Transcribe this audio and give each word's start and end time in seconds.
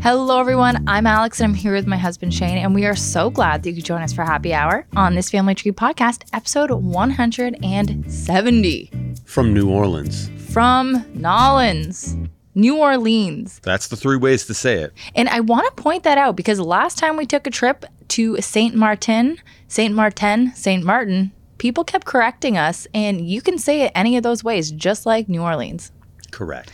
Hello, 0.00 0.40
everyone. 0.40 0.84
I'm 0.88 1.06
Alex, 1.06 1.40
and 1.40 1.50
I'm 1.50 1.54
here 1.54 1.74
with 1.74 1.86
my 1.86 1.96
husband 1.96 2.34
Shane, 2.34 2.58
and 2.58 2.74
we 2.74 2.84
are 2.86 2.96
so 2.96 3.30
glad 3.30 3.62
that 3.62 3.70
you 3.70 3.76
could 3.76 3.84
join 3.84 4.02
us 4.02 4.12
for 4.12 4.24
happy 4.24 4.52
hour 4.54 4.86
on 4.96 5.14
this 5.14 5.30
Family 5.30 5.54
Tree 5.54 5.70
podcast, 5.72 6.22
episode 6.32 6.70
170 6.70 8.90
From 9.24 9.54
New 9.54 9.70
Orleans. 9.70 10.28
from 10.52 11.04
N'awlins, 11.14 12.28
New 12.54 12.76
Orleans. 12.78 13.60
That's 13.62 13.88
the 13.88 13.96
three 13.96 14.16
ways 14.16 14.46
to 14.46 14.54
say 14.54 14.82
it. 14.82 14.92
And 15.14 15.28
I 15.28 15.40
want 15.40 15.66
to 15.74 15.82
point 15.82 16.02
that 16.04 16.16
out 16.18 16.36
because 16.36 16.60
last 16.60 16.98
time 16.98 17.16
we 17.16 17.26
took 17.26 17.46
a 17.46 17.50
trip 17.50 17.84
to 18.08 18.40
Saint 18.40 18.74
Martin, 18.76 19.38
Saint 19.68 19.94
Martin, 19.94 20.54
Saint 20.54 20.84
Martin, 20.84 21.32
people 21.58 21.84
kept 21.84 22.06
correcting 22.06 22.56
us, 22.56 22.86
and 22.94 23.26
you 23.28 23.42
can 23.42 23.58
say 23.58 23.82
it 23.82 23.92
any 23.94 24.16
of 24.16 24.22
those 24.22 24.42
ways, 24.44 24.70
just 24.70 25.04
like 25.06 25.28
New 25.28 25.42
Orleans. 25.42 25.90
Correct. 26.30 26.70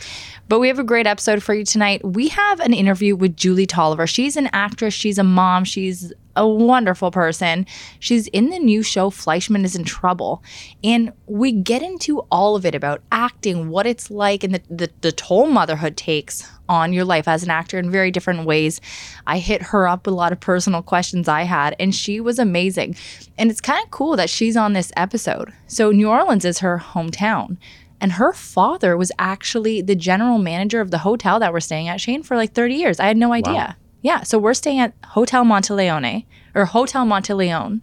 But 0.48 0.60
we 0.60 0.68
have 0.68 0.78
a 0.78 0.84
great 0.84 1.06
episode 1.06 1.42
for 1.42 1.52
you 1.54 1.62
tonight. 1.62 2.02
We 2.02 2.28
have 2.28 2.60
an 2.60 2.72
interview 2.72 3.14
with 3.14 3.36
Julie 3.36 3.66
Tolivar. 3.66 4.06
She's 4.06 4.34
an 4.34 4.48
actress, 4.54 4.94
she's 4.94 5.18
a 5.18 5.24
mom, 5.24 5.64
she's 5.64 6.10
a 6.36 6.48
wonderful 6.48 7.10
person. 7.10 7.66
She's 7.98 8.28
in 8.28 8.48
the 8.48 8.58
new 8.58 8.82
show 8.82 9.10
Fleishman 9.10 9.64
is 9.64 9.76
in 9.76 9.84
Trouble. 9.84 10.42
And 10.82 11.12
we 11.26 11.52
get 11.52 11.82
into 11.82 12.20
all 12.30 12.56
of 12.56 12.64
it 12.64 12.74
about 12.74 13.02
acting, 13.12 13.68
what 13.68 13.86
it's 13.86 14.10
like, 14.10 14.42
and 14.42 14.54
the, 14.54 14.62
the, 14.70 14.90
the 15.02 15.12
toll 15.12 15.48
motherhood 15.48 15.98
takes 15.98 16.48
on 16.68 16.92
your 16.92 17.04
life 17.04 17.28
as 17.28 17.42
an 17.42 17.50
actor 17.50 17.78
in 17.78 17.90
very 17.90 18.10
different 18.10 18.46
ways. 18.46 18.80
I 19.26 19.38
hit 19.38 19.60
her 19.62 19.86
up 19.86 20.06
with 20.06 20.14
a 20.14 20.16
lot 20.16 20.32
of 20.32 20.40
personal 20.40 20.80
questions 20.80 21.28
I 21.28 21.42
had, 21.42 21.76
and 21.78 21.94
she 21.94 22.20
was 22.20 22.38
amazing. 22.38 22.96
And 23.36 23.50
it's 23.50 23.60
kind 23.60 23.84
of 23.84 23.90
cool 23.90 24.16
that 24.16 24.30
she's 24.30 24.56
on 24.56 24.72
this 24.72 24.92
episode. 24.96 25.52
So, 25.66 25.90
New 25.90 26.08
Orleans 26.08 26.44
is 26.44 26.60
her 26.60 26.78
hometown. 26.78 27.58
And 28.00 28.12
her 28.12 28.32
father 28.32 28.96
was 28.96 29.10
actually 29.18 29.82
the 29.82 29.96
general 29.96 30.38
manager 30.38 30.80
of 30.80 30.90
the 30.90 30.98
hotel 30.98 31.40
that 31.40 31.52
we're 31.52 31.60
staying 31.60 31.88
at, 31.88 32.00
Shane, 32.00 32.22
for 32.22 32.36
like 32.36 32.52
30 32.52 32.74
years. 32.74 33.00
I 33.00 33.06
had 33.06 33.16
no 33.16 33.32
idea. 33.32 33.76
Yeah. 34.02 34.22
So 34.22 34.38
we're 34.38 34.54
staying 34.54 34.78
at 34.78 34.94
Hotel 35.04 35.44
Monteleone 35.44 36.24
or 36.54 36.64
Hotel 36.64 37.04
Monteleone. 37.04 37.80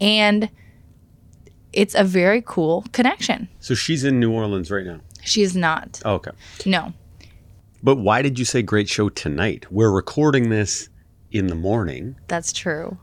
And 0.00 0.50
it's 1.72 1.94
a 1.94 2.02
very 2.02 2.42
cool 2.44 2.84
connection. 2.92 3.48
So 3.60 3.74
she's 3.74 4.02
in 4.02 4.18
New 4.18 4.32
Orleans 4.32 4.70
right 4.70 4.84
now. 4.84 5.00
She 5.22 5.42
is 5.42 5.54
not. 5.54 6.02
Oh, 6.04 6.14
okay. 6.14 6.32
No. 6.66 6.92
But 7.82 7.96
why 7.96 8.22
did 8.22 8.38
you 8.38 8.44
say 8.44 8.62
great 8.62 8.88
show 8.88 9.08
tonight? 9.08 9.70
We're 9.70 9.92
recording 9.92 10.50
this 10.50 10.88
in 11.30 11.46
the 11.46 11.54
morning. 11.54 12.16
That's 12.26 12.52
true. 12.52 12.98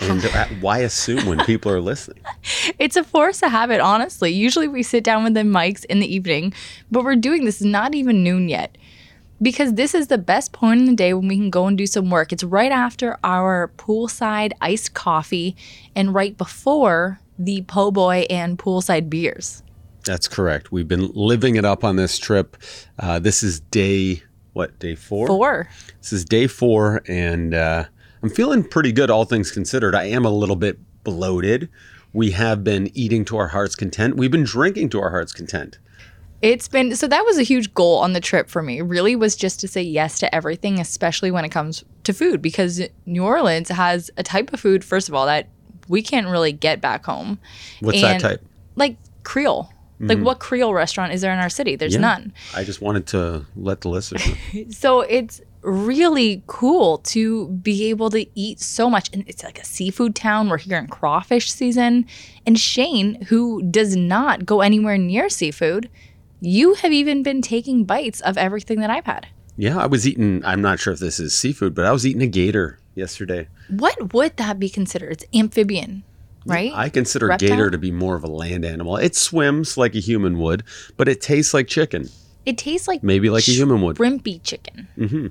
And 0.00 0.22
why 0.62 0.78
assume 0.78 1.26
when 1.26 1.44
people 1.44 1.70
are 1.72 1.80
listening? 1.80 2.22
It's 2.78 2.96
a 2.96 3.04
force 3.04 3.42
of 3.42 3.50
habit, 3.50 3.80
honestly. 3.80 4.32
Usually 4.32 4.66
we 4.66 4.82
sit 4.82 5.04
down 5.04 5.22
with 5.24 5.34
the 5.34 5.40
mics 5.40 5.84
in 5.84 6.00
the 6.00 6.12
evening, 6.12 6.54
but 6.90 7.04
we're 7.04 7.16
doing 7.16 7.44
this 7.44 7.60
not 7.60 7.94
even 7.94 8.24
noon 8.24 8.48
yet. 8.48 8.76
Because 9.42 9.74
this 9.74 9.94
is 9.94 10.06
the 10.08 10.18
best 10.18 10.52
point 10.52 10.80
in 10.80 10.86
the 10.86 10.94
day 10.94 11.12
when 11.14 11.28
we 11.28 11.36
can 11.36 11.50
go 11.50 11.66
and 11.66 11.76
do 11.76 11.86
some 11.86 12.10
work. 12.10 12.32
It's 12.32 12.44
right 12.44 12.72
after 12.72 13.18
our 13.24 13.70
poolside 13.76 14.52
iced 14.60 14.94
coffee 14.94 15.56
and 15.94 16.14
right 16.14 16.36
before 16.36 17.20
the 17.38 17.62
po' 17.62 17.90
boy 17.90 18.26
and 18.30 18.58
poolside 18.58 19.08
beers. 19.08 19.62
That's 20.04 20.28
correct. 20.28 20.72
We've 20.72 20.88
been 20.88 21.10
living 21.14 21.56
it 21.56 21.64
up 21.64 21.84
on 21.84 21.96
this 21.96 22.18
trip. 22.18 22.56
Uh, 22.98 23.18
this 23.18 23.42
is 23.42 23.60
day, 23.60 24.22
what, 24.52 24.78
day 24.78 24.94
four? 24.94 25.26
Four. 25.26 25.68
This 26.00 26.12
is 26.12 26.24
day 26.24 26.46
four, 26.46 27.02
and 27.06 27.54
uh, 27.54 27.84
I'm 28.22 28.30
feeling 28.30 28.64
pretty 28.64 28.92
good, 28.92 29.10
all 29.10 29.24
things 29.24 29.50
considered. 29.50 29.94
I 29.94 30.04
am 30.04 30.24
a 30.24 30.30
little 30.30 30.56
bit 30.56 30.78
bloated. 31.04 31.68
We 32.12 32.32
have 32.32 32.64
been 32.64 32.90
eating 32.94 33.24
to 33.26 33.36
our 33.36 33.48
heart's 33.48 33.74
content. 33.74 34.16
We've 34.16 34.30
been 34.30 34.44
drinking 34.44 34.90
to 34.90 35.00
our 35.00 35.10
heart's 35.10 35.32
content. 35.32 35.78
It's 36.42 36.68
been 36.68 36.96
so 36.96 37.06
that 37.06 37.24
was 37.24 37.36
a 37.38 37.42
huge 37.42 37.74
goal 37.74 37.98
on 37.98 38.14
the 38.14 38.20
trip 38.20 38.48
for 38.48 38.62
me. 38.62 38.80
Really 38.80 39.14
was 39.14 39.36
just 39.36 39.60
to 39.60 39.68
say 39.68 39.82
yes 39.82 40.18
to 40.20 40.34
everything, 40.34 40.80
especially 40.80 41.30
when 41.30 41.44
it 41.44 41.50
comes 41.50 41.84
to 42.04 42.14
food 42.14 42.40
because 42.40 42.80
New 43.04 43.24
Orleans 43.24 43.68
has 43.68 44.10
a 44.16 44.22
type 44.22 44.52
of 44.52 44.60
food 44.60 44.82
first 44.82 45.08
of 45.08 45.14
all 45.14 45.26
that 45.26 45.48
we 45.88 46.02
can't 46.02 46.28
really 46.28 46.52
get 46.52 46.80
back 46.80 47.04
home. 47.04 47.38
What's 47.80 48.00
that 48.00 48.20
type? 48.20 48.42
Like 48.74 48.96
Creole. 49.22 49.70
Like 49.98 50.16
mm-hmm. 50.16 50.24
what 50.24 50.40
Creole 50.40 50.72
restaurant 50.72 51.12
is 51.12 51.20
there 51.20 51.32
in 51.32 51.40
our 51.40 51.50
city? 51.50 51.76
There's 51.76 51.92
Yeah. 51.92 52.00
none. 52.00 52.32
I 52.54 52.64
just 52.64 52.80
wanted 52.80 53.06
to 53.08 53.44
let 53.54 53.82
the 53.82 53.90
listeners 53.90 54.26
know. 54.26 54.64
So 54.70 55.02
it's 55.02 55.42
really 55.62 56.42
cool 56.46 56.98
to 56.98 57.48
be 57.48 57.88
able 57.90 58.10
to 58.10 58.26
eat 58.34 58.60
so 58.60 58.88
much 58.88 59.10
and 59.12 59.24
it's 59.26 59.44
like 59.44 59.58
a 59.58 59.64
seafood 59.64 60.14
town. 60.14 60.48
We're 60.48 60.58
here 60.58 60.78
in 60.78 60.86
crawfish 60.86 61.52
season. 61.52 62.06
And 62.46 62.58
Shane, 62.58 63.22
who 63.24 63.62
does 63.62 63.94
not 63.96 64.46
go 64.46 64.60
anywhere 64.60 64.96
near 64.96 65.28
seafood, 65.28 65.90
you 66.40 66.74
have 66.74 66.92
even 66.92 67.22
been 67.22 67.42
taking 67.42 67.84
bites 67.84 68.20
of 68.22 68.38
everything 68.38 68.80
that 68.80 68.90
I've 68.90 69.04
had. 69.04 69.26
Yeah, 69.56 69.76
I 69.78 69.86
was 69.86 70.08
eating, 70.08 70.42
I'm 70.44 70.62
not 70.62 70.78
sure 70.80 70.94
if 70.94 71.00
this 71.00 71.20
is 71.20 71.36
seafood, 71.36 71.74
but 71.74 71.84
I 71.84 71.92
was 71.92 72.06
eating 72.06 72.22
a 72.22 72.26
gator 72.26 72.78
yesterday. 72.94 73.48
What 73.68 74.14
would 74.14 74.38
that 74.38 74.58
be 74.58 74.70
considered? 74.70 75.12
It's 75.12 75.24
amphibian, 75.34 76.02
right? 76.46 76.72
I 76.74 76.88
consider 76.88 77.26
Reptile? 77.26 77.48
gator 77.50 77.70
to 77.70 77.76
be 77.76 77.90
more 77.90 78.16
of 78.16 78.24
a 78.24 78.28
land 78.28 78.64
animal. 78.64 78.96
It 78.96 79.14
swims 79.14 79.76
like 79.76 79.94
a 79.94 79.98
human 79.98 80.38
would, 80.38 80.62
but 80.96 81.08
it 81.08 81.20
tastes 81.20 81.52
like 81.52 81.68
chicken, 81.68 82.08
it 82.46 82.56
tastes 82.56 82.88
like 82.88 83.02
maybe 83.02 83.28
like 83.28 83.46
a 83.46 83.50
human 83.50 83.82
would. 83.82 83.98
shrimpy 83.98 84.42
chicken. 84.42 84.88
hmm 84.96 85.26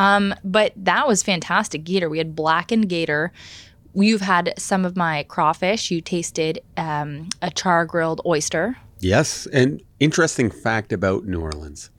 Um, 0.00 0.34
but 0.42 0.72
that 0.76 1.06
was 1.06 1.22
fantastic 1.22 1.84
gator. 1.84 2.08
We 2.08 2.16
had 2.16 2.34
blackened 2.34 2.88
gator. 2.88 3.32
You've 3.94 4.22
had 4.22 4.54
some 4.56 4.86
of 4.86 4.96
my 4.96 5.24
crawfish. 5.24 5.90
You 5.90 6.00
tasted 6.00 6.60
um, 6.78 7.28
a 7.42 7.50
char 7.50 7.84
grilled 7.84 8.22
oyster. 8.24 8.78
Yes, 9.00 9.46
and 9.52 9.82
interesting 9.98 10.50
fact 10.50 10.92
about 10.94 11.26
New 11.26 11.42
Orleans. 11.42 11.90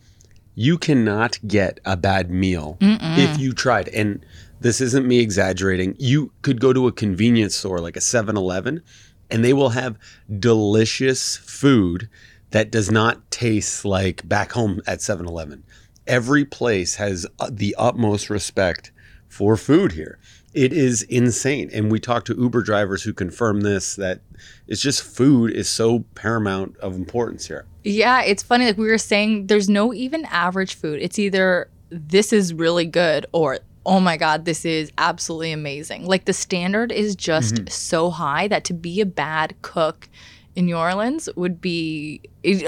You 0.55 0.79
cannot 0.79 1.37
get 1.47 1.79
a 1.85 1.95
bad 1.95 2.31
meal 2.31 2.77
if 2.81 3.39
you 3.39 3.53
tried. 3.53 3.87
And 3.89 4.25
this 4.59 4.81
isn't 4.81 5.07
me 5.07 5.19
exaggerating. 5.19 5.95
You 5.99 6.31
could 6.41 6.59
go 6.59 6.73
to 6.73 6.87
a 6.87 6.91
convenience 6.91 7.55
store 7.55 7.79
like 7.79 7.95
a 7.95 8.01
7 8.01 8.35
Eleven, 8.35 8.81
and 9.29 9.45
they 9.45 9.53
will 9.53 9.69
have 9.69 9.97
delicious 10.39 11.37
food 11.37 12.09
that 12.49 12.71
does 12.71 12.89
not 12.89 13.29
taste 13.29 13.85
like 13.85 14.27
back 14.27 14.53
home 14.53 14.81
at 14.87 15.01
7 15.01 15.27
Eleven. 15.27 15.63
Every 16.07 16.45
place 16.45 16.95
has 16.95 17.25
uh, 17.39 17.49
the 17.51 17.75
utmost 17.77 18.29
respect 18.29 18.91
for 19.27 19.55
food 19.55 19.93
here. 19.93 20.19
It 20.53 20.73
is 20.73 21.03
insane. 21.03 21.69
And 21.73 21.91
we 21.91 21.99
talked 21.99 22.27
to 22.27 22.35
Uber 22.35 22.63
drivers 22.63 23.03
who 23.03 23.13
confirm 23.13 23.61
this 23.61 23.95
that 23.95 24.19
it's 24.67 24.81
just 24.81 25.01
food 25.01 25.51
is 25.51 25.69
so 25.69 25.99
paramount 26.15 26.77
of 26.77 26.95
importance 26.95 27.47
here. 27.47 27.65
Yeah, 27.83 28.21
it's 28.23 28.43
funny. 28.43 28.65
Like 28.65 28.77
we 28.77 28.87
were 28.87 28.97
saying, 28.97 29.47
there's 29.47 29.69
no 29.69 29.93
even 29.93 30.25
average 30.25 30.75
food. 30.75 31.01
It's 31.01 31.17
either 31.17 31.69
this 31.89 32.33
is 32.33 32.53
really 32.53 32.85
good 32.85 33.25
or 33.31 33.59
oh 33.85 33.99
my 33.99 34.17
god, 34.17 34.45
this 34.45 34.65
is 34.65 34.91
absolutely 34.97 35.51
amazing. 35.51 36.05
Like 36.05 36.25
the 36.25 36.33
standard 36.33 36.91
is 36.91 37.15
just 37.15 37.69
so 37.69 38.09
high 38.09 38.47
that 38.49 38.63
to 38.65 38.73
be 38.73 39.01
a 39.01 39.05
bad 39.05 39.55
cook 39.61 40.07
in 40.55 40.65
New 40.65 40.77
Orleans 40.77 41.29
would 41.35 41.61
be 41.61 42.21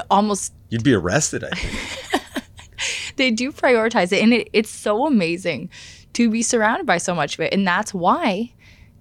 almost 0.09 0.53
You'd 0.69 0.83
be 0.83 0.93
arrested, 0.93 1.43
I 1.43 1.49
think. 1.49 2.22
they 3.15 3.31
do 3.31 3.51
prioritize 3.51 4.11
it 4.11 4.21
and 4.21 4.33
it, 4.33 4.49
it's 4.53 4.69
so 4.69 5.05
amazing 5.05 5.69
to 6.13 6.29
be 6.29 6.41
surrounded 6.41 6.85
by 6.85 6.97
so 6.97 7.15
much 7.15 7.35
of 7.35 7.39
it 7.41 7.53
and 7.53 7.67
that's 7.67 7.93
why 7.93 8.51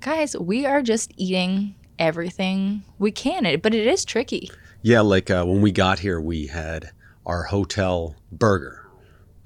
guys 0.01 0.37
we 0.39 0.67
are 0.67 0.83
just 0.83 1.13
eating 1.17 1.75
everything 1.99 2.83
we 2.99 3.11
can 3.11 3.43
but 3.61 3.75
it 3.75 3.87
is 3.87 4.05
tricky 4.05 4.51
yeah, 4.85 5.01
like 5.01 5.31
uh, 5.31 5.45
when 5.45 5.63
we 5.63 5.71
got 5.71 6.01
here, 6.01 6.21
we 6.21 6.49
had 6.49 6.91
our 7.25 7.45
hotel 7.45 8.17
burger. 8.33 8.81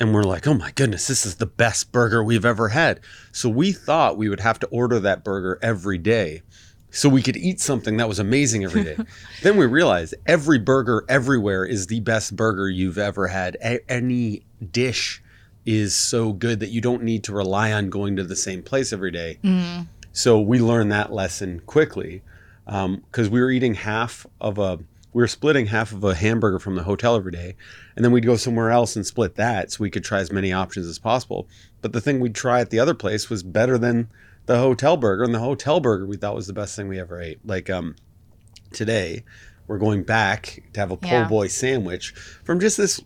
And 0.01 0.15
we're 0.15 0.25
like, 0.25 0.47
oh 0.47 0.55
my 0.55 0.73
goodness, 0.73 1.07
this 1.07 1.25
is 1.25 1.37
the 1.37 1.47
best 1.47 1.93
burger 1.93 2.25
we've 2.25 2.45
ever 2.45 2.71
had. 2.71 3.01
So 3.33 3.49
we 3.49 3.73
thought 3.73 4.17
we 4.19 4.29
would 4.29 4.41
have 4.41 4.59
to 4.61 4.67
order 4.69 4.99
that 5.01 5.25
burger 5.25 5.59
every 5.63 5.99
day 5.99 6.43
so 6.91 7.09
we 7.09 7.23
could 7.23 7.37
eat 7.37 7.61
something 7.61 7.97
that 7.99 8.09
was 8.09 8.19
amazing 8.19 8.65
every 8.65 8.85
day. 8.85 8.97
then 9.43 9.57
we 9.57 9.67
realized 9.67 10.15
every 10.27 10.59
burger 10.59 11.05
everywhere 11.09 11.65
is 11.65 11.89
the 11.89 12.01
best 12.01 12.37
burger 12.37 12.69
you've 12.69 12.99
ever 12.99 13.29
had. 13.29 13.57
A- 13.63 13.91
any 13.91 14.45
dish 14.71 15.23
is 15.67 15.97
so 15.97 16.33
good 16.33 16.61
that 16.61 16.71
you 16.71 16.81
don't 16.81 17.03
need 17.03 17.25
to 17.25 17.33
rely 17.33 17.73
on 17.73 17.91
going 17.91 18.17
to 18.17 18.25
the 18.25 18.37
same 18.37 18.63
place 18.63 18.93
every 18.93 19.11
day. 19.11 19.39
Mm-hmm. 19.43 19.83
So 20.13 20.41
we 20.41 20.61
learned 20.61 20.93
that 20.93 21.13
lesson 21.13 21.61
quickly 21.67 22.23
um, 22.67 23.03
because 23.11 23.29
we 23.29 23.41
were 23.41 23.51
eating 23.51 23.75
half 23.75 24.27
of 24.41 24.59
a, 24.59 24.77
we 25.13 25.23
were 25.23 25.29
splitting 25.29 25.67
half 25.67 25.93
of 25.93 26.03
a 26.05 26.15
hamburger 26.15 26.59
from 26.59 26.77
the 26.77 26.85
hotel 26.85 27.17
every 27.17 27.33
day, 27.33 27.57
and 27.95 28.05
then 28.05 28.13
we'd 28.13 28.25
go 28.25 28.37
somewhere 28.37 28.71
else 28.71 28.97
and 28.97 29.07
split 29.07 29.35
that 29.35 29.73
so 29.73 29.79
we 29.81 29.91
could 29.91 30.05
try 30.05 30.21
as 30.21 30.33
many 30.33 30.53
options 30.53 30.87
as 30.87 30.99
possible. 30.99 31.49
But 31.83 31.93
the 31.93 32.01
thing 32.01 32.21
we'd 32.21 32.35
try 32.35 32.61
at 32.61 32.71
the 32.71 32.79
other 32.79 32.95
place 32.95 33.29
was 33.29 33.43
better 33.43 33.77
than 33.77 34.09
the 34.47 34.59
hotel 34.59 34.97
burger, 34.97 35.23
and 35.25 35.35
the 35.35 35.39
hotel 35.41 35.81
burger 35.81 36.07
we 36.07 36.17
thought 36.17 36.35
was 36.35 36.47
the 36.47 36.53
best 36.53 36.75
thing 36.77 36.89
we 36.89 36.99
ever 36.99 37.21
ate. 37.21 37.39
Like 37.45 37.69
um, 37.69 37.97
today, 38.73 39.25
we're 39.67 39.79
going 39.79 40.03
back 40.03 40.63
to 40.73 40.81
have 40.81 40.91
a 40.91 40.97
po' 40.97 41.09
Yeah. 41.09 41.29
boy 41.29 41.49
sandwich 41.49 42.11
from 42.45 42.61
just 42.61 42.77
this 42.77 43.01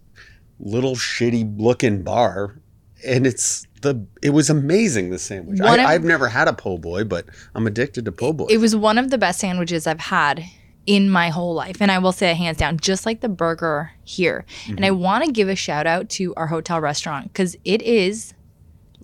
little 0.59 0.95
shitty 0.95 1.59
looking 1.59 2.03
bar, 2.03 2.61
and 3.05 3.27
it's 3.27 3.67
the 3.81 4.07
it 4.23 4.31
was 4.31 4.51
amazing 4.51 5.11
the 5.11 5.19
sandwich. 5.19 5.61
One 5.61 5.81
I, 5.81 5.87
I've 5.95 6.05
never 6.05 6.29
had 6.29 6.49
a 6.49 6.53
po' 6.53 6.79
boy, 6.79 7.05
but 7.05 7.27
I'm 7.55 7.67
addicted 7.67 8.05
to 8.05 8.13
po' 8.13 8.33
boy. 8.35 8.47
It 8.51 8.59
was 8.59 8.77
one 8.77 8.99
of 8.99 9.11
the 9.11 9.19
best 9.19 9.41
sandwiches 9.41 9.87
I've 9.87 10.01
had 10.01 10.45
in 10.87 11.09
my 11.09 11.29
whole 11.29 11.55
life. 11.55 11.77
And 11.81 11.91
I 11.91 11.99
will 11.99 12.13
say 12.13 12.35
hands 12.35 12.57
down, 12.57 12.79
just 12.79 13.07
like 13.07 13.21
the 13.21 13.29
burger 13.29 13.93
here. 14.03 14.45
And 14.67 14.85
I 14.85 14.91
want 14.91 15.25
to 15.25 15.31
give 15.31 15.49
a 15.49 15.55
shout 15.55 15.87
out 15.87 16.09
to 16.11 16.35
our 16.37 16.47
hotel 16.49 16.81
restaurant 16.81 17.33
because 17.33 17.57
it 17.65 17.81
is 17.83 18.35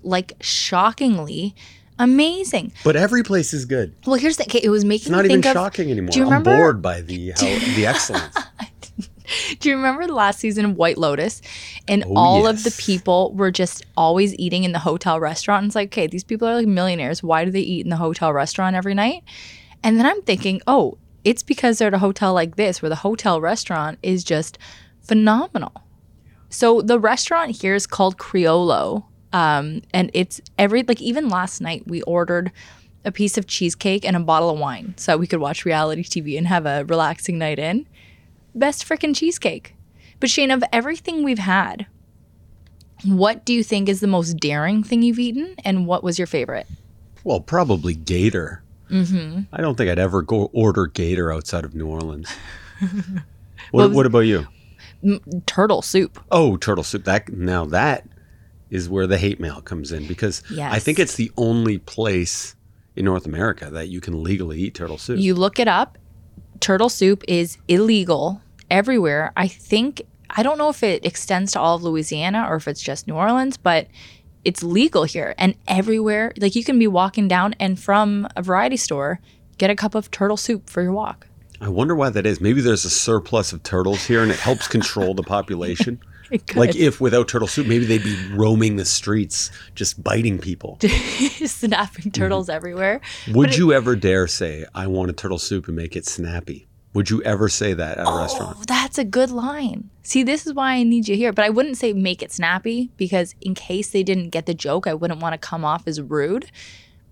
like 0.03 0.33
shockingly 0.41 1.55
amazing. 1.99 2.73
But 2.85 2.97
every 2.97 3.23
place 3.23 3.53
is 3.53 3.65
good. 3.65 3.95
Well, 4.07 4.17
here's 4.17 4.37
the 4.37 4.45
okay, 4.45 4.61
it 4.63 4.69
was 4.71 4.85
making 4.85 5.05
It's 5.05 5.11
not 5.11 5.25
me 5.25 5.31
even 5.31 5.43
think 5.43 5.47
of 5.47 5.53
shocking 5.61 5.91
anymore. 5.91 6.11
do 6.11 6.19
you 6.21 6.25
remember- 6.25 6.51
I'm 6.51 6.57
bored 6.59 6.83
by 6.83 7.01
the 7.01 7.31
how, 7.37 7.41
the 7.41 7.87
excellence. 7.89 8.37
Do 9.59 9.69
you 9.69 9.75
remember 9.77 10.07
the 10.07 10.15
last 10.15 10.39
season 10.39 10.65
of 10.65 10.77
White 10.77 10.99
Lotus? 10.99 11.43
And 11.89 12.05
Oh, 12.07 12.15
all 12.17 12.47
of 12.47 12.63
the 12.63 12.71
people 12.79 13.33
were 13.35 13.51
just 13.51 13.85
always 13.97 14.35
eating 14.37 14.63
in 14.63 14.71
the 14.71 14.79
hotel 14.79 15.19
restaurant. 15.19 15.63
And 15.65 15.69
it's 15.71 15.75
like, 15.75 15.89
okay, 15.89 16.07
these 16.07 16.23
people 16.23 16.47
are 16.47 16.55
like 16.55 16.67
millionaires. 16.69 17.25
Why 17.25 17.45
do 17.45 17.51
they 17.51 17.61
eat 17.61 17.85
in 17.85 17.91
the 17.91 17.97
hotel 17.97 18.33
restaurant 18.33 18.77
every 18.77 18.95
night? 18.95 19.25
And 19.83 19.99
then 19.99 20.07
I'm 20.07 20.23
thinking, 20.23 20.61
oh, 20.69 20.99
it's 21.25 21.43
because 21.43 21.79
they're 21.79 21.89
at 21.89 21.95
a 21.95 21.99
hotel 21.99 22.33
like 22.35 22.55
this, 22.55 22.81
where 22.81 22.89
the 22.89 22.95
hotel 22.97 23.41
restaurant 23.41 23.99
is 24.01 24.23
just 24.23 24.59
phenomenal. 25.03 25.73
So 26.49 26.81
the 26.81 27.01
restaurant 27.01 27.61
here 27.61 27.75
is 27.75 27.87
called 27.87 28.19
Criollo. 28.19 29.07
Um, 29.37 29.83
and 29.93 30.11
it's 30.15 30.41
every, 30.59 30.83
like, 30.83 31.01
even 31.03 31.29
last 31.29 31.61
night 31.61 31.83
we 31.87 32.01
ordered 32.03 32.51
a 33.05 33.13
piece 33.13 33.37
of 33.37 33.47
cheesecake 33.47 34.05
and 34.05 34.17
a 34.17 34.21
bottle 34.21 34.51
of 34.51 34.59
wine 34.59 34.95
so 34.97 35.17
we 35.17 35.27
could 35.27 35.41
watch 35.41 35.65
reality 35.65 36.03
TV 36.03 36.39
and 36.39 36.47
have 36.47 36.65
a 36.65 36.85
relaxing 36.87 37.37
night 37.39 37.59
in 37.59 37.87
best 38.55 38.89
freaking 38.89 39.15
cheesecake. 39.15 39.75
But 40.21 40.31
Shane, 40.31 40.51
of 40.51 40.65
everything 40.73 41.23
we've 41.23 41.39
had, 41.39 41.87
what 43.05 43.45
do 43.45 43.53
you 43.53 43.63
think 43.63 43.89
is 43.89 44.01
the 44.01 44.07
most 44.07 44.39
daring 44.39 44.83
thing 44.83 45.03
you've 45.03 45.19
eaten, 45.19 45.55
and 45.65 45.87
what 45.87 46.03
was 46.03 46.19
your 46.19 46.27
favorite? 46.27 46.67
Well, 47.23 47.41
probably 47.41 47.95
gator. 47.95 48.63
Mm-hmm. 48.91 49.41
I 49.53 49.61
don't 49.61 49.77
think 49.77 49.91
I'd 49.91 49.99
ever 49.99 50.23
go 50.23 50.49
order 50.55 50.87
gator 50.87 51.31
outside 51.33 51.65
of 51.65 51.75
New 51.75 51.87
Orleans. 51.87 52.31
what, 53.71 53.89
was- 53.89 53.97
what 53.97 54.07
about 54.07 54.21
you? 54.21 54.47
Turtle 55.45 55.83
soup. 55.83 56.19
Oh, 56.31 56.57
turtle 56.57 56.83
soup. 56.85 57.05
That 57.05 57.29
now 57.29 57.67
that 57.67 58.09
is 58.71 58.89
where 58.89 59.07
the 59.07 59.19
hate 59.19 59.41
mail 59.41 59.61
comes 59.61 59.93
in 59.93 60.07
because 60.07 60.43
I 60.59 60.79
think 60.79 60.99
it's 60.99 61.15
the 61.15 61.31
only 61.37 61.79
place 61.79 62.57
in 62.95 63.05
North 63.05 63.27
America 63.27 63.71
that 63.71 63.89
you 63.89 64.01
can 64.01 64.23
legally 64.23 64.59
eat 64.61 64.75
turtle 64.75 64.99
soup. 64.99 65.19
You 65.19 65.35
look 65.35 65.59
it 65.59 65.69
up. 65.69 65.99
Turtle 66.61 66.89
soup 66.89 67.23
is 67.29 67.59
illegal 67.69 68.41
everywhere. 68.71 69.33
I 69.37 69.47
think 69.49 70.03
I 70.31 70.43
don't 70.43 70.59
know 70.59 70.69
if 70.69 70.83
it 70.83 71.05
extends 71.05 71.53
to 71.53 71.61
all 71.61 71.77
of 71.77 71.83
Louisiana 71.83 72.47
or 72.49 72.57
if 72.57 72.67
it's 72.67 72.83
just 72.83 73.07
New 73.07 73.15
Orleans, 73.15 73.57
but 73.57 73.87
it's 74.45 74.63
legal 74.63 75.05
here 75.05 75.35
and 75.39 75.55
everywhere. 75.69 76.33
Like 76.39 76.57
you 76.57 76.65
can 76.65 76.79
be 76.79 76.87
walking 76.87 77.29
down 77.29 77.55
and 77.61 77.79
from 77.79 78.27
a 78.37 78.43
variety 78.43 78.77
store 78.77 79.21
get 79.59 79.71
a 79.71 79.77
cup 79.77 79.95
of 79.95 80.11
turtle 80.11 80.37
soup 80.37 80.69
for 80.69 80.83
your 80.83 80.93
walk. 80.93 81.27
I 81.61 81.69
wonder 81.69 81.95
why 81.95 82.11
that 82.11 82.27
is. 82.27 82.41
Maybe 82.41 82.61
there's 82.61 82.85
a 82.85 82.91
surplus 82.91 83.53
of 83.53 83.63
turtles 83.63 84.07
here 84.07 84.23
and 84.23 84.31
it 84.31 84.39
helps 84.39 84.69
control 84.69 85.15
the 85.15 85.23
population. 85.23 86.01
It. 86.31 86.57
Like 86.57 86.75
if 86.77 87.01
without 87.01 87.29
turtle 87.29 87.49
soup, 87.49 87.67
maybe 87.67 87.85
they'd 87.85 88.03
be 88.03 88.17
roaming 88.33 88.77
the 88.77 88.85
streets 88.85 89.51
just 89.75 90.03
biting 90.03 90.39
people. 90.39 90.79
snapping 90.81 92.07
mm-hmm. 92.07 92.11
turtles 92.11 92.49
everywhere. 92.49 93.01
Would 93.29 93.35
But 93.35 93.53
it- 93.53 93.59
you 93.59 93.73
ever 93.73 93.97
dare 93.97 94.27
say, 94.27 94.65
I 94.75 94.87
want 94.87 95.11
a 95.11 95.13
turtle 95.13 95.39
soup 95.39 95.69
and 95.69 95.77
make 95.77 95.97
it 95.97 96.07
snappy? 96.07 96.67
Would 96.97 97.11
you 97.11 97.23
ever 97.25 97.51
say 97.51 97.75
that 97.75 97.99
at 97.99 98.07
a 98.07 98.09
oh, 98.09 98.19
restaurant? 98.19 98.57
Oh, 98.59 98.63
that's 98.67 98.97
a 98.97 99.05
good 99.05 99.31
line. 99.31 99.91
See, 100.03 100.23
this 100.23 100.47
is 100.47 100.55
why 100.55 100.73
I 100.77 100.83
need 100.83 101.07
you 101.09 101.15
here. 101.15 101.31
But 101.31 101.45
I 101.45 101.51
wouldn't 101.51 101.77
say 101.77 101.93
make 101.93 102.23
it 102.23 102.33
snappy 102.33 102.91
because 102.97 103.35
in 103.43 103.55
case 103.55 103.91
they 103.91 104.03
didn't 104.03 104.31
get 104.31 104.47
the 104.47 104.55
joke, 104.55 104.87
I 104.87 104.95
wouldn't 104.95 105.21
want 105.21 105.35
to 105.35 105.39
come 105.39 105.63
off 105.63 105.87
as 105.87 106.01
rude. 106.01 106.51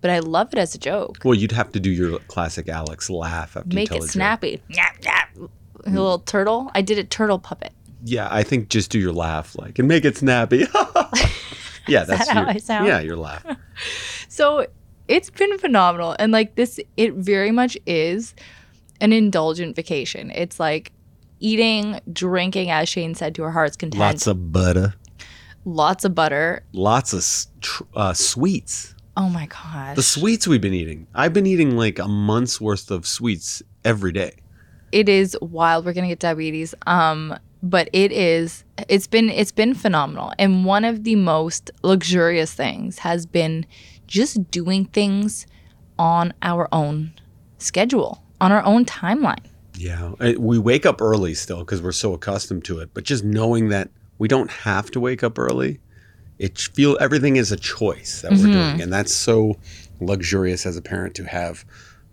But 0.01 0.09
I 0.09 0.19
love 0.19 0.53
it 0.53 0.57
as 0.57 0.73
a 0.73 0.79
joke. 0.79 1.19
Well, 1.23 1.35
you'd 1.35 1.51
have 1.51 1.71
to 1.73 1.79
do 1.79 1.91
your 1.91 2.17
classic 2.21 2.67
Alex 2.67 3.11
laugh 3.11 3.55
after 3.55 3.69
you 3.69 3.75
Make 3.75 3.89
tell 3.89 4.03
it 4.03 4.07
snappy. 4.07 4.59
Nyap. 4.71 5.49
A 5.85 5.89
little 5.89 6.17
turtle. 6.17 6.71
I 6.73 6.81
did 6.81 6.97
a 6.97 7.03
turtle 7.03 7.37
puppet. 7.37 7.71
Yeah, 8.07 8.27
I 8.29 8.43
think 8.43 8.69
just 8.69 8.91
do 8.91 8.99
your 8.99 9.11
laugh 9.13 9.57
like 9.57 9.79
and 9.79 9.87
make 9.87 10.05
it 10.05 10.15
snappy. 10.17 10.67
yeah, 11.87 12.03
that's 12.03 12.27
that 12.27 12.27
how 12.29 12.41
your, 12.41 12.49
I 12.49 12.57
sound? 12.57 12.87
Yeah, 12.87 12.99
your 12.99 13.17
laugh. 13.17 13.43
So 14.29 14.65
it's 15.07 15.29
been 15.29 15.57
phenomenal. 15.59 16.15
And 16.19 16.31
like 16.33 16.55
this, 16.55 16.79
it 16.97 17.13
very 17.13 17.51
much 17.51 17.77
is 17.85 18.35
an 18.99 19.13
indulgent 19.13 19.75
vacation. 19.77 20.29
It's 20.31 20.59
like 20.59 20.91
eating, 21.39 21.99
drinking, 22.11 22.69
as 22.69 22.89
Shane 22.89 23.15
said, 23.15 23.33
to 23.35 23.43
her 23.43 23.51
heart's 23.51 23.77
content. 23.77 23.99
Lots 23.99 24.27
of 24.27 24.51
butter, 24.51 24.93
lots 25.63 26.03
of 26.03 26.13
butter. 26.15 26.63
lots 26.73 27.13
of 27.13 27.25
tr- 27.61 27.83
uh, 27.95 28.13
sweets. 28.13 28.93
Oh 29.15 29.29
my 29.29 29.45
gosh. 29.45 29.95
The 29.95 30.03
sweets 30.03 30.47
we've 30.47 30.59
been 30.61 30.73
eating. 30.73 31.07
I've 31.15 31.31
been 31.33 31.45
eating 31.45 31.77
like 31.77 31.97
a 31.99 32.07
month's 32.07 32.59
worth 32.59 32.91
of 32.91 33.07
sweets 33.07 33.63
every 33.85 34.11
day. 34.11 34.33
it 34.91 35.07
is 35.07 35.37
wild. 35.41 35.85
We're 35.85 35.93
gonna 35.93 36.07
get 36.07 36.19
diabetes. 36.19 36.75
Um, 36.87 37.37
but 37.65 37.89
it 37.91 38.11
is 38.11 38.63
it's 38.87 39.07
been 39.07 39.29
it's 39.29 39.51
been 39.51 39.73
phenomenal. 39.73 40.31
And 40.37 40.63
one 40.63 40.85
of 40.85 41.03
the 41.03 41.15
most 41.15 41.71
luxurious 41.83 42.53
things 42.53 42.99
has 42.99 43.25
been 43.25 43.65
just 44.07 44.49
doing 44.51 44.85
things 44.85 45.47
on 45.97 46.33
our 46.43 46.69
own 46.71 47.13
schedule, 47.57 48.23
on 48.39 48.51
our 48.51 48.63
own 48.63 48.85
timeline. 48.85 49.43
Yeah, 49.77 50.13
we 50.37 50.57
wake 50.59 50.85
up 50.85 51.01
early 51.01 51.33
still 51.33 51.59
because 51.59 51.81
we're 51.81 51.91
so 51.91 52.13
accustomed 52.13 52.63
to 52.65 52.79
it. 52.79 52.91
But 52.93 53.03
just 53.03 53.23
knowing 53.23 53.69
that 53.69 53.89
we 54.19 54.27
don't 54.27 54.49
have 54.49 54.91
to 54.91 54.99
wake 54.99 55.23
up 55.23 55.37
early, 55.39 55.79
it 56.37 56.57
feel 56.57 56.97
everything 57.01 57.35
is 57.35 57.51
a 57.51 57.57
choice 57.57 58.21
that 58.21 58.31
we're 58.31 58.37
doing, 58.37 58.53
mm-hmm. 58.53 58.81
and 58.81 58.93
that's 58.93 59.13
so 59.13 59.57
luxurious 59.99 60.65
as 60.65 60.77
a 60.77 60.81
parent 60.81 61.15
to 61.15 61.25
have 61.25 61.65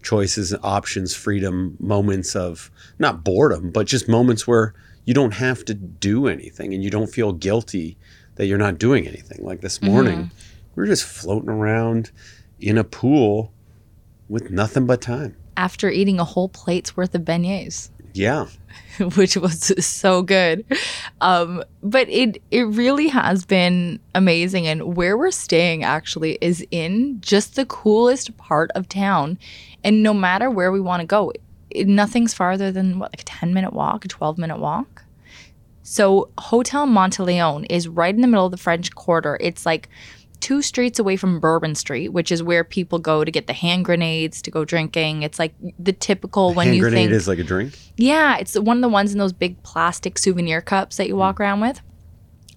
choices, 0.02 0.52
and 0.52 0.64
options, 0.64 1.14
freedom, 1.14 1.76
moments 1.78 2.34
of 2.34 2.70
not 2.98 3.22
boredom, 3.22 3.70
but 3.70 3.86
just 3.86 4.08
moments 4.08 4.46
where 4.46 4.74
you 5.04 5.14
don't 5.14 5.34
have 5.34 5.64
to 5.66 5.74
do 5.74 6.26
anything 6.26 6.72
and 6.72 6.82
you 6.82 6.90
don't 6.90 7.08
feel 7.08 7.32
guilty 7.32 7.96
that 8.36 8.46
you're 8.46 8.58
not 8.58 8.78
doing 8.78 9.06
anything. 9.06 9.44
Like 9.44 9.60
this 9.60 9.82
morning, 9.82 10.30
we 10.74 10.82
were 10.82 10.86
just 10.86 11.04
floating 11.04 11.50
around 11.50 12.10
in 12.60 12.78
a 12.78 12.84
pool 12.84 13.52
with 14.28 14.50
nothing 14.50 14.86
but 14.86 15.00
time. 15.00 15.36
After 15.56 15.90
eating 15.90 16.18
a 16.18 16.24
whole 16.24 16.48
plate's 16.48 16.96
worth 16.96 17.14
of 17.14 17.22
beignets. 17.22 17.90
Yeah. 18.14 18.46
which 19.16 19.36
was 19.36 19.72
so 19.84 20.22
good. 20.22 20.64
Um, 21.20 21.62
but 21.82 22.08
it 22.08 22.42
it 22.50 22.62
really 22.62 23.08
has 23.08 23.44
been 23.44 24.00
amazing. 24.14 24.66
And 24.66 24.96
where 24.96 25.16
we're 25.16 25.30
staying 25.30 25.84
actually 25.84 26.38
is 26.40 26.64
in 26.70 27.20
just 27.20 27.56
the 27.56 27.66
coolest 27.66 28.36
part 28.36 28.70
of 28.74 28.88
town. 28.88 29.38
And 29.84 30.02
no 30.02 30.14
matter 30.14 30.50
where 30.50 30.70
we 30.70 30.80
want 30.80 31.00
to 31.00 31.06
go, 31.06 31.32
nothing's 31.74 32.34
farther 32.34 32.72
than 32.72 32.98
what 32.98 33.12
like 33.12 33.22
a 33.22 33.24
ten 33.24 33.52
minute 33.54 33.72
walk, 33.72 34.04
a 34.04 34.08
twelve 34.08 34.38
minute 34.38 34.58
walk. 34.58 35.04
So 35.82 36.30
Hotel 36.38 36.86
Monteleone 36.86 37.66
is 37.68 37.88
right 37.88 38.14
in 38.14 38.20
the 38.20 38.28
middle 38.28 38.46
of 38.46 38.52
the 38.52 38.58
French 38.58 38.94
Quarter. 38.94 39.38
It's 39.40 39.66
like 39.66 39.88
two 40.42 40.60
streets 40.60 40.98
away 40.98 41.16
from 41.16 41.40
Bourbon 41.40 41.74
Street, 41.74 42.08
which 42.08 42.32
is 42.32 42.42
where 42.42 42.64
people 42.64 42.98
go 42.98 43.24
to 43.24 43.30
get 43.30 43.46
the 43.46 43.52
hand 43.52 43.84
grenades 43.84 44.42
to 44.42 44.50
go 44.50 44.64
drinking. 44.64 45.22
It's 45.22 45.38
like 45.38 45.54
the 45.78 45.92
typical 45.92 46.52
when 46.52 46.66
Hand 46.66 46.76
you 46.76 46.82
grenade 46.82 47.08
think 47.08 47.12
is 47.12 47.28
like 47.28 47.38
a 47.38 47.44
drink. 47.44 47.78
yeah, 47.96 48.36
it's 48.38 48.58
one 48.58 48.76
of 48.76 48.82
the 48.82 48.88
ones 48.88 49.12
in 49.12 49.18
those 49.18 49.32
big 49.32 49.62
plastic 49.62 50.18
souvenir 50.18 50.60
cups 50.60 50.96
that 50.96 51.08
you 51.08 51.16
walk 51.16 51.36
hmm. 51.36 51.42
around 51.42 51.60
with. 51.60 51.80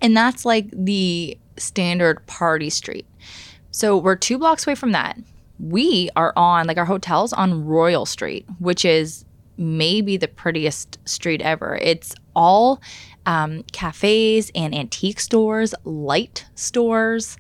And 0.02 0.18
that's 0.18 0.46
like 0.46 0.68
the 0.72 1.38
standard 1.58 2.26
party 2.28 2.70
street. 2.70 3.06
So 3.72 3.98
we're 3.98 4.16
two 4.16 4.38
blocks 4.38 4.66
away 4.66 4.76
from 4.76 4.92
that. 4.92 5.18
We 5.60 6.10
are 6.16 6.34
on, 6.36 6.68
like, 6.68 6.78
our 6.78 6.86
hotel's 6.86 7.34
on 7.34 7.66
Royal 7.66 8.06
Street, 8.06 8.46
which 8.60 8.84
is 8.86 9.26
maybe 9.58 10.18
the 10.18 10.28
prettiest 10.28 11.00
street 11.08 11.42
ever. 11.42 11.80
It's 11.82 12.14
all 12.36 12.82
um, 13.26 13.64
cafes 13.72 14.52
and 14.54 14.76
antique 14.76 15.20
stores, 15.20 15.74
light 15.86 16.46
stores, 16.56 17.38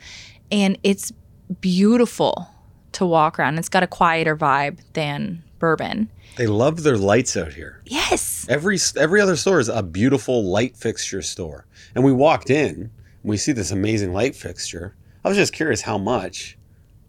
and 0.51 0.77
it's 0.83 1.11
beautiful 1.59 2.47
to 2.93 3.05
walk 3.05 3.37
around. 3.37 3.57
It's 3.57 3.69
got 3.69 3.83
a 3.83 3.87
quieter 3.87 4.37
vibe 4.37 4.79
than 4.93 5.43
Bourbon. 5.59 6.09
They 6.37 6.47
love 6.47 6.83
their 6.83 6.97
lights 6.97 7.35
out 7.35 7.53
here. 7.53 7.81
Yes. 7.85 8.45
Every 8.49 8.77
every 8.97 9.21
other 9.21 9.35
store 9.35 9.59
is 9.59 9.69
a 9.69 9.83
beautiful 9.83 10.43
light 10.43 10.75
fixture 10.77 11.21
store. 11.21 11.65
And 11.93 12.03
we 12.03 12.11
walked 12.11 12.49
in, 12.49 12.91
we 13.23 13.37
see 13.37 13.51
this 13.51 13.71
amazing 13.71 14.13
light 14.13 14.35
fixture. 14.35 14.95
I 15.23 15.29
was 15.29 15.37
just 15.37 15.53
curious 15.53 15.81
how 15.81 15.97
much. 15.97 16.57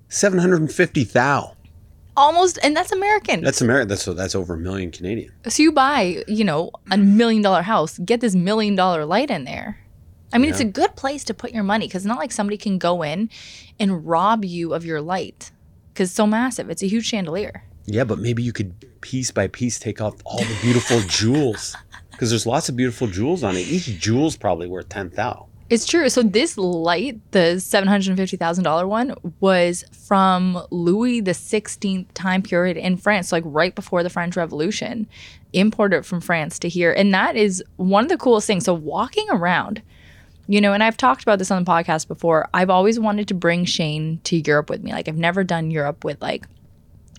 750 0.09 1.05
thou. 1.05 1.57
almost 2.17 2.59
and 2.63 2.77
that's 2.77 2.93
american 2.93 3.43
That's 3.43 3.61
American. 3.61 3.89
That's 3.89 4.05
that's 4.05 4.35
over 4.35 4.55
a 4.55 4.59
million 4.59 4.91
Canadian. 4.91 5.33
so 5.49 5.63
you 5.63 5.73
buy 5.73 6.25
you 6.27 6.45
know 6.45 6.71
a 6.91 6.97
million 6.99 7.43
dollar 7.43 7.63
house 7.63 7.99
get 7.99 8.21
this 8.21 8.35
million 8.35 8.75
dollar 8.75 9.05
light 9.05 9.31
in 9.31 9.45
there 9.45 9.79
i 10.33 10.39
mean 10.39 10.49
it's 10.51 10.61
a 10.61 10.65
good 10.65 10.95
place 10.97 11.25
to 11.25 11.35
put 11.35 11.53
your 11.53 11.63
money 11.65 11.87
because 11.87 12.03
it's 12.05 12.09
not 12.09 12.19
like 12.19 12.33
somebody 12.33 12.57
can 12.57 12.79
go 12.79 13.03
in 13.03 13.29
and 13.79 14.07
rob 14.07 14.45
you 14.45 14.73
of 14.75 14.85
your 14.85 15.01
light 15.01 15.51
because 15.93 16.09
it's 16.09 16.17
so 16.17 16.27
massive 16.27 16.71
it's 16.71 16.83
a 16.83 16.89
huge 16.89 17.05
chandelier 17.07 17.63
Yeah, 17.87 18.05
but 18.05 18.19
maybe 18.19 18.43
you 18.43 18.53
could 18.53 18.73
piece 19.01 19.31
by 19.31 19.47
piece 19.49 19.79
take 19.79 20.01
off 20.01 20.15
all 20.25 20.39
the 20.39 20.59
beautiful 20.61 20.99
jewels. 21.07 21.77
Because 22.11 22.31
there's 22.31 22.47
lots 22.47 22.69
of 22.69 22.75
beautiful 22.75 23.07
jewels 23.07 23.45
on 23.45 23.55
it. 23.57 23.61
Each 23.69 23.87
jewel's 24.01 24.37
probably 24.37 24.67
worth 24.67 24.89
10 24.89 25.11
thou. 25.11 25.47
It's 25.69 25.87
true 25.87 26.09
so 26.09 26.23
this 26.23 26.57
light 26.57 27.21
the 27.33 27.57
$750000 27.57 28.89
one 28.89 29.15
was 29.41 29.85
from 30.07 30.65
louis 30.71 31.21
the 31.21 31.33
16th 31.33 32.07
time 32.15 32.43
period 32.43 32.77
in 32.77 32.97
france 32.97 33.33
like 33.33 33.45
right 33.47 33.75
before 33.75 34.03
the 34.03 34.11
french 34.11 34.37
revolution 34.37 35.07
imported 35.53 36.07
from 36.07 36.21
france 36.21 36.59
to 36.59 36.69
here 36.69 36.93
and 36.93 37.13
that 37.13 37.37
is 37.37 37.63
one 37.77 38.05
of 38.05 38.09
the 38.09 38.17
coolest 38.17 38.47
things 38.47 38.65
so 38.65 38.75
walking 38.75 39.27
around 39.31 39.83
You 40.49 40.61
know, 40.61 40.73
and 40.73 40.83
I've 40.83 40.97
talked 40.97 41.23
about 41.23 41.39
this 41.41 41.51
on 41.51 41.65
the 41.65 41.71
podcast 41.71 42.07
before. 42.07 42.49
I've 42.55 42.71
always 42.71 43.01
wanted 43.01 43.27
to 43.29 43.35
bring 43.35 43.65
Shane 43.65 44.21
to 44.25 44.37
Europe 44.37 44.71
with 44.71 44.83
me. 44.83 44.93
Like, 44.93 45.09
I've 45.09 45.17
never 45.17 45.43
done 45.43 45.73
Europe 45.73 46.05
with 46.05 46.23
like 46.23 46.47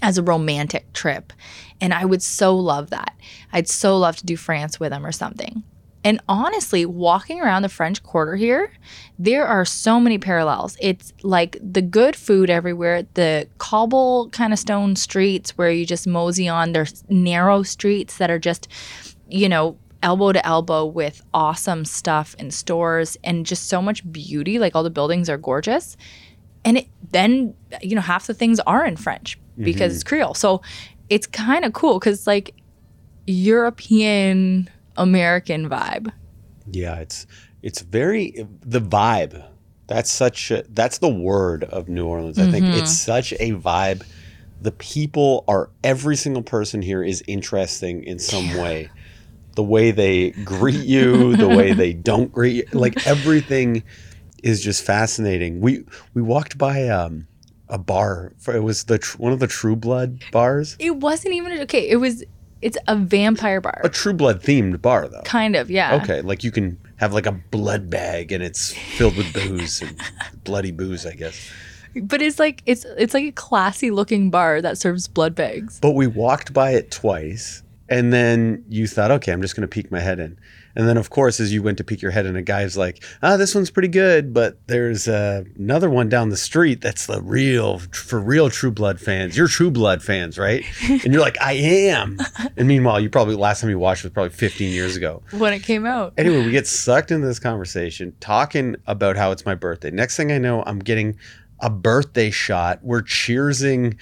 as 0.01 0.17
a 0.17 0.23
romantic 0.23 0.93
trip. 0.93 1.33
And 1.81 1.93
I 1.93 2.05
would 2.05 2.21
so 2.21 2.55
love 2.55 2.89
that. 2.91 3.15
I'd 3.51 3.67
so 3.67 3.97
love 3.97 4.15
to 4.17 4.25
do 4.25 4.37
France 4.37 4.79
with 4.79 4.93
him 4.93 5.05
or 5.05 5.11
something. 5.11 5.63
And 6.07 6.21
honestly, 6.29 6.85
walking 6.85 7.41
around 7.41 7.63
the 7.63 7.69
French 7.69 8.01
Quarter 8.01 8.37
here, 8.37 8.71
there 9.19 9.45
are 9.45 9.65
so 9.65 9.99
many 9.99 10.17
parallels. 10.17 10.77
It's 10.79 11.11
like 11.21 11.57
the 11.61 11.81
good 11.81 12.15
food 12.15 12.49
everywhere, 12.49 13.05
the 13.15 13.49
cobble 13.57 14.29
kind 14.29 14.53
of 14.53 14.59
stone 14.59 14.95
streets 14.95 15.57
where 15.57 15.69
you 15.69 15.85
just 15.85 16.07
mosey 16.07 16.47
on. 16.47 16.71
There's 16.71 17.03
narrow 17.09 17.61
streets 17.61 18.19
that 18.19 18.31
are 18.31 18.39
just, 18.39 18.69
you 19.27 19.49
know, 19.49 19.77
elbow 20.01 20.31
to 20.31 20.45
elbow 20.45 20.85
with 20.85 21.21
awesome 21.33 21.83
stuff 21.83 22.37
and 22.39 22.53
stores 22.53 23.17
and 23.25 23.45
just 23.45 23.67
so 23.67 23.81
much 23.81 24.09
beauty. 24.09 24.59
Like 24.59 24.77
all 24.77 24.83
the 24.83 24.89
buildings 24.89 25.29
are 25.29 25.37
gorgeous. 25.37 25.97
And 26.63 26.77
it, 26.77 26.87
then, 27.11 27.53
you 27.81 27.95
know, 27.95 28.01
half 28.01 28.27
the 28.27 28.33
things 28.33 28.61
are 28.61 28.85
in 28.85 28.95
French 28.95 29.37
mm-hmm. 29.37 29.65
because 29.65 29.93
it's 29.93 30.05
Creole. 30.05 30.35
So 30.35 30.61
it's 31.09 31.27
kind 31.27 31.65
of 31.65 31.73
cool 31.73 31.99
because, 31.99 32.25
like, 32.25 32.55
European 33.25 34.69
American 34.97 35.69
vibe. 35.69 36.11
Yeah, 36.71 36.97
it's 36.97 37.25
it's 37.61 37.81
very 37.81 38.45
the 38.61 38.81
vibe. 38.81 39.45
That's 39.87 40.11
such 40.11 40.51
a, 40.51 40.65
that's 40.69 40.97
the 40.97 41.09
word 41.09 41.63
of 41.63 41.87
New 41.87 42.05
Orleans. 42.05 42.37
I 42.37 42.51
think 42.51 42.65
it's 42.65 42.91
such 42.91 43.31
a 43.33 43.53
vibe. 43.53 44.03
The 44.61 44.73
people 44.73 45.45
are 45.47 45.69
every 45.81 46.17
single 46.17 46.43
person 46.43 46.81
here 46.81 47.01
is 47.01 47.23
interesting 47.25 48.03
in 48.03 48.19
some 48.19 48.57
way. 48.57 48.89
The 49.55 49.63
way 49.63 49.91
they 49.91 50.31
greet 50.31 50.85
you, 50.85 51.37
the 51.37 51.47
way 51.47 51.71
they 51.83 51.93
don't 51.93 52.31
greet 52.31 52.55
you, 52.55 52.65
like 52.73 53.07
everything 53.07 53.83
is 54.43 54.61
just 54.61 54.83
fascinating. 54.83 55.61
We 55.61 55.85
we 56.13 56.21
walked 56.21 56.57
by 56.57 56.89
um, 56.89 57.27
a 57.69 57.77
bar. 57.77 58.33
For, 58.37 58.55
it 58.55 58.61
was 58.61 58.85
the 58.85 58.97
tr- 58.97 59.17
one 59.17 59.33
of 59.33 59.39
the 59.39 59.47
True 59.47 59.75
Blood 59.75 60.19
bars, 60.31 60.75
It 60.79 60.97
wasn't 60.97 61.33
even 61.33 61.59
okay. 61.61 61.87
It 61.87 61.97
was. 61.97 62.23
It's 62.61 62.77
a 62.87 62.95
vampire 62.95 63.61
bar, 63.61 63.81
a 63.83 63.89
True 63.89 64.13
Blood 64.13 64.41
themed 64.41 64.81
bar 64.81 65.07
though. 65.07 65.21
kind 65.21 65.55
of. 65.55 65.69
Yeah. 65.69 65.99
Okay, 66.01 66.21
like 66.21 66.43
you 66.43 66.51
can 66.51 66.77
have 66.97 67.13
like 67.13 67.25
a 67.27 67.31
blood 67.31 67.89
bag 67.89 68.31
and 68.31 68.43
it's 68.43 68.73
filled 68.73 69.15
with 69.15 69.31
booze 69.33 69.81
and 69.81 69.99
bloody 70.43 70.71
booze, 70.71 71.05
I 71.05 71.13
guess. 71.13 71.51
But 71.95 72.21
it's 72.21 72.39
like 72.39 72.63
it's 72.65 72.85
it's 72.97 73.13
like 73.13 73.25
a 73.25 73.31
classy 73.31 73.91
looking 73.91 74.29
bar 74.29 74.61
that 74.61 74.77
serves 74.77 75.07
blood 75.07 75.35
bags. 75.35 75.79
But 75.79 75.91
we 75.91 76.07
walked 76.07 76.53
by 76.53 76.71
it 76.71 76.91
twice, 76.91 77.63
and 77.89 78.11
then 78.13 78.63
you 78.69 78.87
thought, 78.87 79.11
okay, 79.11 79.31
I'm 79.31 79.41
just 79.41 79.55
going 79.55 79.61
to 79.61 79.67
peek 79.67 79.91
my 79.91 79.99
head 79.99 80.19
in. 80.19 80.37
And 80.77 80.87
then, 80.87 80.95
of 80.95 81.09
course, 81.09 81.39
as 81.39 81.51
you 81.51 81.63
went 81.63 81.79
to 81.79 81.83
peek 81.83 82.03
your 82.03 82.11
head 82.11 82.27
in, 82.27 82.35
a 82.35 82.43
guy's 82.43 82.77
like, 82.77 83.03
ah, 83.23 83.35
this 83.35 83.55
one's 83.55 83.71
pretty 83.71 83.87
good, 83.87 84.31
but 84.31 84.59
there's 84.67 85.07
uh, 85.07 85.43
another 85.57 85.89
one 85.89 86.07
down 86.07 86.29
the 86.29 86.37
street 86.37 86.81
that's 86.81 87.07
the 87.07 87.19
real, 87.19 87.79
for 87.79 88.19
real 88.19 88.51
True 88.51 88.69
Blood 88.69 89.01
fans. 89.01 89.35
You're 89.35 89.47
True 89.47 89.71
Blood 89.71 90.03
fans, 90.03 90.37
right? 90.37 90.63
And 91.07 91.13
you're 91.13 91.21
like, 91.21 91.41
I 91.41 91.53
am. 91.53 92.19
And 92.57 92.67
meanwhile, 92.67 92.99
you 92.99 93.09
probably, 93.09 93.35
last 93.35 93.61
time 93.61 93.69
you 93.69 93.79
watched 93.79 94.03
was 94.03 94.13
probably 94.13 94.29
15 94.29 94.71
years 94.71 94.95
ago. 94.95 95.23
When 95.31 95.51
it 95.51 95.63
came 95.63 95.85
out. 95.85 96.13
Anyway, 96.17 96.45
we 96.45 96.51
get 96.51 96.67
sucked 96.67 97.11
into 97.11 97.25
this 97.25 97.39
conversation, 97.39 98.13
talking 98.19 98.75
about 98.85 99.15
how 99.15 99.31
it's 99.31 99.45
my 99.45 99.55
birthday. 99.55 99.89
Next 99.89 100.15
thing 100.15 100.31
I 100.31 100.37
know, 100.37 100.63
I'm 100.65 100.79
getting 100.79 101.17
a 101.59 101.69
birthday 101.71 102.29
shot. 102.29 102.79
We're 102.83 103.01
cheersing 103.01 103.97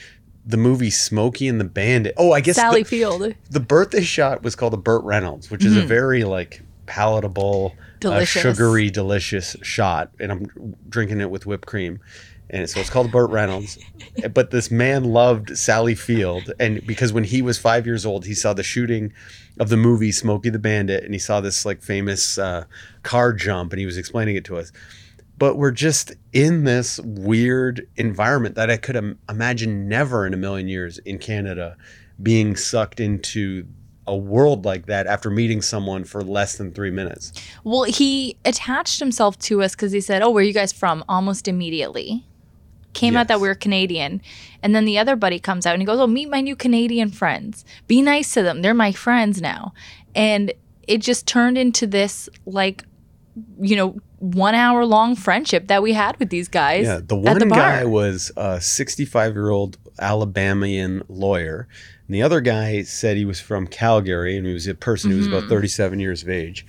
the 0.46 0.58
movie 0.58 0.92
Smokey 0.92 1.48
and 1.48 1.60
the 1.60 1.66
Bandit. 1.66 2.14
Oh, 2.18 2.32
I 2.32 2.42
guess 2.42 2.56
Sally 2.56 2.84
the, 2.84 2.90
Field. 2.90 3.34
the 3.50 3.60
birthday 3.60 4.02
shot 4.02 4.44
was 4.44 4.56
called 4.56 4.74
a 4.74 4.78
Burt 4.78 5.04
Reynolds, 5.04 5.50
which 5.50 5.66
is 5.66 5.76
a 5.76 5.82
very 5.82 6.24
like 6.24 6.62
palatable, 6.86 7.76
uh, 8.04 8.26
sugary, 8.26 8.90
delicious 8.90 9.56
shot. 9.62 10.12
And 10.20 10.32
I'm 10.32 10.76
drinking 10.90 11.22
it 11.22 11.30
with 11.30 11.46
whipped 11.46 11.66
cream. 11.66 12.00
And 12.50 12.70
so 12.70 12.80
it's 12.80 12.90
called 12.90 13.12
Burt 13.12 13.32
Reynolds. 13.32 13.78
but 14.34 14.52
this 14.52 14.70
man 14.70 15.06
loved 15.06 15.58
Sally 15.58 15.96
Field. 15.96 16.52
And 16.60 16.86
because 16.86 17.12
when 17.12 17.24
he 17.24 17.42
was 17.42 17.58
five 17.58 17.86
years 17.86 18.06
old, 18.06 18.26
he 18.26 18.34
saw 18.34 18.54
the 18.54 18.64
shooting 18.64 19.14
of 19.60 19.70
the 19.70 19.78
movie 19.78 20.12
Smokey 20.12 20.50
the 20.50 20.60
Bandit 20.60 21.04
and 21.04 21.14
he 21.14 21.20
saw 21.20 21.42
this 21.42 21.66
like 21.66 21.82
famous 21.82 22.38
uh, 22.38 22.66
car 23.04 23.34
jump 23.34 23.72
and 23.72 23.80
he 23.80 23.86
was 23.86 23.98
explaining 23.98 24.36
it 24.36 24.46
to 24.46 24.58
us. 24.58 24.72
But 25.38 25.58
we're 25.58 25.72
just 25.72 26.14
in 26.32 26.64
this 26.64 27.00
weird 27.00 27.88
environment 27.98 28.56
that 28.56 28.70
I 28.70 28.78
could 28.78 28.96
Im- 28.96 29.20
imagine 29.28 29.88
never 29.88 30.26
in 30.26 30.34
a 30.34 30.38
million 30.38 30.68
years 30.68 30.98
in 31.00 31.18
Canada 31.18 31.76
being 32.22 32.56
sucked 32.56 33.00
into 33.00 33.68
a 34.08 34.16
world 34.16 34.66
like 34.66 34.86
that 34.86 35.08
after 35.08 35.30
meeting 35.30 35.62
someone 35.62 36.04
for 36.04 36.22
less 36.22 36.58
than 36.58 36.72
three 36.72 36.92
minutes. 36.92 37.34
Well, 37.64 37.84
he 37.84 38.38
attached 38.46 39.00
himself 39.00 39.38
to 39.40 39.64
us 39.64 39.76
because 39.76 39.92
he 39.92 40.02
said, 40.02 40.22
"Oh, 40.22 40.30
where 40.30 40.42
are 40.42 40.46
you 40.46 40.54
guys 40.54 40.72
from?" 40.72 41.04
Almost 41.10 41.48
immediately. 41.48 42.26
Came 42.94 43.18
out 43.18 43.28
that 43.28 43.42
we 43.42 43.50
were 43.50 43.56
Canadian, 43.56 44.22
and 44.64 44.74
then 44.74 44.86
the 44.86 44.98
other 44.98 45.18
buddy 45.18 45.38
comes 45.38 45.66
out 45.66 45.74
and 45.74 45.82
he 45.82 45.86
goes, 45.86 46.00
"Oh, 46.00 46.08
meet 46.08 46.30
my 46.30 46.40
new 46.40 46.56
Canadian 46.56 47.10
friends. 47.10 47.66
Be 47.88 48.02
nice 48.02 48.34
to 48.36 48.44
them. 48.44 48.62
They're 48.62 48.74
my 48.74 48.94
friends 48.94 49.42
now." 49.42 49.74
And 50.16 50.54
it 50.88 51.00
just 51.00 51.28
turned 51.28 51.58
into 51.58 51.88
this 51.88 52.30
like, 52.46 52.86
you 53.60 53.76
know, 53.76 54.00
one 54.20 54.56
hour 54.56 54.86
long 54.86 55.16
friendship 55.16 55.68
that 55.68 55.84
we 55.84 55.94
had 55.94 56.18
with 56.20 56.30
these 56.30 56.48
guys. 56.48 56.86
Yeah, 56.86 57.02
the 57.06 57.16
one 57.16 57.40
the 57.40 57.48
guy 57.48 57.86
was 57.86 58.32
a 58.38 58.62
65 58.62 59.34
year 59.34 59.50
old 59.50 59.78
Alabamian 60.00 61.04
lawyer, 61.10 61.68
and 62.08 62.16
the 62.16 62.22
other 62.22 62.42
guy 62.42 62.84
said 62.84 63.18
he 63.18 63.26
was 63.26 63.40
from 63.40 63.68
Calgary, 63.68 64.38
and 64.38 64.46
he 64.46 64.54
was 64.54 64.68
a 64.68 64.76
person 64.76 65.12
who 65.12 65.18
was 65.18 65.28
Mm-hmm. 65.28 65.36
about 65.38 65.50
37 65.50 66.00
years 66.00 66.24
of 66.24 66.30
age. 66.30 66.66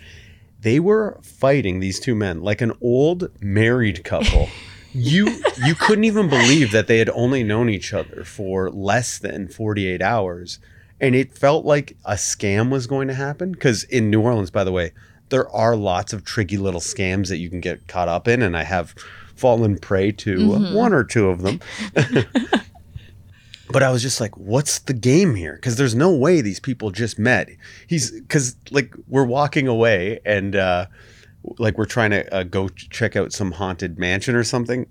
They 0.60 0.80
were 0.80 1.18
fighting 1.22 1.80
these 1.80 2.00
two 2.00 2.14
men 2.14 2.40
like 2.42 2.60
an 2.60 2.72
old 2.80 3.28
married 3.40 4.02
couple. 4.04 4.48
you 4.92 5.28
you 5.62 5.74
couldn't 5.74 6.04
even 6.04 6.28
believe 6.28 6.72
that 6.72 6.86
they 6.86 6.98
had 6.98 7.10
only 7.10 7.44
known 7.44 7.68
each 7.68 7.92
other 7.92 8.24
for 8.24 8.70
less 8.70 9.18
than 9.18 9.46
48 9.48 10.00
hours, 10.02 10.58
and 11.00 11.14
it 11.14 11.36
felt 11.36 11.64
like 11.66 11.96
a 12.06 12.14
scam 12.14 12.70
was 12.70 12.86
going 12.86 13.06
to 13.08 13.14
happen. 13.14 13.52
Because 13.52 13.84
in 13.84 14.10
New 14.10 14.22
Orleans, 14.22 14.50
by 14.50 14.64
the 14.64 14.72
way, 14.72 14.92
there 15.28 15.48
are 15.50 15.76
lots 15.76 16.12
of 16.14 16.24
tricky 16.24 16.56
little 16.56 16.80
scams 16.80 17.28
that 17.28 17.36
you 17.36 17.50
can 17.50 17.60
get 17.60 17.86
caught 17.86 18.08
up 18.08 18.26
in, 18.26 18.40
and 18.42 18.56
I 18.56 18.62
have 18.64 18.94
fallen 19.36 19.76
prey 19.78 20.10
to 20.12 20.38
Mm-hmm. 20.38 20.74
one 20.74 20.94
or 20.94 21.04
two 21.04 21.28
of 21.28 21.42
them. 21.42 21.60
but 23.70 23.82
I 23.82 23.90
was 23.90 24.02
just 24.02 24.20
like, 24.20 24.36
what's 24.36 24.78
the 24.80 24.94
game 24.94 25.34
here? 25.34 25.54
Because 25.54 25.76
there's 25.76 25.94
no 25.94 26.14
way 26.14 26.40
these 26.40 26.60
people 26.60 26.90
just 26.90 27.18
met. 27.18 27.48
He's 27.86 28.10
because 28.10 28.56
like 28.70 28.94
we're 29.08 29.24
walking 29.24 29.66
away 29.66 30.20
and 30.24 30.54
uh, 30.54 30.86
like 31.58 31.78
we're 31.78 31.84
trying 31.84 32.10
to 32.10 32.34
uh, 32.34 32.42
go 32.42 32.68
check 32.68 33.16
out 33.16 33.32
some 33.32 33.52
haunted 33.52 33.98
mansion 33.98 34.34
or 34.34 34.44
something, 34.44 34.86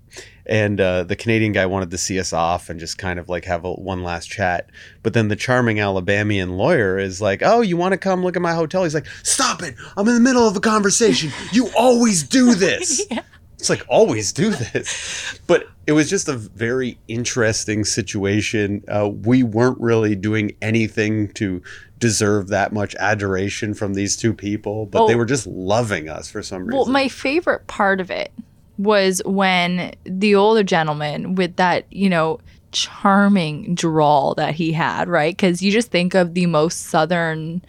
and 0.46 0.80
uh, 0.80 1.04
the 1.04 1.16
Canadian 1.16 1.52
guy 1.52 1.66
wanted 1.66 1.90
to 1.90 1.98
see 1.98 2.18
us 2.18 2.32
off 2.32 2.70
and 2.70 2.80
just 2.80 2.98
kind 2.98 3.18
of 3.18 3.28
like 3.28 3.44
have 3.44 3.64
a 3.64 3.72
one 3.72 4.02
last 4.02 4.30
chat. 4.30 4.70
But 5.02 5.12
then 5.12 5.28
the 5.28 5.36
charming 5.36 5.80
Alabamian 5.80 6.56
lawyer 6.56 6.98
is 6.98 7.20
like, 7.20 7.42
"Oh, 7.42 7.60
you 7.60 7.76
want 7.76 7.92
to 7.92 7.98
come 7.98 8.22
look 8.22 8.36
at 8.36 8.42
my 8.42 8.54
hotel?" 8.54 8.84
He's 8.84 8.94
like, 8.94 9.06
"Stop 9.22 9.62
it! 9.62 9.74
I'm 9.96 10.08
in 10.08 10.14
the 10.14 10.20
middle 10.20 10.46
of 10.46 10.56
a 10.56 10.60
conversation. 10.60 11.30
You 11.52 11.70
always 11.76 12.22
do 12.22 12.54
this." 12.54 13.06
It's 13.58 13.70
like 13.70 13.84
always 13.88 14.32
do 14.32 14.50
this, 14.50 15.38
but 15.46 15.66
it 15.86 15.92
was 15.92 16.10
just 16.10 16.28
a 16.28 16.34
very 16.36 16.98
interesting 17.08 17.84
situation. 17.84 18.84
Uh, 18.88 19.08
we 19.08 19.42
weren't 19.42 19.80
really 19.80 20.14
doing 20.14 20.54
anything 20.60 21.28
to 21.34 21.62
deserve 21.98 22.48
that 22.48 22.72
much 22.72 22.94
adoration 22.96 23.72
from 23.72 23.94
these 23.94 24.16
two 24.16 24.34
people, 24.34 24.84
but 24.86 25.06
they 25.06 25.14
Oh. 25.14 25.18
were 25.18 25.24
just 25.24 25.46
loving 25.46 26.08
us 26.08 26.30
for 26.30 26.42
some 26.42 26.66
reason. 26.66 26.76
Well, 26.76 26.86
my 26.86 27.08
favorite 27.08 27.66
part 27.66 28.00
of 28.00 28.10
it 28.10 28.30
was 28.76 29.22
when 29.24 29.94
the 30.04 30.34
older 30.34 30.62
gentleman 30.62 31.34
with 31.34 31.56
that, 31.56 31.86
you 31.90 32.10
know, 32.10 32.38
charming 32.72 33.74
drawl 33.74 34.34
that 34.34 34.54
he 34.54 34.72
had, 34.72 35.08
right? 35.08 35.34
Because 35.34 35.62
you 35.62 35.72
just 35.72 35.90
think 35.90 36.14
of 36.14 36.34
the 36.34 36.44
most 36.44 36.82
southern, 36.88 37.62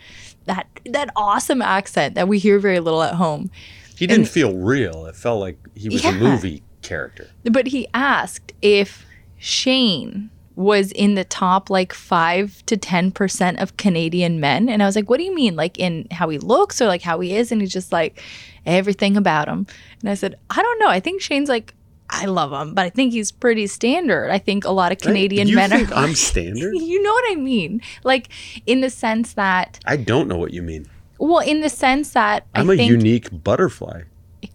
that 0.46 0.68
that 0.86 1.10
awesome 1.16 1.62
accent 1.62 2.16
that 2.16 2.28
we 2.28 2.40
hear 2.40 2.60
very 2.60 2.80
little 2.82 3.02
at 3.04 3.14
home. 3.16 3.50
He 3.98 4.08
didn't 4.08 4.28
feel 4.28 4.56
real. 4.56 5.06
It 5.06 5.16
felt 5.16 5.40
like 5.40 5.58
he 5.76 5.90
was 5.90 6.06
a 6.06 6.12
movie 6.12 6.64
character. 6.82 7.30
But 7.44 7.68
he 7.68 7.88
asked 7.94 8.54
if 8.62 9.06
Shane 9.38 10.30
was 10.56 10.92
in 10.94 11.14
the 11.16 11.24
top 11.24 11.70
like 11.70 11.94
five 11.94 12.66
to 12.66 12.78
ten 12.78 13.12
percent 13.12 13.60
of 13.60 13.78
Canadian 13.78 14.40
men, 14.40 14.70
and 14.70 14.82
I 14.82 14.86
was 14.86 14.96
like, 14.96 15.10
"What 15.10 15.18
do 15.18 15.24
you 15.24 15.34
mean? 15.34 15.56
Like 15.56 15.80
in 15.80 16.08
how 16.12 16.30
he 16.30 16.38
looks 16.38 16.82
or 16.82 16.88
like 16.88 17.02
how 17.02 17.20
he 17.20 17.36
is?" 17.36 17.52
And 17.52 17.62
he's 17.62 17.72
just 17.72 17.92
like, 17.92 18.22
"Everything 18.66 19.18
about 19.18 19.48
him." 19.48 19.68
And 20.02 20.10
I 20.10 20.14
said, 20.14 20.36
"I 20.50 20.62
don't 20.62 20.80
know. 20.80 20.90
I 20.90 21.00
think 21.00 21.22
Shane's 21.22 21.50
like." 21.50 21.74
I 22.10 22.24
love 22.24 22.54
him, 22.54 22.74
but 22.74 22.86
I 22.86 22.90
think 22.90 23.12
he's 23.12 23.34
pretty 23.34 23.68
standard. 23.68 24.32
I 24.32 24.38
think 24.38 24.64
a 24.64 24.72
lot 24.72 24.94
of 24.94 25.00
Canadian 25.00 25.50
you 25.50 25.56
men 25.56 25.72
think 25.72 25.92
are. 25.92 25.96
I'm 25.96 26.16
standard? 26.32 26.74
you 26.74 27.04
know 27.04 27.12
what 27.12 27.26
I 27.34 27.36
mean? 27.36 27.82
Like 28.06 28.30
in 28.66 28.80
the 28.80 28.90
sense 28.90 29.34
that, 29.34 29.78
I 29.86 29.98
don't 29.98 30.30
know 30.30 30.38
what 30.38 30.54
you 30.54 30.62
mean. 30.62 30.88
Well, 31.20 31.40
in 31.40 31.62
the 31.62 31.70
sense 31.70 32.12
that 32.12 32.46
I'm 32.56 32.70
I 32.70 32.74
a 32.74 32.78
unique 32.78 33.30
butterfly. 33.44 34.04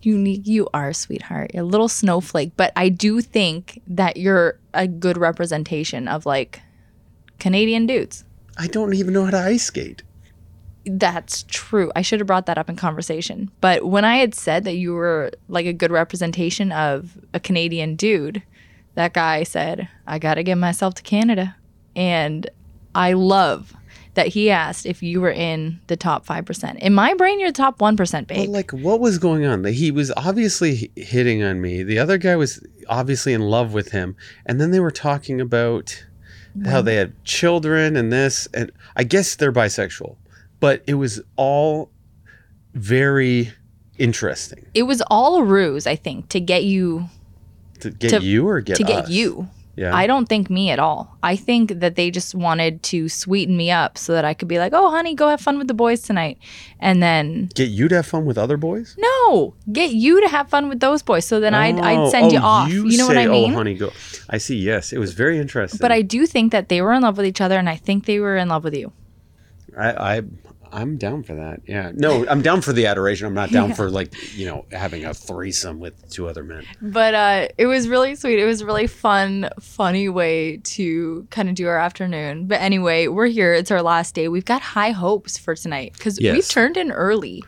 unique 0.02 0.46
you 0.46 0.68
are 0.72 0.92
sweetheart 0.92 1.50
you're 1.54 1.62
a 1.62 1.66
little 1.66 1.88
snowflake 1.88 2.52
but 2.56 2.72
i 2.76 2.88
do 2.88 3.20
think 3.20 3.80
that 3.86 4.16
you're 4.16 4.58
a 4.74 4.86
good 4.86 5.16
representation 5.16 6.08
of 6.08 6.24
like 6.24 6.60
canadian 7.38 7.86
dudes 7.86 8.24
I 8.58 8.66
don't 8.66 8.94
even 8.94 9.14
know 9.14 9.24
how 9.24 9.30
to 9.30 9.38
ice 9.38 9.64
skate. 9.64 10.02
That's 10.84 11.44
true. 11.44 11.92
I 11.94 12.02
should 12.02 12.20
have 12.20 12.26
brought 12.26 12.46
that 12.46 12.58
up 12.58 12.68
in 12.68 12.76
conversation. 12.76 13.50
But 13.60 13.86
when 13.86 14.04
I 14.04 14.16
had 14.16 14.34
said 14.34 14.64
that 14.64 14.74
you 14.74 14.92
were 14.94 15.30
like 15.48 15.66
a 15.66 15.72
good 15.72 15.90
representation 15.90 16.72
of 16.72 17.16
a 17.32 17.40
Canadian 17.40 17.94
dude, 17.94 18.42
that 18.94 19.14
guy 19.14 19.44
said, 19.44 19.88
I 20.06 20.18
got 20.18 20.34
to 20.34 20.42
get 20.42 20.56
myself 20.56 20.94
to 20.94 21.02
Canada. 21.02 21.56
And 21.94 22.50
I 22.94 23.12
love 23.12 23.74
that 24.14 24.28
he 24.28 24.50
asked 24.50 24.84
if 24.86 25.02
you 25.02 25.20
were 25.20 25.30
in 25.30 25.80
the 25.86 25.96
top 25.96 26.26
5%. 26.26 26.78
In 26.78 26.92
my 26.92 27.14
brain, 27.14 27.40
you're 27.40 27.50
the 27.50 27.56
top 27.56 27.78
1%, 27.78 28.26
babe. 28.26 28.46
But 28.46 28.48
like, 28.48 28.70
what 28.70 29.00
was 29.00 29.18
going 29.18 29.46
on? 29.46 29.64
He 29.64 29.90
was 29.90 30.12
obviously 30.16 30.90
hitting 30.96 31.42
on 31.42 31.60
me. 31.60 31.82
The 31.82 31.98
other 31.98 32.18
guy 32.18 32.36
was 32.36 32.64
obviously 32.88 33.32
in 33.32 33.40
love 33.42 33.72
with 33.72 33.92
him, 33.92 34.16
and 34.44 34.60
then 34.60 34.70
they 34.70 34.80
were 34.80 34.90
talking 34.90 35.40
about 35.40 36.04
how 36.66 36.82
they 36.82 36.96
had 36.96 37.24
children 37.24 37.96
and 37.96 38.12
this, 38.12 38.46
and 38.52 38.70
I 38.94 39.04
guess 39.04 39.36
they're 39.36 39.52
bisexual, 39.52 40.16
but 40.60 40.82
it 40.86 40.94
was 40.94 41.22
all 41.36 41.90
very 42.74 43.52
interesting 43.98 44.66
it 44.74 44.84
was 44.84 45.02
all 45.10 45.36
a 45.36 45.44
ruse, 45.44 45.86
I 45.86 45.96
think, 45.96 46.28
to 46.30 46.40
get 46.40 46.64
you 46.64 47.08
to 47.80 47.90
get 47.90 48.10
To- 48.10 48.22
you 48.22 48.48
or 48.48 48.60
get 48.60 48.76
to 48.76 48.84
get 48.84 49.08
you. 49.10 49.48
Yeah, 49.74 49.94
I 49.94 50.06
don't 50.06 50.28
think 50.28 50.50
me 50.50 50.70
at 50.70 50.78
all. 50.78 51.16
I 51.22 51.34
think 51.34 51.80
that 51.80 51.96
they 51.96 52.10
just 52.10 52.34
wanted 52.34 52.82
to 52.84 53.08
sweeten 53.08 53.56
me 53.56 53.70
up 53.70 53.96
so 53.96 54.12
that 54.12 54.24
I 54.24 54.34
could 54.34 54.48
be 54.48 54.58
like, 54.58 54.72
"Oh, 54.74 54.90
honey, 54.90 55.14
go 55.14 55.28
have 55.28 55.40
fun 55.40 55.56
with 55.56 55.66
the 55.66 55.74
boys 55.74 56.02
tonight," 56.02 56.38
and 56.78 57.02
then 57.02 57.48
get 57.54 57.70
you 57.70 57.88
to 57.88 57.96
have 57.96 58.06
fun 58.06 58.26
with 58.26 58.36
other 58.36 58.58
boys. 58.58 58.94
no, 58.98 59.54
get 59.72 59.92
you 59.92 60.20
to 60.20 60.28
have 60.28 60.48
fun 60.50 60.68
with 60.68 60.80
those 60.80 61.02
boys. 61.02 61.24
So 61.24 61.40
then 61.40 61.54
I'd, 61.54 61.78
Oh, 61.78 61.82
I'd 61.82 62.10
send 62.10 62.26
oh, 62.26 62.30
you 62.32 62.38
oh, 62.38 62.44
off. 62.44 62.70
You, 62.70 62.98
know 62.98 63.06
what 63.06 63.16
I 63.16 63.26
oh, 63.26 63.32
mean? 63.32 63.52
Oh, 63.52 63.56
honey, 63.56 63.74
go. 63.74 63.90
I 64.28 64.38
see. 64.38 64.56
Yes, 64.56 64.92
it 64.92 64.98
was 64.98 65.14
very 65.14 65.38
interesting. 65.38 65.78
But 65.80 65.90
I 65.90 66.02
do 66.02 66.26
think 66.26 66.52
that 66.52 66.68
they 66.68 66.82
were 66.82 66.92
in 66.92 67.02
love 67.02 67.16
with 67.16 67.26
each 67.26 67.40
other, 67.40 67.58
and 67.58 67.68
I 67.68 67.76
think 67.76 68.04
they 68.04 68.20
were 68.20 68.36
in 68.36 68.48
love 68.48 68.64
with 68.64 68.74
you. 68.74 68.92
I, 69.78 70.18
I 70.18 70.22
I'm 70.72 70.96
down 70.96 71.22
for 71.22 71.34
that. 71.34 71.60
Yeah. 71.66 71.92
No, 71.94 72.26
I'm 72.26 72.42
down 72.42 72.62
for 72.62 72.72
the 72.72 72.86
adoration. 72.86 73.26
I'm 73.26 73.34
not 73.34 73.50
down 73.50 73.74
for 73.74 73.90
like, 73.90 74.14
you 74.36 74.46
know, 74.46 74.64
having 74.72 75.04
a 75.04 75.12
threesome 75.12 75.78
with 75.78 76.10
two 76.10 76.28
other 76.28 76.42
men. 76.42 76.64
But 76.80 77.14
uh, 77.14 77.48
it 77.58 77.66
was 77.66 77.88
really 77.88 78.14
sweet. 78.14 78.38
It 78.38 78.46
was 78.46 78.62
a 78.62 78.66
really 78.66 78.86
fun, 78.86 79.50
funny 79.60 80.08
way 80.08 80.56
to 80.56 81.26
kind 81.30 81.48
of 81.48 81.54
do 81.54 81.68
our 81.68 81.78
afternoon. 81.78 82.46
But 82.46 82.60
anyway, 82.60 83.08
we're 83.08 83.26
here. 83.26 83.52
It's 83.52 83.70
our 83.70 83.82
last 83.82 84.14
day. 84.14 84.28
We've 84.28 84.44
got 84.44 84.62
high 84.62 84.90
hopes 84.90 85.36
for 85.36 85.54
tonight 85.54 85.92
because 85.92 86.18
we've 86.18 86.48
turned 86.48 86.76
in 86.76 86.90
early 86.90 87.44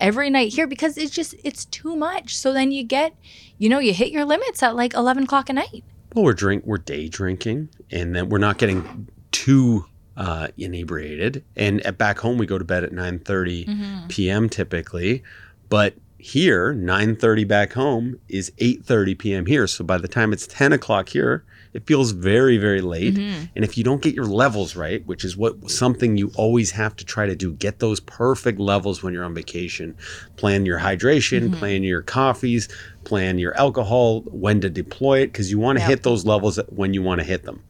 every 0.00 0.30
night 0.30 0.52
here 0.52 0.66
because 0.66 0.98
it's 0.98 1.12
just 1.12 1.34
it's 1.44 1.66
too 1.66 1.96
much. 1.96 2.36
So 2.36 2.52
then 2.52 2.72
you 2.72 2.82
get, 2.82 3.14
you 3.58 3.68
know, 3.68 3.78
you 3.78 3.92
hit 3.92 4.10
your 4.10 4.24
limits 4.24 4.62
at 4.62 4.74
like 4.74 4.94
eleven 4.94 5.24
o'clock 5.24 5.50
at 5.50 5.54
night. 5.56 5.84
Well, 6.14 6.24
we're 6.24 6.34
drink 6.34 6.64
we're 6.66 6.78
day 6.78 7.08
drinking 7.08 7.70
and 7.90 8.14
then 8.14 8.28
we're 8.28 8.38
not 8.38 8.58
getting 8.58 9.08
too 9.30 9.86
uh, 10.16 10.48
inebriated. 10.56 11.44
And 11.56 11.80
at 11.82 11.98
back 11.98 12.18
home 12.18 12.38
we 12.38 12.46
go 12.46 12.58
to 12.58 12.64
bed 12.64 12.84
at 12.84 12.92
9:30 12.92 13.66
mm-hmm. 13.66 14.06
p.m. 14.08 14.48
typically, 14.48 15.22
but 15.68 15.94
here 16.18 16.72
9:30 16.72 17.48
back 17.48 17.72
home 17.72 18.18
is 18.28 18.52
8:30 18.58 19.18
p.m. 19.18 19.46
here. 19.46 19.66
So 19.66 19.84
by 19.84 19.98
the 19.98 20.08
time 20.08 20.32
it's 20.32 20.46
10 20.46 20.72
o'clock 20.72 21.08
here, 21.08 21.44
it 21.72 21.86
feels 21.86 22.12
very 22.12 22.58
very 22.58 22.80
late. 22.80 23.14
Mm-hmm. 23.14 23.46
And 23.56 23.64
if 23.64 23.76
you 23.76 23.82
don't 23.82 24.02
get 24.02 24.14
your 24.14 24.26
levels 24.26 24.76
right, 24.76 25.04
which 25.06 25.24
is 25.24 25.36
what 25.36 25.68
something 25.70 26.16
you 26.16 26.30
always 26.36 26.70
have 26.72 26.94
to 26.96 27.04
try 27.04 27.26
to 27.26 27.34
do, 27.34 27.54
get 27.54 27.80
those 27.80 27.98
perfect 27.98 28.60
levels 28.60 29.02
when 29.02 29.12
you're 29.12 29.24
on 29.24 29.34
vacation. 29.34 29.96
Plan 30.36 30.64
your 30.64 30.78
hydration, 30.78 31.48
mm-hmm. 31.48 31.54
plan 31.54 31.82
your 31.82 32.02
coffees, 32.02 32.68
plan 33.04 33.38
your 33.38 33.56
alcohol, 33.56 34.20
when 34.26 34.60
to 34.60 34.70
deploy 34.70 35.20
it, 35.20 35.28
because 35.28 35.50
you 35.50 35.58
want 35.58 35.78
to 35.78 35.82
Yep. 35.82 35.90
hit 35.90 36.02
those 36.04 36.24
levels 36.24 36.60
when 36.68 36.94
you 36.94 37.02
want 37.02 37.20
to 37.20 37.26
hit 37.26 37.42
them. 37.42 37.62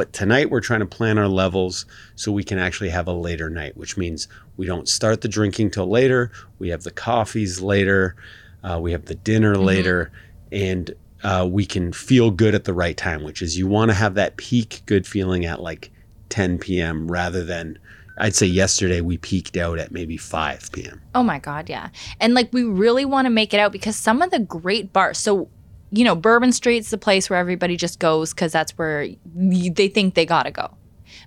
But 0.00 0.14
tonight 0.14 0.48
we're 0.48 0.62
trying 0.62 0.80
to 0.80 0.86
plan 0.86 1.18
our 1.18 1.28
levels 1.28 1.84
so 2.14 2.32
we 2.32 2.42
can 2.42 2.58
actually 2.58 2.88
have 2.88 3.06
a 3.06 3.12
later 3.12 3.50
night, 3.50 3.76
which 3.76 3.98
means 3.98 4.28
we 4.56 4.64
don't 4.64 4.88
start 4.88 5.20
the 5.20 5.28
drinking 5.28 5.72
till 5.72 5.90
later. 5.90 6.32
We 6.58 6.70
have 6.70 6.84
the 6.84 6.90
coffees 6.90 7.60
later. 7.60 8.16
Uh, 8.64 8.78
we 8.80 8.92
have 8.92 9.04
the 9.04 9.14
dinner 9.14 9.56
later, 9.56 10.10
and 10.50 10.90
uh, 11.22 11.46
we 11.50 11.66
can 11.66 11.92
feel 11.92 12.30
good 12.30 12.54
at 12.54 12.64
the 12.64 12.72
right 12.72 12.96
time, 12.96 13.22
which 13.22 13.42
is 13.42 13.58
you 13.58 13.66
want 13.66 13.90
to 13.90 13.94
have 13.94 14.14
that 14.14 14.38
peak 14.38 14.80
good 14.86 15.06
feeling 15.06 15.44
at 15.44 15.60
like 15.60 15.90
10 16.30 16.60
p.m. 16.60 17.10
rather 17.10 17.44
than 17.44 17.78
I'd 18.16 18.34
say 18.34 18.46
yesterday 18.46 19.02
we 19.02 19.18
peaked 19.18 19.58
out 19.58 19.78
at 19.78 19.92
maybe 19.92 20.16
5 20.16 20.72
p.m. 20.72 21.02
Oh 21.14 21.22
my 21.22 21.38
God, 21.38 21.68
yeah. 21.68 21.90
And 22.20 22.32
like 22.32 22.50
we 22.54 22.64
really 22.64 23.04
want 23.04 23.26
to 23.26 23.30
make 23.30 23.52
it 23.52 23.60
out 23.60 23.70
because 23.70 23.96
some 23.96 24.22
of 24.22 24.30
the 24.30 24.38
great 24.38 24.94
bars, 24.94 25.18
so, 25.18 25.50
you 25.90 26.04
know, 26.04 26.14
Bourbon 26.14 26.52
Street's 26.52 26.90
the 26.90 26.98
place 26.98 27.28
where 27.28 27.38
everybody 27.38 27.76
just 27.76 27.98
goes 27.98 28.32
because 28.32 28.52
that's 28.52 28.72
where 28.78 29.08
y- 29.34 29.70
they 29.74 29.88
think 29.88 30.14
they 30.14 30.26
got 30.26 30.44
to 30.44 30.50
go. 30.50 30.76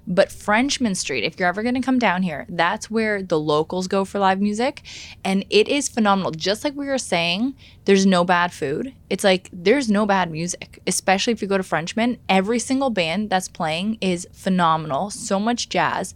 But 0.06 0.32
Frenchman 0.32 0.96
Street, 0.96 1.24
if 1.24 1.40
you're 1.40 1.48
ever 1.48 1.64
to 1.64 1.82
come 1.82 2.00
down 2.00 2.24
here, 2.24 2.46
that's 2.50 2.90
where 2.90 3.22
the 3.22 3.40
locals 3.40 3.88
go 3.88 4.06
for 4.06 4.20
live 4.20 4.42
music. 4.42 4.82
And 5.24 5.46
it 5.50 5.68
is 5.68 5.88
phenomenal. 5.88 6.32
Just 6.32 6.64
like 6.64 6.76
we 6.76 6.88
were 6.88 6.98
saying, 6.98 7.56
there's 7.86 8.06
no 8.06 8.24
bad 8.24 8.52
food. 8.54 8.94
It's 9.10 9.24
like 9.24 9.50
there's 9.54 9.90
no 9.90 10.06
bad 10.06 10.32
music, 10.32 10.80
especially 10.88 11.34
if 11.34 11.42
you 11.42 11.48
go 11.48 11.58
to 11.58 11.64
Frenchman. 11.64 12.18
Every 12.28 12.60
single 12.60 12.90
band 12.90 13.30
that's 13.30 13.48
playing 13.48 13.98
is 14.02 14.28
phenomenal. 14.34 15.10
So 15.10 15.40
much 15.40 15.70
jazz. 15.70 16.14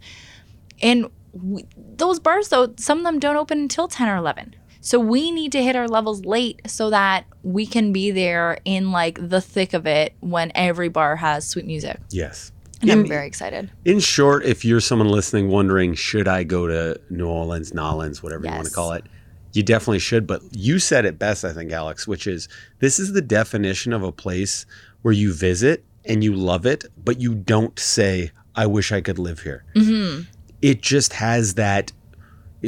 And 0.82 1.10
we, 1.32 1.66
those 1.76 2.20
bars, 2.20 2.48
though, 2.48 2.74
some 2.76 2.98
of 2.98 3.04
them 3.04 3.18
don't 3.18 3.36
open 3.36 3.58
until 3.58 3.88
10 3.88 4.08
or 4.08 4.16
11. 4.16 4.54
So 4.80 4.98
we 5.00 5.30
need 5.30 5.52
to 5.52 5.62
hit 5.62 5.76
our 5.76 5.88
levels 5.88 6.24
late 6.24 6.62
so 6.66 6.90
that 6.90 7.24
we 7.42 7.66
can 7.66 7.92
be 7.92 8.10
there 8.10 8.58
in 8.64 8.92
like 8.92 9.18
the 9.28 9.40
thick 9.40 9.74
of 9.74 9.86
it 9.86 10.14
when 10.20 10.52
every 10.54 10.88
bar 10.88 11.16
has 11.16 11.46
sweet 11.46 11.66
music. 11.66 11.98
Yes. 12.10 12.52
And 12.80 12.90
In- 12.90 12.98
I'm 13.00 13.08
very 13.08 13.26
excited. 13.26 13.70
In 13.84 13.98
short, 13.98 14.44
if 14.44 14.64
you're 14.64 14.80
someone 14.80 15.08
listening 15.08 15.48
wondering, 15.48 15.94
should 15.94 16.28
I 16.28 16.44
go 16.44 16.66
to 16.68 17.00
New 17.10 17.26
Orleans, 17.26 17.72
N'awlins, 17.72 18.22
whatever 18.22 18.46
you 18.46 18.52
want 18.52 18.66
to 18.66 18.72
call 18.72 18.92
it, 18.92 19.04
you 19.52 19.62
definitely 19.64 19.98
should. 19.98 20.26
But 20.26 20.42
you 20.52 20.78
said 20.78 21.04
it 21.04 21.18
best, 21.18 21.44
I 21.44 21.52
think, 21.52 21.72
Alex, 21.72 22.06
which 22.06 22.26
is 22.28 22.48
this 22.78 23.00
is 23.00 23.12
the 23.12 23.22
definition 23.22 23.92
of 23.92 24.02
a 24.04 24.12
place 24.12 24.64
where 25.02 25.12
you 25.14 25.32
visit 25.34 25.84
and 26.04 26.22
you 26.22 26.34
love 26.34 26.66
it, 26.66 26.84
but 27.04 27.20
you 27.20 27.34
don't 27.34 27.76
say, 27.78 28.30
I 28.54 28.66
wish 28.66 28.92
I 28.92 29.00
could 29.00 29.18
live 29.18 29.40
here. 29.40 29.64
hmm 29.74 30.20
It 30.62 30.80
just 30.80 31.14
has 31.14 31.54
that. 31.54 31.92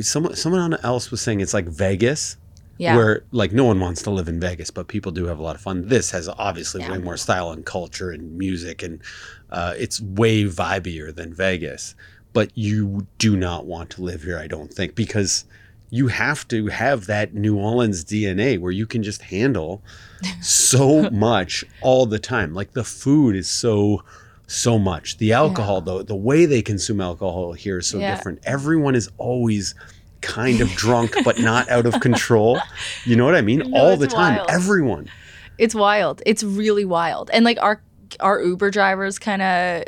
Someone, 0.03 0.37
someone 0.37 0.75
else 0.83 1.11
was 1.11 1.21
saying 1.21 1.41
it's 1.41 1.55
like 1.55 1.67
Vegas, 1.67 2.37
Yeah. 2.79 2.97
where 2.97 3.25
like 3.33 3.53
no 3.53 3.65
one 3.65 3.81
wants 3.81 4.03
to 4.03 4.11
live 4.11 4.29
in 4.29 4.39
Vegas, 4.41 4.71
but 4.71 4.89
people 4.89 5.13
do 5.13 5.27
have 5.27 5.39
a 5.39 5.43
lot 5.43 5.57
of 5.57 5.61
fun. 5.63 5.89
This 5.89 6.11
has 6.13 6.29
obviously 6.29 6.81
Yeah. 6.81 6.93
way 6.93 6.99
more 6.99 7.17
style 7.17 7.51
and 7.51 7.65
culture 7.67 8.11
and 8.11 8.39
music, 8.39 8.83
and 8.83 9.01
uh, 9.51 9.75
it's 9.77 10.01
way 10.01 10.45
vibier 10.45 11.15
than 11.15 11.35
Vegas. 11.35 11.95
But 12.33 12.51
you 12.57 13.07
do 13.19 13.37
not 13.37 13.67
want 13.67 13.91
to 13.91 14.03
live 14.03 14.23
here, 14.23 14.39
I 14.39 14.47
don't 14.47 14.73
think, 14.73 14.95
because 14.95 15.45
you 15.93 16.07
have 16.07 16.47
to 16.47 16.69
have 16.69 17.07
that 17.07 17.35
New 17.35 17.57
Orleans 17.59 18.05
DNA 18.05 18.57
where 18.61 18.71
you 18.71 18.87
can 18.87 19.03
just 19.03 19.23
handle 19.23 19.83
so 20.41 21.11
much 21.11 21.65
all 21.81 22.07
the 22.07 22.21
time. 22.21 22.55
Like 22.55 22.73
the 22.75 22.85
food 22.85 23.35
is 23.35 23.49
so 23.51 24.05
so 24.51 24.79
much. 24.79 25.19
The 25.19 25.33
alcohol 25.33 25.81
though, 25.81 26.03
the 26.03 26.17
way 26.17 26.45
they 26.47 26.61
consume 26.63 27.01
alcohol 27.01 27.53
here 27.53 27.79
is 27.79 27.87
so 27.87 27.99
Yeah. 27.99 28.15
different. 28.15 28.41
Everyone 28.45 28.95
is 28.97 29.09
always 29.17 29.75
kind 30.23 30.61
of 30.61 30.69
drunk 30.75 31.15
but 31.25 31.39
not 31.39 31.69
out 31.71 31.87
of 31.87 32.01
control. 32.01 32.59
You 33.05 33.17
know 33.17 33.25
what 33.25 33.35
I 33.37 33.43
mean? 33.43 33.63
No, 33.71 33.79
all 33.79 33.97
the 33.97 34.07
time. 34.09 34.37
wild. 34.37 34.51
Everyone. 34.51 35.09
It's 35.59 35.75
wild. 35.75 36.23
It's 36.27 36.43
really 36.43 36.85
wild. 36.85 37.31
And 37.33 37.45
like 37.45 37.59
our 37.63 37.81
our 38.19 38.43
Uber 38.43 38.73
drivers 38.73 39.21
kind 39.21 39.41
of 39.41 39.85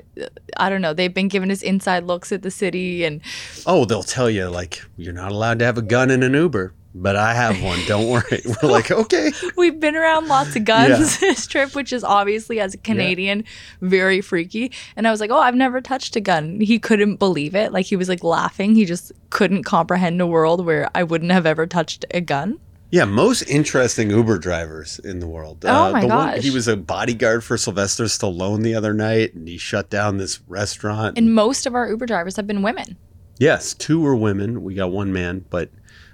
I 0.56 0.70
don't 0.70 0.80
know, 0.80 0.94
they've 0.94 1.12
been 1.12 1.26
giving 1.26 1.50
us 1.50 1.60
inside 1.60 2.04
looks 2.04 2.30
at 2.30 2.42
the 2.42 2.50
city 2.52 3.04
and 3.04 3.20
Oh, 3.66 3.84
they'll 3.84 4.04
tell 4.04 4.30
you 4.30 4.46
like 4.48 4.80
you're 4.96 5.12
not 5.12 5.32
allowed 5.32 5.58
to 5.58 5.64
have 5.64 5.76
a 5.76 5.82
gun 5.82 6.08
in 6.10 6.22
an 6.22 6.34
Uber, 6.34 6.72
but 6.94 7.16
I 7.16 7.34
have 7.34 7.62
one. 7.62 7.78
Don't 7.86 8.08
worry. 8.08 8.42
We're 8.62 8.70
like, 8.70 8.90
okay. 8.90 9.32
we've 9.56 9.80
been 9.80 9.96
around 9.96 10.28
lots 10.28 10.54
of 10.56 10.64
guns 10.64 11.18
this 11.20 11.46
trip, 11.46 11.74
which 11.74 11.92
is 11.92 12.04
obviously 12.04 12.60
as 12.60 12.74
a 12.74 12.78
Canadian 12.78 13.44
very 13.80 14.20
freaky. 14.20 14.72
And 14.96 15.08
I 15.08 15.10
was 15.10 15.20
like, 15.20 15.30
"Oh, 15.30 15.38
I've 15.38 15.54
never 15.54 15.80
touched 15.80 16.16
a 16.16 16.20
gun." 16.20 16.60
He 16.60 16.78
couldn't 16.78 17.16
believe 17.16 17.54
it. 17.54 17.72
Like 17.72 17.86
he 17.86 17.96
was 17.96 18.08
like 18.08 18.22
laughing. 18.22 18.74
He 18.74 18.84
just 18.84 19.12
couldn't 19.30 19.64
comprehend 19.64 20.20
a 20.20 20.26
world 20.26 20.64
where 20.66 20.90
I 20.94 21.02
wouldn't 21.02 21.32
have 21.32 21.46
ever 21.46 21.66
touched 21.66 22.04
a 22.12 22.20
gun. 22.20 22.58
Yeah, 22.90 23.06
most 23.06 23.40
interesting 23.44 24.10
Uber 24.10 24.36
drivers 24.38 24.98
in 24.98 25.20
the 25.20 25.26
world. 25.26 25.64
Uh, 25.64 25.88
Oh 25.88 25.92
my 25.94 26.02
the 26.02 26.08
gosh. 26.08 26.42
he 26.42 26.50
was 26.50 26.68
a 26.68 26.76
bodyguard 26.76 27.42
for 27.42 27.56
Sylvester 27.56 28.04
Stallone 28.04 28.62
the 28.62 28.74
other 28.74 28.92
night, 28.92 29.32
and 29.32 29.48
he 29.48 29.56
shut 29.56 29.88
down 29.88 30.18
this 30.18 30.40
restaurant. 30.46 31.16
And 31.16 31.34
most 31.34 31.64
of 31.64 31.74
our 31.74 31.88
Uber 31.88 32.04
drivers 32.04 32.36
have 32.36 32.46
been 32.46 32.60
women, 32.60 32.98
yes, 33.38 33.72
two 33.72 33.98
were 34.00 34.14
women. 34.14 34.62
We 34.62 34.74
got 34.74 34.90
one 34.92 35.10
man, 35.10 35.46
but 35.48 35.70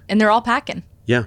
and 0.09 0.19
they're 0.19 0.31
all 0.31 0.41
packing. 0.41 0.83
yeah, 1.05 1.25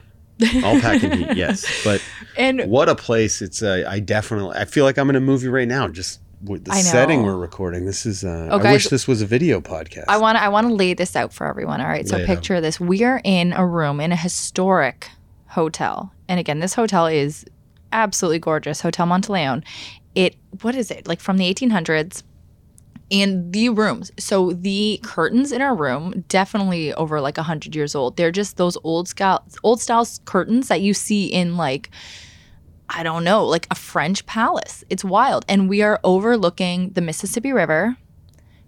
all 0.65 0.81
packing 0.81 1.13
heat. 1.13 1.37
Yes, 1.37 1.65
but 1.85 2.03
And 2.37 2.63
what 2.71 2.89
a 2.89 2.95
place! 2.95 3.41
It's 3.43 3.63
uh, 3.63 3.85
I 3.89 4.01
definitely 4.01 4.57
I 4.57 4.65
feel 4.65 4.85
like 4.85 4.99
I'm 4.99 5.09
in 5.11 5.17
a 5.17 5.21
movie 5.21 5.49
right 5.49 5.69
now. 5.69 5.89
Just 5.89 6.21
with 6.45 6.65
the 6.65 6.73
setting 6.75 7.23
we're 7.23 7.37
recording. 7.37 7.87
This 7.87 8.05
is. 8.05 8.25
Uh, 8.25 8.49
Oh, 8.51 8.59
I 8.59 8.73
wish 8.73 8.89
this 8.89 9.07
was 9.07 9.23
a 9.23 9.27
video 9.27 9.61
podcast. 9.61 10.05
I 10.09 10.19
want 10.19 10.37
to 10.37 10.43
I 10.43 10.49
want 10.49 10.67
to 10.69 10.75
lay 10.75 10.93
this 10.95 11.15
out 11.15 11.33
for 11.33 11.47
everyone. 11.47 11.81
All 11.81 11.87
right, 11.87 12.07
so 12.09 12.17
Lay 12.17 12.23
it 12.23 12.29
out. 12.29 12.35
picture 12.35 12.61
this: 12.61 12.81
we 12.81 13.05
are 13.05 13.21
in 13.25 13.53
a 13.53 13.65
room 13.67 14.01
in 14.01 14.11
a 14.13 14.17
historic 14.17 15.09
hotel, 15.49 16.13
and 16.29 16.41
again, 16.41 16.59
this 16.61 16.75
hotel 16.75 17.07
is 17.07 17.45
absolutely 17.93 18.39
gorgeous, 18.39 18.81
Hotel 18.81 19.07
Monteleone. 19.07 19.63
It 20.15 20.35
what 20.63 20.75
is 20.75 20.91
it 20.91 21.07
like 21.07 21.21
from 21.21 21.37
the 21.39 21.53
1800s? 21.55 22.23
And 23.13 23.53
the 23.53 23.69
rooms, 23.69 24.11
so 24.19 24.53
the 24.53 24.99
curtains 25.03 25.53
in 25.53 25.61
our 25.61 25.75
room, 25.75 26.25
definitely 26.29 26.95
over 26.95 27.21
like 27.21 27.37
a 27.37 27.43
hundred 27.43 27.77
years 27.77 27.95
old. 27.95 28.17
They're 28.17 28.33
just 28.33 28.57
those 28.57 28.79
old 28.83 29.07
style, 29.07 29.45
old 29.63 29.83
style 29.83 30.09
curtains 30.25 30.69
that 30.69 30.81
you 30.81 30.95
see 30.95 31.27
in 31.27 31.59
like, 31.59 31.91
I 32.89 33.03
don't 33.03 33.23
know, 33.23 33.45
like 33.45 33.67
a 33.71 33.75
French 33.75 34.25
palace. 34.25 34.83
It's 34.89 35.05
wild, 35.05 35.45
and 35.47 35.69
we 35.69 35.83
are 35.83 36.01
overlooking 36.03 36.91
the 36.91 37.03
Mississippi 37.03 37.53
River, 37.53 37.99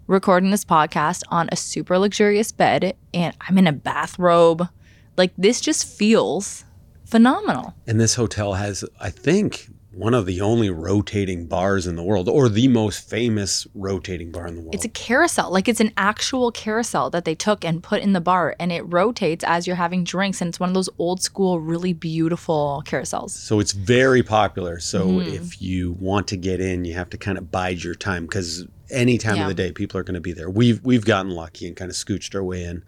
recording 0.05 0.51
this 0.51 0.63
podcast 0.63 1.23
on 1.29 1.49
a 1.51 1.55
super 1.55 1.97
luxurious 1.97 2.51
bed, 2.51 2.95
and 3.15 3.35
I'm 3.41 3.57
in 3.57 3.65
a 3.65 3.73
bathrobe. 3.73 4.69
Like 5.17 5.33
this 5.37 5.59
just 5.59 5.87
feels 5.87 6.65
phenomenal. 7.05 7.73
And 7.87 7.99
this 7.99 8.13
hotel 8.13 8.53
has, 8.53 8.85
I 8.99 9.09
think, 9.09 9.69
one 9.95 10.13
of 10.13 10.25
the 10.25 10.41
only 10.41 10.69
rotating 10.69 11.45
bars 11.47 11.87
in 11.87 11.95
the 11.95 12.03
world, 12.03 12.27
or 12.27 12.49
the 12.49 12.67
most 12.67 13.09
famous 13.09 13.65
rotating 13.73 14.29
bar 14.31 14.45
in 14.45 14.55
the 14.55 14.61
world. 14.61 14.75
It's 14.75 14.83
a 14.83 14.89
carousel. 14.89 15.49
Like 15.51 15.69
it's 15.69 15.79
an 15.79 15.93
actual 15.95 16.51
carousel 16.51 17.09
that 17.11 17.23
they 17.23 17.33
took 17.35 17.63
and 17.63 17.81
put 17.81 18.01
in 18.01 18.11
the 18.11 18.19
bar 18.19 18.55
and 18.59 18.71
it 18.73 18.81
rotates 18.81 19.43
as 19.47 19.65
you're 19.65 19.77
having 19.77 20.03
drinks. 20.03 20.41
And 20.41 20.49
it's 20.49 20.59
one 20.59 20.67
of 20.69 20.75
those 20.75 20.89
old 20.99 21.21
school, 21.21 21.61
really 21.61 21.93
beautiful 21.93 22.83
carousels. 22.85 23.29
so 23.29 23.59
it's 23.61 23.71
very 23.71 24.21
popular. 24.21 24.79
So 24.79 25.21
if 25.21 25.61
you 25.61 25.93
want 25.93 26.27
to 26.27 26.37
get 26.37 26.59
in, 26.59 26.83
you 26.83 26.93
have 26.95 27.09
to 27.11 27.17
kind 27.17 27.37
of 27.37 27.49
bide 27.49 27.81
your 27.83 27.95
time 27.95 28.25
because 28.25 28.65
any 28.91 29.17
time 29.17 29.37
Yeah. 29.37 29.43
of 29.43 29.47
the 29.47 29.53
day, 29.53 29.71
people 29.71 29.97
are 29.99 30.03
going 30.03 30.15
to 30.15 30.21
be 30.21 30.33
there. 30.33 30.49
We've 30.49 30.83
we've 30.83 31.05
gotten 31.05 31.31
lucky 31.31 31.67
and 31.67 31.75
kind 31.75 31.89
of 31.89 31.95
scooched 31.95 32.35
our 32.35 32.43
way 32.43 32.63
in. 32.65 32.83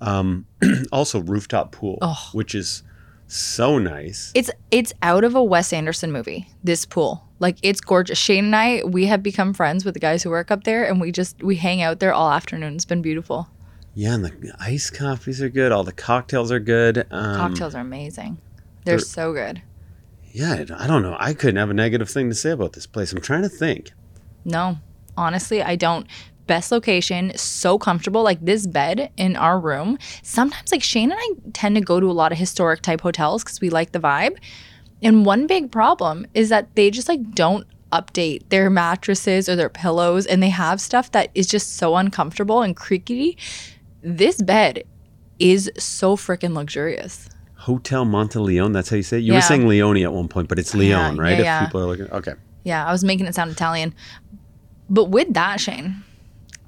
Um, 0.00 0.46
also, 0.92 1.20
rooftop 1.20 1.72
pool, 1.72 1.98
Oh. 2.00 2.28
which 2.32 2.54
is 2.54 2.82
so 3.28 3.78
nice. 3.78 4.32
It's 4.34 4.50
it's 4.70 4.92
out 5.02 5.22
of 5.24 5.34
a 5.34 5.42
Wes 5.42 5.72
Anderson 5.72 6.10
movie, 6.10 6.48
this 6.64 6.84
pool. 6.84 7.24
Like 7.38 7.58
it's 7.62 7.80
gorgeous. 7.80 8.18
Shane 8.18 8.46
and 8.46 8.56
I, 8.56 8.82
we 8.84 9.06
have 9.06 9.22
become 9.22 9.54
friends 9.54 9.84
with 9.84 9.94
the 9.94 10.00
guys 10.00 10.22
who 10.24 10.30
work 10.30 10.50
up 10.50 10.64
there 10.64 10.84
and 10.84 11.00
we 11.00 11.12
just 11.12 11.42
we 11.42 11.56
hang 11.56 11.82
out 11.82 12.00
there 12.00 12.12
all 12.12 12.30
afternoon. 12.30 12.74
It's 12.74 12.84
been 12.84 13.02
beautiful. 13.02 13.48
Yeah, 13.94 14.14
and 14.14 14.24
the 14.24 14.54
iced 14.60 14.94
coffees 14.94 15.40
are 15.42 15.48
good. 15.48 15.70
All 15.72 15.84
the 15.84 15.92
cocktails 15.92 16.50
are 16.52 16.60
good. 16.60 17.06
Um, 17.10 17.36
Cocktails 17.36 17.74
are 17.74 17.80
amazing. 17.80 18.38
They're 18.84 18.96
they're- 18.96 19.04
so 19.04 19.32
good. 19.32 19.62
Yeah, 20.30 20.64
I 20.76 20.86
don't 20.86 21.02
know. 21.02 21.16
I 21.18 21.32
couldn't 21.34 21.56
have 21.56 21.70
a 21.70 21.74
negative 21.74 22.08
thing 22.08 22.28
to 22.28 22.34
say 22.34 22.50
about 22.50 22.74
this 22.74 22.86
place. 22.86 23.12
I'm 23.12 23.20
trying 23.20 23.42
to 23.42 23.48
think. 23.48 23.92
No, 24.44 24.78
honestly, 25.16 25.62
I 25.62 25.74
don't. 25.74 26.06
Best 26.48 26.72
location, 26.72 27.32
so 27.36 27.78
comfortable. 27.78 28.24
Like 28.24 28.44
this 28.44 28.66
bed 28.66 29.12
in 29.16 29.36
our 29.36 29.60
room. 29.60 29.98
Sometimes, 30.24 30.72
like 30.72 30.82
Shane 30.82 31.12
and 31.12 31.20
I 31.22 31.28
tend 31.52 31.76
to 31.76 31.80
go 31.80 32.00
to 32.00 32.10
a 32.10 32.12
lot 32.12 32.32
of 32.32 32.38
historic 32.38 32.82
type 32.82 33.02
hotels 33.02 33.44
because 33.44 33.60
we 33.60 33.70
like 33.70 33.92
the 33.92 34.00
vibe. 34.00 34.36
And 35.00 35.24
one 35.24 35.46
big 35.46 35.70
problem 35.70 36.26
is 36.34 36.48
that 36.48 36.74
they 36.74 36.90
just 36.90 37.08
like 37.08 37.32
don't 37.32 37.64
update 37.92 38.48
their 38.48 38.68
mattresses 38.68 39.48
or 39.48 39.54
their 39.56 39.68
pillows, 39.68 40.26
and 40.26 40.42
they 40.42 40.48
have 40.48 40.80
stuff 40.80 41.12
that 41.12 41.30
is 41.34 41.46
just 41.46 41.76
so 41.76 41.94
uncomfortable 41.96 42.62
and 42.62 42.74
creaky. 42.74 43.38
This 44.02 44.42
bed 44.42 44.82
is 45.38 45.70
so 45.78 46.16
freaking 46.16 46.54
luxurious. 46.54 47.28
Hotel 47.54 48.04
Monteleone. 48.06 48.72
That's 48.72 48.88
how 48.88 48.96
you 48.96 49.02
say 49.02 49.18
it. 49.18 49.20
You 49.20 49.34
were 49.34 49.40
saying 49.40 49.66
Leone 49.68 50.02
at 50.02 50.12
one 50.12 50.28
point, 50.28 50.48
but 50.48 50.58
it's 50.58 50.74
Leon, 50.74 51.16
Yeah, 51.16 51.22
right? 51.22 51.30
yeah, 51.32 51.38
if 51.38 51.44
yeah. 51.44 51.64
people 51.66 51.82
are 51.82 51.86
looking. 51.86 52.10
Okay. 52.10 52.34
Yeah, 52.64 52.86
I 52.86 52.92
was 52.92 53.04
making 53.04 53.26
it 53.26 53.34
sound 53.34 53.50
Italian. 53.50 53.94
But 54.90 55.06
with 55.06 55.34
that, 55.34 55.60
Shane, 55.60 56.02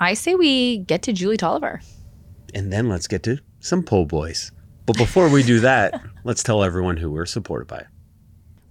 I 0.02 0.14
say 0.14 0.34
we 0.34 0.78
get 0.78 1.02
to 1.02 1.12
Julie 1.12 1.36
Tolivar. 1.36 1.82
And 2.54 2.72
then 2.72 2.88
let's 2.88 3.06
get 3.06 3.22
to 3.24 3.38
some 3.60 3.82
po' 3.82 4.06
boys. 4.06 4.50
But 4.86 4.96
before 4.96 5.28
we 5.28 5.42
do 5.42 5.60
that, 5.60 6.02
let's 6.24 6.42
tell 6.42 6.64
everyone 6.64 6.96
who 6.96 7.10
we're 7.10 7.26
supported 7.26 7.68
by. 7.68 7.84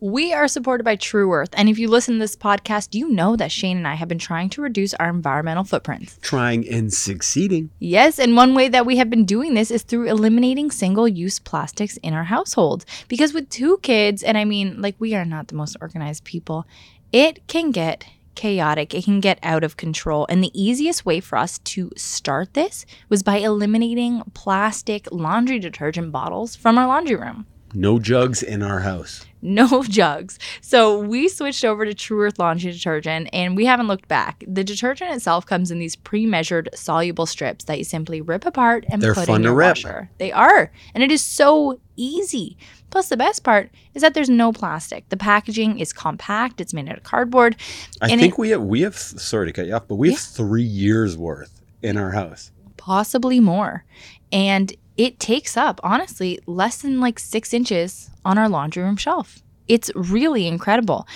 We 0.02 0.34
are 0.34 0.48
supported 0.48 0.86
by 0.86 0.96
Tru 0.96 1.32
Earth. 1.32 1.50
And 1.54 1.70
if 1.70 1.78
you 1.78 1.88
listen 1.88 2.16
to 2.16 2.20
this 2.20 2.36
podcast, 2.36 2.96
you 2.96 3.10
know 3.10 3.36
that 3.36 3.52
Shane 3.52 3.78
and 3.78 3.88
I 3.88 3.94
have 3.94 4.08
been 4.08 4.18
trying 4.18 4.50
to 4.52 4.62
reduce 4.62 4.96
our 4.96 5.10
environmental 5.10 5.66
footprints. 5.66 6.18
Trying 6.22 6.68
and 6.68 6.92
succeeding. 6.92 7.70
Yes, 7.78 8.18
and 8.18 8.36
one 8.36 8.56
way 8.56 8.68
that 8.70 8.88
we 8.88 8.98
have 8.98 9.12
been 9.12 9.26
doing 9.26 9.54
this 9.54 9.70
is 9.70 9.84
through 9.84 10.08
eliminating 10.08 10.72
single 10.72 11.08
use 11.08 11.38
plastics 11.38 11.98
in 11.98 12.16
our 12.16 12.24
households. 12.24 12.88
Because 13.08 13.34
with 13.34 13.50
two 13.50 13.78
kids, 13.84 14.24
and 14.24 14.36
I 14.36 14.46
mean, 14.46 14.82
like, 14.82 14.96
we 14.98 15.14
are 15.14 15.26
not 15.26 15.50
the 15.50 15.56
most 15.56 15.78
organized 15.80 16.24
people, 16.24 16.66
it 17.12 17.46
can 17.48 17.72
get 17.72 18.06
chaotic. 18.40 18.94
It 18.94 19.04
can 19.04 19.20
get 19.20 19.38
out 19.44 19.66
of 19.66 19.76
control. 19.76 20.26
And 20.30 20.42
the 20.42 20.52
easiest 20.54 21.06
way 21.06 21.20
for 21.20 21.38
us 21.38 21.60
to 21.60 21.92
start 21.98 22.54
this 22.54 22.86
was 23.10 23.22
by 23.22 23.40
eliminating 23.40 24.22
plastic 24.34 25.12
laundry 25.12 25.60
detergent 25.60 26.14
bottles 26.14 26.56
from 26.56 26.78
our 26.78 26.88
laundry 26.88 27.18
room 27.18 27.46
No 27.74 28.00
jugs 28.00 28.42
in 28.42 28.64
our 28.64 28.80
house. 28.80 29.26
no 29.42 29.84
jugs. 29.90 30.40
So 30.62 31.00
we 31.00 31.28
switched 31.30 31.64
over 31.64 31.86
to 31.86 31.94
Tru 31.94 32.22
Earth 32.22 32.40
laundry 32.40 32.72
detergent 32.72 33.30
and 33.32 33.56
we 33.56 33.66
haven't 33.66 33.88
looked 33.88 34.08
back. 34.08 34.44
The 34.48 34.64
detergent 34.64 35.12
itself 35.12 35.46
comes 35.46 35.70
in 35.72 35.80
these 35.80 35.96
pre-measured 35.96 36.70
soluble 36.74 37.26
strips 37.26 37.66
that 37.66 37.78
you 37.78 37.84
simply 37.84 38.22
rip 38.22 38.46
apart 38.46 38.86
and 38.90 39.02
They're 39.02 39.14
put 39.14 39.28
fun 39.28 39.42
in 39.42 39.44
to 39.44 39.54
rip. 39.54 39.70
washer. 39.78 40.10
They 40.18 40.32
are. 40.32 40.72
And 40.94 41.04
it 41.04 41.12
is 41.12 41.24
so 41.24 41.80
easy. 41.96 42.58
Plus 42.90 43.10
the 43.10 43.18
best 43.18 43.44
part 43.44 43.70
is 43.94 44.02
that 44.02 44.16
there's 44.16 44.30
no 44.32 44.52
plastic. 44.52 45.08
The 45.10 45.18
packaging 45.18 45.78
is 45.80 45.94
compact, 45.94 46.60
it's 46.60 46.74
made 46.74 46.90
out 46.90 46.98
of 46.98 47.04
cardboard. 47.04 47.56
I 48.02 48.08
think 48.08 48.34
it- 48.34 48.38
we 48.40 48.50
have 48.50 48.64
we 48.64 48.82
have 48.82 48.96
sorry 48.98 49.46
to 49.48 49.54
cut 49.54 49.68
you 49.68 49.74
off, 49.76 49.88
but 49.88 49.96
we 49.98 50.10
have 50.10 50.18
Yeah. 50.20 50.38
three 50.38 50.64
years 50.64 51.16
worth 51.18 51.62
in 51.84 51.98
our 51.98 52.12
house. 52.12 52.52
possibly 52.78 53.40
more. 53.40 53.84
And 54.32 54.74
it 55.00 55.18
takes 55.18 55.56
up, 55.56 55.80
honestly, 55.82 56.40
less 56.46 56.82
than 56.82 57.00
like 57.00 57.20
six 57.20 57.54
inches 57.54 58.10
on 58.26 58.38
our 58.38 58.50
laundry 58.50 58.84
room 58.84 58.98
shelf. 58.98 59.40
It's 59.66 59.90
really 59.96 60.46
incredible. 60.46 61.08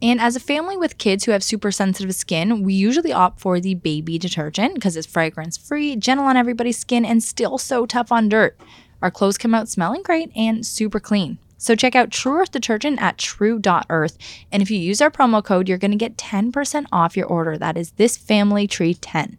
And 0.00 0.20
as 0.20 0.36
a 0.36 0.40
family 0.40 0.76
with 0.76 0.96
kids 0.96 1.24
who 1.24 1.32
have 1.32 1.42
super 1.42 1.72
sensitive 1.72 2.14
skin, 2.14 2.62
we 2.62 2.72
usually 2.72 3.12
opt 3.12 3.40
for 3.40 3.58
the 3.58 3.74
baby 3.74 4.16
detergent 4.16 4.76
because 4.76 4.96
it's 4.96 5.08
fragrance 5.08 5.56
free, 5.56 5.96
gentle 5.96 6.26
on 6.26 6.36
everybody's 6.36 6.78
skin, 6.78 7.04
and 7.04 7.20
still 7.20 7.58
so 7.58 7.84
tough 7.84 8.12
on 8.12 8.28
dirt. 8.28 8.56
Our 9.02 9.10
clothes 9.10 9.38
come 9.38 9.56
out 9.56 9.68
smelling 9.68 10.04
great 10.04 10.30
and 10.36 10.64
super 10.64 11.00
clean. 11.00 11.38
So 11.58 11.74
check 11.74 11.96
out 11.96 12.12
Tru 12.12 12.38
Earth 12.38 12.52
detergent 12.52 13.02
at 13.02 13.18
tru.earth. 13.18 14.18
And 14.52 14.62
if 14.62 14.70
you 14.70 14.78
use 14.78 15.00
our 15.00 15.10
promo 15.10 15.42
code, 15.42 15.68
you're 15.68 15.78
going 15.78 15.90
to 15.90 15.96
get 15.96 16.16
10% 16.16 16.86
off 16.92 17.16
your 17.16 17.26
order. 17.26 17.58
That 17.58 17.76
is 17.76 17.90
this 17.92 18.16
family 18.16 18.68
tree 18.68 18.94
10. 18.94 19.36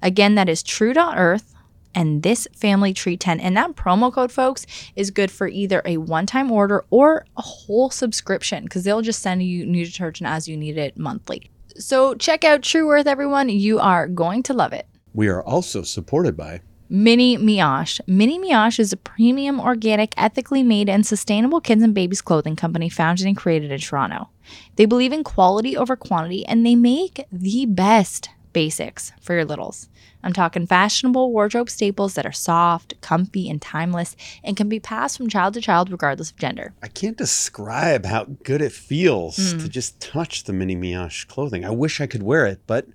Again, 0.00 0.36
that 0.36 0.48
is 0.48 0.62
tru.earth 0.62 1.55
and 1.96 2.22
this 2.22 2.46
family 2.54 2.92
tree 2.92 3.16
10. 3.16 3.40
And 3.40 3.56
that 3.56 3.74
promo 3.74 4.12
code, 4.12 4.30
folks, 4.30 4.66
is 4.94 5.10
good 5.10 5.30
for 5.30 5.48
either 5.48 5.82
a 5.84 5.96
one 5.96 6.26
time 6.26 6.52
order 6.52 6.84
or 6.90 7.24
a 7.36 7.42
whole 7.42 7.90
subscription 7.90 8.64
because 8.64 8.84
they'll 8.84 9.02
just 9.02 9.22
send 9.22 9.42
you 9.42 9.66
new 9.66 9.84
detergent 9.84 10.28
as 10.28 10.46
you 10.46 10.56
need 10.56 10.78
it 10.78 10.96
monthly. 10.96 11.50
So 11.78 12.14
check 12.14 12.44
out 12.44 12.62
Tru 12.62 12.88
Earth, 12.90 13.06
everyone. 13.06 13.48
You 13.48 13.80
are 13.80 14.06
going 14.06 14.42
to 14.44 14.54
love 14.54 14.72
it. 14.72 14.86
We 15.14 15.28
are 15.28 15.42
also 15.42 15.82
supported 15.82 16.36
by 16.36 16.60
Mini 16.88 17.36
Mioche. 17.36 18.00
Mini 18.06 18.38
Mioche 18.38 18.78
is 18.78 18.92
a 18.92 18.96
premium, 18.96 19.58
organic, 19.58 20.14
ethically 20.16 20.62
made, 20.62 20.88
and 20.88 21.04
sustainable 21.06 21.60
kids 21.60 21.82
and 21.82 21.94
babies 21.94 22.20
clothing 22.20 22.54
company 22.54 22.88
founded 22.88 23.26
and 23.26 23.36
created 23.36 23.72
in 23.72 23.80
Toronto. 23.80 24.28
They 24.76 24.84
believe 24.84 25.12
in 25.12 25.24
quality 25.24 25.76
over 25.76 25.96
quantity 25.96 26.46
and 26.46 26.64
they 26.64 26.76
make 26.76 27.24
the 27.32 27.66
best 27.66 28.30
basics 28.52 29.12
for 29.20 29.34
your 29.34 29.44
littles. 29.44 29.88
I'm 30.26 30.32
talking 30.32 30.66
fashionable 30.66 31.30
wardrobe 31.32 31.70
staples 31.70 32.14
that 32.14 32.26
are 32.26 32.32
soft, 32.32 33.00
comfy, 33.00 33.48
and 33.48 33.62
timeless 33.62 34.16
and 34.42 34.56
can 34.56 34.68
be 34.68 34.80
passed 34.80 35.16
from 35.16 35.28
child 35.28 35.54
to 35.54 35.60
child 35.60 35.90
regardless 35.90 36.32
of 36.32 36.36
gender. 36.36 36.74
I 36.82 36.88
can't 36.88 37.16
describe 37.16 38.04
how 38.04 38.24
good 38.42 38.60
it 38.60 38.72
feels 38.72 39.36
Mm. 39.38 39.62
to 39.62 39.68
just 39.68 40.00
touch 40.00 40.44
the 40.44 40.52
mini 40.52 40.74
Mioche 40.74 41.28
clothing. 41.28 41.64
I 41.64 41.70
wish 41.70 42.00
I 42.00 42.06
could 42.06 42.24
wear 42.24 42.44
it, 42.44 42.60
but 42.66 42.86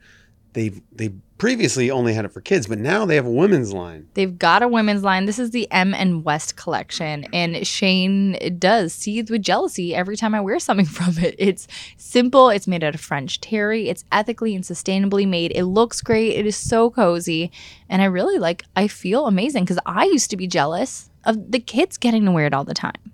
they 0.54 0.70
they 0.94 1.12
previously 1.42 1.90
only 1.90 2.14
had 2.14 2.24
it 2.24 2.32
for 2.32 2.40
kids, 2.40 2.68
but 2.68 2.78
now 2.78 3.04
they 3.04 3.16
have 3.16 3.26
a 3.26 3.32
women's 3.32 3.74
line. 3.74 4.08
They've 4.14 4.38
got 4.38 4.62
a 4.62 4.68
women's 4.68 5.02
line. 5.02 5.26
This 5.26 5.40
is 5.40 5.50
the 5.50 5.68
M 5.72 5.92
and 5.92 6.24
West 6.24 6.56
collection, 6.56 7.26
and 7.34 7.66
Shane 7.66 8.38
does 8.60 8.94
seethe 8.94 9.32
with 9.32 9.42
jealousy 9.42 9.96
every 9.96 10.16
time 10.16 10.36
I 10.36 10.42
wear 10.42 10.60
something 10.60 10.86
from 11.00 11.18
it. 11.18 11.34
It's 11.40 11.68
simple. 11.98 12.50
It's 12.50 12.68
made 12.68 12.84
out 12.84 12.94
of 12.94 13.02
French 13.02 13.42
terry. 13.42 13.90
It's 13.90 14.06
ethically 14.12 14.54
and 14.54 14.64
sustainably 14.64 15.28
made. 15.28 15.52
It 15.56 15.64
looks 15.64 16.00
great. 16.00 16.36
It 16.36 16.46
is 16.46 16.56
so 16.56 16.92
cozy, 16.92 17.52
and 17.90 18.04
I 18.04 18.06
really 18.06 18.38
like. 18.38 18.64
I 18.76 18.88
feel 18.88 19.26
amazing 19.26 19.64
because 19.64 19.80
I 19.84 20.06
used 20.06 20.30
to 20.30 20.38
be 20.38 20.46
jealous 20.46 21.10
of 21.24 21.52
the 21.52 21.60
kids 21.60 21.98
getting 21.98 22.24
to 22.26 22.32
wear 22.32 22.46
it 22.46 22.54
all 22.54 22.66
the 22.66 22.76
time. 22.76 23.11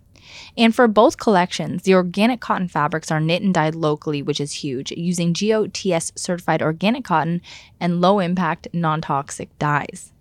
And 0.57 0.73
for 0.73 0.87
both 0.87 1.17
collections, 1.17 1.83
the 1.83 1.93
organic 1.93 2.39
cotton 2.41 2.67
fabrics 2.67 3.11
are 3.11 3.19
knit 3.19 3.43
and 3.43 3.53
dyed 3.53 3.75
locally, 3.75 4.21
which 4.21 4.41
is 4.41 4.51
huge, 4.53 4.91
using 4.91 5.33
GOTS 5.33 6.11
certified 6.15 6.61
organic 6.61 7.03
cotton 7.05 7.41
and 7.79 8.01
low 8.01 8.19
impact, 8.19 8.67
non 8.73 9.01
toxic 9.01 9.49
dyes. 9.59 10.11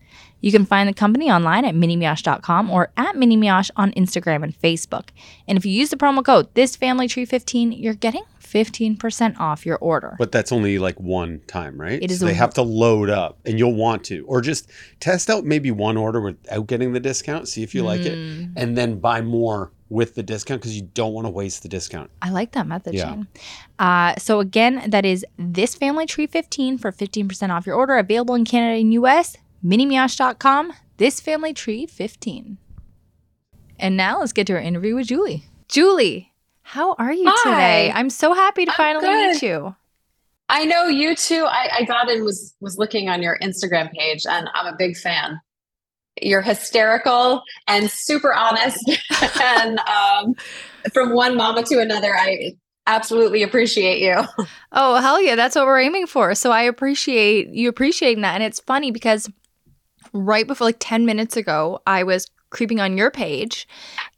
You 0.42 0.53
can 0.53 0.66
find 0.66 0.88
the 0.88 0.92
company 0.92 1.31
online 1.31 1.64
at 1.64 1.75
minimioche.com 1.75 2.70
or 2.70 2.90
at 2.96 3.16
minimioche 3.16 3.70
on 3.75 3.90
Instagram 3.92 4.44
and 4.44 4.57
Facebook. 4.57 5.09
And 5.49 5.57
if 5.57 5.64
you 5.64 5.72
use 5.72 5.88
the 5.90 5.96
promo 5.96 6.22
code 6.25 6.53
ThisFamilyTree15, 6.55 7.83
you're 7.83 7.94
getting 7.94 8.22
15% 8.40 9.38
off 9.40 9.66
your 9.66 9.77
order. 9.79 10.14
But 10.18 10.33
that's 10.33 10.53
only 10.53 10.79
like 10.79 11.01
one 11.01 11.40
time, 11.46 11.81
right? 11.81 12.01
It 12.03 12.11
is 12.11 12.20
So 12.20 12.27
they 12.27 12.35
have 12.35 12.55
to 12.55 12.62
load 12.62 13.11
up, 13.11 13.38
and 13.44 13.59
you'll 13.59 13.75
want 13.75 14.05
to, 14.05 14.25
or 14.27 14.40
just 14.40 14.70
test 15.01 15.29
out 15.31 15.44
maybe 15.44 15.70
one 15.70 15.96
order 15.96 16.20
without 16.20 16.66
getting 16.66 16.92
the 16.92 17.01
discount, 17.01 17.49
see 17.49 17.62
if 17.62 17.75
you 17.75 17.83
like 17.83 18.03
it, 18.03 18.16
Mm. 18.16 18.53
and 18.57 18.77
then 18.79 18.99
buy 19.01 19.20
more 19.20 19.72
with 19.88 20.14
the 20.14 20.22
discount 20.22 20.61
because 20.61 20.75
you 20.77 20.83
don't 20.94 21.12
want 21.12 21.27
to 21.27 21.31
waste 21.31 21.62
the 21.62 21.68
discount. 21.68 22.11
I 22.20 22.31
like 22.31 22.53
that 22.53 22.66
method, 22.66 22.94
Yeah. 22.94 23.11
Shane. 23.11 23.27
Uh, 23.79 24.14
so 24.16 24.40
again, 24.40 24.90
that 24.90 25.05
is 25.05 25.25
this 25.38 25.75
family 25.75 26.07
tree 26.07 26.27
15 26.27 26.79
for 26.79 26.90
15% 26.90 27.51
off 27.51 27.66
your 27.66 27.77
order. 27.77 27.96
Available 27.96 28.35
in 28.35 28.44
Canada 28.44 28.81
and 28.81 28.92
US. 28.94 29.37
Minimioche.com. 29.64 30.72
This 30.96 31.20
family 31.20 31.53
tree 31.53 31.87
15. 31.87 32.59
And 33.79 33.96
now 33.96 34.20
let's 34.20 34.33
get 34.33 34.46
to 34.49 34.55
our 34.55 34.61
interview 34.61 34.94
with 34.94 35.07
Julie. 35.09 35.44
Julie, 35.68 36.33
how 36.62 36.94
are 36.94 37.12
you 37.12 37.25
Hi. 37.27 37.51
today? 37.51 37.92
I'm 37.94 38.11
so 38.11 38.33
happy 38.33 38.64
to 38.64 38.70
I'm 38.72 38.77
finally 38.77 39.09
meet 39.33 39.42
you. 39.42 39.75
I 40.49 40.64
know 40.64 40.87
you 40.87 41.14
too. 41.16 41.44
I, 41.49 41.68
I 41.79 41.85
got 41.85 42.09
and 42.09 42.25
was 42.25 42.55
was 42.61 42.79
looking 42.79 43.09
on 43.09 43.20
your 43.20 43.37
Instagram 43.42 43.90
page, 43.92 44.25
and 44.29 44.49
I'm 44.55 44.72
a 44.72 44.77
big 44.77 44.96
fan. 44.96 45.40
You're 46.21 46.43
hysterical 46.43 47.43
and 47.69 47.91
super 47.91 48.33
honest, 48.35 48.91
and 49.41 49.79
um, 49.81 50.35
from 50.93 51.13
one 51.13 51.37
mama 51.37 51.63
to 51.65 51.81
another, 51.81 52.15
I 52.17 52.57
absolutely 52.87 53.43
appreciate 53.43 54.01
you. 54.01 54.25
Oh, 54.73 54.97
hell 54.97 55.21
yeah. 55.21 55.35
That's 55.37 55.57
what 55.57 55.67
we're 55.67 55.81
aiming 55.81 56.07
for. 56.07 56.35
So 56.35 56.53
I 56.53 56.63
appreciate 56.63 57.49
you 57.49 57.69
appreciating 57.69 58.23
that. 58.23 58.35
And 58.35 58.43
it's 58.43 58.61
funny 58.61 58.91
because 58.91 59.29
right 60.13 60.47
before, 60.47 60.67
like 60.67 60.77
10 60.79 61.05
minutes 61.05 61.37
ago, 61.37 61.81
I 61.87 62.05
was 62.05 62.31
creeping 62.51 62.81
on 62.81 62.97
your 62.97 63.11
page 63.11 63.67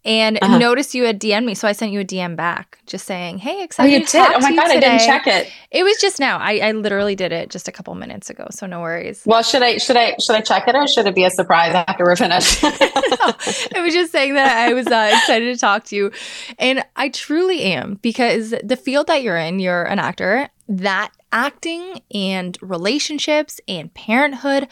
and 0.05 0.39
Uh-huh. 0.43 0.59
noticed 0.59 0.95
you 0.95 1.05
had 1.05 1.19
DM'd 1.21 1.47
me. 1.47 1.55
So 1.55 1.67
I 1.67 1.73
sent 1.73 1.93
you 1.93 2.01
a 2.01 2.05
DM 2.05 2.37
back 2.37 2.79
just 2.87 3.07
saying, 3.07 3.39
hey, 3.39 3.61
Oh, 3.61 3.65
excited 3.65 3.93
you 3.93 4.05
to 4.07 4.13
did? 4.13 4.33
Oh 4.35 4.41
my 4.41 4.51
you 4.51 4.57
god, 4.57 4.71
I 4.71 4.81
didn't 4.81 5.01
check 5.01 5.27
it. 5.27 5.51
It 5.71 5.83
was 5.83 5.99
just 6.01 6.21
now. 6.21 6.39
I, 6.39 6.59
I 6.59 6.73
literally 6.73 7.15
did 7.17 7.33
it 7.33 7.51
just 7.51 7.69
a 7.69 7.73
couple 7.73 7.95
minutes 7.95 8.31
ago. 8.31 8.47
So 8.51 8.67
no 8.67 8.81
worries. 8.81 9.23
Well, 9.27 9.43
should 9.43 9.63
I 9.63 9.79
should 9.79 9.97
I 9.97 10.15
should 10.21 10.37
I 10.37 10.41
check 10.41 10.69
it 10.69 10.75
or 10.75 10.87
should 10.87 11.07
it 11.07 11.15
be 11.15 11.25
a 11.25 11.31
surprise 11.31 11.75
after 11.75 12.05
we're 12.05 12.17
finished? 12.17 12.61
I 12.63 13.81
was 13.83 13.93
just 13.95 14.13
saying 14.13 14.35
that 14.35 14.57
I 14.69 14.73
was 14.75 14.87
uh, 14.87 15.11
excited 15.15 15.53
to 15.55 15.59
talk 15.61 15.85
to 15.85 15.97
you. 15.97 16.13
And 16.59 16.85
I 16.97 17.09
truly 17.09 17.63
am 17.63 17.99
because 18.03 18.55
the 18.63 18.77
field 18.77 19.07
that 19.09 19.23
you're 19.23 19.37
in, 19.39 19.59
you're 19.59 19.85
an 19.85 19.99
actor, 19.99 20.49
that 20.69 21.11
acting 21.33 22.01
and 22.15 22.57
relationships 22.63 23.61
and 23.69 23.93
parenthood, 23.95 24.69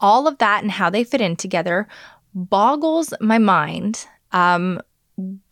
all 0.00 0.26
of 0.28 0.38
that 0.38 0.62
and 0.62 0.72
how 0.72 0.90
they 0.90 1.04
fit 1.04 1.20
in 1.20 1.36
together 1.36 1.86
boggles 2.34 3.12
my 3.20 3.38
mind. 3.38 4.06
Um, 4.32 4.80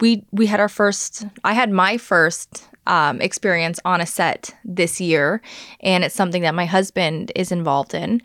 we 0.00 0.24
we 0.32 0.46
had 0.46 0.60
our 0.60 0.68
first 0.68 1.24
I 1.44 1.52
had 1.52 1.70
my 1.70 1.96
first 1.96 2.68
um, 2.86 3.20
experience 3.20 3.78
on 3.84 4.00
a 4.00 4.06
set 4.06 4.54
this 4.64 5.00
year 5.00 5.40
and 5.80 6.02
it's 6.02 6.16
something 6.16 6.42
that 6.42 6.54
my 6.54 6.66
husband 6.66 7.30
is 7.36 7.52
involved 7.52 7.94
in 7.94 8.20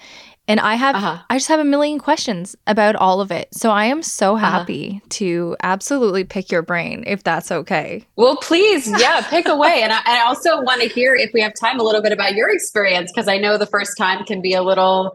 and 0.48 0.60
I 0.60 0.74
have 0.74 0.96
Uh-huh. 0.96 1.18
I 1.30 1.36
just 1.38 1.50
have 1.50 1.60
a 1.60 1.64
million 1.64 2.00
questions 2.00 2.56
about 2.66 2.96
all 2.96 3.22
of 3.22 3.32
it. 3.32 3.50
So 3.54 3.70
I 3.70 3.86
am 3.86 4.02
so 4.02 4.36
Uh-huh. 4.36 4.46
happy 4.50 5.02
to 5.10 5.56
absolutely 5.62 6.24
pick 6.24 6.50
your 6.52 6.64
brain 6.64 7.04
if 7.06 7.22
that's 7.22 7.52
okay. 7.52 8.04
Well, 8.16 8.38
please, 8.38 8.88
yeah, 9.00 9.22
pick 9.30 9.48
away. 9.48 9.84
And 9.84 9.94
I, 9.94 10.00
I 10.06 10.22
also 10.26 10.60
want 10.64 10.82
to 10.82 10.88
hear, 10.88 11.14
if 11.14 11.30
we 11.36 11.42
have 11.42 11.54
time, 11.54 11.80
a 11.80 11.84
little 11.84 12.02
bit 12.02 12.14
about 12.14 12.34
your 12.34 12.50
experience 12.50 13.12
because 13.14 13.28
I 13.28 13.38
know 13.38 13.58
the 13.60 13.68
first 13.68 13.96
time 13.96 14.24
can 14.26 14.42
be 14.42 14.54
a 14.56 14.64
little, 14.64 15.12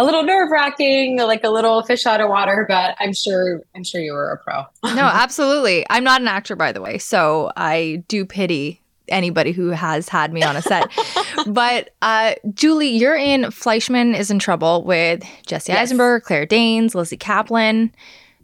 a 0.00 0.04
little 0.04 0.22
nerve 0.22 0.50
wracking, 0.50 1.18
like 1.18 1.44
a 1.44 1.50
little 1.50 1.82
fish 1.82 2.06
out 2.06 2.20
of 2.20 2.28
water. 2.28 2.64
But 2.68 2.96
I'm 2.98 3.12
sure, 3.12 3.60
I'm 3.76 3.84
sure 3.84 4.00
you 4.00 4.12
were 4.12 4.30
a 4.32 4.38
pro. 4.38 4.64
No, 4.94 5.04
absolutely. 5.04 5.84
I'm 5.90 6.04
not 6.04 6.20
an 6.20 6.28
actor 6.28 6.56
by 6.56 6.72
the 6.72 6.80
way, 6.80 6.98
so 6.98 7.50
I 7.56 8.02
do 8.08 8.24
pity 8.24 8.82
anybody 9.08 9.52
who 9.52 9.68
has 9.70 10.08
had 10.08 10.32
me 10.32 10.42
on 10.42 10.56
a 10.56 10.62
set. 10.62 10.90
but 11.46 11.90
uh, 12.00 12.34
Julie, 12.54 12.88
you're 12.88 13.16
in 13.16 13.50
Fleishman 13.50 14.14
is 14.14 14.30
in 14.30 14.38
trouble 14.38 14.84
with 14.84 15.22
Jesse 15.46 15.72
Yes. 15.72 15.82
Eisenberg, 15.82 16.22
Claire 16.22 16.46
Danes, 16.46 16.94
Lizzy 16.94 17.16
Caplan. 17.16 17.90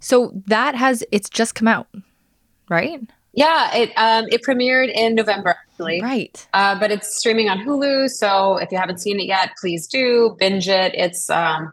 So 0.00 0.32
that 0.46 0.74
has 0.74 1.02
it's 1.10 1.30
just 1.30 1.54
come 1.54 1.68
out, 1.68 1.88
right? 2.68 3.00
Yeah, 3.36 3.74
it 3.76 3.92
um, 3.96 4.26
it 4.30 4.42
premiered 4.42 4.90
in 4.92 5.14
November 5.14 5.50
actually, 5.50 6.02
Right. 6.02 6.48
uh, 6.54 6.78
but 6.80 6.90
it's 6.90 7.16
streaming 7.16 7.48
on 7.48 7.58
Hulu. 7.58 8.08
So 8.10 8.56
if 8.56 8.72
you 8.72 8.78
haven't 8.78 8.98
seen 9.00 9.20
it 9.20 9.26
yet, 9.26 9.50
please 9.60 9.86
do 9.86 10.34
binge 10.38 10.68
it. 10.68 10.92
It's 10.94 11.28
um, 11.30 11.70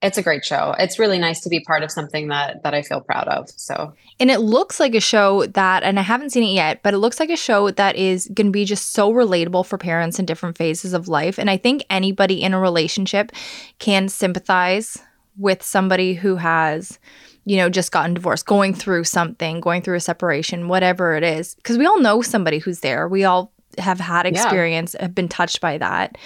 it's 0.00 0.16
a 0.16 0.22
great 0.22 0.44
show. 0.44 0.74
It's 0.78 0.98
really 0.98 1.18
nice 1.18 1.40
to 1.42 1.48
be 1.48 1.60
part 1.60 1.82
of 1.82 1.90
something 1.90 2.28
that 2.28 2.62
that 2.62 2.72
I 2.72 2.82
feel 2.82 3.00
proud 3.00 3.28
of. 3.28 3.50
So 3.50 3.92
And 4.20 4.30
it 4.30 4.38
looks 4.40 4.78
like 4.80 4.94
a 4.94 5.00
show 5.00 5.46
that, 5.46 5.82
and 5.82 5.98
I 5.98 6.02
haven't 6.02 6.30
seen 6.30 6.44
it 6.44 6.52
yet, 6.54 6.82
but 6.84 6.94
it 6.94 6.98
looks 6.98 7.18
like 7.20 7.30
a 7.30 7.36
show 7.36 7.70
that 7.72 7.96
is 7.96 8.28
going 8.32 8.46
to 8.46 8.52
be 8.52 8.64
just 8.64 8.92
so 8.92 9.12
relatable 9.12 9.66
for 9.66 9.78
parents 9.78 10.18
in 10.20 10.24
different 10.26 10.56
phases 10.56 10.92
of 10.92 11.08
life. 11.08 11.38
And 11.38 11.50
I 11.50 11.56
think 11.56 11.84
anybody 11.90 12.42
in 12.42 12.54
a 12.54 12.60
relationship 12.60 13.32
can 13.80 14.08
sympathize 14.08 14.98
with 15.36 15.62
somebody 15.62 16.14
who 16.14 16.36
has, 16.36 16.98
you 17.44 17.56
know, 17.56 17.68
just 17.68 17.92
gotten 17.92 18.14
divorced, 18.14 18.46
going 18.46 18.74
through 18.74 19.04
something, 19.04 19.60
going 19.60 19.82
through 19.82 19.96
a 19.96 20.00
separation, 20.00 20.68
whatever 20.68 21.14
it 21.14 21.24
is. 21.24 21.54
Because 21.56 21.78
we 21.78 21.86
all 21.86 22.00
know 22.00 22.22
somebody 22.22 22.58
who's 22.58 22.80
there. 22.80 23.08
We 23.08 23.24
all 23.24 23.52
have 23.78 23.98
had 24.00 24.26
Yeah. 24.26 24.30
experience, 24.32 24.94
have 25.00 25.14
been 25.14 25.28
touched 25.28 25.60
by 25.60 25.78
that. 25.78 26.16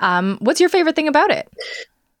Um, 0.00 0.38
what's 0.40 0.60
your 0.60 0.68
favorite 0.68 0.96
thing 0.96 1.08
about 1.08 1.30
it? 1.30 1.48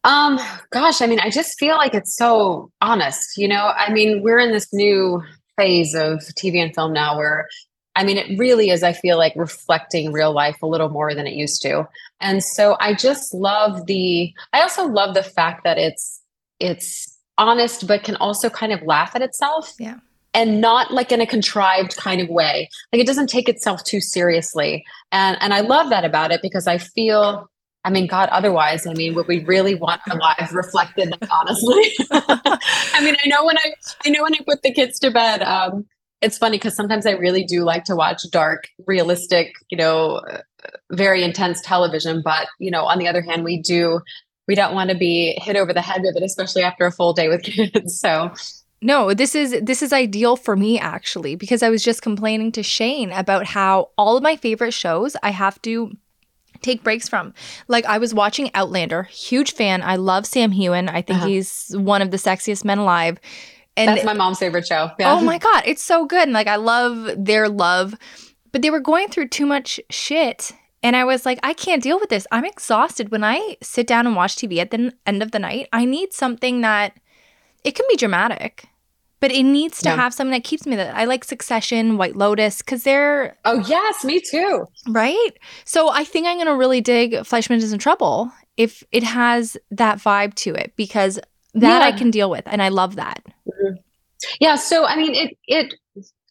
Um, 0.04 0.40
gosh, 0.72 1.02
I 1.02 1.06
mean, 1.06 1.20
I 1.20 1.28
just 1.30 1.58
feel 1.58 1.76
like 1.76 1.94
it's 1.94 2.16
so 2.16 2.70
honest, 2.80 3.36
you 3.36 3.46
know? 3.46 3.72
I 3.76 3.92
mean, 3.92 4.22
we're 4.22 4.38
in 4.38 4.50
this 4.52 4.72
new 4.72 5.22
phase 5.56 5.94
of 5.94 6.20
TV 6.36 6.58
and 6.62 6.74
film 6.74 6.92
now 6.92 7.16
where 7.18 7.48
I 7.96 8.04
mean, 8.04 8.16
it 8.16 8.38
really 8.38 8.70
is, 8.70 8.82
I 8.84 8.92
feel 8.92 9.18
like 9.18 9.32
reflecting 9.34 10.12
real 10.12 10.32
life 10.32 10.56
a 10.62 10.66
little 10.66 10.88
more 10.88 11.12
than 11.12 11.26
it 11.26 11.34
used 11.34 11.60
to. 11.62 11.86
And 12.20 12.42
so 12.42 12.76
I 12.80 12.94
just 12.94 13.34
love 13.34 13.86
the 13.86 14.32
I 14.52 14.62
also 14.62 14.86
love 14.86 15.14
the 15.14 15.24
fact 15.24 15.64
that 15.64 15.76
it's 15.76 16.22
it's 16.60 17.09
honest 17.38 17.86
but 17.86 18.02
can 18.02 18.16
also 18.16 18.50
kind 18.50 18.72
of 18.72 18.82
laugh 18.82 19.12
at 19.14 19.22
itself. 19.22 19.74
Yeah. 19.78 19.98
And 20.32 20.60
not 20.60 20.92
like 20.92 21.10
in 21.10 21.20
a 21.20 21.26
contrived 21.26 21.96
kind 21.96 22.20
of 22.20 22.28
way. 22.28 22.68
Like 22.92 23.00
it 23.00 23.06
doesn't 23.06 23.28
take 23.28 23.48
itself 23.48 23.82
too 23.82 24.00
seriously. 24.00 24.84
And 25.10 25.36
and 25.40 25.52
I 25.52 25.60
love 25.60 25.90
that 25.90 26.04
about 26.04 26.30
it 26.30 26.40
because 26.40 26.66
I 26.66 26.78
feel 26.78 27.50
I 27.84 27.90
mean, 27.90 28.06
God, 28.06 28.28
otherwise, 28.28 28.86
I 28.86 28.92
mean, 28.92 29.14
would 29.14 29.26
we 29.26 29.42
really 29.44 29.74
want 29.74 30.02
our 30.10 30.18
lives 30.18 30.52
reflected 30.52 31.14
honestly? 31.30 31.82
I 32.10 33.00
mean, 33.02 33.16
I 33.24 33.28
know 33.28 33.44
when 33.44 33.58
I 33.58 33.72
I 34.04 34.10
know 34.10 34.22
when 34.22 34.34
I 34.34 34.38
put 34.46 34.62
the 34.62 34.72
kids 34.72 34.98
to 35.00 35.10
bed, 35.10 35.42
um, 35.42 35.86
it's 36.20 36.36
funny 36.36 36.58
because 36.58 36.76
sometimes 36.76 37.06
I 37.06 37.12
really 37.12 37.44
do 37.44 37.64
like 37.64 37.84
to 37.84 37.96
watch 37.96 38.22
dark, 38.30 38.68
realistic, 38.86 39.54
you 39.70 39.78
know, 39.78 40.16
uh, 40.16 40.40
very 40.92 41.22
intense 41.24 41.62
television. 41.62 42.20
But 42.22 42.48
you 42.58 42.70
know, 42.70 42.84
on 42.84 42.98
the 42.98 43.08
other 43.08 43.22
hand, 43.22 43.44
we 43.44 43.60
do 43.60 44.00
we 44.50 44.56
don't 44.56 44.74
want 44.74 44.90
to 44.90 44.96
be 44.96 45.38
hit 45.40 45.54
over 45.56 45.72
the 45.72 45.80
head 45.80 46.02
with 46.02 46.16
it, 46.16 46.22
especially 46.24 46.62
after 46.64 46.84
a 46.84 46.90
full 46.90 47.12
day 47.12 47.28
with 47.28 47.42
kids. 47.50 48.00
So 48.00 48.32
No, 48.82 49.14
this 49.14 49.34
is 49.36 49.54
this 49.62 49.80
is 49.80 49.92
ideal 49.92 50.34
for 50.36 50.56
me 50.56 50.78
actually 50.80 51.36
because 51.36 51.62
I 51.62 51.70
was 51.70 51.82
just 51.84 52.02
complaining 52.02 52.50
to 52.52 52.62
Shane 52.64 53.12
about 53.12 53.46
how 53.46 53.90
all 53.96 54.16
of 54.16 54.22
my 54.24 54.34
favorite 54.36 54.72
shows 54.74 55.16
I 55.22 55.30
have 55.30 55.62
to 55.62 55.92
take 56.62 56.82
breaks 56.82 57.08
from. 57.08 57.32
Like 57.68 57.84
I 57.86 57.98
was 57.98 58.12
watching 58.12 58.50
Outlander, 58.54 59.04
huge 59.04 59.52
fan. 59.54 59.82
I 59.82 59.96
love 59.96 60.26
Sam 60.26 60.50
Heughan. 60.52 60.88
I 60.88 61.00
think 61.02 61.18
Uh-huh. 61.20 61.28
he's 61.28 61.72
one 61.76 62.02
of 62.02 62.10
the 62.10 62.16
sexiest 62.18 62.64
men 62.64 62.78
alive. 62.78 63.18
And 63.76 63.88
that's 63.88 64.04
my 64.04 64.14
mom's 64.14 64.38
favorite 64.40 64.66
show. 64.66 64.90
Yeah. 64.98 65.12
oh 65.14 65.20
my 65.22 65.38
god, 65.48 65.62
it's 65.64 65.82
so 65.82 66.04
good. 66.06 66.24
And 66.24 66.32
like 66.32 66.48
I 66.48 66.56
love 66.56 67.14
their 67.16 67.48
love, 67.48 67.94
but 68.52 68.62
they 68.62 68.70
were 68.70 68.80
going 68.80 69.08
through 69.08 69.28
too 69.28 69.46
much 69.46 69.80
shit. 69.90 70.52
And 70.82 70.96
I 70.96 71.04
was 71.04 71.26
like, 71.26 71.38
I 71.42 71.52
can't 71.52 71.82
deal 71.82 72.00
with 72.00 72.08
this. 72.08 72.26
I'm 72.32 72.44
exhausted. 72.44 73.10
When 73.10 73.22
I 73.24 73.56
sit 73.62 73.86
down 73.86 74.06
and 74.06 74.16
watch 74.16 74.36
TV 74.36 74.58
at 74.58 74.70
the 74.70 74.78
n- 74.78 74.92
end 75.06 75.22
of 75.22 75.30
the 75.32 75.38
night, 75.38 75.68
I 75.72 75.84
need 75.84 76.12
something 76.12 76.62
that 76.62 76.94
it 77.64 77.74
can 77.74 77.84
be 77.90 77.96
dramatic, 77.96 78.64
but 79.20 79.30
it 79.30 79.42
needs 79.42 79.80
to 79.82 79.90
Yeah. 79.90 79.96
have 79.96 80.14
something 80.14 80.32
that 80.32 80.44
keeps 80.44 80.66
me 80.66 80.76
that 80.76 80.96
I 80.96 81.04
like 81.04 81.24
Succession, 81.24 81.98
White 81.98 82.16
Lotus, 82.16 82.58
because 82.58 82.84
they're 82.84 83.36
Oh 83.44 83.58
yes, 83.66 84.04
me 84.04 84.20
too. 84.20 84.64
right. 84.88 85.30
So 85.66 85.90
I 85.90 86.04
think 86.04 86.26
I'm 86.26 86.38
gonna 86.38 86.56
really 86.56 86.80
dig 86.80 87.26
Fleishman 87.26 87.58
is 87.58 87.72
in 87.74 87.78
trouble 87.78 88.32
if 88.56 88.82
it 88.90 89.02
has 89.02 89.58
that 89.70 89.98
vibe 89.98 90.32
to 90.36 90.54
it 90.54 90.72
because 90.76 91.20
that 91.52 91.82
I 91.82 91.92
can 91.92 92.10
deal 92.10 92.30
with, 92.30 92.44
and 92.46 92.62
I 92.62 92.68
love 92.68 92.96
that. 92.96 93.20
Mm-hmm. 93.46 93.74
Yeah, 94.40 94.54
so 94.54 94.86
I 94.86 94.96
mean, 94.96 95.14
it 95.14 95.36
it 95.46 95.74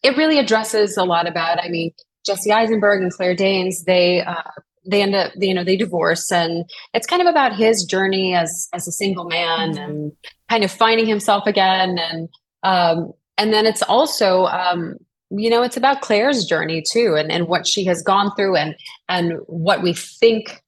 it 0.02 0.16
really 0.16 0.38
addresses 0.38 0.96
a 0.96 1.04
lot 1.04 1.28
about. 1.28 1.62
I 1.62 1.68
mean, 1.68 1.92
Jesse 2.26 2.52
Eisenberg 2.52 3.02
and 3.02 3.12
Claire 3.12 3.34
Danes. 3.34 3.84
They 3.84 4.22
uh, 4.22 4.42
they 4.86 5.02
end 5.02 5.14
up, 5.14 5.32
you 5.36 5.54
know, 5.54 5.64
they 5.64 5.76
divorce, 5.76 6.30
and 6.32 6.64
it's 6.94 7.06
kind 7.06 7.20
of 7.22 7.28
about 7.28 7.54
his 7.56 7.84
journey 7.84 8.34
as 8.34 8.68
as 8.72 8.88
a 8.88 8.92
single 8.92 9.24
man 9.24 9.74
Mhm. 9.74 9.84
and 9.84 10.12
kind 10.48 10.64
of 10.64 10.70
finding 10.70 11.06
himself 11.06 11.46
again, 11.46 11.98
and 11.98 12.28
um, 12.62 13.12
and 13.38 13.52
then 13.52 13.66
it's 13.66 13.82
also. 13.82 14.46
Um, 14.46 14.96
you 15.32 15.48
know, 15.48 15.62
it's 15.62 15.76
about 15.76 16.00
Claire's 16.00 16.44
journey 16.44 16.82
too, 16.82 17.14
and, 17.14 17.30
and 17.30 17.46
what 17.46 17.64
she 17.64 17.84
has 17.84 18.02
gone 18.02 18.34
through, 18.34 18.56
and 18.56 18.74
and 19.08 19.34
what 19.46 19.80
we 19.80 19.92
think 19.92 20.60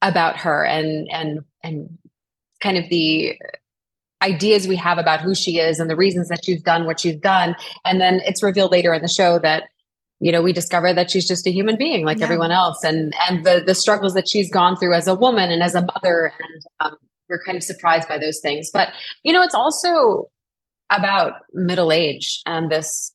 about 0.00 0.38
her, 0.38 0.64
and 0.64 1.06
and 1.12 1.40
and 1.62 1.98
kind 2.62 2.78
of 2.78 2.88
the 2.88 3.36
ideas 4.22 4.66
we 4.68 4.76
have 4.76 4.96
about 4.98 5.20
who 5.20 5.34
she 5.34 5.58
is 5.58 5.78
and 5.78 5.88
the 5.90 5.96
reasons 5.96 6.28
that 6.28 6.44
she's 6.44 6.62
done 6.62 6.84
what 6.84 7.00
she's 7.00 7.16
done 7.16 7.56
and 7.86 8.02
then 8.02 8.20
it's 8.26 8.42
revealed 8.42 8.70
later 8.70 8.92
in 8.92 9.00
the 9.00 9.08
show 9.08 9.38
that 9.38 9.64
you 10.20 10.30
know 10.30 10.42
we 10.42 10.52
discover 10.52 10.92
that 10.92 11.10
she's 11.10 11.26
just 11.26 11.46
a 11.46 11.50
human 11.50 11.76
being 11.76 12.04
like 12.04 12.18
Yeah. 12.18 12.24
everyone 12.24 12.52
else 12.52 12.84
and 12.84 13.12
and 13.28 13.44
the 13.44 13.62
the 13.66 13.74
struggles 13.74 14.14
that 14.14 14.28
she's 14.28 14.50
gone 14.50 14.76
through 14.76 14.94
as 14.94 15.08
a 15.08 15.14
woman 15.14 15.50
and 15.50 15.62
as 15.62 15.74
a 15.74 15.82
mother 15.82 16.32
and 16.38 16.62
um, 16.80 16.96
we're 17.28 17.42
kind 17.42 17.56
of 17.56 17.64
surprised 17.64 18.08
by 18.08 18.18
those 18.18 18.40
things 18.40 18.70
but 18.72 18.88
you 19.24 19.32
know 19.32 19.42
it's 19.42 19.54
also 19.54 20.28
about 20.90 21.34
middle 21.52 21.90
age 21.90 22.42
and 22.46 22.70
this 22.70 23.12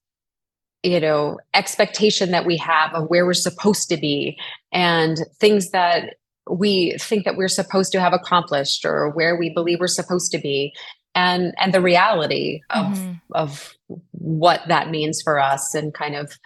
you 0.83 0.99
know 0.99 1.37
expectation 1.53 2.31
that 2.31 2.45
we 2.45 2.57
have 2.57 2.93
of 2.93 3.09
where 3.09 3.25
we're 3.25 3.33
supposed 3.33 3.89
to 3.89 3.97
be 3.97 4.37
and 4.71 5.17
things 5.39 5.71
that 5.71 6.15
we 6.49 6.95
think 6.99 7.25
that 7.25 7.37
we're 7.37 7.47
supposed 7.47 7.91
to 7.91 7.99
have 7.99 8.13
accomplished 8.13 8.85
or 8.85 9.09
where 9.09 9.35
we 9.35 9.49
believe 9.49 9.79
we're 9.79 9.87
supposed 9.87 10.31
to 10.31 10.37
be 10.37 10.73
and 11.15 11.53
and 11.57 11.73
the 11.73 11.81
reality 11.81 12.61
of 12.69 12.85
mm-hmm. 12.87 13.13
of 13.33 13.75
what 14.11 14.61
that 14.67 14.89
means 14.89 15.21
for 15.21 15.39
us 15.39 15.73
and 15.73 15.93
kind 15.93 16.15
of 16.15 16.37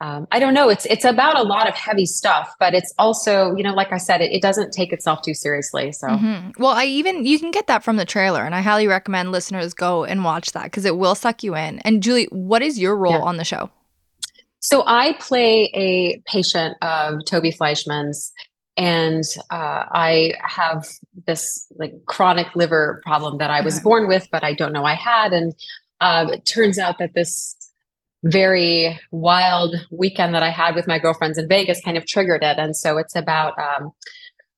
um, 0.00 0.26
I 0.30 0.38
don't 0.38 0.52
know. 0.52 0.68
It's 0.68 0.84
it's 0.86 1.06
about 1.06 1.38
a 1.38 1.42
lot 1.42 1.68
of 1.68 1.74
heavy 1.74 2.04
stuff, 2.04 2.52
but 2.60 2.74
it's 2.74 2.92
also 2.98 3.54
you 3.56 3.62
know, 3.62 3.72
like 3.72 3.92
I 3.92 3.96
said, 3.96 4.20
it, 4.20 4.30
it 4.30 4.42
doesn't 4.42 4.72
take 4.72 4.92
itself 4.92 5.22
too 5.22 5.32
seriously. 5.32 5.90
So, 5.92 6.08
mm-hmm. 6.08 6.50
well, 6.62 6.72
I 6.72 6.84
even 6.84 7.24
you 7.24 7.38
can 7.38 7.50
get 7.50 7.66
that 7.68 7.82
from 7.82 7.96
the 7.96 8.04
trailer, 8.04 8.44
and 8.44 8.54
I 8.54 8.60
highly 8.60 8.86
recommend 8.86 9.32
listeners 9.32 9.72
go 9.72 10.04
and 10.04 10.22
watch 10.22 10.52
that 10.52 10.64
because 10.64 10.84
it 10.84 10.98
will 10.98 11.14
suck 11.14 11.42
you 11.42 11.56
in. 11.56 11.78
And 11.80 12.02
Julie, 12.02 12.28
what 12.30 12.62
is 12.62 12.78
your 12.78 12.94
role 12.94 13.14
yeah. 13.14 13.20
on 13.20 13.38
the 13.38 13.44
show? 13.44 13.70
So 14.60 14.82
I 14.86 15.14
play 15.14 15.70
a 15.74 16.20
patient 16.30 16.76
of 16.82 17.24
Toby 17.24 17.50
Fleischman's, 17.50 18.32
and 18.76 19.24
uh, 19.50 19.84
I 19.90 20.34
have 20.42 20.86
this 21.26 21.66
like 21.78 21.94
chronic 22.04 22.54
liver 22.54 23.00
problem 23.02 23.38
that 23.38 23.50
I 23.50 23.62
was 23.62 23.80
born 23.80 24.08
with, 24.08 24.28
but 24.30 24.44
I 24.44 24.52
don't 24.52 24.74
know 24.74 24.84
I 24.84 24.94
had. 24.94 25.32
And 25.32 25.54
uh, 26.02 26.26
it 26.32 26.44
turns 26.44 26.78
out 26.78 26.98
that 26.98 27.14
this 27.14 27.56
very 28.30 28.98
wild 29.10 29.76
weekend 29.90 30.34
that 30.34 30.42
I 30.42 30.50
had 30.50 30.74
with 30.74 30.86
my 30.86 30.98
girlfriends 30.98 31.38
in 31.38 31.48
Vegas 31.48 31.80
kind 31.84 31.96
of 31.96 32.06
triggered 32.06 32.42
it. 32.42 32.58
And 32.58 32.76
so 32.76 32.98
it's 32.98 33.14
about 33.14 33.54
um, 33.58 33.92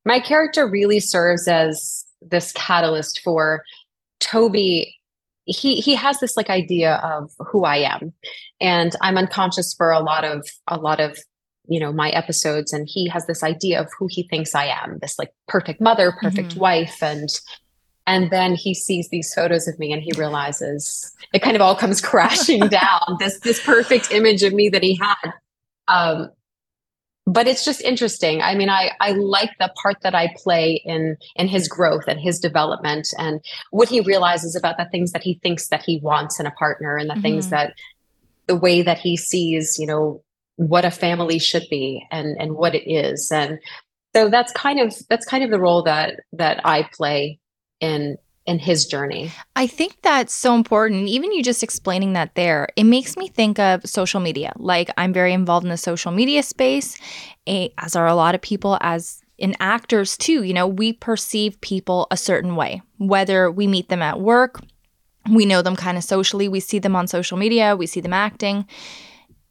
my 0.04 0.20
character 0.20 0.68
really 0.68 1.00
serves 1.00 1.46
as 1.48 2.04
this 2.20 2.52
catalyst 2.52 3.20
for 3.22 3.62
Toby 4.20 4.94
he 5.48 5.76
he 5.76 5.94
has 5.94 6.20
this 6.20 6.36
like 6.36 6.50
idea 6.50 6.96
of 6.96 7.30
who 7.38 7.64
I 7.64 7.76
am 7.76 8.12
and 8.60 8.94
I'm 9.00 9.16
unconscious 9.16 9.74
for 9.74 9.90
a 9.90 10.00
lot 10.00 10.24
of 10.24 10.46
a 10.66 10.76
lot 10.76 11.00
of 11.00 11.18
you 11.66 11.80
know 11.80 11.90
my 11.92 12.10
episodes 12.10 12.72
and 12.72 12.86
he 12.86 13.08
has 13.08 13.26
this 13.26 13.42
idea 13.42 13.80
of 13.80 13.88
who 13.98 14.08
he 14.10 14.28
thinks 14.28 14.54
I 14.54 14.66
am 14.66 14.98
this 15.00 15.18
like 15.18 15.32
perfect 15.46 15.80
mother 15.80 16.12
perfect 16.20 16.50
mm-hmm. 16.50 16.60
wife 16.60 17.02
and 17.02 17.28
and 18.08 18.30
then 18.30 18.54
he 18.54 18.74
sees 18.74 19.10
these 19.10 19.32
photos 19.34 19.68
of 19.68 19.78
me 19.78 19.92
and 19.92 20.02
he 20.02 20.10
realizes 20.16 21.14
it 21.34 21.42
kind 21.42 21.54
of 21.54 21.62
all 21.62 21.76
comes 21.76 22.00
crashing 22.10 22.66
down 22.68 23.16
this 23.20 23.38
this 23.40 23.62
perfect 23.62 24.10
image 24.10 24.42
of 24.42 24.52
me 24.52 24.68
that 24.70 24.82
he 24.82 24.96
had. 24.96 25.32
Um, 25.86 26.30
but 27.26 27.46
it's 27.46 27.64
just 27.64 27.82
interesting. 27.82 28.40
I 28.40 28.54
mean 28.54 28.70
i 28.70 28.90
i 29.00 29.12
like 29.12 29.50
the 29.60 29.72
part 29.80 29.98
that 30.02 30.14
i 30.14 30.34
play 30.36 30.82
in 30.84 31.16
in 31.36 31.46
his 31.46 31.68
growth 31.68 32.04
and 32.08 32.18
his 32.18 32.40
development 32.40 33.08
and 33.18 33.40
what 33.70 33.90
he 33.90 34.00
realizes 34.00 34.56
about 34.56 34.78
the 34.78 34.86
things 34.86 35.12
that 35.12 35.22
he 35.22 35.38
thinks 35.42 35.68
that 35.68 35.82
he 35.82 36.00
wants 36.02 36.40
in 36.40 36.46
a 36.46 36.50
partner 36.52 36.96
and 36.96 37.10
the 37.10 37.14
mm-hmm. 37.14 37.22
things 37.22 37.50
that 37.50 37.74
the 38.46 38.56
way 38.56 38.80
that 38.80 38.98
he 38.98 39.16
sees 39.16 39.78
you 39.78 39.86
know 39.86 40.22
what 40.56 40.86
a 40.86 40.90
family 40.90 41.38
should 41.38 41.66
be 41.70 42.06
and 42.10 42.36
and 42.40 42.56
what 42.56 42.74
it 42.74 42.90
is. 42.90 43.30
And 43.30 43.58
so 44.16 44.30
that's 44.30 44.52
kind 44.52 44.80
of 44.80 44.94
that's 45.10 45.26
kind 45.26 45.44
of 45.44 45.50
the 45.50 45.60
role 45.60 45.82
that 45.82 46.20
that 46.32 46.60
i 46.64 46.88
play 46.94 47.38
in 47.80 48.16
in 48.46 48.58
his 48.58 48.86
journey. 48.86 49.30
I 49.56 49.66
think 49.66 49.98
that's 50.00 50.34
so 50.34 50.54
important. 50.54 51.06
Even 51.06 51.32
you 51.32 51.42
just 51.42 51.62
explaining 51.62 52.14
that 52.14 52.34
there, 52.34 52.68
it 52.76 52.84
makes 52.84 53.14
me 53.14 53.28
think 53.28 53.58
of 53.58 53.84
social 53.84 54.20
media. 54.20 54.54
Like 54.56 54.88
I'm 54.96 55.12
very 55.12 55.34
involved 55.34 55.64
in 55.64 55.70
the 55.70 55.76
social 55.76 56.12
media 56.12 56.42
space, 56.42 56.96
as 57.46 57.94
are 57.94 58.06
a 58.06 58.14
lot 58.14 58.34
of 58.34 58.40
people 58.40 58.78
as 58.80 59.20
in 59.36 59.54
actors 59.60 60.16
too. 60.16 60.44
You 60.44 60.54
know, 60.54 60.66
we 60.66 60.94
perceive 60.94 61.60
people 61.60 62.06
a 62.10 62.16
certain 62.16 62.56
way, 62.56 62.80
whether 62.96 63.50
we 63.50 63.66
meet 63.66 63.90
them 63.90 64.00
at 64.00 64.18
work, 64.18 64.62
we 65.30 65.44
know 65.44 65.60
them 65.60 65.76
kind 65.76 65.98
of 65.98 66.04
socially, 66.04 66.48
we 66.48 66.60
see 66.60 66.78
them 66.78 66.96
on 66.96 67.06
social 67.06 67.36
media, 67.36 67.76
we 67.76 67.86
see 67.86 68.00
them 68.00 68.14
acting. 68.14 68.66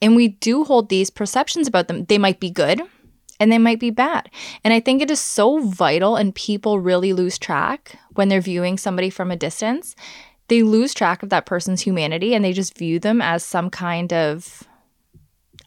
And 0.01 0.15
we 0.15 0.27
do 0.27 0.63
hold 0.63 0.89
these 0.89 1.09
perceptions 1.09 1.67
about 1.67 1.87
them. 1.87 2.05
They 2.05 2.17
might 2.17 2.39
be 2.39 2.49
good, 2.49 2.81
and 3.39 3.51
they 3.51 3.57
might 3.57 3.79
be 3.79 3.89
bad. 3.89 4.29
And 4.63 4.73
I 4.73 4.79
think 4.79 5.01
it 5.01 5.11
is 5.11 5.19
so 5.19 5.59
vital, 5.59 6.15
and 6.15 6.33
people 6.33 6.79
really 6.79 7.13
lose 7.13 7.37
track 7.37 7.99
when 8.13 8.29
they're 8.29 8.41
viewing 8.41 8.77
somebody 8.77 9.09
from 9.09 9.31
a 9.31 9.35
distance. 9.35 9.95
They 10.47 10.63
lose 10.63 10.93
track 10.93 11.23
of 11.23 11.29
that 11.29 11.45
person's 11.45 11.81
humanity 11.81 12.33
and 12.33 12.43
they 12.43 12.53
just 12.53 12.77
view 12.77 12.99
them 12.99 13.21
as 13.21 13.43
some 13.43 13.69
kind 13.69 14.13
of, 14.13 14.63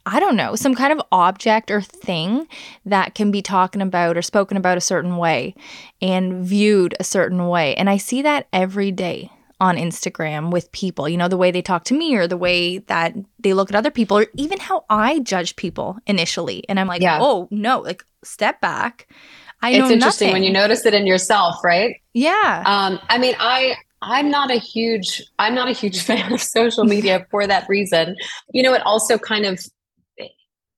I 0.07 0.19
don't 0.19 0.35
know, 0.35 0.55
some 0.55 0.73
kind 0.73 0.91
of 0.91 1.05
object 1.11 1.69
or 1.69 1.81
thing 1.81 2.47
that 2.83 3.13
can 3.13 3.29
be 3.29 3.43
talking 3.43 3.81
about 3.81 4.17
or 4.17 4.23
spoken 4.23 4.57
about 4.57 4.79
a 4.79 4.81
certain 4.81 5.17
way 5.17 5.53
and 6.01 6.43
viewed 6.43 6.95
a 6.99 7.03
certain 7.03 7.47
way. 7.47 7.75
And 7.75 7.91
I 7.91 7.97
see 7.97 8.23
that 8.23 8.47
every 8.51 8.91
day 8.91 9.29
on 9.61 9.77
Instagram 9.77 10.49
with 10.51 10.71
people, 10.71 11.07
you 11.07 11.17
know, 11.17 11.27
the 11.27 11.37
way 11.37 11.51
they 11.51 11.61
talk 11.61 11.83
to 11.85 11.93
me 11.93 12.15
or 12.15 12.25
the 12.25 12.35
way 12.35 12.79
that 12.79 13.15
they 13.39 13.53
look 13.53 13.69
at 13.69 13.75
other 13.75 13.91
people 13.91 14.17
or 14.17 14.25
even 14.33 14.59
how 14.59 14.83
I 14.89 15.19
judge 15.19 15.55
people 15.55 15.99
initially. 16.07 16.65
And 16.67 16.79
I'm 16.79 16.87
like, 16.87 17.03
yeah. 17.03 17.19
oh, 17.21 17.47
no, 17.51 17.79
like 17.79 18.03
step 18.23 18.59
back. 18.59 19.07
I 19.61 19.69
it's 19.69 19.91
interesting 19.91 20.29
nothing. 20.29 20.33
when 20.33 20.43
you 20.43 20.51
notice 20.51 20.83
it 20.87 20.95
in 20.95 21.05
yourself, 21.05 21.63
right? 21.63 22.01
Yeah. 22.13 22.63
Um, 22.65 22.99
I 23.07 23.19
mean, 23.19 23.35
I 23.39 23.75
I'm 24.01 24.31
not 24.31 24.49
a 24.49 24.55
huge 24.55 25.21
I'm 25.37 25.53
not 25.53 25.67
a 25.67 25.73
huge 25.73 26.01
fan 26.07 26.33
of 26.33 26.41
social 26.41 26.83
media 26.83 27.27
for 27.29 27.45
that 27.45 27.69
reason. 27.69 28.15
You 28.51 28.63
know, 28.63 28.73
it 28.73 28.81
also 28.83 29.19
kind 29.19 29.45
of 29.45 29.63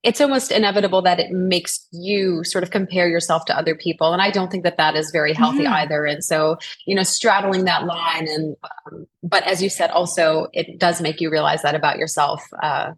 it's 0.03 0.19
almost 0.19 0.51
inevitable 0.51 1.01
that 1.01 1.19
it 1.19 1.31
makes 1.31 1.87
you 1.91 2.43
sort 2.43 2.63
of 2.63 2.71
compare 2.71 3.07
yourself 3.07 3.45
to 3.45 3.57
other 3.57 3.73
people. 3.73 4.11
And 4.11 4.21
i 4.21 4.29
don't 4.29 4.51
think 4.51 4.63
that 4.63 4.77
that 4.77 4.95
is 4.95 5.11
very 5.11 5.33
healthy 5.33 5.65
either. 5.65 6.05
And 6.05 6.23
so 6.23 6.57
you 6.85 6.95
know 6.95 7.03
straddling 7.03 7.65
that 7.65 7.85
line 7.85 8.27
and 8.27 8.55
um, 8.63 9.07
but 9.23 9.43
as 9.47 9.61
you 9.63 9.69
said 9.69 9.89
also 9.91 10.47
it 10.53 10.79
does 10.79 11.01
make 11.01 11.21
you 11.21 11.29
realize 11.29 11.61
that 11.61 11.75
about 11.75 11.97
yourself. 11.97 12.43
Uh, 12.61 12.91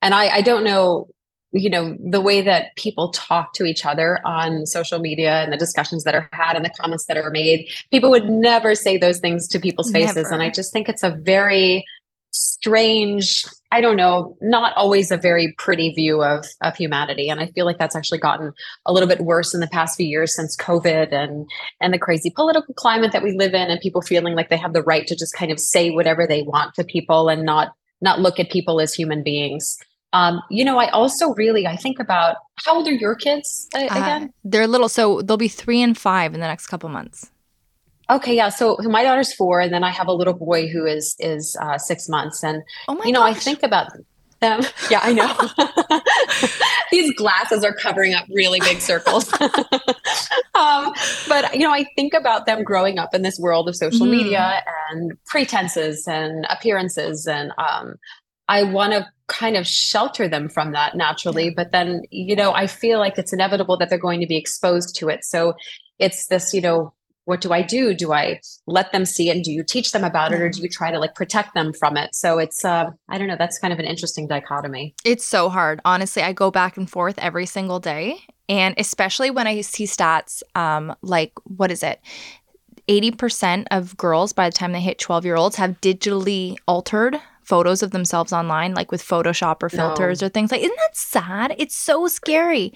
and 0.00 0.14
I, 0.14 0.36
I 0.36 0.40
don't 0.40 0.64
know 0.64 1.08
you 1.52 1.68
know 1.68 1.96
the 2.00 2.20
way 2.20 2.40
that 2.40 2.74
people 2.76 3.10
talk 3.10 3.52
to 3.54 3.64
each 3.64 3.84
other 3.84 4.20
on 4.24 4.64
social 4.64 4.98
media 4.98 5.42
and 5.42 5.52
the 5.52 5.56
discussions 5.56 6.04
that 6.04 6.14
are 6.14 6.28
had 6.32 6.56
and 6.56 6.64
the 6.64 6.70
comments 6.70 7.04
that 7.06 7.18
are 7.18 7.30
made 7.30 7.68
people 7.90 8.08
would 8.08 8.28
never 8.28 8.74
say 8.74 8.96
those 8.96 9.18
things 9.18 9.46
to 9.48 9.60
people's 9.60 9.90
faces. 9.90 10.16
Never. 10.16 10.32
and 10.32 10.42
i 10.42 10.48
just 10.48 10.72
think 10.72 10.88
it's 10.88 11.02
a 11.02 11.10
very 11.10 11.84
strange 12.32 13.44
i 13.72 13.80
don't 13.80 13.96
know 13.96 14.36
not 14.40 14.72
always 14.74 15.10
a 15.10 15.18
very 15.18 15.54
pretty 15.58 15.92
view 15.92 16.22
of 16.22 16.46
of 16.62 16.74
humanity. 16.76 17.28
And 17.28 17.40
i 17.40 17.46
feel 17.48 17.66
like 17.66 17.78
that's 17.78 17.94
actually 17.94 18.18
gotten 18.18 18.52
a 18.86 18.92
little 18.92 19.08
bit 19.08 19.20
worse 19.20 19.52
in 19.52 19.60
the 19.60 19.66
past 19.66 19.96
few 19.96 20.06
years 20.06 20.34
since 20.34 20.56
covid 20.56 21.12
and 21.12 21.48
and 21.80 21.92
the 21.92 21.98
crazy 21.98 22.30
political 22.30 22.72
climate 22.74 23.12
that 23.12 23.22
we 23.22 23.36
live 23.36 23.52
in 23.52 23.70
and 23.70 23.80
people 23.80 24.00
feeling 24.00 24.34
like 24.34 24.48
they 24.48 24.56
have 24.56 24.72
the 24.72 24.82
right 24.82 25.06
to 25.06 25.14
just 25.14 25.34
kind 25.34 25.52
of 25.52 25.60
say 25.60 25.90
whatever 25.90 26.26
they 26.26 26.42
want 26.42 26.74
to 26.74 26.84
people 26.84 27.28
and 27.28 27.44
not 27.44 27.74
not 28.00 28.18
look 28.18 28.40
at 28.40 28.50
people 28.50 28.80
as 28.80 28.92
human 28.92 29.22
beings. 29.22 29.78
Um, 30.14 30.42
you 30.50 30.62
know 30.62 30.78
i 30.78 30.90
also 30.90 31.32
really 31.34 31.66
i 31.66 31.74
think 31.74 31.98
about 31.98 32.36
how 32.56 32.76
old 32.76 32.86
are 32.86 32.92
your 32.92 33.14
kids 33.14 33.66
uh, 33.74 33.86
again? 33.90 34.24
uh, 34.24 34.28
they're 34.44 34.66
little 34.66 34.90
so 34.90 35.22
they'll 35.22 35.38
be 35.38 35.48
three 35.48 35.80
and 35.80 35.96
five 35.96 36.34
in 36.34 36.40
the 36.40 36.46
next 36.46 36.66
couple 36.66 36.90
months 36.90 37.31
Okay, 38.12 38.36
yeah. 38.36 38.50
So, 38.50 38.76
my 38.82 39.02
daughter's 39.02 39.32
four, 39.32 39.60
and 39.60 39.72
then 39.72 39.82
I 39.82 39.90
have 39.90 40.06
a 40.06 40.12
little 40.12 40.34
boy 40.34 40.68
who 40.68 40.84
is 40.84 41.16
is 41.18 41.56
uh, 41.60 41.78
six 41.78 42.08
months. 42.10 42.44
And 42.44 42.62
oh 42.88 43.02
you 43.04 43.12
know, 43.12 43.20
gosh. 43.20 43.36
I 43.36 43.38
think 43.38 43.62
about 43.62 43.90
them. 44.40 44.60
Yeah, 44.90 45.00
I 45.02 45.14
know. 45.14 46.00
These 46.90 47.14
glasses 47.14 47.64
are 47.64 47.72
covering 47.72 48.12
up 48.12 48.26
really 48.34 48.60
big 48.60 48.80
circles. 48.80 49.32
um, 50.54 50.92
but 51.26 51.54
you 51.54 51.60
know, 51.60 51.72
I 51.72 51.86
think 51.96 52.12
about 52.12 52.44
them 52.44 52.62
growing 52.64 52.98
up 52.98 53.14
in 53.14 53.22
this 53.22 53.38
world 53.38 53.66
of 53.66 53.76
social 53.76 54.06
mm. 54.06 54.10
media 54.10 54.62
and 54.90 55.12
pretenses 55.24 56.06
and 56.06 56.46
appearances, 56.50 57.26
and 57.26 57.52
um, 57.56 57.94
I 58.46 58.64
want 58.64 58.92
to 58.92 59.06
kind 59.28 59.56
of 59.56 59.66
shelter 59.66 60.28
them 60.28 60.50
from 60.50 60.72
that 60.72 60.96
naturally. 60.96 61.48
But 61.48 61.72
then, 61.72 62.02
you 62.10 62.36
know, 62.36 62.52
I 62.52 62.66
feel 62.66 62.98
like 62.98 63.16
it's 63.16 63.32
inevitable 63.32 63.78
that 63.78 63.88
they're 63.88 63.98
going 63.98 64.20
to 64.20 64.26
be 64.26 64.36
exposed 64.36 64.94
to 64.96 65.08
it. 65.08 65.24
So 65.24 65.54
it's 65.98 66.26
this, 66.26 66.52
you 66.52 66.60
know, 66.60 66.92
what 67.24 67.40
do 67.40 67.52
I 67.52 67.62
do? 67.62 67.94
Do 67.94 68.12
I 68.12 68.40
let 68.66 68.92
them 68.92 69.04
see 69.04 69.28
it 69.28 69.36
and 69.36 69.44
do 69.44 69.52
you 69.52 69.62
teach 69.62 69.92
them 69.92 70.04
about 70.04 70.32
it 70.32 70.40
or 70.40 70.48
do 70.48 70.60
you 70.60 70.68
try 70.68 70.90
to 70.90 70.98
like 70.98 71.14
protect 71.14 71.54
them 71.54 71.72
from 71.72 71.96
it? 71.96 72.14
So 72.14 72.38
it's 72.38 72.64
uh 72.64 72.90
I 73.08 73.18
don't 73.18 73.28
know, 73.28 73.36
that's 73.38 73.58
kind 73.58 73.72
of 73.72 73.78
an 73.78 73.84
interesting 73.84 74.26
dichotomy. 74.26 74.94
It's 75.04 75.24
so 75.24 75.48
hard. 75.48 75.80
Honestly, 75.84 76.22
I 76.22 76.32
go 76.32 76.50
back 76.50 76.76
and 76.76 76.90
forth 76.90 77.18
every 77.18 77.46
single 77.46 77.80
day 77.80 78.20
and 78.48 78.74
especially 78.78 79.30
when 79.30 79.46
I 79.46 79.60
see 79.60 79.84
stats 79.84 80.42
um 80.54 80.94
like 81.02 81.32
what 81.44 81.70
is 81.70 81.82
it? 81.82 82.00
80% 82.88 83.66
of 83.70 83.96
girls 83.96 84.32
by 84.32 84.48
the 84.48 84.54
time 84.54 84.72
they 84.72 84.80
hit 84.80 84.98
12 84.98 85.24
year 85.24 85.36
olds 85.36 85.56
have 85.56 85.80
digitally 85.80 86.56
altered 86.66 87.20
photos 87.44 87.82
of 87.82 87.90
themselves 87.90 88.32
online, 88.32 88.74
like 88.74 88.90
with 88.90 89.02
Photoshop 89.02 89.62
or 89.62 89.68
filters 89.68 90.20
no. 90.20 90.26
or 90.26 90.28
things 90.28 90.50
like. 90.50 90.62
Isn't 90.62 90.76
that 90.76 90.96
sad? 90.96 91.54
It's 91.58 91.76
so 91.76 92.08
scary. 92.08 92.72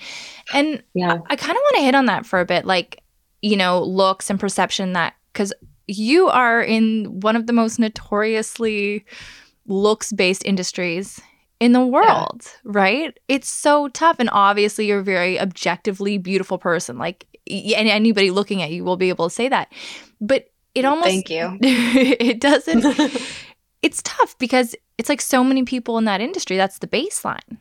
And 0.52 0.82
yeah, 0.94 1.18
I, 1.28 1.34
I 1.34 1.36
kind 1.36 1.52
of 1.52 1.56
want 1.56 1.76
to 1.76 1.82
hit 1.82 1.94
on 1.94 2.06
that 2.06 2.26
for 2.26 2.40
a 2.40 2.44
bit. 2.44 2.64
Like, 2.64 3.02
you 3.42 3.56
know, 3.56 3.82
looks 3.82 4.30
and 4.30 4.40
perception 4.40 4.92
that 4.94 5.14
because 5.32 5.52
you 5.86 6.28
are 6.28 6.62
in 6.62 7.20
one 7.20 7.36
of 7.36 7.46
the 7.46 7.52
most 7.52 7.78
notoriously 7.78 9.04
looks 9.66 10.12
based 10.12 10.44
industries 10.44 11.20
in 11.60 11.72
the 11.72 11.84
world, 11.84 12.42
yeah. 12.42 12.60
right? 12.64 13.18
It's 13.28 13.48
so 13.48 13.88
tough. 13.88 14.16
And 14.18 14.28
obviously, 14.32 14.86
you're 14.86 15.00
a 15.00 15.04
very 15.04 15.40
objectively 15.40 16.18
beautiful 16.18 16.58
person. 16.58 16.98
Like, 16.98 17.26
and 17.48 17.88
anybody 17.88 18.30
looking 18.30 18.62
at 18.62 18.70
you 18.70 18.84
will 18.84 18.96
be 18.96 19.08
able 19.08 19.28
to 19.28 19.34
say 19.34 19.48
that. 19.48 19.72
But 20.20 20.50
it 20.74 20.84
almost. 20.84 21.08
Thank 21.08 21.30
you. 21.30 21.58
it 21.62 22.40
doesn't. 22.40 22.84
it's 23.82 24.02
tough 24.02 24.36
because 24.38 24.74
it's 24.98 25.08
like 25.08 25.20
so 25.20 25.44
many 25.44 25.62
people 25.64 25.98
in 25.98 26.04
that 26.04 26.20
industry 26.20 26.56
that's 26.56 26.78
the 26.78 26.86
baseline 26.86 27.58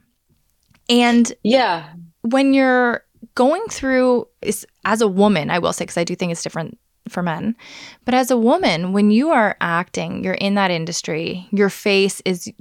and 0.89 1.33
yeah 1.43 1.89
when 2.21 2.53
you're 2.53 3.04
going 3.33 3.63
through 3.69 4.27
is 4.41 4.65
as 4.85 5.01
a 5.01 5.07
woman 5.07 5.49
i 5.49 5.59
will 5.59 5.73
say 5.73 5.83
because 5.83 5.97
i 5.97 6.03
do 6.03 6.15
think 6.15 6.31
it's 6.31 6.43
different 6.43 6.77
for 7.09 7.21
men 7.21 7.55
but 8.03 8.13
as 8.13 8.31
a 8.31 8.37
woman 8.37 8.93
when 8.93 9.11
you 9.11 9.29
are 9.29 9.55
acting 9.61 10.23
you're 10.23 10.33
in 10.35 10.55
that 10.55 10.71
industry 10.71 11.47
your 11.51 11.69
face 11.69 12.21
is 12.25 12.51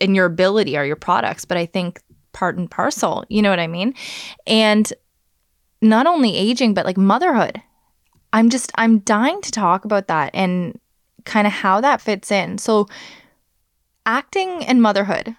and 0.00 0.16
your 0.16 0.26
ability 0.26 0.76
are 0.76 0.86
your 0.86 0.96
products 0.96 1.44
but 1.44 1.56
i 1.56 1.66
think 1.66 2.00
part 2.32 2.56
and 2.56 2.70
parcel 2.70 3.24
you 3.28 3.42
know 3.42 3.50
what 3.50 3.58
i 3.58 3.66
mean? 3.66 3.94
And 4.46 4.92
not 5.82 6.06
only 6.06 6.36
aging 6.36 6.74
but 6.74 6.84
like 6.84 6.96
motherhood. 6.96 7.60
I'm 8.32 8.50
just 8.50 8.70
i'm 8.76 9.00
dying 9.00 9.40
to 9.42 9.50
talk 9.50 9.84
about 9.84 10.08
that 10.08 10.30
and 10.34 10.78
kind 11.24 11.46
of 11.46 11.52
how 11.52 11.80
that 11.80 12.00
fits 12.00 12.30
in. 12.30 12.58
So 12.58 12.88
acting 14.06 14.64
and 14.64 14.80
motherhood 14.82 15.36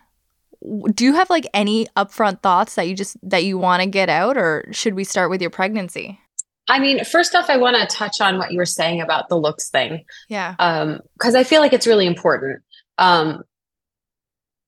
do 0.93 1.05
you 1.05 1.13
have 1.13 1.29
like 1.29 1.47
any 1.53 1.87
upfront 1.97 2.41
thoughts 2.41 2.75
that 2.75 2.87
you 2.87 2.95
just 2.95 3.17
that 3.23 3.43
you 3.43 3.57
want 3.57 3.81
to 3.81 3.89
get 3.89 4.09
out 4.09 4.37
or 4.37 4.65
should 4.71 4.93
we 4.93 5.03
start 5.03 5.29
with 5.29 5.41
your 5.41 5.49
pregnancy? 5.49 6.19
I 6.67 6.79
mean 6.79 7.03
first 7.03 7.35
off 7.35 7.49
i 7.49 7.57
want 7.57 7.75
to 7.77 7.95
touch 7.95 8.21
on 8.21 8.37
what 8.37 8.51
you 8.51 8.57
were 8.57 8.65
saying 8.65 9.01
about 9.01 9.29
the 9.29 9.37
looks 9.37 9.69
thing. 9.69 10.05
Yeah. 10.29 10.55
Um 10.59 10.99
because 11.13 11.35
i 11.35 11.43
feel 11.43 11.61
like 11.61 11.73
it's 11.73 11.87
really 11.87 12.05
important. 12.05 12.61
Um 12.97 13.43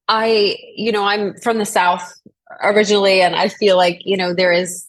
i 0.07 0.57
you 0.75 0.91
know 0.91 1.05
i'm 1.05 1.35
from 1.37 1.59
the 1.59 1.65
south 1.65 2.13
originally 2.61 3.21
and 3.21 3.35
i 3.35 3.47
feel 3.47 3.77
like 3.77 4.01
you 4.03 4.17
know 4.17 4.33
there 4.33 4.51
is 4.51 4.85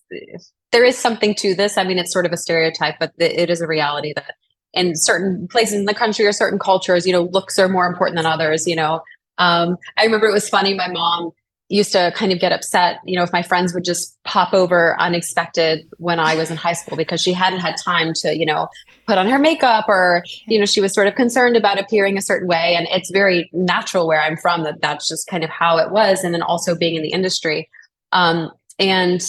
there 0.73 0.85
is 0.85 0.99
something 0.99 1.35
to 1.37 1.55
this. 1.55 1.77
I 1.77 1.85
mean 1.85 1.99
it's 1.99 2.13
sort 2.13 2.27
of 2.27 2.33
a 2.33 2.37
stereotype 2.39 2.97
but 2.99 3.13
it 3.19 3.51
is 3.51 3.61
a 3.61 3.67
reality 3.67 4.15
that 4.17 4.35
in 4.75 4.97
certain 4.97 5.47
places 5.49 5.75
in 5.75 5.85
the 5.85 5.95
country 5.95 6.27
or 6.27 6.33
certain 6.33 6.59
cultures, 6.59 7.07
you 7.07 7.13
know, 7.13 7.23
looks 7.23 7.59
are 7.59 7.69
more 7.69 7.87
important 7.87 8.17
than 8.17 8.27
others, 8.27 8.67
you 8.67 8.75
know. 8.75 9.01
Um, 9.39 9.76
I 9.97 10.05
remember 10.05 10.26
it 10.26 10.32
was 10.32 10.49
funny, 10.49 10.74
my 10.74 10.89
mom 10.89 11.32
used 11.68 11.93
to 11.93 12.12
kind 12.14 12.30
of 12.30 12.39
get 12.39 12.53
upset, 12.53 12.99
you 13.07 13.16
know, 13.16 13.22
if 13.22 13.32
my 13.32 13.43
friends 13.43 13.72
would 13.72 13.85
just 13.85 14.16
pop 14.24 14.53
over 14.53 15.01
unexpected 15.01 15.89
when 15.97 16.20
I 16.20 16.35
was 16.35 16.51
in 16.51 16.57
high 16.57 16.74
school 16.74 16.97
because 16.97 17.22
she 17.22 17.32
hadn't 17.32 17.61
had 17.61 17.76
time 17.82 18.12
to, 18.16 18.37
you 18.37 18.45
know, 18.45 18.68
put 19.07 19.16
on 19.16 19.26
her 19.28 19.39
makeup 19.39 19.87
or, 19.89 20.22
you 20.47 20.59
know, 20.59 20.66
she 20.66 20.80
was 20.80 20.93
sort 20.93 21.09
of 21.09 21.14
concerned 21.14 21.57
about 21.57 21.80
appearing 21.80 22.18
a 22.18 22.22
certain 22.22 22.49
way. 22.49 22.74
And 22.76 22.87
it's 22.91 23.11
very 23.11 23.49
natural 23.53 24.07
where 24.07 24.20
I'm 24.20 24.37
from 24.37 24.62
that 24.64 24.82
that's 24.82 25.09
just 25.09 25.26
kind 25.26 25.43
of 25.43 25.51
how 25.51 25.78
it 25.78 25.91
was. 25.91 26.22
And 26.22 26.35
then 26.35 26.43
also 26.43 26.76
being 26.76 26.97
in 26.97 27.03
the 27.03 27.12
industry. 27.12 27.68
Um, 28.12 28.51
and 28.78 29.22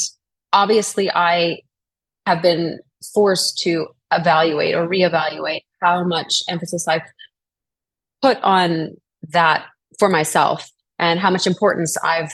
obviously 0.52 1.10
I 1.12 1.62
have 2.26 2.42
been 2.42 2.80
forced 3.14 3.60
to 3.60 3.88
evaluate 4.12 4.76
or 4.76 4.88
reevaluate 4.88 5.62
how 5.82 6.04
much 6.04 6.44
emphasis 6.50 6.88
I've 6.88 7.02
put 8.22 8.38
on 8.42 8.98
that 9.30 9.66
for 10.00 10.10
myself 10.10 10.70
and 11.00 11.20
how 11.20 11.30
much 11.30 11.48
importance 11.48 11.98
I've, 12.04 12.34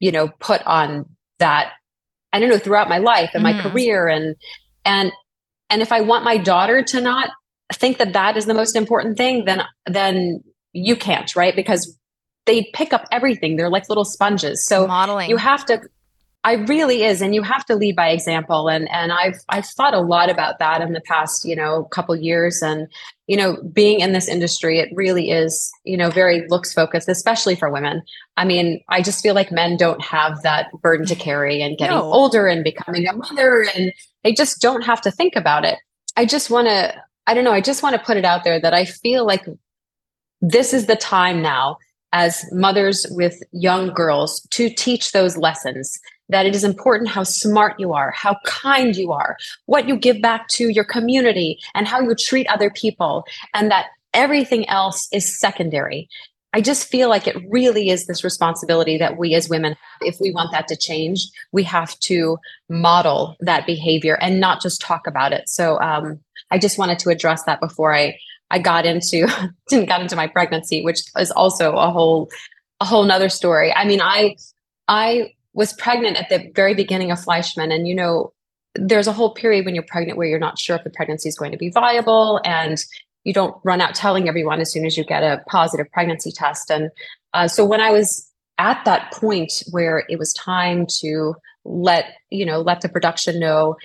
you 0.00 0.12
know, 0.12 0.28
put 0.40 0.62
on 0.66 1.06
that. 1.38 1.72
I 2.32 2.40
don't 2.40 2.48
know 2.48 2.58
throughout 2.58 2.88
my 2.88 2.98
life 2.98 3.30
and 3.34 3.44
mm-hmm. 3.44 3.56
my 3.56 3.62
career 3.62 4.08
and 4.08 4.36
and 4.84 5.12
and 5.70 5.82
if 5.82 5.92
I 5.92 6.00
want 6.00 6.24
my 6.24 6.36
daughter 6.36 6.82
to 6.82 7.00
not 7.00 7.30
think 7.74 7.98
that 7.98 8.12
that 8.12 8.36
is 8.36 8.46
the 8.46 8.54
most 8.54 8.76
important 8.76 9.16
thing, 9.16 9.44
then 9.44 9.62
then 9.86 10.42
you 10.72 10.96
can't, 10.96 11.34
right? 11.34 11.56
Because 11.56 11.96
they 12.46 12.70
pick 12.74 12.92
up 12.92 13.06
everything. 13.10 13.56
They're 13.56 13.70
like 13.70 13.88
little 13.88 14.04
sponges. 14.04 14.64
So 14.64 14.86
modeling. 14.86 15.30
You 15.30 15.36
have 15.36 15.64
to 15.66 15.80
I 16.46 16.52
really 16.52 17.02
is, 17.02 17.20
and 17.20 17.34
you 17.34 17.42
have 17.42 17.64
to 17.64 17.74
lead 17.74 17.96
by 17.96 18.10
example. 18.10 18.68
And 18.68 18.88
and 18.92 19.10
I've 19.10 19.40
I've 19.48 19.66
thought 19.66 19.94
a 19.94 20.00
lot 20.00 20.30
about 20.30 20.60
that 20.60 20.80
in 20.80 20.92
the 20.92 21.00
past, 21.00 21.44
you 21.44 21.56
know, 21.56 21.88
couple 21.90 22.14
years. 22.14 22.62
And 22.62 22.86
you 23.26 23.36
know, 23.36 23.60
being 23.72 23.98
in 23.98 24.12
this 24.12 24.28
industry, 24.28 24.78
it 24.78 24.88
really 24.94 25.32
is, 25.32 25.72
you 25.82 25.96
know, 25.96 26.08
very 26.08 26.46
looks 26.46 26.72
focused, 26.72 27.08
especially 27.08 27.56
for 27.56 27.68
women. 27.68 28.00
I 28.36 28.44
mean, 28.44 28.80
I 28.88 29.02
just 29.02 29.24
feel 29.24 29.34
like 29.34 29.50
men 29.50 29.76
don't 29.76 30.00
have 30.00 30.40
that 30.42 30.70
burden 30.82 31.04
to 31.06 31.16
carry, 31.16 31.62
and 31.62 31.76
getting 31.76 31.96
no. 31.96 32.04
older 32.04 32.46
and 32.46 32.62
becoming 32.62 33.08
a 33.08 33.12
mother, 33.12 33.66
and 33.74 33.92
they 34.22 34.32
just 34.32 34.60
don't 34.60 34.82
have 34.82 35.00
to 35.00 35.10
think 35.10 35.34
about 35.34 35.64
it. 35.64 35.80
I 36.16 36.26
just 36.26 36.48
want 36.48 36.68
to, 36.68 36.94
I 37.26 37.34
don't 37.34 37.42
know, 37.42 37.52
I 37.52 37.60
just 37.60 37.82
want 37.82 37.96
to 37.96 38.06
put 38.06 38.16
it 38.16 38.24
out 38.24 38.44
there 38.44 38.60
that 38.60 38.72
I 38.72 38.84
feel 38.84 39.26
like 39.26 39.44
this 40.40 40.72
is 40.72 40.86
the 40.86 40.94
time 40.94 41.42
now 41.42 41.78
as 42.12 42.44
mothers 42.52 43.04
with 43.10 43.42
young 43.50 43.92
girls 43.92 44.46
to 44.50 44.70
teach 44.70 45.10
those 45.10 45.36
lessons 45.36 45.98
that 46.28 46.46
it 46.46 46.54
is 46.54 46.64
important 46.64 47.08
how 47.08 47.22
smart 47.22 47.78
you 47.78 47.92
are, 47.92 48.10
how 48.10 48.36
kind 48.44 48.96
you 48.96 49.12
are, 49.12 49.36
what 49.66 49.88
you 49.88 49.96
give 49.96 50.20
back 50.20 50.48
to 50.48 50.68
your 50.68 50.84
community, 50.84 51.58
and 51.74 51.86
how 51.86 52.00
you 52.00 52.14
treat 52.14 52.46
other 52.48 52.70
people, 52.70 53.24
and 53.54 53.70
that 53.70 53.86
everything 54.14 54.68
else 54.68 55.08
is 55.12 55.38
secondary. 55.38 56.08
I 56.52 56.62
just 56.62 56.88
feel 56.88 57.10
like 57.10 57.26
it 57.26 57.36
really 57.50 57.90
is 57.90 58.06
this 58.06 58.24
responsibility 58.24 58.96
that 58.96 59.18
we 59.18 59.34
as 59.34 59.48
women, 59.48 59.76
if 60.00 60.16
we 60.20 60.32
want 60.32 60.52
that 60.52 60.68
to 60.68 60.76
change, 60.76 61.26
we 61.52 61.62
have 61.64 61.98
to 62.00 62.38
model 62.70 63.36
that 63.40 63.66
behavior 63.66 64.16
and 64.22 64.40
not 64.40 64.62
just 64.62 64.80
talk 64.80 65.06
about 65.06 65.34
it. 65.34 65.50
So 65.50 65.78
um, 65.80 66.18
I 66.50 66.58
just 66.58 66.78
wanted 66.78 66.98
to 67.00 67.10
address 67.10 67.42
that 67.44 67.60
before 67.60 67.94
I 67.94 68.18
I 68.50 68.58
got 68.58 68.86
into 68.86 69.26
didn't 69.68 69.88
got 69.88 70.00
into 70.00 70.16
my 70.16 70.28
pregnancy, 70.28 70.82
which 70.82 71.00
is 71.18 71.30
also 71.30 71.76
a 71.76 71.90
whole 71.90 72.30
a 72.80 72.84
whole 72.84 73.04
nother 73.04 73.28
story. 73.28 73.72
I 73.74 73.84
mean, 73.84 74.00
I 74.00 74.36
I 74.88 75.34
was 75.56 75.72
pregnant 75.72 76.18
at 76.18 76.28
the 76.28 76.52
very 76.54 76.74
beginning 76.74 77.10
of 77.10 77.18
Fleishman. 77.18 77.72
And, 77.72 77.88
you 77.88 77.94
know, 77.94 78.32
there's 78.74 79.06
a 79.06 79.12
whole 79.12 79.32
period 79.32 79.64
when 79.64 79.74
you're 79.74 79.82
pregnant 79.88 80.18
where 80.18 80.28
you're 80.28 80.38
not 80.38 80.58
sure 80.58 80.76
if 80.76 80.84
the 80.84 80.90
pregnancy 80.90 81.30
is 81.30 81.38
going 81.38 81.50
to 81.50 81.56
be 81.56 81.70
viable 81.70 82.40
and 82.44 82.84
you 83.24 83.32
don't 83.32 83.56
run 83.64 83.80
out 83.80 83.94
telling 83.94 84.28
everyone 84.28 84.60
as 84.60 84.70
soon 84.70 84.84
as 84.84 84.98
you 84.98 85.04
get 85.04 85.22
a 85.22 85.42
positive 85.48 85.90
pregnancy 85.90 86.30
test. 86.30 86.70
And 86.70 86.90
uh, 87.32 87.48
so 87.48 87.64
when 87.64 87.80
I 87.80 87.90
was 87.90 88.30
at 88.58 88.84
that 88.84 89.12
point 89.12 89.62
where 89.70 90.04
it 90.10 90.18
was 90.18 90.34
time 90.34 90.86
to 91.00 91.34
let, 91.64 92.04
you 92.30 92.44
know, 92.44 92.60
let 92.60 92.82
the 92.82 92.90
production 92.90 93.40
know, 93.40 93.76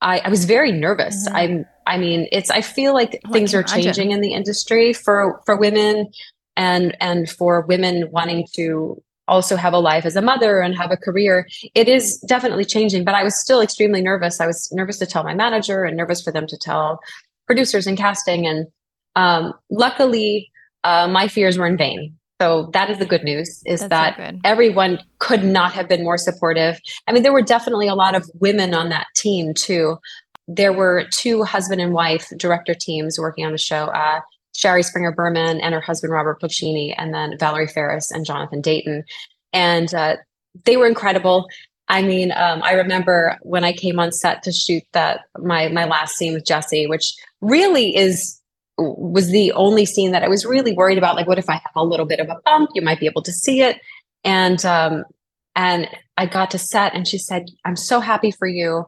I, 0.00 0.20
I 0.20 0.28
was 0.28 0.44
very 0.44 0.70
nervous. 0.70 1.26
Mm-hmm. 1.26 1.36
I'm, 1.36 1.66
I 1.84 1.98
mean, 1.98 2.28
it's, 2.30 2.48
I 2.48 2.60
feel 2.60 2.94
like 2.94 3.20
oh, 3.26 3.32
things 3.32 3.54
are 3.54 3.64
changing 3.64 4.12
in 4.12 4.20
the 4.20 4.34
industry 4.34 4.92
for, 4.92 5.40
for 5.46 5.56
women 5.56 6.12
and, 6.56 6.96
and 7.00 7.28
for 7.28 7.62
women 7.62 8.08
wanting 8.12 8.46
to 8.54 9.02
also 9.32 9.56
have 9.56 9.72
a 9.72 9.78
life 9.78 10.04
as 10.04 10.14
a 10.14 10.20
mother 10.22 10.60
and 10.60 10.76
have 10.76 10.92
a 10.92 10.96
career 10.96 11.48
it 11.74 11.88
is 11.88 12.18
definitely 12.28 12.64
changing. 12.64 13.02
But 13.04 13.14
i 13.14 13.24
was 13.24 13.34
still 13.40 13.60
extremely 13.62 14.02
nervous. 14.02 14.40
I 14.40 14.46
was 14.46 14.70
nervous 14.72 14.98
to 14.98 15.06
tell 15.06 15.24
my 15.24 15.34
manager 15.34 15.84
and 15.84 15.96
nervous 15.96 16.22
for 16.22 16.32
them 16.32 16.46
to 16.48 16.56
tell 16.58 17.00
producers 17.46 17.86
and 17.86 17.96
casting. 17.96 18.46
And 18.46 18.66
um, 19.16 19.54
luckily 19.70 20.50
uh, 20.84 21.08
my 21.08 21.28
fears 21.28 21.56
were 21.56 21.66
in 21.66 21.78
vain. 21.78 22.14
So 22.40 22.70
that 22.72 22.90
is 22.90 22.98
the 22.98 23.06
good 23.06 23.24
news 23.24 23.62
is 23.64 23.80
That's 23.80 23.90
that 23.90 24.16
so 24.16 24.38
everyone 24.44 24.98
could 25.20 25.44
not 25.44 25.72
have 25.72 25.88
been 25.88 26.02
more 26.02 26.18
supportive. 26.18 26.78
I 27.06 27.12
mean 27.12 27.22
there 27.22 27.32
were 27.32 27.42
definitely 27.56 27.88
a 27.88 27.94
lot 27.94 28.14
of 28.14 28.28
women 28.34 28.74
on 28.74 28.90
that 28.90 29.06
team 29.16 29.54
too. 29.54 29.96
There 30.48 30.72
were 30.72 31.06
two 31.10 31.44
husband 31.44 31.80
and 31.80 31.92
wife 31.94 32.26
director 32.36 32.74
teams 32.74 33.18
working 33.18 33.46
on 33.46 33.52
the 33.52 33.58
show 33.58 33.84
uh, 33.86 34.20
Shari 34.52 34.82
Springer 34.82 35.12
Berman 35.12 35.60
and 35.60 35.74
her 35.74 35.80
husband 35.80 36.12
Robert 36.12 36.40
Pulcini, 36.40 36.94
and 36.96 37.14
then 37.14 37.36
Valerie 37.38 37.66
Faris 37.66 38.10
and 38.10 38.24
Jonathan 38.24 38.60
Dayton. 38.60 39.04
And 39.52 39.92
uh, 39.94 40.16
they 40.64 40.76
were 40.76 40.86
incredible. 40.86 41.48
I 41.88 42.02
mean, 42.02 42.32
um, 42.32 42.62
I 42.62 42.72
remember 42.72 43.36
when 43.42 43.64
I 43.64 43.72
came 43.72 43.98
on 43.98 44.12
set 44.12 44.42
to 44.44 44.52
shoot 44.52 44.82
that 44.92 45.22
my 45.38 45.68
my 45.68 45.84
last 45.84 46.16
scene 46.16 46.34
with 46.34 46.46
Jesse, 46.46 46.86
which 46.86 47.14
really 47.40 47.96
is 47.96 48.40
was 48.78 49.30
the 49.30 49.52
only 49.52 49.84
scene 49.84 50.12
that 50.12 50.22
I 50.22 50.28
was 50.28 50.46
really 50.46 50.72
worried 50.72 50.98
about. 50.98 51.16
Like, 51.16 51.26
what 51.26 51.38
if 51.38 51.48
I 51.48 51.54
have 51.54 51.72
a 51.76 51.84
little 51.84 52.06
bit 52.06 52.20
of 52.20 52.28
a 52.28 52.40
bump? 52.44 52.70
You 52.74 52.82
might 52.82 53.00
be 53.00 53.06
able 53.06 53.22
to 53.22 53.32
see 53.32 53.62
it. 53.62 53.78
And 54.24 54.64
um, 54.64 55.04
and 55.56 55.88
I 56.16 56.26
got 56.26 56.50
to 56.52 56.58
set, 56.58 56.94
and 56.94 57.06
she 57.06 57.18
said, 57.18 57.46
"I'm 57.64 57.76
so 57.76 58.00
happy 58.00 58.30
for 58.30 58.46
you 58.46 58.86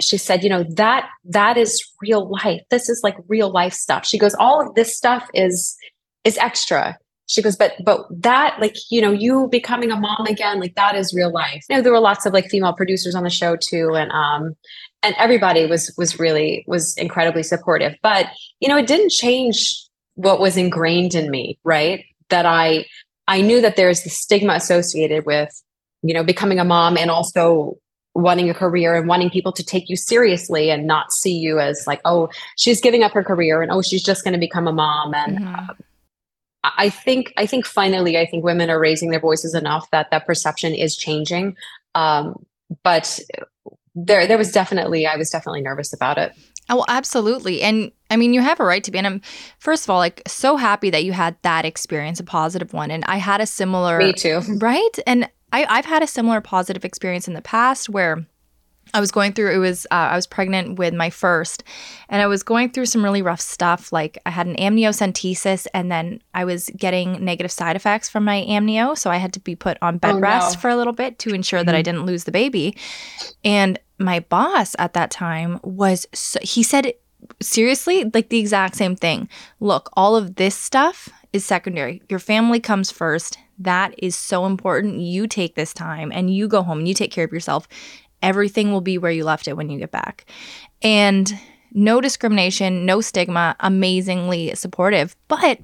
she 0.00 0.18
said, 0.18 0.42
you 0.42 0.50
know, 0.50 0.64
that 0.76 1.08
that 1.24 1.56
is 1.56 1.84
real 2.00 2.28
life. 2.28 2.62
This 2.70 2.88
is 2.88 3.00
like 3.04 3.16
real 3.28 3.50
life 3.50 3.72
stuff. 3.72 4.04
She 4.06 4.18
goes, 4.18 4.34
all 4.34 4.66
of 4.66 4.74
this 4.74 4.96
stuff 4.96 5.28
is 5.34 5.76
is 6.24 6.36
extra. 6.38 6.98
She 7.26 7.40
goes, 7.40 7.56
but 7.56 7.72
but 7.84 8.06
that 8.10 8.60
like, 8.60 8.76
you 8.90 9.00
know, 9.00 9.12
you 9.12 9.48
becoming 9.50 9.90
a 9.90 9.96
mom 9.96 10.26
again, 10.26 10.60
like 10.60 10.74
that 10.74 10.94
is 10.94 11.14
real 11.14 11.32
life. 11.32 11.64
You 11.70 11.76
know, 11.76 11.82
there 11.82 11.92
were 11.92 12.00
lots 12.00 12.26
of 12.26 12.32
like 12.32 12.50
female 12.50 12.74
producers 12.74 13.14
on 13.14 13.24
the 13.24 13.30
show 13.30 13.56
too. 13.56 13.94
And 13.94 14.10
um 14.12 14.56
and 15.02 15.14
everybody 15.18 15.66
was 15.66 15.94
was 15.96 16.18
really 16.18 16.64
was 16.66 16.94
incredibly 16.96 17.42
supportive. 17.42 17.94
But, 18.02 18.26
you 18.60 18.68
know, 18.68 18.76
it 18.76 18.86
didn't 18.86 19.10
change 19.10 19.74
what 20.16 20.40
was 20.40 20.56
ingrained 20.56 21.14
in 21.14 21.30
me, 21.30 21.58
right? 21.64 22.04
That 22.28 22.46
I 22.46 22.86
I 23.26 23.40
knew 23.40 23.60
that 23.60 23.76
there's 23.76 24.02
the 24.02 24.10
stigma 24.10 24.54
associated 24.54 25.24
with, 25.24 25.50
you 26.02 26.12
know, 26.12 26.24
becoming 26.24 26.58
a 26.58 26.64
mom 26.64 26.98
and 26.98 27.10
also 27.10 27.78
wanting 28.14 28.48
a 28.48 28.54
career 28.54 28.94
and 28.94 29.08
wanting 29.08 29.28
people 29.28 29.52
to 29.52 29.64
take 29.64 29.88
you 29.88 29.96
seriously 29.96 30.70
and 30.70 30.86
not 30.86 31.12
see 31.12 31.36
you 31.36 31.58
as 31.58 31.84
like 31.86 32.00
oh 32.04 32.28
she's 32.56 32.80
giving 32.80 33.02
up 33.02 33.12
her 33.12 33.24
career 33.24 33.60
and 33.60 33.72
oh 33.72 33.82
she's 33.82 34.02
just 34.02 34.22
going 34.24 34.32
to 34.32 34.38
become 34.38 34.68
a 34.68 34.72
mom 34.72 35.14
and 35.14 35.38
mm-hmm. 35.38 35.70
uh, 35.70 36.70
i 36.78 36.88
think 36.88 37.32
i 37.36 37.44
think 37.44 37.66
finally 37.66 38.16
i 38.16 38.24
think 38.24 38.44
women 38.44 38.70
are 38.70 38.78
raising 38.78 39.10
their 39.10 39.20
voices 39.20 39.54
enough 39.54 39.90
that 39.90 40.10
that 40.10 40.24
perception 40.26 40.72
is 40.74 40.96
changing 40.96 41.56
um, 41.96 42.44
but 42.82 43.18
there 43.96 44.26
there 44.26 44.38
was 44.38 44.52
definitely 44.52 45.06
i 45.06 45.16
was 45.16 45.28
definitely 45.30 45.60
nervous 45.60 45.92
about 45.92 46.16
it 46.16 46.32
Oh, 46.70 46.84
absolutely. 46.88 47.60
And 47.62 47.92
I 48.10 48.16
mean, 48.16 48.32
you 48.32 48.40
have 48.40 48.58
a 48.58 48.64
right 48.64 48.82
to 48.84 48.90
be. 48.90 48.98
And 48.98 49.06
I'm, 49.06 49.20
first 49.58 49.84
of 49.84 49.90
all, 49.90 49.98
like 49.98 50.22
so 50.26 50.56
happy 50.56 50.90
that 50.90 51.04
you 51.04 51.12
had 51.12 51.36
that 51.42 51.64
experience, 51.64 52.20
a 52.20 52.24
positive 52.24 52.72
one. 52.72 52.90
And 52.90 53.04
I 53.04 53.18
had 53.18 53.40
a 53.40 53.46
similar. 53.46 53.98
Me 53.98 54.12
too. 54.12 54.40
Right. 54.48 54.98
And 55.06 55.28
I, 55.54 55.64
I've 55.68 55.84
had 55.84 56.02
a 56.02 56.06
similar 56.08 56.40
positive 56.40 56.84
experience 56.84 57.28
in 57.28 57.34
the 57.34 57.40
past 57.42 57.88
where 57.88 58.26
I 58.92 59.00
was 59.00 59.10
going 59.12 59.32
through, 59.32 59.54
it 59.54 59.58
was, 59.58 59.86
uh, 59.90 59.94
I 60.12 60.16
was 60.16 60.26
pregnant 60.26 60.78
with 60.78 60.92
my 60.94 61.10
first, 61.10 61.62
and 62.08 62.20
I 62.20 62.26
was 62.26 62.42
going 62.42 62.70
through 62.70 62.86
some 62.86 63.02
really 63.02 63.22
rough 63.22 63.40
stuff. 63.40 63.92
Like 63.92 64.18
I 64.26 64.30
had 64.30 64.46
an 64.46 64.56
amniocentesis, 64.56 65.66
and 65.72 65.90
then 65.90 66.20
I 66.34 66.44
was 66.44 66.70
getting 66.76 67.24
negative 67.24 67.52
side 67.52 67.76
effects 67.76 68.08
from 68.08 68.24
my 68.24 68.44
amnio. 68.48 68.98
So 68.98 69.10
I 69.10 69.16
had 69.16 69.32
to 69.34 69.40
be 69.40 69.56
put 69.56 69.78
on 69.80 69.98
bed 69.98 70.16
Oh, 70.16 70.18
rest 70.18 70.56
no. 70.56 70.60
for 70.60 70.68
a 70.70 70.76
little 70.76 70.92
bit 70.92 71.18
to 71.20 71.34
ensure 71.34 71.64
that 71.64 71.74
I 71.74 71.82
didn't 71.82 72.04
lose 72.04 72.24
the 72.24 72.32
baby. 72.32 72.76
And 73.44 73.78
my 73.98 74.20
boss 74.20 74.74
at 74.78 74.92
that 74.94 75.10
time 75.10 75.60
was, 75.62 76.06
so, 76.12 76.40
he 76.42 76.62
said, 76.62 76.92
seriously, 77.40 78.10
like 78.12 78.28
the 78.28 78.40
exact 78.40 78.74
same 78.76 78.96
thing. 78.96 79.28
Look, 79.60 79.88
all 79.94 80.14
of 80.16 80.34
this 80.34 80.54
stuff 80.56 81.08
is 81.32 81.44
secondary. 81.44 82.02
Your 82.08 82.18
family 82.18 82.60
comes 82.60 82.90
first. 82.90 83.38
That 83.58 83.94
is 83.98 84.16
so 84.16 84.46
important. 84.46 85.00
You 85.00 85.26
take 85.26 85.54
this 85.54 85.72
time 85.72 86.10
and 86.12 86.34
you 86.34 86.48
go 86.48 86.62
home 86.62 86.78
and 86.78 86.88
you 86.88 86.94
take 86.94 87.12
care 87.12 87.24
of 87.24 87.32
yourself. 87.32 87.68
Everything 88.22 88.72
will 88.72 88.80
be 88.80 88.98
where 88.98 89.12
you 89.12 89.24
left 89.24 89.48
it 89.48 89.56
when 89.56 89.70
you 89.70 89.78
get 89.78 89.90
back. 89.90 90.24
And 90.82 91.32
no 91.72 92.00
discrimination, 92.00 92.86
no 92.86 93.00
stigma, 93.00 93.56
amazingly 93.60 94.54
supportive. 94.54 95.16
But 95.28 95.60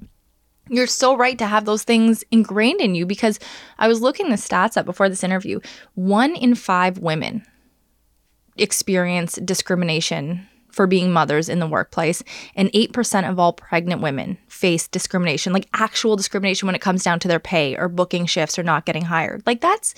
you're 0.69 0.87
so 0.87 1.17
right 1.17 1.37
to 1.37 1.45
have 1.45 1.65
those 1.65 1.83
things 1.83 2.23
ingrained 2.31 2.81
in 2.81 2.95
you 2.95 3.05
because 3.05 3.39
I 3.79 3.87
was 3.87 4.01
looking 4.01 4.29
the 4.29 4.35
stats 4.35 4.77
up 4.77 4.85
before 4.85 5.09
this 5.09 5.23
interview. 5.23 5.59
One 5.95 6.35
in 6.35 6.55
five 6.55 6.97
women 6.99 7.45
experience 8.57 9.35
discrimination 9.35 10.47
for 10.71 10.87
being 10.87 11.11
mothers 11.11 11.49
in 11.49 11.59
the 11.59 11.67
workplace, 11.67 12.23
and 12.55 12.71
8% 12.71 13.29
of 13.29 13.39
all 13.39 13.53
pregnant 13.53 14.01
women 14.01 14.37
face 14.47 14.87
discrimination, 14.87 15.53
like 15.53 15.67
actual 15.73 16.15
discrimination 16.15 16.65
when 16.65 16.75
it 16.75 16.81
comes 16.81 17.03
down 17.03 17.19
to 17.19 17.27
their 17.27 17.39
pay 17.39 17.75
or 17.77 17.87
booking 17.89 18.25
shifts 18.25 18.57
or 18.57 18.63
not 18.63 18.85
getting 18.85 19.03
hired. 19.05 19.43
Like 19.45 19.61
that's 19.61 19.93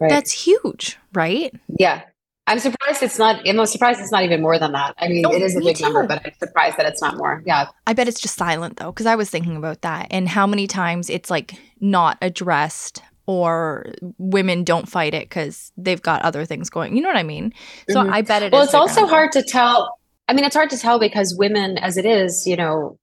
Right. 0.00 0.10
that's 0.10 0.32
huge, 0.32 0.98
right? 1.12 1.54
Yeah. 1.78 2.02
I'm 2.46 2.58
surprised 2.58 3.02
it's 3.02 3.18
not, 3.18 3.48
I'm 3.48 3.64
surprised 3.64 4.00
it's 4.00 4.12
not 4.12 4.22
even 4.24 4.42
more 4.42 4.58
than 4.58 4.72
that. 4.72 4.94
I 4.98 5.08
mean, 5.08 5.22
No, 5.22 5.32
it 5.32 5.40
is 5.40 5.56
a 5.56 5.60
big 5.60 5.80
number, 5.80 6.06
but 6.06 6.20
I'm 6.26 6.32
surprised 6.38 6.76
that 6.76 6.84
it's 6.84 7.00
not 7.00 7.16
more. 7.16 7.42
Yeah. 7.46 7.68
I 7.86 7.94
bet 7.94 8.06
it's 8.08 8.20
just 8.20 8.36
silent 8.36 8.76
though, 8.76 8.92
because 8.92 9.06
I 9.06 9.14
was 9.14 9.30
thinking 9.30 9.56
about 9.56 9.80
that 9.82 10.08
and 10.10 10.28
how 10.28 10.46
many 10.46 10.66
times 10.66 11.08
it's 11.08 11.30
like 11.30 11.54
not 11.80 12.18
addressed 12.20 13.02
or 13.26 13.86
women 14.18 14.64
don't 14.64 14.86
fight 14.88 15.14
it 15.14 15.28
because 15.28 15.72
they've 15.78 16.02
got 16.02 16.20
other 16.22 16.44
things 16.44 16.68
going. 16.68 16.94
You 16.96 17.02
know 17.02 17.08
what 17.08 17.16
I 17.16 17.22
mean? 17.22 17.54
So 17.88 18.02
Mhm. 18.02 18.12
I 18.12 18.20
bet 18.20 18.42
it 18.42 18.46
is 18.46 18.52
well, 18.52 18.64
it's 18.64 18.74
also 18.74 19.06
hard 19.06 19.32
to 19.32 19.42
tell. 19.42 19.96
I 20.28 20.32
mean, 20.32 20.44
it's 20.44 20.56
hard 20.56 20.70
to 20.70 20.78
tell 20.78 20.98
because 20.98 21.34
women, 21.36 21.78
as 21.78 21.96
it 21.96 22.06
is, 22.06 22.46
you 22.46 22.56
know, 22.56 22.98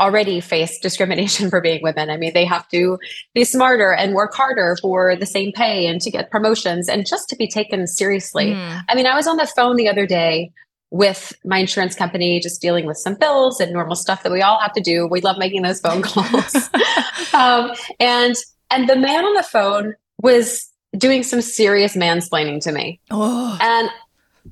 already 0.00 0.40
face 0.40 0.78
discrimination 0.80 1.50
for 1.50 1.60
being 1.60 1.82
women. 1.82 2.10
I 2.10 2.16
mean, 2.16 2.32
they 2.32 2.46
have 2.46 2.66
to 2.68 2.98
be 3.34 3.44
smarter 3.44 3.92
and 3.92 4.14
work 4.14 4.34
harder 4.34 4.76
for 4.80 5.14
the 5.14 5.26
same 5.26 5.52
pay 5.52 5.86
and 5.86 6.00
to 6.00 6.10
get 6.10 6.30
promotions 6.30 6.88
and 6.88 7.06
just 7.06 7.28
to 7.28 7.36
be 7.36 7.46
taken 7.46 7.86
seriously. 7.86 8.52
Mm. 8.52 8.82
I 8.88 8.94
mean, 8.94 9.06
I 9.06 9.14
was 9.14 9.26
on 9.26 9.36
the 9.36 9.46
phone 9.46 9.76
the 9.76 9.88
other 9.88 10.06
day 10.06 10.50
with 10.90 11.32
my 11.44 11.58
insurance 11.58 11.94
company, 11.94 12.40
just 12.40 12.60
dealing 12.60 12.86
with 12.86 12.96
some 12.96 13.14
bills 13.14 13.60
and 13.60 13.72
normal 13.72 13.94
stuff 13.94 14.24
that 14.24 14.32
we 14.32 14.42
all 14.42 14.58
have 14.58 14.72
to 14.72 14.80
do. 14.80 15.06
We 15.06 15.20
love 15.20 15.38
making 15.38 15.62
those 15.62 15.80
phone 15.80 16.02
calls. 16.02 16.54
um, 17.34 17.72
and 18.00 18.34
and 18.72 18.88
the 18.88 18.96
man 18.96 19.24
on 19.24 19.34
the 19.34 19.42
phone 19.42 19.94
was 20.22 20.68
doing 20.96 21.22
some 21.22 21.40
serious 21.40 21.96
mansplaining 21.96 22.60
to 22.60 22.72
me 22.72 22.98
Oh, 23.10 23.56
and 23.60 23.88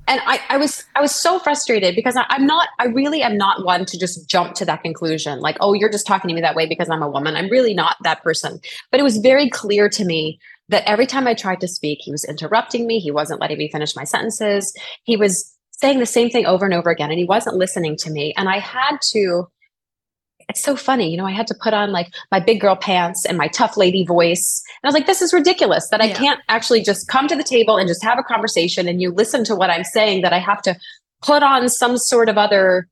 and 0.06 0.20
I, 0.26 0.40
I 0.48 0.56
was 0.56 0.84
I 0.94 1.00
was 1.00 1.14
so 1.14 1.38
frustrated 1.38 1.94
because 1.94 2.16
I, 2.16 2.24
I'm 2.28 2.46
not 2.46 2.68
I 2.78 2.86
really 2.86 3.22
am 3.22 3.36
not 3.36 3.64
one 3.64 3.84
to 3.86 3.98
just 3.98 4.28
jump 4.28 4.54
to 4.54 4.64
that 4.64 4.82
conclusion 4.82 5.40
like 5.40 5.56
oh 5.60 5.72
you're 5.72 5.90
just 5.90 6.06
talking 6.06 6.28
to 6.28 6.34
me 6.34 6.40
that 6.40 6.54
way 6.54 6.66
because 6.66 6.88
I'm 6.90 7.02
a 7.02 7.10
woman. 7.10 7.36
I'm 7.36 7.50
really 7.50 7.74
not 7.74 7.96
that 8.02 8.22
person. 8.22 8.60
But 8.90 9.00
it 9.00 9.04
was 9.04 9.18
very 9.18 9.48
clear 9.48 9.88
to 9.90 10.04
me 10.04 10.38
that 10.68 10.86
every 10.86 11.06
time 11.06 11.26
I 11.26 11.34
tried 11.34 11.60
to 11.60 11.68
speak 11.68 11.98
he 12.02 12.10
was 12.10 12.24
interrupting 12.24 12.86
me. 12.86 12.98
He 12.98 13.10
wasn't 13.10 13.40
letting 13.40 13.58
me 13.58 13.70
finish 13.70 13.96
my 13.96 14.04
sentences. 14.04 14.74
He 15.04 15.16
was 15.16 15.54
saying 15.70 16.00
the 16.00 16.06
same 16.06 16.30
thing 16.30 16.46
over 16.46 16.64
and 16.64 16.74
over 16.74 16.90
again 16.90 17.10
and 17.10 17.18
he 17.18 17.24
wasn't 17.24 17.56
listening 17.56 17.96
to 17.98 18.10
me. 18.10 18.34
And 18.36 18.48
I 18.48 18.58
had 18.58 18.98
to 19.12 19.48
it's 20.48 20.62
so 20.62 20.76
funny, 20.76 21.10
you 21.10 21.16
know, 21.16 21.26
I 21.26 21.32
had 21.32 21.46
to 21.48 21.54
put 21.54 21.74
on 21.74 21.92
like 21.92 22.08
my 22.32 22.40
big 22.40 22.60
girl 22.60 22.74
pants 22.74 23.26
and 23.26 23.36
my 23.36 23.48
tough 23.48 23.76
lady 23.76 24.04
voice. 24.04 24.62
And 24.82 24.88
I 24.88 24.88
was 24.88 24.94
like, 24.94 25.06
this 25.06 25.20
is 25.20 25.32
ridiculous 25.34 25.88
that 25.90 26.00
I 26.00 26.06
Yeah. 26.06 26.14
can't 26.14 26.40
actually 26.48 26.82
just 26.82 27.06
come 27.08 27.28
to 27.28 27.36
the 27.36 27.44
table 27.44 27.76
and 27.76 27.86
just 27.86 28.02
have 28.02 28.18
a 28.18 28.22
conversation 28.22 28.88
and 28.88 29.02
you 29.02 29.10
listen 29.10 29.44
to 29.44 29.54
what 29.54 29.68
I'm 29.70 29.84
saying, 29.84 30.22
that 30.22 30.32
I 30.32 30.38
have 30.38 30.62
to 30.62 30.74
put 31.22 31.42
on 31.42 31.68
some 31.68 31.98
sort 31.98 32.28
of 32.28 32.38
other 32.38 32.88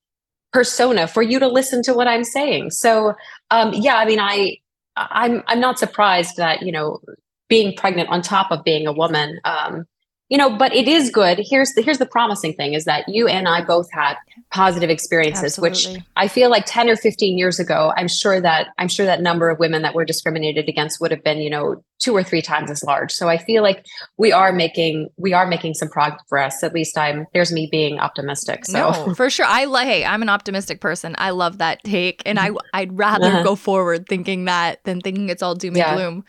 persona 0.52 1.07
for 1.07 1.22
you 1.22 1.38
to 1.38 1.48
listen 1.48 1.82
to 1.84 1.94
what 1.94 2.07
I'm 2.09 2.24
saying. 2.24 2.70
So 2.72 3.14
um 3.50 3.72
yeah, 3.72 3.96
I 3.96 4.04
mean 4.04 4.20
I 4.20 4.59
I'm 4.96 5.42
I'm 5.46 5.61
not 5.61 5.78
surprised 5.78 6.36
that, 6.36 6.62
you 6.62 6.72
know, 6.72 7.00
being 7.48 7.74
pregnant 7.76 8.09
on 8.11 8.22
top 8.22 8.50
of 8.50 8.64
being 8.64 8.86
a 8.86 8.92
woman, 8.92 9.40
um, 9.44 9.86
you 10.29 10.37
know, 10.39 10.57
but 10.57 10.74
it 10.74 10.89
is 10.89 11.11
good. 11.11 11.39
Here's 11.43 11.72
the 11.74 11.83
here's 11.83 11.99
the 11.99 12.07
promising 12.07 12.55
thing 12.55 12.74
is 12.74 12.85
that 12.85 13.05
you 13.09 13.29
and 13.29 13.47
I 13.49 13.64
both 13.64 13.89
had 13.93 14.16
positive 14.53 14.91
experiences, 14.91 15.59
which 15.59 15.87
I 16.16 16.29
feel 16.29 16.51
like 16.51 16.64
10 16.66 16.89
or 16.89 16.97
15 16.97 17.37
years 17.39 17.59
ago, 17.61 17.93
I'm 17.97 18.09
sure 18.09 18.41
that 18.41 18.68
I'm 18.79 18.89
sure 18.89 19.07
that 19.07 19.20
number 19.20 19.51
of 19.51 19.59
women 19.59 19.83
that 19.83 19.95
were 19.95 20.05
discriminated 20.05 20.68
against 20.68 21.01
would 21.01 21.11
have 21.11 21.22
been, 21.22 21.39
you 21.39 21.51
know, 21.51 21.83
two 21.99 22.14
or 22.14 22.22
three 22.22 22.43
times 22.43 22.70
as 22.70 22.83
large. 22.85 23.11
So 23.12 23.29
I 23.29 23.39
feel 23.39 23.62
like 23.62 23.85
we 24.18 24.33
are 24.33 24.53
making 24.53 25.09
we 25.16 25.33
are 25.33 25.47
making 25.47 25.74
some 25.74 25.89
progress. 25.89 26.62
At 26.62 26.72
least 26.74 26.97
I'm 26.99 27.27
there's 27.33 27.53
me 27.53 27.68
being 27.70 27.99
optimistic. 27.99 28.64
So 28.66 28.72
No, 28.79 28.93
for 29.14 29.31
sure. 29.31 29.47
I 29.47 29.64
like. 29.64 29.87
Hey, 29.87 30.05
I'm 30.05 30.22
an 30.22 30.29
optimistic 30.29 30.81
person. 30.81 31.14
I 31.18 31.31
love 31.31 31.59
that 31.59 31.85
take, 31.85 32.22
and 32.27 32.39
I 32.39 32.51
I'd 32.74 32.97
rather 32.99 33.27
Uh-huh. 33.29 33.43
go 33.43 33.55
forward 33.57 34.09
thinking 34.09 34.47
that 34.47 34.83
than 34.85 35.01
thinking 35.01 35.29
it's 35.29 35.43
all 35.43 35.55
doom 35.55 35.70
and 35.74 35.79
Yeah. 35.79 35.95
gloom. 35.95 36.24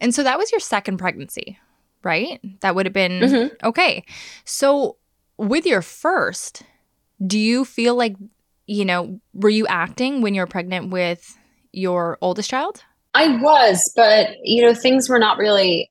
And 0.00 0.14
so 0.14 0.22
that 0.22 0.38
was 0.38 0.50
your 0.50 0.60
second 0.60 0.96
pregnancy, 0.98 1.58
right? 2.02 2.40
That 2.60 2.74
would 2.74 2.86
have 2.86 2.92
been 2.92 3.20
Mhm. 3.22 3.50
okay. 3.64 4.04
So 4.44 4.96
with 5.38 5.66
your 5.66 5.82
first, 5.82 6.62
do 7.24 7.38
you 7.38 7.64
feel 7.64 7.94
like 7.94 8.16
you 8.66 8.84
know 8.84 9.20
were 9.34 9.50
you 9.50 9.66
acting 9.66 10.20
when 10.22 10.34
you 10.34 10.40
were 10.40 10.46
pregnant 10.46 10.90
with 10.90 11.36
your 11.72 12.18
oldest 12.20 12.50
child? 12.50 12.84
I 13.14 13.36
was, 13.38 13.92
but 13.94 14.30
you 14.42 14.62
know, 14.62 14.74
things 14.74 15.08
were 15.08 15.18
not 15.18 15.36
really 15.38 15.90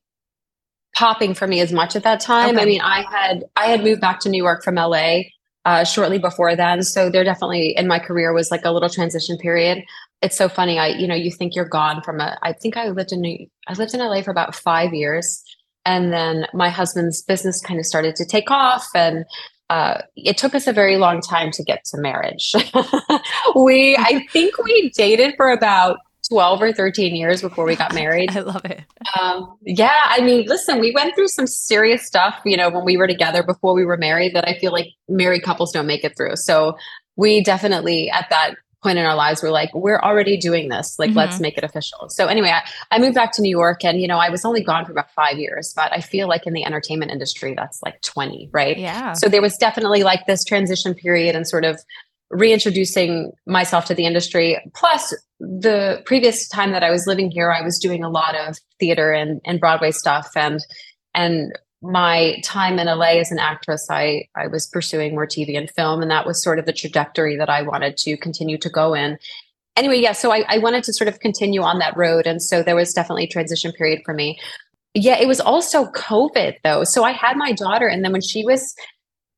popping 0.94 1.34
for 1.34 1.46
me 1.46 1.60
as 1.60 1.72
much 1.72 1.96
at 1.96 2.02
that 2.02 2.20
time. 2.20 2.58
I 2.58 2.64
mean, 2.64 2.80
I 2.80 3.02
had 3.10 3.44
I 3.56 3.66
had 3.66 3.82
moved 3.82 4.00
back 4.00 4.20
to 4.20 4.28
New 4.28 4.42
York 4.42 4.62
from 4.62 4.74
LA 4.76 5.22
uh, 5.64 5.84
shortly 5.84 6.18
before 6.18 6.56
then, 6.56 6.82
so 6.82 7.08
there 7.08 7.24
definitely 7.24 7.74
in 7.76 7.86
my 7.86 7.98
career 7.98 8.32
was 8.32 8.50
like 8.50 8.64
a 8.64 8.70
little 8.70 8.88
transition 8.90 9.38
period. 9.38 9.84
It's 10.20 10.36
so 10.36 10.48
funny. 10.48 10.78
I 10.78 10.88
you 10.88 11.06
know 11.06 11.14
you 11.14 11.30
think 11.30 11.54
you're 11.54 11.68
gone 11.68 12.02
from 12.02 12.20
a. 12.20 12.36
I 12.42 12.52
think 12.52 12.76
I 12.76 12.88
lived 12.88 13.12
in 13.12 13.20
New, 13.20 13.46
I 13.68 13.74
lived 13.74 13.94
in 13.94 14.00
LA 14.00 14.22
for 14.22 14.30
about 14.32 14.54
five 14.54 14.92
years, 14.92 15.42
and 15.84 16.12
then 16.12 16.46
my 16.54 16.68
husband's 16.68 17.22
business 17.22 17.60
kind 17.60 17.78
of 17.78 17.86
started 17.86 18.16
to 18.16 18.24
take 18.24 18.50
off 18.50 18.88
and. 18.94 19.24
Uh, 19.70 20.02
it 20.16 20.36
took 20.36 20.54
us 20.54 20.66
a 20.66 20.72
very 20.72 20.98
long 20.98 21.22
time 21.22 21.50
to 21.50 21.62
get 21.64 21.82
to 21.82 21.96
marriage. 21.96 22.52
we, 23.54 23.96
I 23.96 24.26
think 24.30 24.58
we 24.62 24.90
dated 24.90 25.32
for 25.38 25.50
about 25.50 25.96
12 26.28 26.62
or 26.62 26.72
13 26.72 27.16
years 27.16 27.40
before 27.40 27.64
we 27.64 27.76
got 27.76 27.94
married. 27.94 28.36
I 28.36 28.40
love 28.40 28.64
it. 28.64 28.82
Um, 29.20 29.56
yeah, 29.62 30.02
I 30.06 30.20
mean, 30.20 30.46
listen, 30.46 30.80
we 30.80 30.92
went 30.92 31.14
through 31.14 31.28
some 31.28 31.46
serious 31.46 32.06
stuff, 32.06 32.40
you 32.44 32.56
know, 32.56 32.70
when 32.70 32.84
we 32.84 32.96
were 32.96 33.06
together 33.06 33.42
before 33.42 33.74
we 33.74 33.84
were 33.84 33.96
married 33.96 34.34
that 34.34 34.46
I 34.46 34.58
feel 34.58 34.72
like 34.72 34.88
married 35.08 35.42
couples 35.42 35.72
don't 35.72 35.86
make 35.86 36.04
it 36.04 36.16
through. 36.16 36.36
So 36.36 36.76
we 37.16 37.42
definitely 37.42 38.10
at 38.10 38.28
that 38.30 38.54
point 38.82 38.98
in 38.98 39.04
our 39.04 39.14
lives 39.14 39.42
were 39.42 39.50
like, 39.50 39.72
we're 39.74 40.00
already 40.00 40.36
doing 40.36 40.68
this. 40.68 40.98
Like, 40.98 41.14
let's 41.14 41.34
mm-hmm. 41.34 41.42
make 41.42 41.58
it 41.58 41.64
official. 41.64 42.08
So 42.08 42.26
anyway, 42.26 42.50
I, 42.50 42.62
I 42.90 42.98
moved 42.98 43.14
back 43.14 43.32
to 43.32 43.42
New 43.42 43.50
York 43.50 43.84
and, 43.84 44.00
you 44.00 44.08
know, 44.08 44.18
I 44.18 44.28
was 44.28 44.44
only 44.44 44.62
gone 44.62 44.84
for 44.84 44.92
about 44.92 45.10
five 45.12 45.38
years, 45.38 45.72
but 45.74 45.92
I 45.92 46.00
feel 46.00 46.28
like 46.28 46.46
in 46.46 46.52
the 46.52 46.64
entertainment 46.64 47.12
industry, 47.12 47.54
that's 47.54 47.82
like 47.82 48.00
20, 48.02 48.50
right? 48.52 48.76
Yeah. 48.78 49.12
So 49.12 49.28
there 49.28 49.42
was 49.42 49.56
definitely 49.56 50.02
like 50.02 50.26
this 50.26 50.44
transition 50.44 50.94
period 50.94 51.36
and 51.36 51.46
sort 51.46 51.64
of 51.64 51.80
reintroducing 52.30 53.32
myself 53.46 53.84
to 53.86 53.94
the 53.94 54.06
industry. 54.06 54.58
Plus, 54.74 55.14
the 55.38 56.02
previous 56.06 56.48
time 56.48 56.72
that 56.72 56.82
I 56.82 56.90
was 56.90 57.06
living 57.06 57.30
here, 57.30 57.52
I 57.52 57.62
was 57.62 57.78
doing 57.78 58.02
a 58.02 58.10
lot 58.10 58.34
of 58.34 58.58
theater 58.80 59.12
and, 59.12 59.40
and 59.44 59.60
Broadway 59.60 59.90
stuff. 59.90 60.30
And 60.34 60.60
and 61.14 61.52
my 61.82 62.40
time 62.44 62.78
in 62.78 62.86
LA 62.86 63.18
as 63.20 63.30
an 63.32 63.38
actress, 63.38 63.86
I 63.90 64.24
I 64.36 64.46
was 64.46 64.66
pursuing 64.66 65.14
more 65.14 65.26
TV 65.26 65.56
and 65.56 65.70
film, 65.70 66.00
and 66.02 66.10
that 66.10 66.26
was 66.26 66.42
sort 66.42 66.58
of 66.58 66.66
the 66.66 66.72
trajectory 66.72 67.36
that 67.36 67.50
I 67.50 67.62
wanted 67.62 67.96
to 67.98 68.16
continue 68.16 68.56
to 68.58 68.70
go 68.70 68.94
in. 68.94 69.18
Anyway, 69.76 69.98
yeah, 69.98 70.12
so 70.12 70.32
I, 70.32 70.44
I 70.48 70.58
wanted 70.58 70.84
to 70.84 70.92
sort 70.92 71.08
of 71.08 71.20
continue 71.20 71.62
on 71.62 71.78
that 71.78 71.96
road. 71.96 72.26
And 72.26 72.42
so 72.42 72.62
there 72.62 72.76
was 72.76 72.92
definitely 72.92 73.24
a 73.24 73.28
transition 73.28 73.72
period 73.72 74.02
for 74.04 74.12
me. 74.14 74.38
Yeah, 74.94 75.16
it 75.18 75.26
was 75.26 75.40
also 75.40 75.86
COVID 75.92 76.56
though. 76.62 76.84
So 76.84 77.04
I 77.04 77.12
had 77.12 77.36
my 77.36 77.52
daughter, 77.52 77.86
and 77.88 78.04
then 78.04 78.12
when 78.12 78.22
she 78.22 78.44
was 78.44 78.74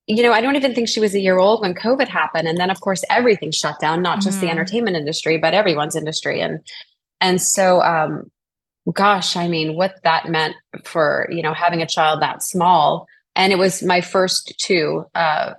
you 0.06 0.22
know, 0.22 0.32
I 0.32 0.42
don't 0.42 0.56
even 0.56 0.74
think 0.74 0.88
she 0.88 1.00
was 1.00 1.14
a 1.14 1.20
year 1.20 1.38
old 1.38 1.62
when 1.62 1.74
COVID 1.74 2.08
happened. 2.08 2.46
And 2.46 2.58
then 2.58 2.70
of 2.70 2.80
course 2.80 3.04
everything 3.08 3.50
shut 3.50 3.80
down, 3.80 4.02
not 4.02 4.20
just 4.20 4.38
the 4.40 4.48
Mhm. 4.48 4.50
entertainment 4.50 4.96
industry, 4.98 5.38
but 5.38 5.54
everyone's 5.54 5.96
industry. 5.96 6.40
And 6.42 6.60
and 7.22 7.40
so 7.40 7.80
um 7.82 8.30
gosh, 8.92 9.36
I 9.36 9.48
mean, 9.48 9.76
what 9.76 10.02
that 10.04 10.28
meant 10.28 10.56
for, 10.84 11.26
you 11.30 11.42
know, 11.42 11.54
having 11.54 11.80
a 11.80 11.86
child 11.86 12.20
that 12.20 12.42
small. 12.42 13.06
And 13.34 13.52
it 13.52 13.56
was 13.56 13.82
my 13.82 14.00
first 14.00 14.54
two. 14.58 15.06
Uh 15.14 15.54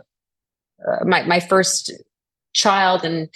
uh, 0.85 1.03
my 1.05 1.23
my 1.23 1.39
first 1.39 1.91
child 2.53 3.03
and 3.03 3.29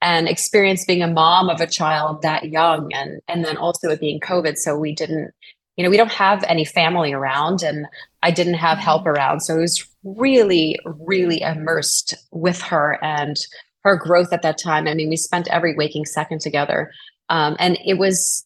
and 0.00 0.28
experience 0.28 0.84
being 0.84 1.02
a 1.02 1.08
mom 1.08 1.48
of 1.48 1.60
a 1.60 1.66
child 1.66 2.22
that 2.22 2.50
young 2.50 2.92
and 2.92 3.20
and 3.28 3.44
then 3.44 3.56
also 3.56 3.88
it 3.88 4.00
being 4.00 4.20
covid 4.20 4.56
so 4.56 4.76
we 4.76 4.94
didn't 4.94 5.32
you 5.76 5.84
know 5.84 5.90
we 5.90 5.96
don't 5.96 6.12
have 6.12 6.44
any 6.44 6.64
family 6.64 7.12
around 7.12 7.62
and 7.62 7.86
i 8.22 8.30
didn't 8.30 8.54
have 8.54 8.78
help 8.78 9.02
Mm-hmm. 9.02 9.10
around 9.10 9.40
so 9.40 9.56
it 9.56 9.60
was 9.60 9.86
really 10.04 10.78
really 10.84 11.40
immersed 11.40 12.14
with 12.30 12.60
her 12.62 12.98
and 13.02 13.36
her 13.82 13.96
growth 13.96 14.32
at 14.32 14.42
that 14.42 14.58
time 14.58 14.86
i 14.86 14.94
mean 14.94 15.08
we 15.08 15.16
spent 15.16 15.48
every 15.48 15.74
waking 15.74 16.04
second 16.04 16.40
together 16.40 16.92
um, 17.30 17.56
and 17.58 17.78
it 17.84 17.98
was 17.98 18.44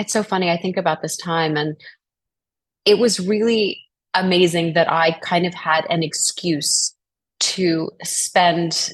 it's 0.00 0.12
so 0.12 0.22
funny 0.22 0.50
i 0.50 0.56
think 0.56 0.76
about 0.76 1.02
this 1.02 1.16
time 1.16 1.56
and 1.56 1.76
it 2.84 2.98
was 2.98 3.20
really 3.20 3.80
amazing 4.14 4.72
that 4.72 4.90
i 4.90 5.12
kind 5.22 5.46
of 5.46 5.54
had 5.54 5.86
an 5.90 6.02
excuse 6.02 6.94
to 7.38 7.90
spend 8.02 8.90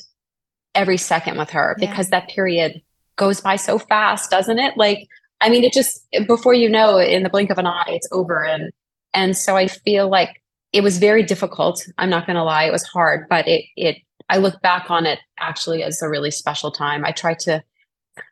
every 0.74 0.96
second 0.98 1.38
with 1.38 1.50
her 1.50 1.74
Yeah. 1.78 1.88
because 1.88 2.10
that 2.10 2.28
period 2.28 2.82
goes 3.16 3.40
by 3.40 3.56
so 3.56 3.78
fast 3.78 4.30
doesn't 4.30 4.58
it 4.58 4.76
like 4.76 5.08
i 5.40 5.48
mean 5.48 5.64
it 5.64 5.72
just 5.72 6.06
before 6.26 6.52
you 6.54 6.68
know 6.68 6.98
in 6.98 7.22
the 7.22 7.30
blink 7.30 7.50
of 7.50 7.58
an 7.58 7.66
eye 7.66 7.84
it's 7.88 8.08
over 8.12 8.44
and 8.44 8.70
and 9.14 9.36
so 9.36 9.56
i 9.56 9.66
feel 9.68 10.08
like 10.10 10.42
it 10.72 10.82
was 10.82 10.98
very 10.98 11.22
difficult 11.22 11.86
i'm 11.98 12.10
not 12.10 12.26
going 12.26 12.36
to 12.36 12.44
lie 12.44 12.64
it 12.64 12.72
was 12.72 12.84
hard 12.84 13.26
but 13.30 13.48
it 13.48 13.64
it 13.76 13.96
i 14.28 14.36
look 14.36 14.60
back 14.60 14.90
on 14.90 15.06
it 15.06 15.18
actually 15.38 15.82
as 15.82 16.02
a 16.02 16.08
really 16.08 16.30
special 16.30 16.70
time 16.70 17.04
i 17.06 17.10
try 17.12 17.32
to 17.32 17.62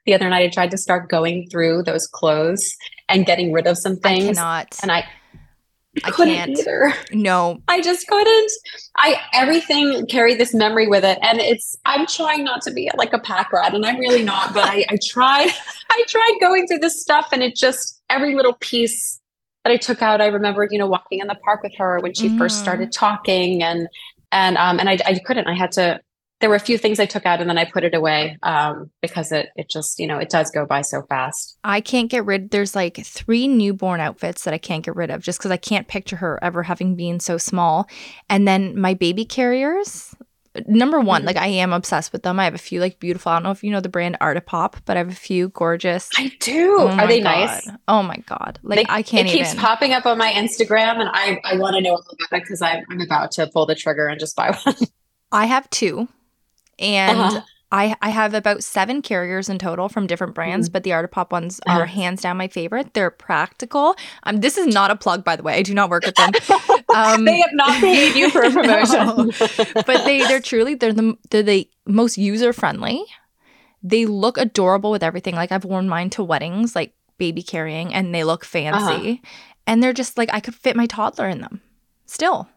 the 0.07 0.15
other 0.15 0.29
night 0.29 0.45
i 0.45 0.49
tried 0.49 0.71
to 0.71 0.79
start 0.79 1.09
going 1.09 1.49
through 1.51 1.83
those 1.83 2.07
clothes 2.07 2.75
and 3.09 3.27
getting 3.27 3.53
rid 3.53 3.67
of 3.67 3.77
some 3.79 3.95
I 4.05 4.09
things 4.09 4.37
cannot. 4.39 4.79
and 4.83 4.91
i 4.93 5.05
I 6.05 6.11
couldn't 6.11 6.35
can't. 6.35 6.51
either 6.59 6.93
No. 7.13 7.61
I 7.69 7.81
just 7.81 8.09
couldn't. 8.09 8.51
I 8.97 9.15
everything 9.33 10.07
carried 10.07 10.41
this 10.41 10.53
memory 10.53 10.89
with 10.89 11.05
it, 11.05 11.21
and 11.23 11.39
it's. 11.39 11.77
I'm 11.85 12.05
trying 12.09 12.43
not 12.43 12.63
to 12.63 12.73
be 12.73 12.91
like 12.97 13.13
a 13.13 13.21
pack 13.21 13.53
rat, 13.53 13.75
and 13.75 13.87
I'm 13.87 13.99
really 14.01 14.25
not. 14.25 14.53
But 14.53 14.65
I, 14.65 14.85
I 14.91 14.99
tried. 15.07 15.51
I 15.93 16.05
tried 16.09 16.37
going 16.41 16.67
through 16.67 16.81
this 16.81 17.01
stuff, 17.01 17.29
and 17.31 17.45
it 17.45 17.55
just 17.55 18.03
every 18.11 18.35
little 18.35 18.55
piece 18.55 19.21
that 19.63 19.71
I 19.71 19.77
took 19.77 20.03
out. 20.03 20.21
I 20.21 20.27
remembered, 20.27 20.71
you 20.73 20.79
know, 20.81 20.89
walking 20.89 21.21
in 21.21 21.29
the 21.29 21.37
park 21.37 21.63
with 21.63 21.77
her 21.79 22.01
when 22.01 22.13
she 22.13 22.29
first 22.37 22.57
Mhm. 22.59 22.63
started 22.63 22.93
talking, 22.93 23.63
and 23.63 23.87
and 24.33 24.57
um 24.57 24.81
and 24.81 24.89
I 24.89 24.99
I 25.07 25.21
couldn't. 25.25 25.47
I 25.47 25.55
had 25.55 25.71
to. 25.73 26.01
There 26.45 26.51
were 26.51 26.57
a 26.57 26.61
few 26.61 26.77
things 26.77 27.01
I 27.01 27.07
took 27.07 27.25
out, 27.25 27.41
and 27.41 27.49
then 27.49 27.57
I 27.57 27.65
put 27.65 27.85
it 27.85 27.95
away 27.95 28.37
um 28.43 28.91
because 29.01 29.33
it 29.33 29.49
it 29.57 29.71
just 29.71 29.99
you 29.99 30.07
know 30.07 30.19
it 30.19 30.29
does 30.29 30.51
go 30.51 30.67
by 30.67 30.83
so 30.83 31.01
fast. 31.09 31.57
I 31.65 31.81
can't 31.81 32.11
get 32.11 32.27
rid. 32.27 32.51
There's 32.51 32.75
like 32.75 32.99
three 33.03 33.49
newborn 33.49 33.99
outfits 34.01 34.45
that 34.45 34.53
I 34.53 34.59
can't 34.59 34.85
get 34.85 34.95
rid 34.95 35.09
of 35.11 35.23
just 35.23 35.39
because 35.39 35.51
I 35.51 35.57
can't 35.57 35.89
picture 35.89 36.17
her 36.17 36.39
ever 36.43 36.63
having 36.63 36.97
been 36.97 37.19
so 37.19 37.39
small. 37.39 37.89
And 38.29 38.47
then 38.47 38.79
my 38.79 38.93
baby 38.93 39.25
carriers. 39.25 40.15
Number 40.69 41.01
one, 41.01 41.23
Mhm. 41.23 41.27
like 41.29 41.37
I 41.39 41.47
am 41.47 41.73
obsessed 41.73 42.13
with 42.13 42.23
them. 42.25 42.39
I 42.39 42.45
have 42.45 42.55
a 42.55 42.59
few 42.59 42.79
like 42.79 43.01
beautiful. 43.01 43.33
I 43.33 43.37
don't 43.37 43.45
know 43.45 43.51
if 43.51 43.65
you 43.65 43.71
know 43.71 43.81
the 43.81 43.89
brand 43.89 44.19
Artipoppe, 44.21 44.75
but 44.85 44.97
I 44.97 44.99
have 44.99 45.09
a 45.09 45.15
few 45.15 45.49
gorgeous. 45.49 46.11
I 46.19 46.31
do. 46.41 46.77
Oh 46.79 46.89
Are 46.89 47.07
they 47.09 47.21
God. 47.23 47.37
nice? 47.39 47.69
Oh 47.89 48.03
my 48.03 48.19
god! 48.27 48.59
Like 48.63 48.87
They- 48.87 48.93
I 48.93 49.03
can't 49.03 49.27
it 49.29 49.33
keeps 49.33 49.53
even. 49.55 49.61
popping 49.65 49.93
up 49.95 50.05
on 50.05 50.19
my 50.19 50.31
Instagram, 50.31 51.01
and 51.01 51.09
I 51.11 51.41
I 51.43 51.57
want 51.57 51.75
to 51.77 51.81
know 51.81 51.95
about 51.95 52.07
it 52.21 52.29
because 52.31 52.61
I'm 52.61 52.85
I'm 52.91 53.01
about 53.01 53.33
to 53.33 53.47
pull 53.47 53.65
the 53.67 53.75
trigger 53.75 54.07
and 54.09 54.21
just 54.21 54.37
buy 54.37 54.51
one. 54.65 54.77
I 55.33 55.47
have 55.47 55.69
two, 55.71 56.07
and 56.79 57.19
Uh-huh. 57.21 57.41
I 57.73 57.97
I 58.03 58.11
have 58.11 58.35
about 58.35 58.63
seven 58.63 59.03
carriers 59.03 59.49
in 59.49 59.59
total 59.59 59.89
from 59.89 60.07
different 60.07 60.35
brands, 60.35 60.69
but 60.69 60.85
the 60.85 60.93
Art 60.93 61.05
of 61.05 61.11
Artipoppe 61.11 61.33
ones 61.33 61.61
are 61.67 61.83
Uh-huh. 61.83 61.93
hands 61.93 62.23
down 62.23 62.37
my 62.37 62.47
favorite. 62.49 62.95
They're 62.95 63.11
practical. 63.11 63.97
Um, 64.23 64.41
this 64.41 64.57
is 64.59 64.73
not 64.73 64.91
a 64.93 64.97
plug, 64.97 65.25
by 65.25 65.35
the 65.37 65.43
way. 65.43 65.55
I 65.55 65.63
do 65.63 65.75
not 65.75 65.91
work 65.91 66.05
with 66.07 66.15
them. 66.15 66.31
Um, 66.95 67.25
they 67.25 67.41
have 67.41 67.51
not 67.55 67.81
paid 67.81 68.15
you 68.15 68.31
for 68.31 68.43
a 68.43 68.51
promotion. 68.53 69.07
No. 69.07 69.31
but 69.85 70.05
they 70.05 70.21
they're 70.29 70.39
truly 70.39 70.77
they're 70.77 70.93
the 70.93 71.17
they're 71.31 71.43
the 71.43 71.69
most 71.87 72.17
user 72.17 72.53
friendly. 72.53 73.03
They 73.83 74.07
look 74.07 74.39
adorable 74.39 74.93
with 74.93 75.03
everything. 75.03 75.35
Like 75.35 75.51
I've 75.51 75.65
worn 75.65 75.89
mine 75.89 76.11
to 76.11 76.23
weddings, 76.23 76.77
like 76.77 76.95
baby 77.19 77.43
carrying, 77.43 77.93
and 77.93 78.15
they 78.15 78.23
look 78.23 78.45
fancy. 78.45 79.11
Uh-huh. 79.21 79.31
And 79.67 79.83
they're 79.83 79.93
just 79.93 80.17
like 80.17 80.31
I 80.33 80.39
could 80.39 80.55
fit 80.55 80.77
my 80.77 80.87
toddler 80.87 81.29
in 81.29 81.41
them. 81.41 81.61
Still, 82.07 82.49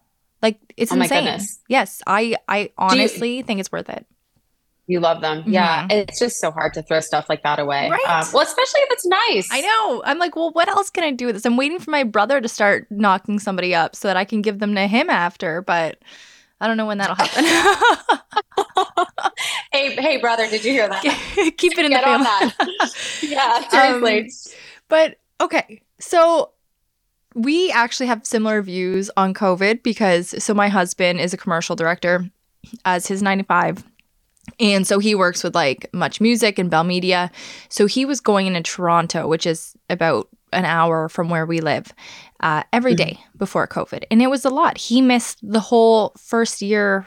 like 0.42 0.60
it's 0.78 0.92
Oh 0.92 0.96
my 0.96 1.06
insane. 1.06 1.40
Yes, 1.68 2.02
I 2.08 2.36
I 2.48 2.72
honestly 2.78 3.42
think 3.42 3.60
it's 3.60 3.72
worth 3.72 3.90
it. 3.90 4.06
you 4.90 5.00
love 5.02 5.20
them, 5.22 5.44
yeah. 5.46 5.84
Mhm. 5.88 5.92
It's 5.92 6.20
just 6.20 6.38
so 6.38 6.50
hard 6.52 6.74
to 6.76 6.82
throw 6.84 7.02
stuff 7.02 7.26
like 7.28 7.44
that 7.44 7.60
away. 7.60 7.90
Right. 7.90 8.08
Um, 8.08 8.26
well, 8.34 8.44
especially 8.44 8.82
if 8.82 8.90
it's 8.92 9.06
nice. 9.06 9.50
I 9.52 9.62
know. 9.62 10.02
I'm 10.06 10.18
like, 10.18 10.36
well, 10.36 10.52
what 10.52 10.70
else 10.70 10.90
can 10.90 11.04
I 11.04 11.12
do 11.12 11.26
with 11.26 11.36
this? 11.36 11.46
I'm 11.46 11.58
waiting 11.58 11.80
for 11.80 11.92
my 11.92 12.04
brother 12.04 12.40
to 12.40 12.48
start 12.48 12.88
knocking 12.90 13.38
somebody 13.40 13.76
up 13.76 13.96
so 13.96 14.08
that 14.08 14.16
I 14.16 14.24
can 14.24 14.42
give 14.42 14.60
them 14.60 14.76
to 14.76 14.88
him 14.88 15.10
after, 15.10 15.62
but 15.62 15.98
I 16.62 16.68
don't 16.68 16.78
know 16.78 16.86
when 16.86 17.00
that'll 17.00 17.16
happen. 17.16 17.44
Hey, 19.72 19.94
hey, 19.96 20.18
brother, 20.18 20.48
did 20.50 20.64
you 20.66 20.72
hear 20.72 20.88
that? 20.90 21.04
Keep 21.58 21.78
it 21.78 21.86
in 21.86 21.92
Get 21.92 22.02
the 22.02 22.26
family. 22.26 22.54
yeah, 23.22 23.68
seriously. 23.70 24.20
Um, 24.22 24.28
But 24.88 25.18
okay, 25.42 25.82
so 26.00 26.52
we 27.38 27.72
actually 27.72 28.08
have 28.08 28.26
similar 28.26 28.62
views 28.62 29.12
on 29.16 29.34
COVID 29.34 29.84
because 29.84 30.34
so 30.44 30.54
my 30.54 30.70
husband 30.70 31.20
is 31.20 31.34
a 31.34 31.38
commercial 31.38 31.76
director 31.76 32.30
as 32.84 33.06
his 33.08 33.22
95. 33.22 33.84
And 34.60 34.88
so 34.88 34.98
he 35.00 35.14
works 35.14 35.44
with 35.44 35.54
like 35.54 35.90
Much 35.94 36.20
Music 36.20 36.58
and 36.58 36.72
Bell 36.72 36.84
Media. 36.84 37.30
So 37.70 37.86
he 37.86 38.06
was 38.06 38.20
going 38.20 38.48
into 38.48 38.64
Toronto, 38.64 39.28
which 39.28 39.46
is 39.46 39.76
about 39.90 40.30
an 40.54 40.66
hour 40.66 41.10
from 41.10 41.30
where 41.30 41.46
we 41.46 41.60
live, 41.60 41.94
uh, 42.40 42.64
every 42.74 42.96
Mhm. 42.96 43.18
before 43.38 43.68
COVID. 43.68 44.06
And 44.10 44.22
it 44.22 44.28
was 44.28 44.46
a 44.46 44.50
lot. 44.50 44.78
He 44.78 45.02
missed 45.02 45.38
the 45.44 45.60
whole 45.60 46.14
first 46.18 46.62
year, 46.62 47.06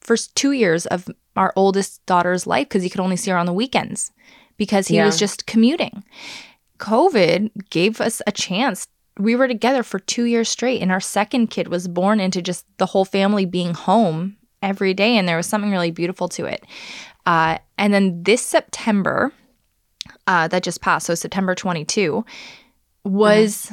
first 0.00 0.34
two 0.36 0.52
years 0.52 0.86
of 0.86 1.08
our 1.34 1.52
oldest 1.56 2.04
daughter's 2.06 2.46
life 2.46 2.68
because 2.68 2.82
he 2.82 2.90
could 2.90 3.00
only 3.00 3.16
see 3.16 3.30
her 3.30 3.38
on 3.38 3.46
the 3.46 3.52
weekends 3.54 4.12
because 4.58 4.88
he 4.88 4.98
was 5.06 5.18
just 5.18 5.46
commuting. 5.46 6.04
COVID 6.78 7.50
gave 7.70 8.00
us 8.00 8.20
a 8.26 8.32
chance. 8.32 8.86
We 9.22 9.36
were 9.36 9.46
together 9.46 9.82
for 9.82 10.00
two 10.00 10.24
years 10.24 10.48
straight, 10.48 10.82
and 10.82 10.90
our 10.90 11.00
second 11.00 11.48
kid 11.48 11.68
was 11.68 11.86
born 11.86 12.18
into 12.18 12.42
just 12.42 12.66
the 12.78 12.86
whole 12.86 13.04
family 13.04 13.44
being 13.44 13.72
home 13.72 14.36
every 14.60 14.94
day, 14.94 15.16
and 15.16 15.28
there 15.28 15.36
was 15.36 15.46
something 15.46 15.70
really 15.70 15.92
beautiful 15.92 16.28
to 16.30 16.46
it. 16.46 16.64
Uh, 17.24 17.58
and 17.78 17.94
then 17.94 18.24
this 18.24 18.44
September, 18.44 19.32
uh, 20.26 20.48
that 20.48 20.64
just 20.64 20.80
passed, 20.80 21.06
so 21.06 21.14
September 21.14 21.54
22, 21.54 22.24
was 23.04 23.70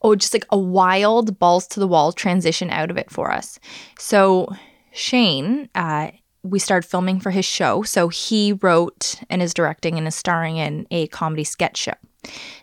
oh, 0.00 0.14
just 0.16 0.32
like 0.32 0.46
a 0.50 0.58
wild 0.58 1.38
balls 1.38 1.66
to 1.66 1.80
the 1.80 1.86
wall 1.86 2.10
transition 2.10 2.70
out 2.70 2.90
of 2.90 2.96
it 2.96 3.10
for 3.10 3.30
us. 3.30 3.58
So 3.98 4.48
Shane, 4.92 5.68
uh, 5.74 6.10
we 6.42 6.58
started 6.58 6.86
filming 6.86 7.20
for 7.20 7.30
his 7.30 7.44
show. 7.44 7.82
So 7.82 8.08
he 8.08 8.54
wrote 8.54 9.20
and 9.30 9.40
is 9.40 9.54
directing 9.54 9.96
and 9.98 10.06
is 10.08 10.14
starring 10.14 10.56
in 10.56 10.86
a 10.90 11.06
comedy 11.08 11.44
sketch 11.44 11.76
show. 11.76 11.94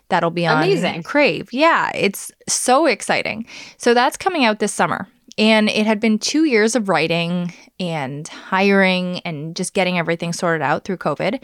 That'll 0.08 0.30
be 0.30 0.46
on 0.46 0.62
Amazing. 0.62 1.02
Crave. 1.02 1.52
Yeah, 1.52 1.90
it's 1.94 2.30
so 2.48 2.86
exciting. 2.86 3.46
So 3.76 3.94
that's 3.94 4.16
coming 4.16 4.44
out 4.44 4.58
this 4.58 4.72
summer. 4.72 5.08
And 5.38 5.68
it 5.68 5.86
had 5.86 6.00
been 6.00 6.18
two 6.18 6.44
years 6.44 6.74
of 6.74 6.88
writing 6.88 7.52
and 7.78 8.26
hiring 8.28 9.20
and 9.20 9.56
just 9.56 9.72
getting 9.72 9.98
everything 9.98 10.32
sorted 10.32 10.62
out 10.62 10.84
through 10.84 10.98
COVID. 10.98 11.42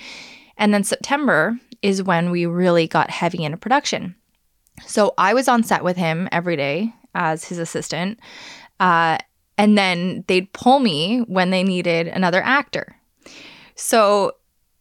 And 0.58 0.74
then 0.74 0.84
September 0.84 1.58
is 1.82 2.02
when 2.02 2.30
we 2.30 2.46
really 2.46 2.86
got 2.86 3.10
heavy 3.10 3.44
into 3.44 3.56
production. 3.56 4.14
So 4.84 5.14
I 5.16 5.32
was 5.34 5.48
on 5.48 5.62
set 5.62 5.84
with 5.84 5.96
him 5.96 6.28
every 6.32 6.56
day 6.56 6.92
as 7.14 7.44
his 7.44 7.58
assistant. 7.58 8.18
Uh, 8.80 9.18
and 9.58 9.76
then 9.76 10.24
they'd 10.26 10.52
pull 10.52 10.78
me 10.80 11.20
when 11.28 11.50
they 11.50 11.62
needed 11.62 12.08
another 12.08 12.42
actor. 12.42 12.96
So 13.74 14.32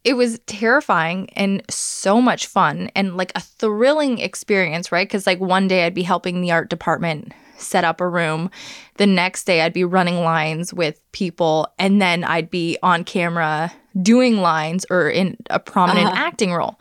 it 0.04 0.14
was 0.14 0.38
terrifying 0.46 1.28
and 1.34 1.62
so 1.68 2.20
much 2.20 2.46
fun 2.46 2.90
and 2.94 3.16
like 3.16 3.32
a 3.34 3.40
thrilling 3.40 4.18
experience, 4.18 4.92
right? 4.92 5.06
Because 5.08 5.26
like 5.26 5.40
one 5.40 5.66
day 5.68 5.84
I'd 5.84 5.94
be 5.94 6.02
helping 6.04 6.40
the 6.40 6.52
art 6.52 6.70
department 6.70 7.32
set 7.58 7.84
up 7.84 8.00
a 8.00 8.08
room. 8.08 8.50
The 8.98 9.06
next 9.06 9.44
day 9.44 9.62
I'd 9.62 9.72
be 9.72 9.84
running 9.84 10.20
lines 10.20 10.72
with 10.72 11.00
people. 11.12 11.68
And 11.78 12.00
then 12.00 12.22
I'd 12.22 12.50
be 12.50 12.78
on 12.82 13.02
camera 13.02 13.72
doing 14.00 14.36
lines 14.36 14.86
or 14.90 15.08
in 15.08 15.36
a 15.50 15.58
prominent 15.58 16.06
Uh-huh. 16.08 16.16
acting 16.26 16.52
role. 16.52 16.78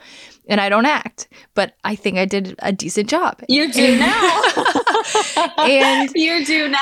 And 0.48 0.62
I 0.62 0.70
don't 0.70 0.86
act, 0.86 1.28
but 1.56 1.74
I 1.84 1.96
think 1.96 2.18
I 2.18 2.26
did 2.26 2.56
a 2.60 2.72
decent 2.72 3.10
job. 3.10 3.42
You 3.48 3.72
do 3.72 3.98
now. 3.98 4.42
And- 5.58 6.12
you 6.16 6.46
do 6.46 6.70
now. 6.70 6.80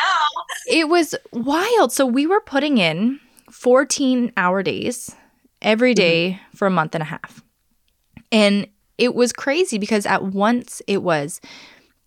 It 0.68 0.90
was 0.90 1.16
wild. 1.32 1.92
So 1.92 2.06
we 2.06 2.26
were 2.28 2.42
putting 2.42 2.78
in 2.78 3.20
14 3.52 4.34
hour 4.38 4.64
days 4.64 5.16
every 5.62 5.92
mm-hmm. 5.92 6.02
day 6.02 6.42
for 6.56 6.68
a 6.68 6.72
month 6.72 6.96
and 6.96 7.02
a 7.02 7.06
half. 7.06 7.44
And 8.32 8.68
it 8.98 9.16
was 9.16 9.34
crazy 9.34 9.78
because 9.78 10.06
at 10.06 10.24
once 10.24 10.82
it 10.88 11.04
was 11.04 11.42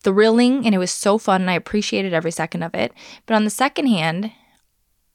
thrilling 0.03 0.65
and 0.65 0.75
it 0.75 0.79
was 0.79 0.91
so 0.91 1.19
fun 1.19 1.41
and 1.41 1.51
I 1.51 1.55
appreciated 1.55 2.13
every 2.13 2.31
second 2.31 2.63
of 2.63 2.75
it. 2.75 2.93
But 3.27 3.35
on 3.35 3.45
the 3.45 3.51
second 3.51 3.87
hand, 3.87 4.33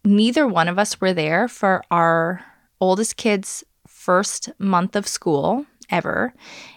neither 0.04 0.48
one 0.48 0.68
of 0.68 0.80
us 0.80 1.00
were 1.00 1.14
there 1.14 1.48
for 1.48 1.84
our 1.92 2.44
oldest 2.80 3.18
kid's 3.18 3.64
first 3.88 4.50
month 4.58 4.96
of 4.96 5.08
school 5.08 5.66
ever 5.92 6.34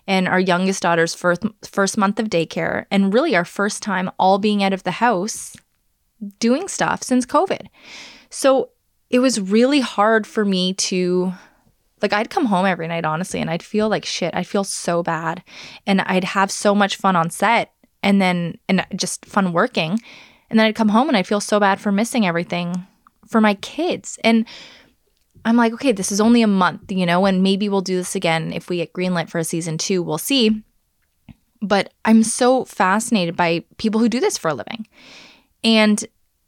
and 0.07 0.29
our 0.29 0.41
youngest 0.41 0.83
daughter's 0.83 1.15
first 1.15 1.43
first 1.63 1.97
month 1.97 2.19
of 2.19 2.29
daycare 2.29 2.87
and 2.91 3.15
really 3.15 3.35
our 3.37 3.45
first 3.45 3.83
time 3.83 4.11
all 4.19 4.39
being 4.39 4.63
out 4.63 4.73
of 4.73 4.83
the 4.83 4.93
house 4.93 5.57
doing 6.39 6.69
stuff 6.69 7.03
since 7.03 7.27
COVID. 7.27 7.67
So 8.31 8.71
it 9.11 9.19
was 9.19 9.41
really 9.41 9.81
hard 9.81 10.27
for 10.27 10.45
me 10.45 10.75
to 10.75 11.33
like 12.03 12.13
I'd 12.13 12.31
come 12.31 12.47
home 12.47 12.67
every 12.67 12.89
night 12.89 13.05
honestly 13.05 13.41
and 13.41 13.51
I'd 13.51 13.63
feel 13.63 13.89
like 13.89 14.05
shit. 14.05 14.35
I'd 14.35 14.47
feel 14.47 14.65
so 14.65 15.03
bad 15.03 15.43
and 15.87 16.01
I'd 16.03 16.25
have 16.25 16.51
so 16.51 16.75
much 16.75 16.97
fun 16.97 17.17
on 17.17 17.31
set 17.31 17.73
and 18.03 18.21
then 18.21 18.59
and 18.69 18.87
just 18.95 19.25
fun 19.25 19.53
working. 19.53 19.99
And 20.51 20.59
then 20.59 20.67
I'd 20.67 20.75
come 20.75 20.91
home 20.91 21.09
and 21.09 21.17
I'd 21.17 21.27
feel 21.27 21.41
so 21.41 21.59
bad 21.59 21.81
for 21.81 21.91
missing 21.91 22.27
everything 22.27 22.87
for 23.27 23.41
my 23.41 23.55
kids. 23.55 24.19
And 24.23 24.47
I'm 25.45 25.57
like, 25.57 25.73
okay, 25.75 25.93
this 25.93 26.11
is 26.11 26.21
only 26.21 26.43
a 26.43 26.47
month, 26.47 26.91
you 26.91 27.05
know, 27.05 27.27
and 27.27 27.43
maybe 27.43 27.69
we'll 27.69 27.81
do 27.81 27.97
this 27.97 28.15
again 28.15 28.53
if 28.53 28.69
we 28.69 28.79
get 28.79 28.93
greenlit 28.93 29.29
for 29.29 29.39
a 29.39 29.45
season 29.45 29.79
2, 29.79 30.03
we'll 30.03 30.19
see. 30.19 30.63
But 31.61 31.93
I'm 32.05 32.23
so 32.23 32.65
fascinated 32.65 33.37
by 33.37 33.65
people 33.79 34.01
who 34.01 34.09
do 34.09 34.21
this 34.21 34.39
for 34.39 34.49
a 34.49 34.55
living. 34.55 34.87
And 35.63 36.05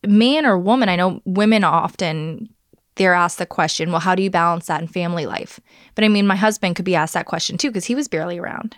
man 0.06 0.46
or 0.46 0.58
woman, 0.58 0.88
I 0.88 0.96
know 0.96 1.22
women 1.24 1.64
often 1.64 2.48
they're 2.96 3.14
asked 3.14 3.38
the 3.38 3.46
question, 3.46 3.90
well, 3.90 4.00
how 4.00 4.14
do 4.14 4.22
you 4.22 4.30
balance 4.30 4.66
that 4.66 4.80
in 4.80 4.88
family 4.88 5.26
life? 5.26 5.60
But 5.94 6.04
I 6.04 6.08
mean, 6.08 6.26
my 6.26 6.36
husband 6.36 6.76
could 6.76 6.84
be 6.84 6.96
asked 6.96 7.14
that 7.14 7.26
question 7.26 7.58
too 7.58 7.68
because 7.68 7.84
he 7.84 7.94
was 7.94 8.08
barely 8.08 8.38
around. 8.38 8.76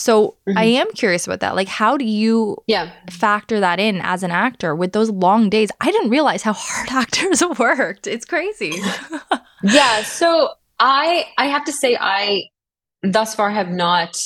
So 0.00 0.36
mm-hmm. 0.48 0.58
I 0.58 0.64
am 0.64 0.90
curious 0.92 1.26
about 1.26 1.40
that. 1.40 1.54
Like, 1.54 1.68
how 1.68 1.96
do 1.96 2.04
you 2.04 2.56
yeah. 2.66 2.90
factor 3.10 3.60
that 3.60 3.78
in 3.78 4.00
as 4.00 4.22
an 4.22 4.30
actor 4.30 4.74
with 4.74 4.92
those 4.92 5.10
long 5.10 5.50
days? 5.50 5.68
I 5.80 5.90
didn't 5.90 6.10
realize 6.10 6.42
how 6.42 6.52
hard 6.56 6.90
actors 6.90 7.42
worked. 7.58 8.06
It's 8.06 8.24
crazy. 8.24 8.74
yeah. 9.62 10.02
So 10.02 10.50
I 10.78 11.26
I 11.38 11.46
have 11.46 11.64
to 11.64 11.72
say 11.72 11.96
I 12.00 12.44
thus 13.02 13.34
far 13.34 13.50
have 13.50 13.70
not 13.70 14.16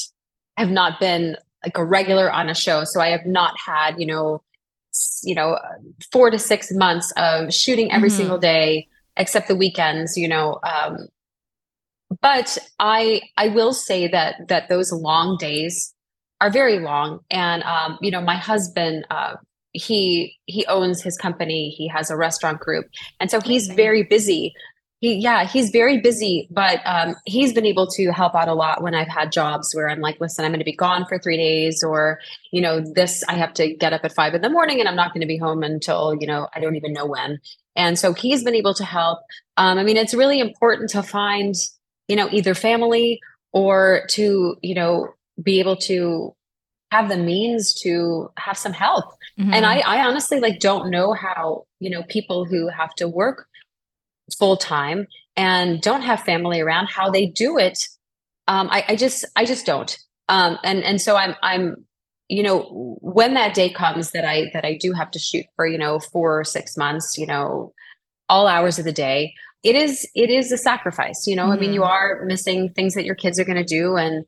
have 0.57 0.71
not 0.71 1.01
been 1.01 1.37
like 1.65 1.77
a 1.77 1.85
regular 1.85 2.31
on 2.31 2.49
a 2.49 2.55
show. 2.55 2.85
So 2.85 3.01
I 3.01 3.09
have 3.09 3.27
not 3.27 3.55
had 3.65 3.97
you 3.99 4.07
know 4.07 4.43
you 5.25 5.35
know 5.35 5.59
four 6.13 6.31
to 6.31 6.39
six 6.39 6.71
months 6.73 7.13
of 7.17 7.53
shooting 7.53 7.91
every 7.91 8.09
mm-hmm. 8.09 8.19
single 8.19 8.39
day 8.39 8.87
except 9.17 9.49
the 9.49 9.57
weekends 9.57 10.17
you 10.17 10.29
know 10.29 10.61
um, 10.63 11.09
but 12.21 12.59
i 12.79 13.21
i 13.37 13.49
will 13.49 13.73
say 13.73 14.07
that 14.09 14.37
that 14.49 14.69
those 14.69 14.93
long 14.93 15.37
days 15.39 15.95
are 16.41 16.51
very 16.51 16.79
long. 16.79 17.21
And 17.31 17.63
um, 17.63 17.99
you 18.03 18.11
know 18.11 18.21
my 18.21 18.37
husband 18.37 19.07
uh, 19.11 19.37
he 19.73 20.37
he 20.47 20.65
owns 20.67 21.03
his 21.03 21.17
company. 21.17 21.71
He 21.71 21.89
has 21.89 22.11
a 22.11 22.17
restaurant 22.17 22.61
group. 22.61 22.87
And 23.19 23.31
so 23.31 23.41
he's 23.41 23.69
very 23.69 24.03
busy. 24.03 24.55
He 25.01 25.15
yeah 25.15 25.45
he's 25.45 25.71
very 25.71 26.01
busy 26.01 26.49
but 26.51 26.81
um, 26.87 27.15
he's 27.27 27.53
been 27.53 27.67
able 27.67 27.87
to 27.89 28.11
help 28.13 28.35
out 28.35 28.49
a 28.49 28.55
lot 28.55 28.83
when 28.83 28.95
i've 28.95 29.09
had 29.09 29.33
jobs 29.33 29.75
where 29.75 29.91
i'm 29.91 30.01
like 30.01 30.19
listen 30.19 30.45
i'm 30.45 30.53
going 30.53 30.61
to 30.61 30.65
be 30.65 30.75
gone 30.75 31.05
for 31.07 31.19
three 31.19 31.37
days 31.37 31.83
or 31.83 32.21
you 32.53 32.63
know 32.63 32.81
this 32.81 33.23
i 33.29 33.35
have 33.35 33.53
to 33.55 33.75
get 33.75 33.93
up 33.93 34.03
at 34.05 34.15
five 34.15 34.35
in 34.35 34.41
the 34.41 34.49
morning 34.49 34.81
and 34.81 34.89
i'm 34.89 34.97
not 34.97 35.13
going 35.13 35.21
to 35.21 35.27
be 35.27 35.37
home 35.37 35.63
until 35.63 36.17
you 36.21 36.27
know 36.27 36.49
i 36.55 36.61
don't 36.61 36.77
even 36.77 36.93
know 36.93 37.05
when. 37.05 37.39
And 37.77 37.99
so 37.99 38.15
he's 38.15 38.45
been 38.45 38.55
able 38.55 38.73
to 38.75 38.85
help. 38.85 39.19
Um, 39.59 39.79
i 39.79 39.83
mean 39.83 39.99
it's 39.99 40.15
really 40.15 40.41
important 40.41 40.89
to 40.91 41.03
find 41.03 41.55
you 42.09 42.17
know 42.17 42.29
either 42.31 42.55
family 42.55 43.21
or 43.53 44.05
to 44.11 44.57
you 44.63 44.75
know 44.75 45.15
be 45.43 45.61
able 45.61 45.77
to 45.77 46.35
have 46.91 47.09
the 47.09 47.17
means 47.17 47.75
to 47.75 48.31
have 48.37 48.57
some 48.57 48.73
help. 48.73 49.07
Mm-hmm. 49.39 49.53
and 49.53 49.67
I, 49.67 49.79
I 49.81 50.07
honestly 50.07 50.39
like 50.39 50.61
don't 50.61 50.91
know 50.91 51.13
how 51.13 51.67
you 51.81 51.91
know 51.91 52.03
people 52.05 52.45
who 52.45 52.69
have 52.69 52.95
to 52.97 53.09
work 53.09 53.49
full 54.39 54.57
time 54.57 55.07
and 55.37 55.81
don't 55.81 56.03
have 56.03 56.21
family 56.21 56.61
around 56.61 56.89
how 56.89 57.11
they 57.11 57.27
do 57.27 57.59
it. 57.59 57.89
Um, 58.47 58.69
I, 58.71 58.85
I 58.91 58.97
just 58.97 59.25
i 59.37 59.45
just 59.45 59.67
don't. 59.67 59.99
Um, 60.29 60.59
and 60.65 60.83
and 60.83 61.01
so 61.01 61.17
i'm 61.17 61.35
i'm 61.43 61.85
you 62.29 62.43
know 62.43 62.97
when 63.03 63.35
that 63.35 63.55
day 63.55 63.71
comes 63.71 64.13
that 64.13 64.25
i 64.25 64.51
that 64.53 64.65
i 64.65 64.77
do 64.81 64.93
have 64.93 65.11
to 65.11 65.19
shoot 65.19 65.45
for 65.57 65.67
you 65.67 65.79
know 65.79 65.99
four 65.99 66.41
or 66.41 66.45
six 66.45 66.77
months 66.77 67.19
you 67.19 67.27
know 67.27 67.73
all 68.29 68.47
hours 68.47 68.79
of 68.79 68.85
the 68.85 68.93
day 68.93 69.35
it 69.65 69.75
is 69.75 70.07
it 70.15 70.31
is 70.31 70.53
a 70.53 70.59
sacrifice 70.59 71.27
you 71.27 71.35
know 71.35 71.45
mm-hmm. 71.45 71.53
i 71.53 71.57
mean 71.57 71.73
you 71.73 71.81
mm-hmm. 71.81 71.91
are 71.91 72.25
missing 72.27 72.69
things 72.75 72.95
that 72.95 73.05
your 73.05 73.15
kids 73.15 73.41
are 73.41 73.45
going 73.45 73.57
to 73.57 73.65
do 73.65 73.97
and 73.97 74.25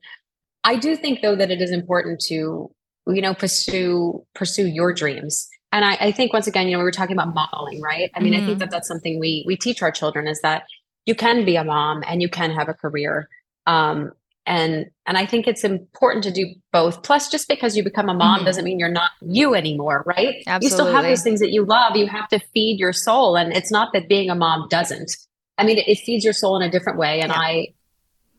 i 0.63 0.75
do 0.75 0.95
think 0.95 1.21
though 1.21 1.35
that 1.35 1.51
it 1.51 1.61
is 1.61 1.71
important 1.71 2.19
to 2.19 2.69
you 3.07 3.21
know 3.21 3.33
pursue 3.33 4.25
pursue 4.33 4.67
your 4.67 4.91
dreams 4.91 5.47
and 5.71 5.83
I, 5.83 5.97
I 5.99 6.11
think 6.11 6.33
once 6.33 6.47
again 6.47 6.67
you 6.67 6.73
know 6.73 6.79
we 6.79 6.83
were 6.83 6.91
talking 6.91 7.15
about 7.15 7.33
modeling 7.33 7.81
right 7.81 8.11
i 8.15 8.19
mean 8.19 8.33
mm-hmm. 8.33 8.43
i 8.43 8.45
think 8.45 8.55
mm-hmm. 8.55 8.59
that 8.59 8.71
that's 8.71 8.87
something 8.87 9.19
we 9.19 9.43
we 9.47 9.55
teach 9.55 9.81
our 9.81 9.91
children 9.91 10.27
is 10.27 10.41
that 10.41 10.63
you 11.05 11.15
can 11.15 11.45
be 11.45 11.55
a 11.55 11.63
mom 11.63 12.03
and 12.05 12.21
you 12.21 12.27
can 12.27 12.51
have 12.51 12.67
a 12.67 12.73
career 12.73 13.29
um, 13.65 14.11
and 14.45 14.87
and 15.05 15.17
i 15.17 15.25
think 15.25 15.47
it's 15.47 15.63
important 15.63 16.23
to 16.23 16.31
do 16.31 16.47
both 16.71 17.03
plus 17.03 17.29
just 17.29 17.47
because 17.47 17.77
you 17.77 17.83
become 17.83 18.09
a 18.09 18.13
mom 18.13 18.37
mm-hmm. 18.37 18.45
doesn't 18.45 18.63
mean 18.63 18.79
you're 18.79 18.89
not 18.89 19.11
you 19.21 19.53
anymore 19.53 20.03
right 20.05 20.43
Absolutely. 20.47 20.65
you 20.65 20.69
still 20.69 20.91
have 20.91 21.03
those 21.03 21.21
things 21.21 21.39
that 21.39 21.51
you 21.51 21.63
love 21.63 21.95
you 21.95 22.07
have 22.07 22.27
to 22.29 22.39
feed 22.39 22.79
your 22.79 22.93
soul 22.93 23.37
and 23.37 23.55
it's 23.55 23.71
not 23.71 23.93
that 23.93 24.09
being 24.09 24.29
a 24.29 24.35
mom 24.35 24.67
doesn't 24.69 25.15
i 25.57 25.63
mean 25.63 25.77
it, 25.77 25.87
it 25.87 25.99
feeds 25.99 26.23
your 26.23 26.33
soul 26.33 26.55
in 26.59 26.67
a 26.67 26.71
different 26.71 26.97
way. 26.97 27.21
And 27.21 27.31
yeah. 27.31 27.39
i 27.39 27.67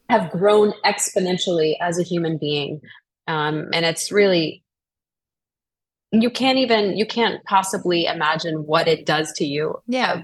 have 0.09 0.31
grown 0.31 0.73
exponentially 0.85 1.75
as 1.81 1.99
a 1.99 2.03
human 2.03 2.39
being. 2.39 2.81
Um, 3.27 3.69
and 3.75 3.85
it's 3.85 4.11
really 4.11 4.63
you 6.11 6.31
can't 6.31 6.57
even 6.57 6.97
you 6.97 7.07
can't 7.07 7.45
possibly 7.45 8.07
imagine 8.07 8.67
what 8.67 8.89
it 8.89 9.05
does 9.05 9.31
to 9.33 9.45
you 9.45 9.75
yeah. 9.87 10.13
uh, 10.13 10.23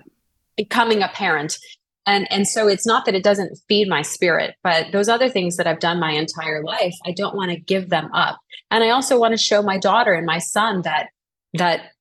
becoming 0.56 1.02
a 1.02 1.08
parent. 1.08 1.58
And 2.06 2.30
and 2.30 2.48
so 2.48 2.68
it's 2.68 2.86
not 2.86 3.04
that 3.04 3.14
it 3.14 3.22
doesn't 3.22 3.58
feed 3.68 3.88
my 3.88 4.02
spirit 4.02 4.56
but 4.62 4.92
those 4.92 5.08
other 5.08 5.28
things 5.28 5.56
that 5.56 5.66
i've 5.66 5.80
done 5.80 5.98
my 5.98 6.12
entire 6.12 6.62
life 6.62 6.92
i 7.06 7.12
don't 7.12 7.34
want 7.34 7.50
to 7.50 7.58
give 7.58 7.90
them 7.90 8.10
up. 8.12 8.38
And 8.70 8.84
i 8.84 8.90
also 8.90 9.18
want 9.18 9.32
to 9.32 9.38
show 9.38 9.62
my 9.62 9.78
daughter 9.78 10.12
and 10.12 10.26
my 10.26 10.38
son 10.38 10.82
that 10.82 11.08
that 11.54 11.92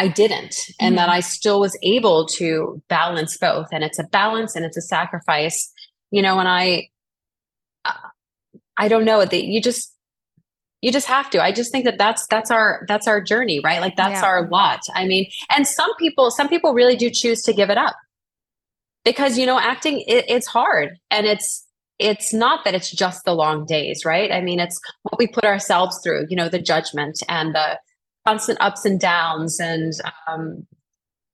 i 0.00 0.08
didn't 0.08 0.56
and 0.80 0.92
mm-hmm. 0.92 0.96
that 0.96 1.08
i 1.08 1.20
still 1.20 1.60
was 1.60 1.76
able 1.82 2.26
to 2.26 2.82
balance 2.88 3.36
both 3.36 3.68
and 3.72 3.84
it's 3.84 3.98
a 3.98 4.04
balance 4.04 4.56
and 4.56 4.64
it's 4.64 4.76
a 4.76 4.82
sacrifice. 4.82 5.72
You 6.10 6.22
know 6.22 6.38
and 6.40 6.48
i 6.48 6.88
i 8.76 8.88
don't 8.88 9.04
know 9.04 9.24
that 9.24 9.44
you 9.44 9.60
just 9.62 9.94
you 10.82 10.90
just 10.90 11.06
have 11.08 11.28
to. 11.30 11.42
I 11.42 11.52
just 11.52 11.70
think 11.72 11.84
that 11.84 11.98
that's 11.98 12.26
that's 12.28 12.50
our 12.50 12.84
that's 12.88 13.06
our 13.06 13.20
journey 13.20 13.60
right? 13.60 13.80
Like 13.80 13.96
that's 13.96 14.22
yeah. 14.22 14.26
our 14.26 14.48
lot. 14.48 14.80
I 14.94 15.04
mean 15.06 15.30
and 15.54 15.66
some 15.66 15.94
people 15.96 16.30
some 16.30 16.48
people 16.48 16.72
really 16.72 16.96
do 16.96 17.10
choose 17.10 17.42
to 17.42 17.52
give 17.52 17.70
it 17.70 17.78
up. 17.78 17.96
Because 19.04 19.38
you 19.38 19.46
know 19.46 19.58
acting 19.58 20.00
it, 20.06 20.24
it's 20.28 20.46
hard 20.46 20.98
and 21.10 21.26
it's 21.26 21.66
it's 21.98 22.32
not 22.32 22.64
that 22.64 22.74
it's 22.74 22.90
just 22.90 23.24
the 23.24 23.34
long 23.34 23.66
days 23.66 24.04
right? 24.04 24.32
I 24.32 24.40
mean 24.40 24.58
it's 24.58 24.80
what 25.02 25.18
we 25.18 25.26
put 25.26 25.44
ourselves 25.44 26.00
through 26.02 26.26
you 26.30 26.36
know 26.36 26.48
the 26.48 26.60
judgment 26.60 27.22
and 27.28 27.54
the 27.54 27.78
constant 28.26 28.58
ups 28.60 28.84
and 28.84 29.00
downs 29.00 29.58
and 29.60 29.92
um, 30.28 30.66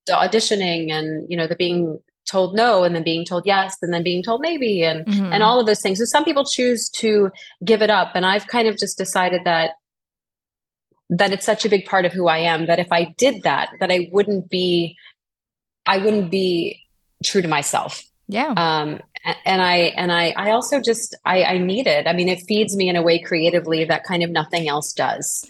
the 0.07 0.12
auditioning 0.12 0.93
and 0.93 1.26
you 1.28 1.37
know 1.37 1.47
the 1.47 1.57
being 1.57 1.99
told 2.28 2.55
no 2.55 2.82
and 2.82 2.95
then 2.95 3.05
being 3.05 3.24
told 3.24 3.45
yes 3.47 3.76
and 3.82 3.93
then 3.93 4.03
being 4.03 4.22
told 4.22 4.41
maybe 4.41 4.82
and 4.82 5.07
mm-hmm. 5.07 5.32
and 5.32 5.43
all 5.43 5.61
of 5.61 5.66
those 5.66 5.80
things 5.80 5.99
so 5.99 6.05
some 6.05 6.24
people 6.24 6.45
choose 6.45 6.89
to 6.89 7.30
give 7.64 7.82
it 7.82 7.91
up 7.91 8.12
and 8.14 8.26
i've 8.26 8.49
kind 8.49 8.66
of 8.66 8.76
just 8.76 8.99
decided 8.99 9.43
that 9.45 9.72
that 11.09 11.32
it's 11.32 11.47
such 11.47 11.64
a 11.64 11.68
big 11.68 11.87
part 11.87 12.05
of 12.05 12.12
who 12.12 12.26
i 12.26 12.39
am 12.39 12.66
that 12.66 12.80
if 12.80 12.89
i 12.91 13.14
did 13.16 13.43
that 13.45 13.70
that 13.78 13.93
i 13.93 14.09
wouldn't 14.11 14.51
be 14.51 14.97
i 15.87 15.99
wouldn't 15.99 16.30
be 16.30 16.82
true 17.24 17.43
to 17.43 17.49
myself. 17.49 18.03
Yeah. 18.28 18.53
Um, 18.57 19.01
and 19.45 19.62
I 19.62 19.76
and 19.97 20.12
I 20.12 20.34
I 20.37 20.51
also 20.51 20.80
just 20.80 21.16
I, 21.24 21.45
I 21.45 21.59
need 21.59 21.87
it. 21.87 22.07
I 22.07 22.12
mean, 22.12 22.28
it 22.28 22.43
feeds 22.49 22.76
me 22.76 22.89
in 22.89 22.97
a 22.97 23.03
way 23.03 23.20
creatively 23.20 23.84
that 23.84 24.05
kind 24.05 24.22
of 24.22 24.30
nothing 24.30 24.68
else 24.68 24.93
does. 24.93 25.45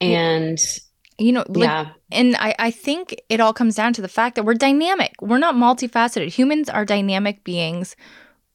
And 0.00 0.58
you 1.18 1.32
know, 1.32 1.44
like, 1.48 1.64
yeah. 1.64 1.86
And 2.12 2.36
I 2.36 2.54
I 2.58 2.70
think 2.70 3.20
it 3.28 3.40
all 3.40 3.52
comes 3.52 3.74
down 3.74 3.92
to 3.94 4.02
the 4.02 4.08
fact 4.08 4.36
that 4.36 4.44
we're 4.44 4.54
dynamic. 4.54 5.14
We're 5.20 5.38
not 5.38 5.54
multifaceted. 5.54 6.28
Humans 6.28 6.68
are 6.68 6.84
dynamic 6.84 7.44
beings. 7.44 7.96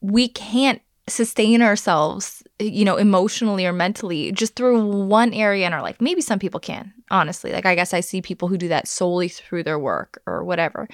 We 0.02 0.28
can't 0.28 0.82
sustain 1.08 1.62
ourselves, 1.62 2.44
you 2.60 2.86
know, 2.86 2.96
emotionally 2.96 3.66
or 3.66 3.74
mentally 3.74 4.32
just 4.32 4.56
through 4.56 4.86
one 4.86 5.34
area 5.34 5.66
in 5.68 5.74
our 5.74 5.82
life. 5.82 5.98
Maybe 6.00 6.22
some 6.22 6.39
people 6.39 6.60
can, 6.60 6.94
honestly. 7.10 7.52
Like 7.52 7.66
I 7.66 7.76
guess 7.76 7.94
I 7.94 8.00
see 8.00 8.22
people 8.22 8.48
who 8.48 8.58
do 8.58 8.68
that 8.70 8.88
solely 8.88 9.28
through 9.28 9.64
their 9.64 9.80
work 9.80 10.22
or 10.26 10.44
whatever. 10.44 10.88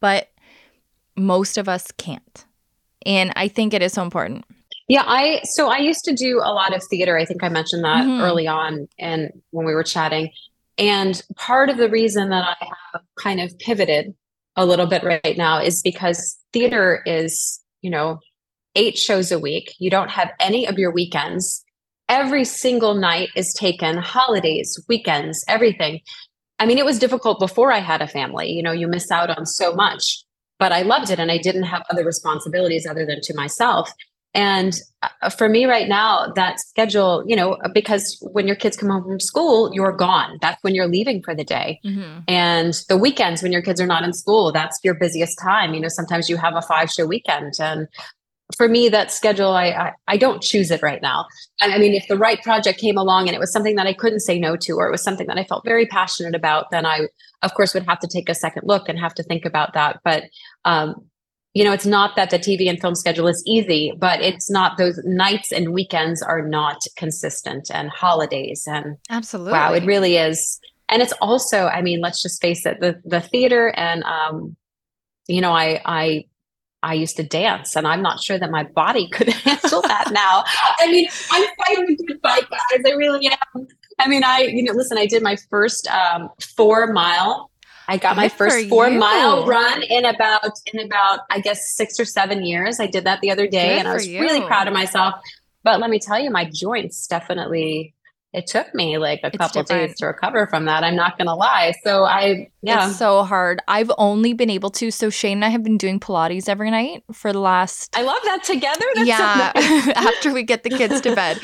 But 0.00 0.28
most 1.16 1.58
of 1.58 1.68
us 1.68 1.90
can't. 1.92 2.44
And 3.06 3.32
I 3.36 3.48
think 3.48 3.74
it 3.74 3.82
is 3.82 3.92
so 3.92 4.02
important. 4.02 4.44
Yeah, 4.88 5.04
I 5.06 5.40
so 5.44 5.68
I 5.68 5.78
used 5.78 6.04
to 6.04 6.12
do 6.12 6.38
a 6.38 6.52
lot 6.52 6.74
of 6.74 6.82
theater. 6.84 7.16
I 7.16 7.24
think 7.24 7.42
I 7.42 7.48
mentioned 7.48 7.84
that 7.84 8.04
mm-hmm. 8.04 8.22
early 8.22 8.46
on 8.46 8.88
and 8.98 9.30
when 9.50 9.66
we 9.66 9.74
were 9.74 9.82
chatting. 9.82 10.30
And 10.76 11.20
part 11.36 11.70
of 11.70 11.76
the 11.76 11.88
reason 11.88 12.30
that 12.30 12.44
I 12.60 12.66
have 12.92 13.02
kind 13.16 13.40
of 13.40 13.56
pivoted 13.58 14.14
a 14.56 14.66
little 14.66 14.86
bit 14.86 15.04
right 15.04 15.36
now 15.36 15.60
is 15.60 15.82
because 15.82 16.36
theater 16.52 17.02
is, 17.06 17.60
you 17.80 17.90
know, 17.90 18.18
eight 18.74 18.98
shows 18.98 19.32
a 19.32 19.38
week. 19.38 19.74
You 19.78 19.90
don't 19.90 20.10
have 20.10 20.30
any 20.40 20.66
of 20.66 20.78
your 20.78 20.90
weekends. 20.90 21.64
Every 22.08 22.44
single 22.44 22.94
night 22.94 23.30
is 23.34 23.54
taken, 23.54 23.96
holidays, 23.96 24.78
weekends, 24.88 25.44
everything. 25.48 26.00
I 26.58 26.66
mean, 26.66 26.78
it 26.78 26.84
was 26.84 26.98
difficult 26.98 27.38
before 27.38 27.72
I 27.72 27.78
had 27.78 28.02
a 28.02 28.08
family. 28.08 28.50
You 28.50 28.62
know, 28.62 28.72
you 28.72 28.86
miss 28.86 29.10
out 29.10 29.30
on 29.30 29.46
so 29.46 29.74
much 29.74 30.24
but 30.58 30.72
I 30.72 30.82
loved 30.82 31.10
it 31.10 31.18
and 31.18 31.30
I 31.30 31.38
didn't 31.38 31.64
have 31.64 31.82
other 31.90 32.04
responsibilities 32.04 32.86
other 32.86 33.04
than 33.04 33.20
to 33.22 33.34
myself. 33.34 33.92
And 34.34 34.74
uh, 35.02 35.30
for 35.30 35.48
me 35.48 35.64
right 35.64 35.88
now, 35.88 36.32
that 36.34 36.58
schedule, 36.58 37.22
you 37.26 37.36
know, 37.36 37.56
because 37.72 38.18
when 38.32 38.46
your 38.46 38.56
kids 38.56 38.76
come 38.76 38.88
home 38.88 39.04
from 39.04 39.20
school, 39.20 39.70
you're 39.72 39.92
gone. 39.92 40.38
That's 40.40 40.62
when 40.62 40.74
you're 40.74 40.88
leaving 40.88 41.22
for 41.22 41.34
the 41.34 41.44
day. 41.44 41.80
Mm-hmm. 41.84 42.20
And 42.26 42.74
the 42.88 42.96
weekends, 42.96 43.42
when 43.42 43.52
your 43.52 43.62
kids 43.62 43.80
are 43.80 43.86
not 43.86 44.02
in 44.02 44.12
school, 44.12 44.50
that's 44.50 44.78
your 44.82 44.94
busiest 44.94 45.38
time. 45.40 45.72
You 45.72 45.80
know, 45.80 45.88
sometimes 45.88 46.28
you 46.28 46.36
have 46.36 46.56
a 46.56 46.62
five 46.62 46.90
show 46.90 47.06
weekend. 47.06 47.54
And 47.60 47.86
for 48.56 48.68
me, 48.68 48.88
that 48.88 49.12
schedule, 49.12 49.52
I, 49.52 49.66
I, 49.66 49.92
I 50.08 50.16
don't 50.16 50.42
choose 50.42 50.72
it 50.72 50.82
right 50.82 51.00
now. 51.00 51.26
And 51.60 51.72
I 51.72 51.78
mean, 51.78 51.94
if 51.94 52.08
the 52.08 52.18
right 52.18 52.42
project 52.42 52.80
came 52.80 52.98
along 52.98 53.28
and 53.28 53.36
it 53.36 53.40
was 53.40 53.52
something 53.52 53.76
that 53.76 53.86
I 53.86 53.92
couldn't 53.92 54.20
say 54.20 54.40
no 54.40 54.56
to, 54.56 54.72
or 54.72 54.88
it 54.88 54.90
was 54.90 55.02
something 55.02 55.28
that 55.28 55.38
I 55.38 55.44
felt 55.44 55.64
very 55.64 55.86
passionate 55.86 56.34
about, 56.34 56.72
then 56.72 56.84
I, 56.86 57.08
of 57.42 57.54
course, 57.54 57.72
would 57.72 57.86
have 57.86 58.00
to 58.00 58.08
take 58.08 58.28
a 58.28 58.34
second 58.34 58.62
look 58.66 58.88
and 58.88 58.98
have 58.98 59.14
to 59.14 59.22
think 59.22 59.44
about 59.44 59.74
that. 59.74 60.00
But 60.04 60.24
um, 60.64 61.06
you 61.54 61.62
know, 61.62 61.72
it's 61.72 61.86
not 61.86 62.16
that 62.16 62.30
the 62.30 62.38
TV 62.38 62.68
and 62.68 62.80
film 62.80 62.96
schedule 62.96 63.28
is 63.28 63.42
easy, 63.46 63.92
but 63.96 64.20
it's 64.20 64.50
not 64.50 64.76
those 64.76 64.98
nights 65.04 65.52
and 65.52 65.72
weekends 65.72 66.20
are 66.20 66.42
not 66.42 66.82
consistent 66.96 67.70
and 67.72 67.90
holidays 67.90 68.66
and 68.66 68.96
absolutely 69.08 69.52
wow, 69.52 69.72
it 69.72 69.84
really 69.84 70.16
is. 70.16 70.60
And 70.88 71.00
it's 71.00 71.12
also, 71.20 71.66
I 71.66 71.80
mean, 71.80 72.00
let's 72.00 72.20
just 72.20 72.42
face 72.42 72.66
it, 72.66 72.80
the 72.80 73.00
the 73.04 73.20
theater 73.20 73.72
and 73.76 74.02
um, 74.02 74.56
you 75.28 75.40
know, 75.40 75.52
I 75.52 75.80
I 75.84 76.24
I 76.82 76.94
used 76.94 77.16
to 77.16 77.22
dance 77.22 77.76
and 77.76 77.86
I'm 77.86 78.02
not 78.02 78.20
sure 78.20 78.38
that 78.38 78.50
my 78.50 78.64
body 78.64 79.08
could 79.12 79.28
handle 79.28 79.82
that 79.82 80.10
now. 80.12 80.44
I 80.78 80.90
mean, 80.90 81.08
I'm 81.30 81.48
fighting 81.64 81.96
a 81.98 82.04
good 82.04 82.20
fight, 82.20 82.50
guys. 82.50 82.82
I 82.84 82.90
really 82.90 83.28
am. 83.28 83.68
I 84.00 84.08
mean, 84.08 84.24
I, 84.24 84.40
you 84.40 84.64
know, 84.64 84.72
listen, 84.72 84.98
I 84.98 85.06
did 85.06 85.22
my 85.22 85.36
first 85.48 85.86
um, 85.86 86.28
four 86.56 86.92
mile 86.92 87.50
I 87.88 87.96
got 87.96 88.14
Good 88.14 88.20
my 88.20 88.28
first 88.28 88.68
four 88.68 88.88
you. 88.88 88.98
mile 88.98 89.46
run 89.46 89.82
in 89.82 90.04
about 90.04 90.42
in 90.72 90.80
about 90.80 91.20
I 91.30 91.40
guess 91.40 91.70
six 91.70 92.00
or 92.00 92.04
seven 92.04 92.44
years. 92.44 92.80
I 92.80 92.86
did 92.86 93.04
that 93.04 93.20
the 93.20 93.30
other 93.30 93.46
day, 93.46 93.74
Good 93.74 93.78
and 93.80 93.88
I 93.88 93.94
was 93.94 94.06
you. 94.06 94.20
really 94.20 94.40
proud 94.46 94.66
of 94.68 94.74
myself. 94.74 95.14
But 95.62 95.80
let 95.80 95.90
me 95.90 95.98
tell 95.98 96.18
you, 96.18 96.30
my 96.30 96.44
joints 96.52 97.06
definitely. 97.06 97.94
It 98.32 98.48
took 98.48 98.74
me 98.74 98.98
like 98.98 99.20
a 99.22 99.28
it's 99.28 99.36
couple 99.36 99.62
days 99.62 99.94
to 99.98 100.06
recover 100.06 100.48
from 100.48 100.64
that. 100.64 100.82
I'm 100.82 100.96
not 100.96 101.16
gonna 101.16 101.36
lie. 101.36 101.72
So 101.84 102.04
I 102.04 102.50
yeah, 102.62 102.88
it's 102.88 102.98
so 102.98 103.22
hard. 103.22 103.60
I've 103.68 103.92
only 103.96 104.32
been 104.32 104.50
able 104.50 104.70
to. 104.70 104.90
So 104.90 105.08
Shane 105.08 105.38
and 105.38 105.44
I 105.44 105.50
have 105.50 105.62
been 105.62 105.78
doing 105.78 106.00
Pilates 106.00 106.48
every 106.48 106.70
night 106.70 107.04
for 107.12 107.32
the 107.32 107.38
last. 107.38 107.96
I 107.96 108.02
love 108.02 108.18
that 108.24 108.42
together. 108.42 108.84
That's 108.96 109.06
yeah, 109.06 109.52
so 109.52 109.60
nice. 109.60 109.88
after 109.96 110.32
we 110.32 110.42
get 110.42 110.64
the 110.64 110.70
kids 110.70 111.00
to 111.02 111.14
bed. 111.14 111.38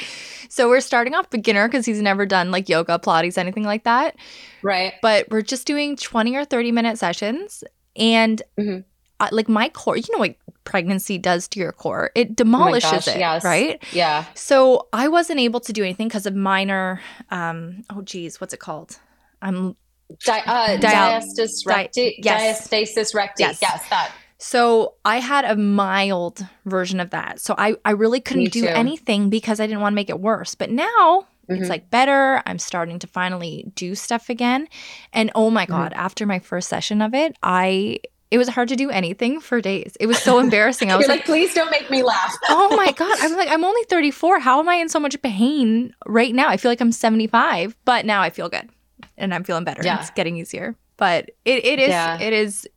So 0.48 0.68
we're 0.68 0.80
starting 0.80 1.14
off 1.14 1.30
beginner 1.30 1.68
because 1.68 1.86
he's 1.86 2.02
never 2.02 2.26
done 2.26 2.50
like 2.50 2.68
yoga, 2.68 2.98
Pilates, 2.98 3.38
anything 3.38 3.62
like 3.62 3.84
that. 3.84 4.16
Right. 4.62 4.94
But 5.02 5.30
we're 5.30 5.42
just 5.42 5.66
doing 5.66 5.96
20 5.96 6.36
or 6.36 6.44
30 6.44 6.72
minute 6.72 6.98
sessions. 6.98 7.64
And 7.96 8.42
mm-hmm. 8.58 8.80
I, 9.18 9.28
like 9.32 9.48
my 9.48 9.68
core, 9.68 9.96
you 9.96 10.04
know 10.12 10.18
what 10.18 10.36
pregnancy 10.64 11.18
does 11.18 11.48
to 11.48 11.60
your 11.60 11.72
core? 11.72 12.10
It 12.14 12.36
demolishes 12.36 12.90
oh 12.90 12.96
gosh, 12.96 13.08
it, 13.08 13.18
yes. 13.18 13.44
right? 13.44 13.82
Yeah. 13.92 14.24
So 14.34 14.88
I 14.92 15.08
wasn't 15.08 15.40
able 15.40 15.60
to 15.60 15.72
do 15.72 15.82
anything 15.84 16.08
because 16.08 16.26
of 16.26 16.34
minor, 16.34 17.00
um, 17.30 17.84
oh 17.90 18.02
geez, 18.02 18.40
what's 18.40 18.54
it 18.54 18.60
called? 18.60 18.98
I'm 19.42 19.76
Di- 20.24 20.42
uh, 20.44 20.78
diastasis 20.78 21.66
recti. 21.66 22.16
Di- 22.16 22.20
yes. 22.24 22.68
Diastasis 22.68 23.14
recti. 23.14 23.42
Yes. 23.42 23.58
yes, 23.62 23.88
that. 23.90 24.12
So 24.38 24.94
I 25.04 25.18
had 25.18 25.44
a 25.44 25.54
mild 25.54 26.46
version 26.64 26.98
of 26.98 27.10
that. 27.10 27.40
So 27.40 27.54
I, 27.58 27.74
I 27.84 27.90
really 27.90 28.20
couldn't 28.20 28.52
do 28.52 28.66
anything 28.66 29.28
because 29.28 29.60
I 29.60 29.66
didn't 29.66 29.82
want 29.82 29.92
to 29.92 29.96
make 29.96 30.08
it 30.08 30.18
worse. 30.18 30.54
But 30.54 30.70
now 30.70 31.26
mm-hmm. 31.50 31.62
it's 31.62 31.70
like 31.70 31.90
better. 31.90 32.42
I'm 32.46 32.58
starting 32.58 32.98
to 33.00 33.06
finally 33.06 33.70
do 33.74 33.94
stuff 33.94 34.28
again. 34.28 34.68
And 35.12 35.30
oh 35.34 35.50
my 35.50 35.64
mm-hmm. 35.64 35.72
God, 35.72 35.92
after 35.94 36.26
my 36.26 36.38
first 36.38 36.68
session 36.68 37.02
of 37.02 37.14
it, 37.14 37.36
I 37.42 38.00
it 38.30 38.38
was 38.38 38.48
hard 38.48 38.68
to 38.68 38.76
do 38.76 38.90
anything 38.90 39.40
for 39.40 39.60
days. 39.60 39.96
It 39.98 40.06
was 40.06 40.18
so 40.18 40.38
embarrassing. 40.38 40.90
I 40.90 40.96
was 40.98 41.08
like, 41.08 41.20
like, 41.20 41.26
please 41.26 41.52
don't 41.52 41.70
make 41.70 41.90
me 41.90 42.02
laugh. 42.02 42.32
oh 42.48 42.76
my 42.76 42.92
God. 42.92 43.18
I'm 43.20 43.36
like, 43.36 43.48
I'm 43.48 43.64
only 43.64 43.82
34. 43.84 44.38
How 44.38 44.60
am 44.60 44.68
I 44.68 44.76
in 44.76 44.88
so 44.88 45.00
much 45.00 45.20
pain 45.22 45.94
right 46.06 46.34
now? 46.34 46.48
I 46.48 46.56
feel 46.56 46.70
like 46.70 46.80
I'm 46.80 46.92
75, 46.92 47.76
but 47.84 48.06
now 48.06 48.22
I 48.22 48.30
feel 48.30 48.48
good 48.48 48.68
and 49.16 49.34
I'm 49.34 49.42
feeling 49.42 49.64
better. 49.64 49.82
Yeah. 49.84 50.00
It's 50.00 50.10
getting 50.10 50.36
easier. 50.36 50.76
But 50.96 51.30
it, 51.44 51.64
it 51.64 51.78
is, 51.80 51.88
yeah. 51.88 52.20
it 52.20 52.32
is 52.32 52.68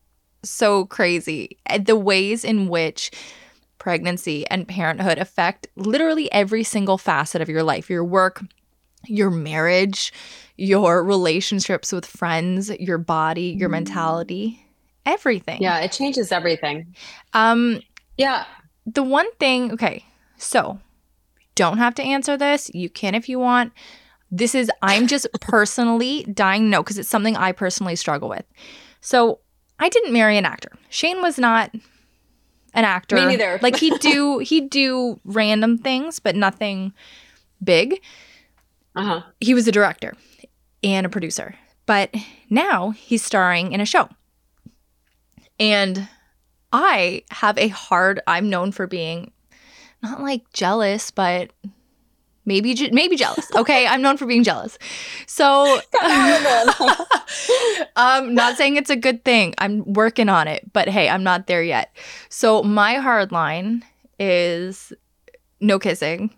so 0.44 0.86
crazy. 0.86 1.58
The 1.80 1.98
ways 1.98 2.44
in 2.44 2.68
which 2.68 3.12
pregnancy 3.78 4.48
and 4.50 4.66
parenthood 4.68 5.18
affect 5.18 5.68
literally 5.76 6.32
every 6.32 6.64
single 6.64 6.98
facet 6.98 7.42
of 7.42 7.50
your 7.50 7.64
life 7.64 7.90
your 7.90 8.06
work, 8.06 8.42
your 9.06 9.30
marriage, 9.30 10.14
your 10.58 11.04
relationships 11.04 11.92
with 11.92 12.06
friends, 12.06 12.70
your 12.80 12.98
body, 12.98 13.56
your 13.58 13.70
mm. 13.70 13.74
mentality, 13.74 14.66
everything. 15.06 15.62
Yeah, 15.62 15.80
it 15.80 15.92
changes 15.92 16.32
everything. 16.32 16.96
Um 17.34 17.82
yeah. 18.18 18.46
The 18.86 19.04
one 19.04 19.32
thing, 19.40 19.72
okay. 19.74 20.06
So, 20.38 20.80
don't 21.56 21.78
have 21.78 21.96
to 21.96 22.04
answer 22.04 22.38
this. 22.38 22.70
You 22.74 22.90
can 22.90 23.16
if 23.16 23.30
you 23.30 23.40
want. 23.40 23.72
This 24.30 24.56
is 24.56 24.70
I'm 24.82 25.08
just 25.08 25.28
personally 25.42 26.24
dying 26.24 26.70
no 26.70 26.84
because 26.84 26.98
it's 26.98 27.10
something 27.10 27.38
I 27.38 27.52
personally 27.52 27.96
struggle 27.96 28.30
with. 28.30 28.46
So, 29.02 29.40
I 29.80 29.90
didn't 29.90 30.14
marry 30.14 30.38
an 30.38 30.46
actor. 30.46 30.72
Shane 30.90 31.22
was 31.22 31.38
not 31.38 31.72
an 32.74 32.86
actor. 32.86 33.16
Me 33.16 33.26
neither. 33.26 33.60
like 33.62 33.78
he'd 33.78 34.00
do 34.00 34.40
he'd 34.40 34.70
do 34.70 35.20
random 35.24 35.78
things, 35.78 36.20
but 36.20 36.36
nothing 36.36 36.94
big. 37.64 38.02
Uh-huh. 38.96 39.22
He 39.40 39.54
was 39.54 39.68
a 39.68 39.72
director 39.72 40.14
and 40.84 41.06
a 41.06 41.10
producer. 41.10 41.56
But 41.86 42.14
now 42.50 42.92
he's 42.92 43.24
starring 43.24 43.72
in 43.72 43.82
a 43.82 43.86
show. 43.86 44.10
And 45.60 46.08
I 46.72 47.24
have 47.32 47.58
a 47.58 47.68
hard 47.68 48.22
I'm 48.28 48.50
known 48.50 48.72
for 48.72 48.88
being 48.88 49.32
not 50.02 50.22
like 50.22 50.52
jealous, 50.54 51.12
but 51.12 51.52
maybe 52.46 52.90
maybe 52.92 53.16
jealous. 53.16 53.50
Okay, 53.56 53.86
I'm 53.88 54.02
known 54.02 54.18
for 54.18 54.26
being 54.26 54.44
jealous. 54.44 54.78
So 55.28 55.80
um 57.96 58.34
not 58.34 58.58
saying 58.58 58.76
it's 58.76 58.90
a 58.90 58.96
good 58.96 59.24
thing. 59.24 59.54
I'm 59.58 59.84
working 59.94 60.30
on 60.30 60.48
it, 60.48 60.72
but 60.74 60.88
hey, 60.90 61.10
I'm 61.10 61.24
not 61.24 61.48
there 61.48 61.64
yet. 61.64 61.96
So 62.30 62.64
my 62.64 62.96
hard 62.96 63.32
line 63.32 63.84
is 64.20 64.94
no 65.60 65.80
kissing. 65.80 66.34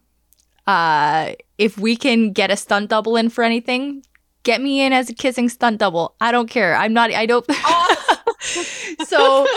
Uh 0.67 1.33
if 1.57 1.77
we 1.77 1.95
can 1.95 2.31
get 2.33 2.51
a 2.51 2.57
stunt 2.57 2.89
double 2.89 3.15
in 3.15 3.29
for 3.29 3.43
anything, 3.43 4.03
get 4.43 4.61
me 4.61 4.81
in 4.81 4.93
as 4.93 5.09
a 5.09 5.13
kissing 5.13 5.49
stunt 5.49 5.79
double. 5.79 6.15
I 6.19 6.31
don't 6.31 6.49
care. 6.49 6.75
I'm 6.75 6.93
not 6.93 7.11
I 7.11 7.25
don't 7.25 7.45
So 9.05 9.47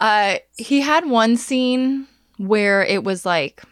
uh 0.00 0.36
he 0.56 0.80
had 0.80 1.06
one 1.06 1.36
scene 1.36 2.06
where 2.38 2.84
it 2.84 3.04
was 3.04 3.26
like 3.26 3.62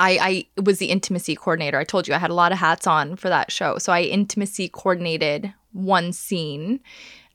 I, 0.00 0.46
I 0.56 0.60
was 0.62 0.78
the 0.78 0.86
intimacy 0.86 1.36
coordinator. 1.36 1.78
I 1.78 1.84
told 1.84 2.08
you 2.08 2.14
I 2.14 2.18
had 2.18 2.30
a 2.30 2.34
lot 2.34 2.52
of 2.52 2.58
hats 2.58 2.86
on 2.86 3.16
for 3.16 3.28
that 3.28 3.52
show. 3.52 3.76
So 3.76 3.92
I 3.92 4.00
intimacy 4.00 4.70
coordinated 4.70 5.52
one 5.72 6.14
scene 6.14 6.80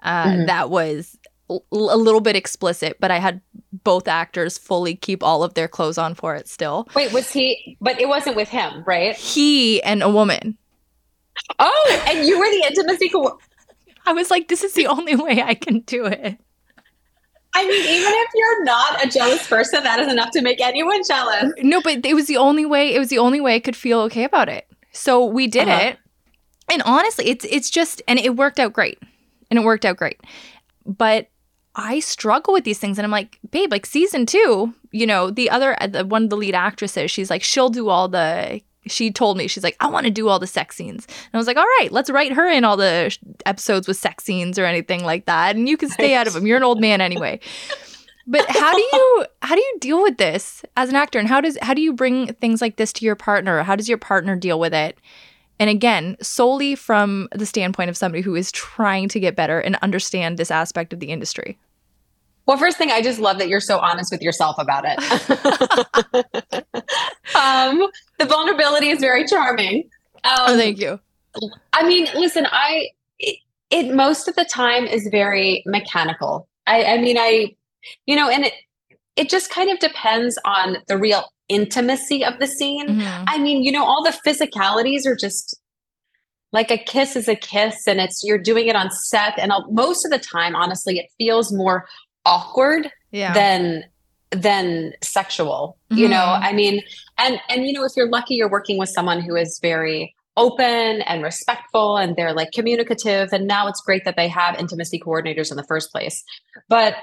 uh, 0.02 0.26
mm-hmm. 0.26 0.46
that 0.48 0.72
was 0.72 1.16
a 1.50 1.98
little 1.98 2.22
bit 2.22 2.36
explicit, 2.36 2.98
but 3.00 3.12
I 3.12 3.20
had 3.20 3.42
both 3.84 4.08
actors 4.08 4.58
fully 4.58 4.96
keep 4.96 5.24
all 5.24 5.44
of 5.44 5.54
their 5.54 5.68
clothes 5.68 5.98
on 5.98 6.16
for 6.16 6.36
it 6.36 6.48
still. 6.48 6.88
Wait, 6.96 7.12
was 7.12 7.32
he, 7.32 7.78
but 7.82 8.00
it 8.00 8.08
wasn't 8.08 8.36
with 8.36 8.50
him, 8.50 8.84
right? 8.86 9.16
He 9.16 9.82
and 9.84 10.02
a 10.02 10.10
woman. 10.10 10.58
Oh, 11.60 12.04
and 12.08 12.26
you 12.26 12.40
were 12.40 12.50
the 12.50 12.66
intimacy 12.68 13.10
co- 13.10 13.38
I 14.06 14.14
was 14.14 14.32
like, 14.32 14.48
this 14.48 14.64
is 14.64 14.74
the 14.74 14.88
only 14.88 15.16
way 15.16 15.42
I 15.42 15.54
can 15.54 15.80
do 15.82 16.06
it. 16.06 16.38
I 17.58 17.66
mean, 17.66 17.82
even 17.82 18.12
if 18.14 18.30
you're 18.36 18.64
not 18.66 19.06
a 19.06 19.10
jealous 19.10 19.48
person, 19.48 19.84
that 19.84 20.00
is 20.00 20.12
enough 20.12 20.32
to 20.32 20.42
make 20.42 20.60
anyone 20.60 21.02
jealous. 21.08 21.54
No, 21.60 21.82
but 21.82 22.06
it 22.06 22.14
was 22.14 22.28
the 22.28 22.38
only 22.38 22.66
way. 22.66 22.94
It 22.94 23.00
was 23.00 23.08
the 23.10 23.18
only 23.18 23.40
way 23.40 23.56
I 23.56 23.60
could 23.60 23.78
feel 23.78 24.02
okay 24.02 24.26
about 24.26 24.50
it. 24.50 24.68
So 24.92 25.26
we 25.26 25.48
did 25.48 25.70
uh-huh. 25.70 25.90
it, 25.90 26.00
and 26.70 26.82
honestly, 26.84 27.28
it's 27.28 27.46
it's 27.46 27.70
just 27.70 28.02
and 28.08 28.20
it 28.20 28.36
worked 28.36 28.60
out 28.60 28.74
great, 28.74 29.00
and 29.50 29.58
it 29.58 29.64
worked 29.64 29.86
out 29.86 29.96
great. 29.96 30.20
But 30.86 31.30
I 31.76 32.00
struggle 32.00 32.54
with 32.54 32.64
these 32.64 32.80
things, 32.80 32.98
and 32.98 33.06
I'm 33.06 33.12
like, 33.12 33.40
babe, 33.52 33.72
like 33.72 33.86
season 33.86 34.26
two, 34.26 34.74
you 34.92 35.06
know, 35.06 35.30
the 35.30 35.50
other 35.50 35.82
uh, 35.82 35.88
the, 35.88 36.06
one 36.06 36.24
of 36.26 36.30
the 36.30 36.38
lead 36.38 36.56
actresses, 36.56 37.12
she's 37.12 37.30
like, 37.30 37.44
she'll 37.44 37.70
do 37.70 37.90
all 37.90 38.08
the 38.08 38.62
she 38.88 39.12
told 39.12 39.36
me 39.36 39.48
she's 39.48 39.64
like 39.64 39.76
i 39.80 39.88
want 39.88 40.06
to 40.06 40.12
do 40.12 40.30
all 40.30 40.38
the 40.38 40.46
sex 40.46 40.76
scenes 40.76 41.08
and 41.08 41.34
i 41.34 41.38
was 41.38 41.48
like 41.48 41.58
all 41.58 41.66
right 41.80 41.92
let's 41.92 42.08
write 42.08 42.32
her 42.32 42.48
in 42.48 42.64
all 42.64 42.78
the 42.78 43.18
episodes 43.48 43.88
with 43.88 43.98
sex 43.98 44.24
scenes 44.24 44.60
or 44.60 44.66
anything 44.66 45.04
like 45.04 45.26
that 45.26 45.56
and 45.56 45.68
you 45.68 45.76
can 45.76 45.90
stay 45.90 46.14
out 46.14 46.28
of 46.28 46.34
them 46.34 46.46
you're 46.46 46.56
an 46.58 46.62
old 46.62 46.80
man 46.80 47.02
anyway. 47.02 47.40
But 48.28 48.46
how 48.50 48.74
do 48.74 48.82
you 48.82 49.26
how 49.42 49.56
do 49.56 49.62
you 49.62 49.78
deal 49.80 50.02
with 50.02 50.18
this 50.18 50.64
as 50.76 50.90
an 50.90 50.96
actor 50.96 51.20
and 51.20 51.28
how 51.28 51.42
does 51.42 51.58
how 51.62 51.74
do 51.74 51.82
you 51.82 51.94
bring 51.94 52.34
things 52.34 52.62
like 52.62 52.78
this 52.78 52.92
to 52.94 53.06
your 53.06 53.16
partner? 53.16 53.62
How 53.64 53.76
does 53.76 53.88
your 53.88 53.98
partner 53.98 54.36
deal 54.36 54.60
with 54.60 54.74
it 54.74 54.98
and 55.60 55.70
again 55.70 56.16
solely 56.22 56.76
from 56.76 57.28
the 57.34 57.46
standpoint 57.46 57.90
of 57.90 57.98
somebody 57.98 58.22
who 58.22 58.36
is 58.36 58.52
trying 58.52 59.08
to 59.10 59.20
get 59.20 59.36
better 59.36 59.60
and 59.60 59.78
understand 59.82 60.38
this 60.38 60.52
aspect 60.52 60.94
of 60.94 61.00
the 61.00 61.08
industry 61.08 61.58
well, 62.46 62.58
first 62.58 62.78
thing, 62.78 62.92
I 62.92 63.02
just 63.02 63.20
love 63.20 63.40
that 63.40 63.48
you're 63.48 63.60
so 63.60 63.80
honest 63.80 64.12
with 64.12 64.22
yourself 64.22 64.58
about 64.60 64.86
it. 64.88 65.00
um, 67.36 67.88
the 68.20 68.26
vulnerability 68.26 68.90
is 68.90 69.00
very 69.00 69.26
charming. 69.26 69.90
Um, 70.24 70.36
oh, 70.40 70.58
thank 70.58 70.78
you. 70.80 71.00
I 71.74 71.88
mean, 71.88 72.08
listen, 72.16 72.46
I 72.52 72.90
it, 73.20 73.40
it, 73.72 73.96
most 73.96 74.28
of 74.28 74.36
the 74.36 74.46
time 74.46 74.86
is 74.86 75.08
very 75.12 75.64
mechanical. 75.66 76.48
I, 76.68 76.84
I 76.84 76.98
mean, 77.00 77.18
I 77.18 77.56
you 78.06 78.16
know, 78.16 78.30
and 78.30 78.46
it 78.46 78.54
it 79.16 79.30
just 79.30 79.50
kind 79.50 79.72
of 79.72 79.80
depends 79.80 80.38
on 80.46 80.78
the 80.88 80.98
real 80.98 81.24
intimacy 81.50 82.24
of 82.26 82.40
the 82.40 82.48
scene. 82.48 82.88
Mhm. 82.88 83.24
I 83.28 83.38
mean, 83.38 83.64
you 83.64 83.72
know, 83.72 83.84
all 83.86 84.04
the 84.04 84.18
physicalities 84.26 85.06
are 85.06 85.16
just 85.16 85.60
like 86.52 86.72
a 86.72 86.78
kiss 86.78 87.16
is 87.16 87.28
a 87.28 87.36
kiss 87.36 87.86
and 87.88 88.00
it's 88.00 88.24
you're 88.24 88.38
doing 88.38 88.68
it 88.68 88.76
on 88.76 88.90
set 88.90 89.34
and 89.38 89.52
most 89.72 90.06
of 90.06 90.12
the 90.12 90.20
time 90.20 90.56
honestly 90.56 90.98
it 90.98 91.08
feels 91.18 91.52
more 91.52 91.86
awkward 92.26 92.90
Yeah. 93.12 93.34
than 93.34 93.84
than 94.32 94.94
sexual 95.04 95.78
you 95.90 96.08
know 96.08 96.16
Mhm. 96.16 96.40
i 96.44 96.54
mean 96.54 96.82
and 97.18 97.40
and 97.50 97.66
you 97.66 97.74
know 97.74 97.84
if 97.84 97.92
you're 97.98 98.10
lucky 98.10 98.36
you're 98.36 98.50
working 98.50 98.78
with 98.78 98.90
someone 98.90 99.20
who 99.22 99.36
is 99.36 99.60
very 99.62 100.16
open 100.38 101.02
and 101.02 101.24
respectful 101.24 101.98
and 101.98 102.16
they're 102.16 102.34
like 102.34 102.52
communicative 102.54 103.30
and 103.34 103.48
now 103.48 103.68
it's 103.68 103.82
great 103.82 104.04
that 104.06 104.16
they 104.16 104.28
have 104.30 104.58
intimacy 104.60 105.00
coordinators 105.00 105.52
in 105.52 105.58
the 105.58 105.64
first 105.64 105.92
place 105.92 106.24
but 106.70 106.96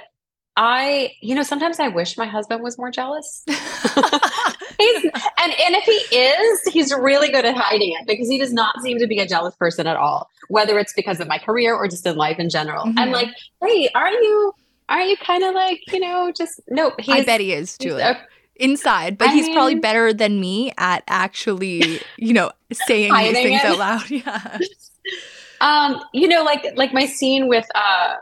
i 0.56 1.10
you 1.20 1.34
know 1.34 1.42
sometimes 1.42 1.78
i 1.78 1.88
wish 1.88 2.16
my 2.18 2.26
husband 2.26 2.62
was 2.62 2.76
more 2.78 2.90
jealous 2.90 3.44
he's 4.78 5.04
and 5.04 5.12
and 5.52 5.74
if 5.76 5.84
he 5.84 6.16
is 6.16 6.60
he's 6.72 6.92
really 6.92 7.28
good 7.30 7.44
at 7.44 7.54
hiding 7.56 7.92
it 8.00 8.06
because 8.06 8.28
he 8.28 8.38
does 8.38 8.52
not 8.52 8.80
seem 8.82 8.98
to 8.98 9.06
be 9.06 9.18
a 9.18 9.26
jealous 9.26 9.54
person 9.56 9.86
at 9.86 9.96
all 9.96 10.28
whether 10.48 10.78
it's 10.78 10.92
because 10.94 11.20
of 11.20 11.28
my 11.28 11.38
career 11.38 11.74
or 11.74 11.86
just 11.88 12.06
in 12.06 12.16
life 12.16 12.38
in 12.38 12.48
general 12.50 12.82
i'm 12.96 13.08
Mhm. 13.08 13.12
like 13.12 13.28
hey 13.62 13.88
aren't 13.94 14.14
you 14.22 14.52
aren't 14.88 15.08
you 15.08 15.16
kind 15.18 15.42
of 15.44 15.54
like 15.54 15.80
you 15.92 16.00
know 16.00 16.32
just 16.36 16.60
no 16.68 16.92
he's 16.98 17.14
I 17.16 17.24
bet 17.24 17.40
he 17.40 17.52
is, 17.52 17.76
Julie. 17.78 18.02
a- 18.02 18.26
Inside, 18.56 19.16
but 19.16 19.28
I 19.30 19.32
he's 19.32 19.48
probably 19.48 19.76
better 19.76 20.12
than 20.12 20.38
me 20.38 20.72
at 20.76 21.02
actually, 21.08 22.00
you 22.18 22.32
know, 22.34 22.52
saying 22.72 23.12
these 23.14 23.32
things 23.32 23.60
it. 23.64 23.66
out 23.66 23.78
loud. 23.78 24.10
Yeah. 24.10 24.58
um 25.60 26.00
you 26.12 26.28
know 26.28 26.42
like 26.42 26.64
like 26.76 26.92
my 26.92 27.06
scene 27.06 27.48
with 27.48 27.66
uh 27.74 28.14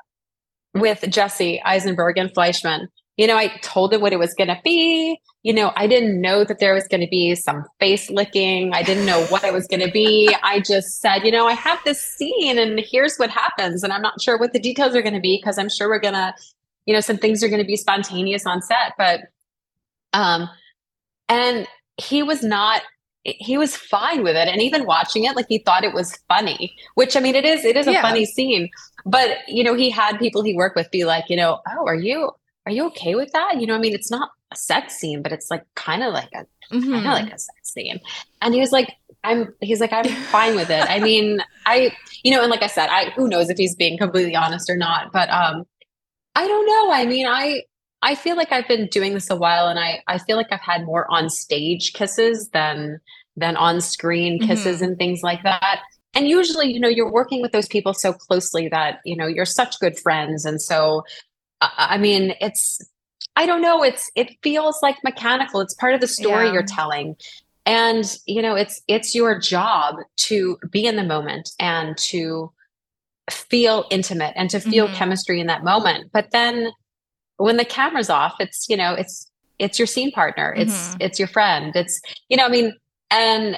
with 0.74 1.04
jesse 1.10 1.60
eisenberg 1.64 2.16
and 2.16 2.32
fleishman 2.32 2.88
you 3.20 3.26
know 3.28 3.36
i 3.36 3.48
told 3.72 3.92
him 3.92 4.00
what 4.00 4.12
it 4.16 4.18
was 4.18 4.32
going 4.38 4.48
to 4.56 4.60
be. 4.64 5.20
You 5.48 5.52
know 5.58 5.68
i 5.82 5.86
didn't 5.92 6.20
know 6.26 6.38
that 6.48 6.58
there 6.62 6.74
was 6.78 6.86
going 6.92 7.00
to 7.08 7.12
be 7.18 7.34
some 7.46 7.60
face 7.80 8.06
licking. 8.18 8.72
I 8.78 8.82
didn't 8.88 9.06
know 9.10 9.20
what 9.32 9.42
it 9.48 9.52
was 9.58 9.66
going 9.72 9.84
to 9.88 9.92
be. 10.02 10.34
I 10.52 10.54
just 10.72 11.00
said 11.02 11.18
you 11.26 11.32
know 11.36 11.46
i 11.46 11.56
have 11.68 11.78
this 11.84 12.00
scene 12.16 12.58
and 12.58 12.80
here's 12.92 13.16
what 13.20 13.30
happens. 13.30 13.82
And 13.84 13.92
i'm 13.94 14.02
not 14.08 14.20
sure 14.24 14.36
what 14.38 14.52
the 14.54 14.62
details 14.68 14.92
are 14.96 15.04
going 15.08 15.18
to 15.20 15.26
be 15.30 15.34
because 15.40 15.58
i'm 15.58 15.68
sure 15.76 15.86
we're 15.92 16.06
going 16.08 16.14
to 16.24 16.28
you 16.86 16.94
know 16.94 17.00
some 17.08 17.18
things 17.24 17.42
are 17.44 17.48
going 17.48 17.60
to 17.66 17.72
be 17.74 17.76
spontaneous 17.76 18.44
on 18.46 18.62
set 18.62 18.92
but 19.02 19.20
um 20.12 20.48
and 21.28 21.66
he 22.08 22.22
was 22.22 22.42
not 22.42 22.82
he 23.24 23.58
was 23.58 23.76
fine 23.76 24.22
with 24.22 24.34
it. 24.42 24.48
And 24.48 24.62
even 24.62 24.86
watching 24.86 25.24
it 25.24 25.36
like 25.36 25.46
he 25.54 25.58
thought 25.58 25.84
it 25.84 25.92
was 25.92 26.16
funny 26.26 26.74
which 26.94 27.16
i 27.16 27.20
mean 27.20 27.34
it 27.34 27.44
is 27.44 27.64
it 27.66 27.76
is 27.76 27.86
a 27.86 27.92
Yeah. 27.92 28.02
funny 28.02 28.24
scene. 28.24 28.68
But 29.04 29.28
you 29.48 29.62
know 29.64 29.74
he 29.74 29.88
had 29.90 30.18
people 30.18 30.42
he 30.42 30.54
worked 30.62 30.76
with 30.76 30.90
be 30.90 31.04
like 31.04 31.26
you 31.32 31.36
know 31.36 31.52
oh 31.72 31.84
are 31.86 31.94
you 32.10 32.30
are 32.66 32.72
you 32.72 32.86
okay 32.86 33.14
with 33.14 33.32
that? 33.32 33.60
You 33.60 33.66
know 33.66 33.74
i 33.74 33.78
mean 33.78 33.94
it's 33.94 34.10
not 34.10 34.30
a 34.52 34.56
sex 34.56 34.96
scene 34.96 35.22
but 35.22 35.32
it's 35.32 35.50
like 35.50 35.64
kind 35.74 36.02
of 36.02 36.12
like 36.12 36.30
a 36.34 36.44
Mhm. 36.74 36.92
kind 36.92 37.06
of 37.06 37.12
like 37.12 37.32
a 37.32 37.38
sex 37.38 37.72
scene. 37.72 37.98
And 38.42 38.54
he 38.54 38.60
was 38.60 38.70
like 38.72 38.92
i'm 39.24 39.52
he's 39.60 39.80
like 39.80 39.92
i'm 39.92 40.04
fine 40.06 40.54
with 40.56 40.70
it. 40.70 40.88
I 40.88 40.98
mean 41.00 41.40
i 41.66 41.92
you 42.22 42.30
know 42.32 42.42
and 42.42 42.50
like 42.50 42.62
i 42.62 42.66
said 42.68 42.88
i 42.90 43.10
who 43.10 43.28
knows 43.28 43.50
if 43.50 43.56
he's 43.58 43.74
being 43.74 43.98
completely 43.98 44.36
honest 44.36 44.70
or 44.70 44.76
not 44.76 45.12
but 45.12 45.28
um 45.30 45.64
i 46.34 46.46
don't 46.46 46.66
know. 46.66 46.92
I 46.92 47.06
mean 47.06 47.26
i 47.26 47.62
i 48.02 48.14
feel 48.14 48.36
like 48.36 48.52
i've 48.52 48.68
been 48.68 48.86
doing 48.86 49.14
this 49.14 49.30
a 49.30 49.36
while 49.36 49.66
and 49.68 49.78
i 49.78 50.00
i 50.06 50.16
feel 50.18 50.36
like 50.36 50.52
i've 50.52 50.60
had 50.60 50.84
more 50.84 51.06
on 51.10 51.28
stage 51.28 51.92
kisses 51.92 52.48
than 52.50 53.00
than 53.36 53.56
on 53.56 53.80
screen 53.80 54.38
kisses 54.38 54.80
and 54.82 54.96
things 54.98 55.22
like 55.22 55.42
that. 55.44 55.80
And 56.14 56.28
usually 56.28 56.72
you 56.72 56.80
know 56.80 56.88
you're 56.88 57.10
working 57.12 57.40
with 57.42 57.52
those 57.52 57.68
people 57.68 57.94
so 57.94 58.12
closely 58.12 58.68
that 58.68 59.00
you 59.04 59.16
know 59.16 59.26
you're 59.26 59.44
such 59.44 59.78
good 59.80 59.98
friends. 59.98 60.44
And 60.44 60.60
so 60.62 61.04
i, 61.60 61.98
mean 61.98 62.34
it's 62.40 62.80
i 63.36 63.46
don't 63.46 63.62
know 63.62 63.82
it's 63.82 64.10
it 64.14 64.30
feels 64.42 64.78
like 64.82 64.96
mechanical 65.04 65.60
it's 65.60 65.74
part 65.74 65.94
of 65.94 66.00
the 66.00 66.06
story 66.08 66.46
Yeah. 66.46 66.52
you're 66.54 66.62
telling 66.62 67.16
and 67.66 68.16
you 68.26 68.42
know 68.42 68.54
it's 68.56 68.82
it's 68.88 69.14
your 69.14 69.38
job 69.38 69.96
to 70.16 70.58
be 70.70 70.86
in 70.86 70.96
the 70.96 71.04
moment 71.04 71.50
and 71.58 71.96
to 71.98 72.50
feel 73.30 73.84
intimate 73.90 74.32
and 74.36 74.50
to 74.50 74.58
feel 74.60 74.88
Mhm. 74.88 74.94
chemistry 74.94 75.40
in 75.40 75.46
that 75.46 75.62
moment 75.62 76.10
but 76.12 76.30
then 76.32 76.70
when 77.36 77.56
the 77.56 77.64
camera's 77.64 78.10
off 78.10 78.34
it's 78.40 78.66
you 78.68 78.76
know 78.76 78.94
it's 78.94 79.30
it's 79.58 79.78
your 79.78 79.86
scene 79.86 80.10
partner 80.10 80.54
it's 80.56 80.72
Mhm. 80.72 80.96
it's 81.00 81.18
your 81.18 81.28
friend 81.28 81.76
it's 81.76 82.00
you 82.28 82.36
know 82.36 82.44
i 82.44 82.48
mean 82.48 82.72
and 83.10 83.56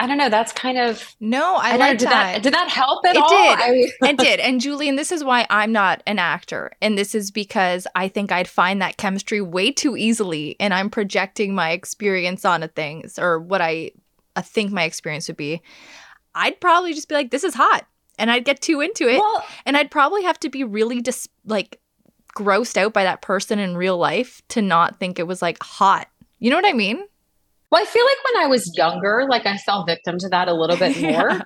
i 0.00 0.06
don't 0.06 0.18
know 0.18 0.28
that's 0.28 0.52
kind 0.52 0.78
of 0.78 1.14
No, 1.20 1.56
I, 1.56 1.74
I, 1.74 1.76
like 1.76 1.98
did 1.98 2.08
that. 2.08 2.32
that. 2.34 2.42
did 2.42 2.54
that 2.54 2.68
help 2.70 3.04
at 3.06 3.14
It 3.16 3.22
all 3.22 3.28
did. 3.28 3.58
I 3.60 3.70
mean, 3.70 3.88
it 4.02 4.18
did. 4.18 4.40
And 4.40 4.60
Julian, 4.60 4.96
this 4.96 5.12
is 5.12 5.22
why 5.22 5.46
I'm 5.50 5.70
not 5.72 6.02
an 6.06 6.18
actor. 6.18 6.72
And 6.82 6.96
this 6.98 7.14
is 7.14 7.30
because 7.30 7.86
I 7.94 8.08
think 8.08 8.32
I'd 8.32 8.48
find 8.48 8.80
that 8.82 8.96
chemistry 8.96 9.40
way 9.40 9.70
too 9.70 9.96
easily. 9.96 10.56
And 10.58 10.72
I'm 10.74 10.90
projecting 10.90 11.54
my 11.54 11.70
experience 11.70 12.44
onto 12.44 12.66
things 12.68 13.18
or 13.18 13.38
what 13.38 13.60
I, 13.60 13.92
I 14.34 14.40
think 14.42 14.72
my 14.72 14.84
experience 14.84 15.28
would 15.28 15.36
be. 15.36 15.60
I'd 16.34 16.60
probably 16.60 16.94
just 16.94 17.08
be 17.08 17.14
like, 17.14 17.30
this 17.30 17.44
is 17.44 17.54
hot. 17.54 17.86
And 18.18 18.30
I'd 18.30 18.44
get 18.44 18.60
too 18.60 18.80
into 18.80 19.06
it. 19.08 19.18
well 19.18 19.44
and 19.66 19.76
I'd 19.76 19.90
probably 19.90 20.22
have 20.24 20.40
to 20.40 20.48
be 20.48 20.64
really 20.64 21.00
dis- 21.00 21.28
like 21.44 21.78
grossed 22.34 22.76
out 22.76 22.92
by 22.92 23.04
that 23.04 23.22
person 23.22 23.58
in 23.58 23.76
real 23.76 23.98
life 23.98 24.40
to 24.48 24.62
not 24.62 24.98
think 24.98 25.18
it 25.18 25.26
was 25.26 25.42
like 25.42 25.62
hot. 25.62 26.08
You 26.38 26.50
know 26.50 26.56
what 26.56 26.66
I 26.66 26.72
mean? 26.72 27.06
Well 27.70 27.82
i 27.82 27.86
feel 27.86 28.04
like 28.04 28.34
when 28.34 28.44
i 28.44 28.46
was 28.46 28.76
younger 28.76 29.26
like 29.28 29.46
i 29.46 29.56
fell 29.58 29.84
victim 29.84 30.18
to 30.18 30.28
that 30.28 30.48
a 30.48 30.54
little 30.54 30.76
bit 30.76 31.00
more 31.00 31.30
Yeah. 31.30 31.42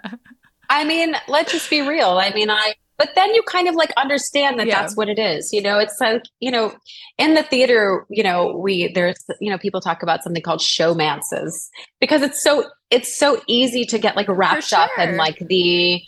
I 0.70 0.84
mean, 0.84 1.14
let's 1.28 1.52
just 1.52 1.70
be 1.70 1.86
real. 1.86 2.18
I 2.18 2.30
mean, 2.32 2.50
I, 2.50 2.74
but 2.96 3.10
then 3.14 3.34
you 3.34 3.42
kind 3.42 3.68
of 3.68 3.74
like 3.74 3.92
understand 3.96 4.58
that 4.58 4.66
Yeah. 4.66 4.80
that's 4.80 4.96
what 4.96 5.08
it 5.08 5.18
is. 5.18 5.52
You 5.52 5.62
know, 5.62 5.78
it's 5.78 6.00
like, 6.00 6.22
you 6.40 6.50
know, 6.50 6.74
in 7.18 7.34
the 7.34 7.42
theater, 7.42 8.06
you 8.08 8.22
know, 8.22 8.56
we, 8.56 8.92
there's, 8.92 9.22
you 9.40 9.50
know, 9.50 9.58
people 9.58 9.80
talk 9.80 10.02
about 10.02 10.22
something 10.22 10.42
called 10.42 10.60
showmances 10.60 11.68
because 12.00 12.22
it's 12.22 12.42
so, 12.42 12.64
it's 12.90 13.16
so 13.16 13.42
easy 13.46 13.84
to 13.86 13.98
get 13.98 14.16
like 14.16 14.28
wrapped 14.28 14.72
up 14.72 14.90
sure. 14.94 15.04
in 15.04 15.16
like 15.16 15.38
the, 15.38 16.02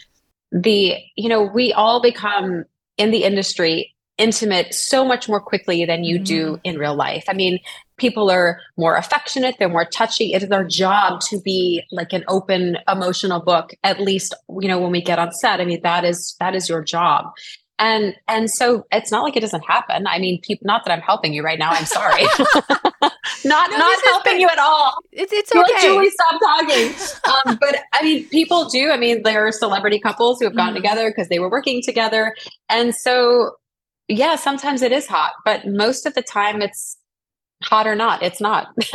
the, 0.52 0.94
you 1.16 1.28
know, 1.28 1.42
we 1.42 1.72
all 1.72 2.00
become 2.00 2.64
in 2.96 3.10
the 3.10 3.24
industry 3.24 3.94
intimate 4.18 4.72
so 4.72 5.04
much 5.04 5.28
more 5.28 5.40
quickly 5.40 5.84
than 5.84 6.02
you 6.02 6.18
do 6.18 6.52
mm-hmm. 6.52 6.60
in 6.64 6.78
real 6.78 6.94
life. 6.94 7.24
I 7.28 7.34
mean, 7.34 7.58
people 7.98 8.30
are 8.30 8.60
more 8.76 8.96
affectionate, 8.96 9.56
they're 9.58 9.68
more 9.68 9.84
touchy. 9.86 10.32
It 10.32 10.42
is 10.42 10.50
our 10.50 10.64
job 10.64 11.20
to 11.30 11.40
be 11.40 11.82
like 11.90 12.12
an 12.12 12.24
open 12.28 12.78
emotional 12.88 13.40
book 13.40 13.72
at 13.84 14.00
least, 14.00 14.34
you 14.60 14.68
know, 14.68 14.78
when 14.78 14.90
we 14.92 15.00
get 15.02 15.18
on 15.18 15.32
set. 15.32 15.60
I 15.60 15.64
mean, 15.64 15.80
that 15.82 16.04
is 16.04 16.36
that 16.40 16.54
is 16.54 16.68
your 16.68 16.82
job. 16.82 17.26
And 17.78 18.14
and 18.26 18.50
so 18.50 18.86
it's 18.90 19.10
not 19.12 19.22
like 19.22 19.36
it 19.36 19.40
doesn't 19.40 19.64
happen. 19.66 20.06
I 20.06 20.18
mean, 20.18 20.40
people 20.40 20.66
not 20.66 20.84
that 20.86 20.92
I'm 20.92 21.02
helping 21.02 21.34
you 21.34 21.42
right 21.42 21.58
now, 21.58 21.70
I'm 21.72 21.84
sorry. 21.84 22.22
not 23.44 23.70
No, 23.70 23.76
not 23.78 24.04
helping 24.04 24.40
you 24.40 24.48
at 24.48 24.58
all. 24.58 24.94
It's 25.12 25.32
it's 25.32 25.52
You're 25.52 25.62
like, 25.62 25.72
okay. 25.72 25.86
Julie, 25.86 26.10
stop 26.10 26.40
talking. 26.40 26.94
um, 27.52 27.58
but 27.60 27.76
I 27.92 28.02
mean, 28.02 28.28
people 28.28 28.66
do. 28.68 28.90
I 28.90 28.96
mean, 28.96 29.22
there 29.24 29.46
are 29.46 29.52
celebrity 29.52 29.98
couples 29.98 30.38
who 30.38 30.46
have 30.46 30.56
gotten 30.56 30.72
Mhm. 30.74 30.78
together 30.78 31.10
because 31.10 31.28
they 31.28 31.38
were 31.38 31.50
working 31.50 31.82
together. 31.82 32.34
And 32.70 32.94
so, 32.94 33.52
yeah, 34.08 34.36
sometimes 34.36 34.80
it 34.82 34.92
is 34.92 35.06
hot, 35.06 35.32
but 35.44 35.66
most 35.66 36.06
of 36.06 36.14
the 36.14 36.22
time 36.22 36.62
it's 36.62 36.96
hot 37.62 37.86
or 37.86 37.94
not. 37.94 38.22
It's 38.22 38.40
not. 38.40 38.68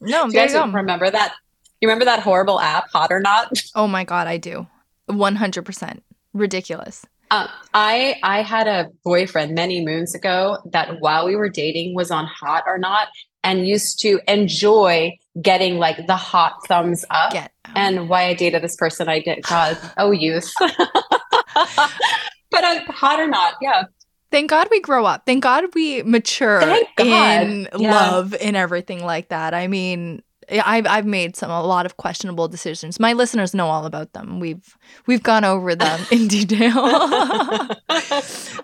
no, 0.00 0.26
you 0.26 0.32
guys 0.32 0.52
go. 0.52 0.66
remember 0.66 1.10
that? 1.10 1.34
You 1.80 1.88
remember 1.88 2.04
that 2.06 2.20
horrible 2.20 2.60
app, 2.60 2.90
Hot 2.92 3.12
or 3.12 3.20
Not? 3.20 3.52
Oh 3.74 3.86
my 3.86 4.04
god, 4.04 4.26
I 4.26 4.36
do. 4.36 4.66
100%. 5.08 6.00
Ridiculous. 6.34 7.06
Um, 7.30 7.48
I 7.74 8.16
I 8.22 8.42
had 8.42 8.66
a 8.66 8.88
boyfriend 9.04 9.54
many 9.54 9.84
moons 9.84 10.14
ago 10.14 10.58
that 10.72 11.00
while 11.00 11.26
we 11.26 11.36
were 11.36 11.48
dating 11.48 11.94
was 11.94 12.10
on 12.10 12.26
Hot 12.26 12.64
or 12.66 12.78
Not 12.78 13.08
and 13.44 13.68
used 13.68 14.00
to 14.00 14.20
enjoy 14.26 15.16
getting 15.40 15.76
like 15.76 16.06
the 16.06 16.16
hot 16.16 16.54
thumbs 16.66 17.04
up. 17.10 17.32
Get 17.32 17.52
and 17.76 18.08
why 18.08 18.24
I 18.24 18.34
dated 18.34 18.62
this 18.62 18.76
person 18.76 19.08
I 19.08 19.20
did 19.20 19.42
cause 19.42 19.76
oh 19.98 20.10
youth. 20.10 20.50
but 20.60 22.64
I'm 22.64 22.84
hot 22.86 23.20
or 23.20 23.28
not, 23.28 23.54
yeah. 23.60 23.84
Thank 24.30 24.50
God 24.50 24.68
we 24.70 24.80
grow 24.80 25.04
up. 25.06 25.24
Thank 25.26 25.42
God 25.42 25.64
we 25.74 26.02
mature 26.02 26.60
God. 26.96 27.06
in 27.06 27.68
Yeah. 27.76 27.92
love 27.94 28.34
and 28.40 28.56
everything 28.56 29.04
like 29.04 29.28
that. 29.28 29.54
I 29.54 29.68
mean, 29.68 30.22
I've 30.50 30.86
I've 30.86 31.06
made 31.06 31.36
some 31.36 31.50
a 31.50 31.62
lot 31.62 31.86
of 31.86 31.96
questionable 31.96 32.48
decisions. 32.48 32.98
My 33.00 33.12
listeners 33.12 33.54
know 33.54 33.68
all 33.68 33.86
about 33.86 34.12
them. 34.12 34.40
We've 34.40 34.76
we've 35.06 35.22
gone 35.22 35.44
over 35.44 35.74
them 35.74 36.00
in 36.10 36.28
detail. 36.36 36.74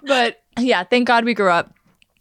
but 0.07 0.43
yeah, 0.59 0.85
thank 0.85 1.07
God 1.07 1.25
we 1.25 1.35
grew 1.35 1.51
up. 1.51 1.75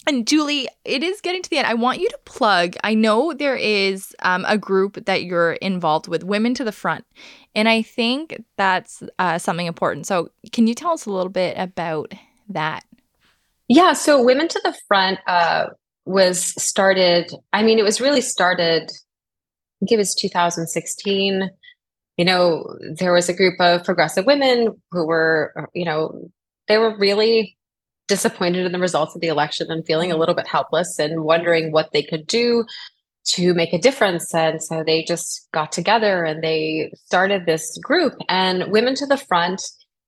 And 0.05 0.27
Julie, 0.27 0.67
it 0.83 1.01
is 1.01 1.21
getting 1.21 1.41
to 1.41 1.49
the 1.49 1.57
end. 1.59 1.67
I 1.67 1.75
want 1.75 2.01
you 2.01 2.09
to 2.09 2.19
plug. 2.25 2.75
I 2.83 2.93
know 2.93 3.31
there 3.33 3.55
is 3.55 4.13
um, 4.21 4.43
a 4.49 4.57
group 4.57 5.05
that 5.05 5.23
you're 5.23 5.53
involved 5.53 6.09
with, 6.09 6.25
Women 6.25 6.53
to 6.55 6.65
the 6.65 6.73
Front, 6.73 7.05
and 7.55 7.69
I 7.69 7.83
think 7.83 8.43
that's 8.57 9.01
uh, 9.17 9.37
something 9.37 9.65
important. 9.65 10.05
So, 10.05 10.27
can 10.51 10.67
you 10.67 10.75
tell 10.75 10.91
us 10.91 11.05
a 11.05 11.09
little 11.11 11.31
bit 11.31 11.55
about 11.57 12.13
that? 12.49 12.83
Yeah, 13.73 13.93
so 13.93 14.23
Women 14.23 14.47
to 14.49 14.61
the 14.63 14.77
Front 14.87 15.19
uh, 15.25 15.65
was 16.05 16.39
started, 16.61 17.31
I 17.53 17.63
mean, 17.63 17.79
it 17.79 17.83
was 17.83 17.99
really 17.99 18.21
started, 18.21 18.83
I 18.83 19.73
think 19.79 19.91
it 19.91 19.97
was 19.97 20.13
2016. 20.13 21.49
You 22.17 22.25
know, 22.25 22.77
there 22.99 23.11
was 23.11 23.29
a 23.29 23.33
group 23.33 23.59
of 23.59 23.83
progressive 23.83 24.27
women 24.27 24.79
who 24.91 25.07
were, 25.07 25.69
you 25.73 25.85
know, 25.85 26.29
they 26.67 26.77
were 26.77 26.95
really 26.99 27.57
disappointed 28.07 28.63
in 28.63 28.73
the 28.73 28.79
results 28.79 29.15
of 29.15 29.21
the 29.21 29.27
election 29.27 29.71
and 29.71 29.83
feeling 29.87 30.11
a 30.11 30.17
little 30.17 30.35
bit 30.35 30.47
helpless 30.47 30.99
and 30.99 31.23
wondering 31.23 31.71
what 31.71 31.93
they 31.93 32.03
could 32.03 32.27
do 32.27 32.65
to 33.25 33.55
make 33.55 33.73
a 33.73 33.79
difference. 33.79 34.35
And 34.35 34.61
so 34.61 34.83
they 34.83 35.03
just 35.03 35.47
got 35.51 35.71
together 35.71 36.25
and 36.25 36.43
they 36.43 36.93
started 37.05 37.47
this 37.47 37.75
group. 37.79 38.13
And 38.29 38.71
Women 38.71 38.93
to 38.95 39.07
the 39.07 39.17
Front 39.17 39.63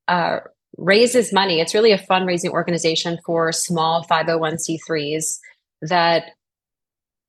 uh, 0.07 0.41
raises 0.77 1.33
money. 1.33 1.59
It's 1.59 1.73
really 1.73 1.91
a 1.91 1.97
fundraising 1.97 2.49
organization 2.49 3.19
for 3.25 3.51
small 3.51 4.05
501c3s 4.05 5.39
that, 5.81 6.31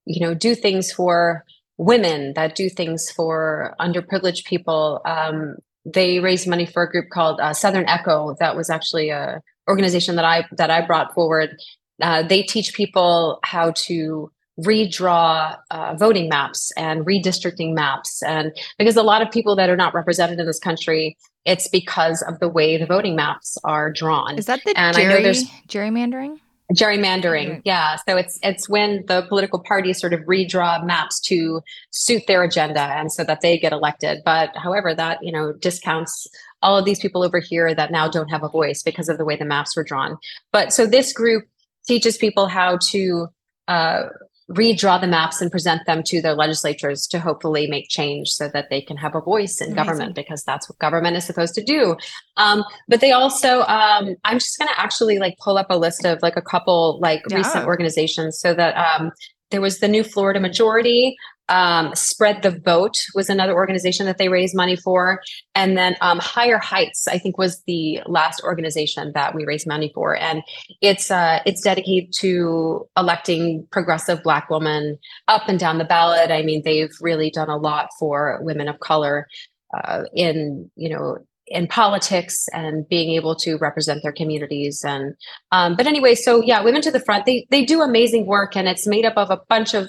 you 0.04 0.20
know, 0.20 0.34
do 0.34 0.54
things 0.54 0.92
for 0.92 1.44
women, 1.78 2.32
that 2.34 2.54
do 2.54 2.68
things 2.68 3.10
for 3.10 3.74
underprivileged 3.80 4.44
people. 4.44 5.00
Um, 5.04 5.56
they 5.84 6.18
raise 6.18 6.46
money 6.46 6.66
for 6.66 6.82
a 6.82 6.90
group 6.90 7.10
called 7.10 7.40
uh, 7.40 7.52
Southern 7.52 7.88
Echo. 7.88 8.34
That 8.40 8.56
was 8.56 8.70
actually 8.70 9.10
a 9.10 9.40
organization 9.68 10.16
that 10.16 10.24
I 10.24 10.46
that 10.52 10.70
I 10.70 10.84
brought 10.84 11.14
forward. 11.14 11.56
Uh, 12.00 12.22
they 12.22 12.42
teach 12.42 12.74
people 12.74 13.38
how 13.42 13.72
to 13.72 14.30
redraw 14.60 15.56
uh, 15.70 15.94
voting 15.96 16.28
maps 16.28 16.72
and 16.76 17.04
redistricting 17.04 17.74
maps. 17.74 18.22
And 18.22 18.52
because 18.78 18.96
a 18.96 19.02
lot 19.02 19.22
of 19.22 19.30
people 19.30 19.54
that 19.56 19.68
are 19.68 19.76
not 19.76 19.94
represented 19.94 20.38
in 20.38 20.46
this 20.46 20.58
country 20.58 21.16
it's 21.46 21.68
because 21.68 22.22
of 22.22 22.40
the 22.40 22.48
way 22.48 22.76
the 22.76 22.86
voting 22.86 23.16
maps 23.16 23.56
are 23.64 23.90
drawn. 23.90 24.36
Is 24.36 24.46
that 24.46 24.60
the 24.64 24.76
and 24.76 24.94
Jerry, 24.96 25.06
I 25.06 25.16
know 25.16 25.22
there's, 25.22 25.44
gerrymandering? 25.68 26.38
Gerrymandering 26.74 27.46
mm-hmm. 27.46 27.60
yeah. 27.64 27.96
So 28.06 28.16
it's 28.16 28.38
it's 28.42 28.68
when 28.68 29.04
the 29.06 29.22
political 29.28 29.60
parties 29.60 30.00
sort 30.00 30.12
of 30.12 30.20
redraw 30.22 30.84
maps 30.84 31.20
to 31.20 31.62
suit 31.92 32.24
their 32.26 32.42
agenda 32.42 32.80
and 32.80 33.12
so 33.12 33.22
that 33.22 33.40
they 33.40 33.56
get 33.56 33.72
elected. 33.72 34.22
But 34.24 34.50
however 34.56 34.92
that 34.92 35.22
you 35.22 35.30
know 35.30 35.52
discounts 35.52 36.26
all 36.62 36.76
of 36.76 36.84
these 36.84 36.98
people 36.98 37.22
over 37.22 37.38
here 37.38 37.72
that 37.72 37.92
now 37.92 38.08
don't 38.08 38.28
have 38.28 38.42
a 38.42 38.48
voice 38.48 38.82
because 38.82 39.08
of 39.08 39.16
the 39.16 39.24
way 39.24 39.36
the 39.36 39.44
maps 39.44 39.76
were 39.76 39.84
drawn. 39.84 40.18
But 40.50 40.72
so 40.72 40.86
this 40.86 41.12
group 41.12 41.44
teaches 41.86 42.16
people 42.18 42.48
how 42.48 42.78
to 42.88 43.28
uh, 43.68 44.02
redraw 44.50 45.00
the 45.00 45.08
maps 45.08 45.40
and 45.40 45.50
present 45.50 45.84
them 45.86 46.02
to 46.04 46.22
their 46.22 46.34
legislatures 46.34 47.06
to 47.08 47.18
hopefully 47.18 47.66
make 47.66 47.88
change 47.88 48.28
so 48.28 48.48
that 48.48 48.70
they 48.70 48.80
can 48.80 48.96
have 48.96 49.16
a 49.16 49.20
voice 49.20 49.60
in 49.60 49.72
Amazing. 49.72 49.84
government 49.84 50.14
because 50.14 50.44
that's 50.44 50.68
what 50.68 50.78
government 50.78 51.16
is 51.16 51.24
supposed 51.24 51.54
to 51.54 51.64
do 51.64 51.96
um, 52.36 52.62
but 52.86 53.00
they 53.00 53.10
also 53.10 53.62
um, 53.62 54.14
i'm 54.24 54.38
just 54.38 54.56
going 54.58 54.68
to 54.68 54.80
actually 54.80 55.18
like 55.18 55.36
pull 55.38 55.58
up 55.58 55.66
a 55.68 55.76
list 55.76 56.04
of 56.04 56.20
like 56.22 56.36
a 56.36 56.42
couple 56.42 56.98
like 57.00 57.22
yeah. 57.28 57.38
recent 57.38 57.66
organizations 57.66 58.38
so 58.38 58.54
that 58.54 58.76
um, 58.76 59.10
there 59.50 59.60
was 59.60 59.80
the 59.80 59.88
new 59.88 60.04
florida 60.04 60.38
majority 60.38 61.16
um, 61.48 61.94
Spread 61.94 62.42
the 62.42 62.50
Vote 62.50 62.96
was 63.14 63.30
another 63.30 63.54
organization 63.54 64.06
that 64.06 64.18
they 64.18 64.28
raised 64.28 64.54
money 64.54 64.76
for. 64.76 65.20
And 65.54 65.76
then 65.76 65.96
um, 66.00 66.18
Higher 66.18 66.58
Heights, 66.58 67.06
I 67.06 67.18
think, 67.18 67.38
was 67.38 67.62
the 67.66 68.00
last 68.06 68.42
organization 68.42 69.12
that 69.14 69.34
we 69.34 69.44
raised 69.44 69.66
money 69.66 69.90
for. 69.94 70.16
And 70.16 70.42
it's 70.80 71.10
uh, 71.10 71.40
it's 71.46 71.62
dedicated 71.62 72.12
to 72.20 72.88
electing 72.96 73.66
progressive 73.70 74.22
Black 74.22 74.50
women 74.50 74.98
up 75.28 75.48
and 75.48 75.58
down 75.58 75.78
the 75.78 75.84
ballot. 75.84 76.30
I 76.30 76.42
mean, 76.42 76.62
they've 76.64 76.94
really 77.00 77.30
done 77.30 77.48
a 77.48 77.56
lot 77.56 77.90
for 77.98 78.38
women 78.42 78.68
of 78.68 78.80
color 78.80 79.28
uh, 79.74 80.04
in, 80.14 80.70
you 80.76 80.88
know, 80.88 81.18
in 81.48 81.68
politics 81.68 82.48
and 82.52 82.88
being 82.88 83.14
able 83.14 83.36
to 83.36 83.56
represent 83.58 84.02
their 84.02 84.12
communities 84.12 84.84
and 84.84 85.14
um, 85.52 85.76
but 85.76 85.86
anyway 85.86 86.12
so 86.12 86.42
yeah 86.42 86.60
women 86.60 86.82
to 86.82 86.90
the 86.90 86.98
front 86.98 87.24
they 87.24 87.46
they 87.50 87.64
do 87.64 87.82
amazing 87.82 88.26
work 88.26 88.56
and 88.56 88.66
it's 88.66 88.84
made 88.84 89.04
up 89.04 89.16
of 89.16 89.30
a 89.30 89.40
bunch 89.48 89.72
of 89.72 89.88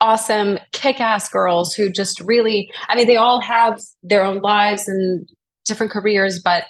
awesome 0.00 0.58
kick-ass 0.72 1.28
girls 1.28 1.74
who 1.74 1.88
just 1.88 2.20
really 2.20 2.70
i 2.88 2.96
mean 2.96 3.06
they 3.06 3.16
all 3.16 3.40
have 3.40 3.80
their 4.02 4.24
own 4.24 4.40
lives 4.40 4.88
and 4.88 5.28
different 5.64 5.92
careers 5.92 6.40
but 6.40 6.64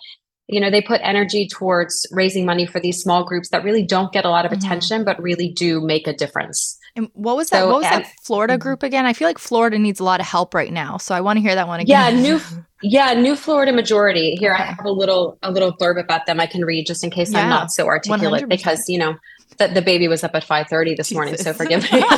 you 0.46 0.60
know 0.60 0.70
they 0.70 0.82
put 0.82 1.00
energy 1.02 1.48
towards 1.48 2.06
raising 2.12 2.44
money 2.44 2.66
for 2.66 2.80
these 2.80 3.00
small 3.00 3.24
groups 3.24 3.48
that 3.48 3.64
really 3.64 3.82
don't 3.82 4.12
get 4.12 4.24
a 4.24 4.30
lot 4.30 4.44
of 4.44 4.52
mm-hmm. 4.52 4.64
attention 4.64 5.04
but 5.04 5.20
really 5.22 5.50
do 5.50 5.80
make 5.80 6.06
a 6.06 6.12
difference 6.12 6.78
and 6.96 7.08
what 7.14 7.36
was 7.36 7.50
that 7.50 7.60
so, 7.60 7.68
what 7.68 7.76
was 7.76 7.84
that 7.84 8.06
florida 8.22 8.54
mm-hmm. 8.54 8.62
group 8.62 8.82
again 8.82 9.06
i 9.06 9.12
feel 9.12 9.26
like 9.26 9.38
florida 9.38 9.78
needs 9.78 10.00
a 10.00 10.04
lot 10.04 10.20
of 10.20 10.26
help 10.26 10.54
right 10.54 10.72
now 10.72 10.96
so 10.96 11.14
i 11.14 11.20
want 11.20 11.36
to 11.36 11.40
hear 11.40 11.54
that 11.54 11.66
one 11.66 11.80
again 11.80 12.14
yeah 12.14 12.20
new 12.20 12.40
yeah 12.82 13.14
new 13.14 13.34
florida 13.34 13.72
majority 13.72 14.36
here 14.36 14.52
okay. 14.52 14.62
i 14.62 14.66
have 14.66 14.84
a 14.84 14.92
little 14.92 15.38
a 15.42 15.50
little 15.50 15.72
blurb 15.72 15.98
about 15.98 16.26
them 16.26 16.38
i 16.38 16.46
can 16.46 16.64
read 16.64 16.86
just 16.86 17.02
in 17.02 17.10
case 17.10 17.32
yeah, 17.32 17.40
i'm 17.40 17.48
not 17.48 17.72
so 17.72 17.86
articulate 17.86 18.44
100%. 18.44 18.48
because 18.48 18.88
you 18.88 18.98
know 18.98 19.14
that 19.58 19.74
the 19.74 19.82
baby 19.82 20.08
was 20.08 20.24
up 20.24 20.34
at 20.34 20.44
5.30 20.44 20.96
this 20.96 21.12
morning 21.12 21.36
so 21.36 21.52
forgive 21.52 21.90
me. 21.92 22.02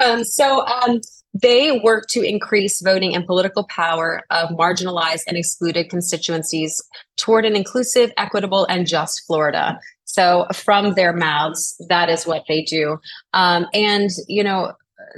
Um, 0.00 0.22
so 0.24 0.64
um, 0.66 1.00
they 1.34 1.80
work 1.82 2.06
to 2.08 2.22
increase 2.22 2.80
voting 2.80 3.14
and 3.14 3.26
political 3.26 3.64
power 3.64 4.22
of 4.30 4.50
marginalized 4.50 5.22
and 5.26 5.36
excluded 5.36 5.90
constituencies 5.90 6.80
toward 7.16 7.44
an 7.44 7.56
inclusive 7.56 8.12
equitable 8.16 8.64
and 8.66 8.86
just 8.86 9.24
florida. 9.26 9.78
So 10.04 10.46
from 10.54 10.94
their 10.94 11.12
mouths 11.12 11.76
that 11.88 12.08
is 12.08 12.26
what 12.26 12.44
they 12.48 12.62
do. 12.62 12.98
Um, 13.34 13.66
and 13.74 14.10
you 14.26 14.42
know 14.42 14.72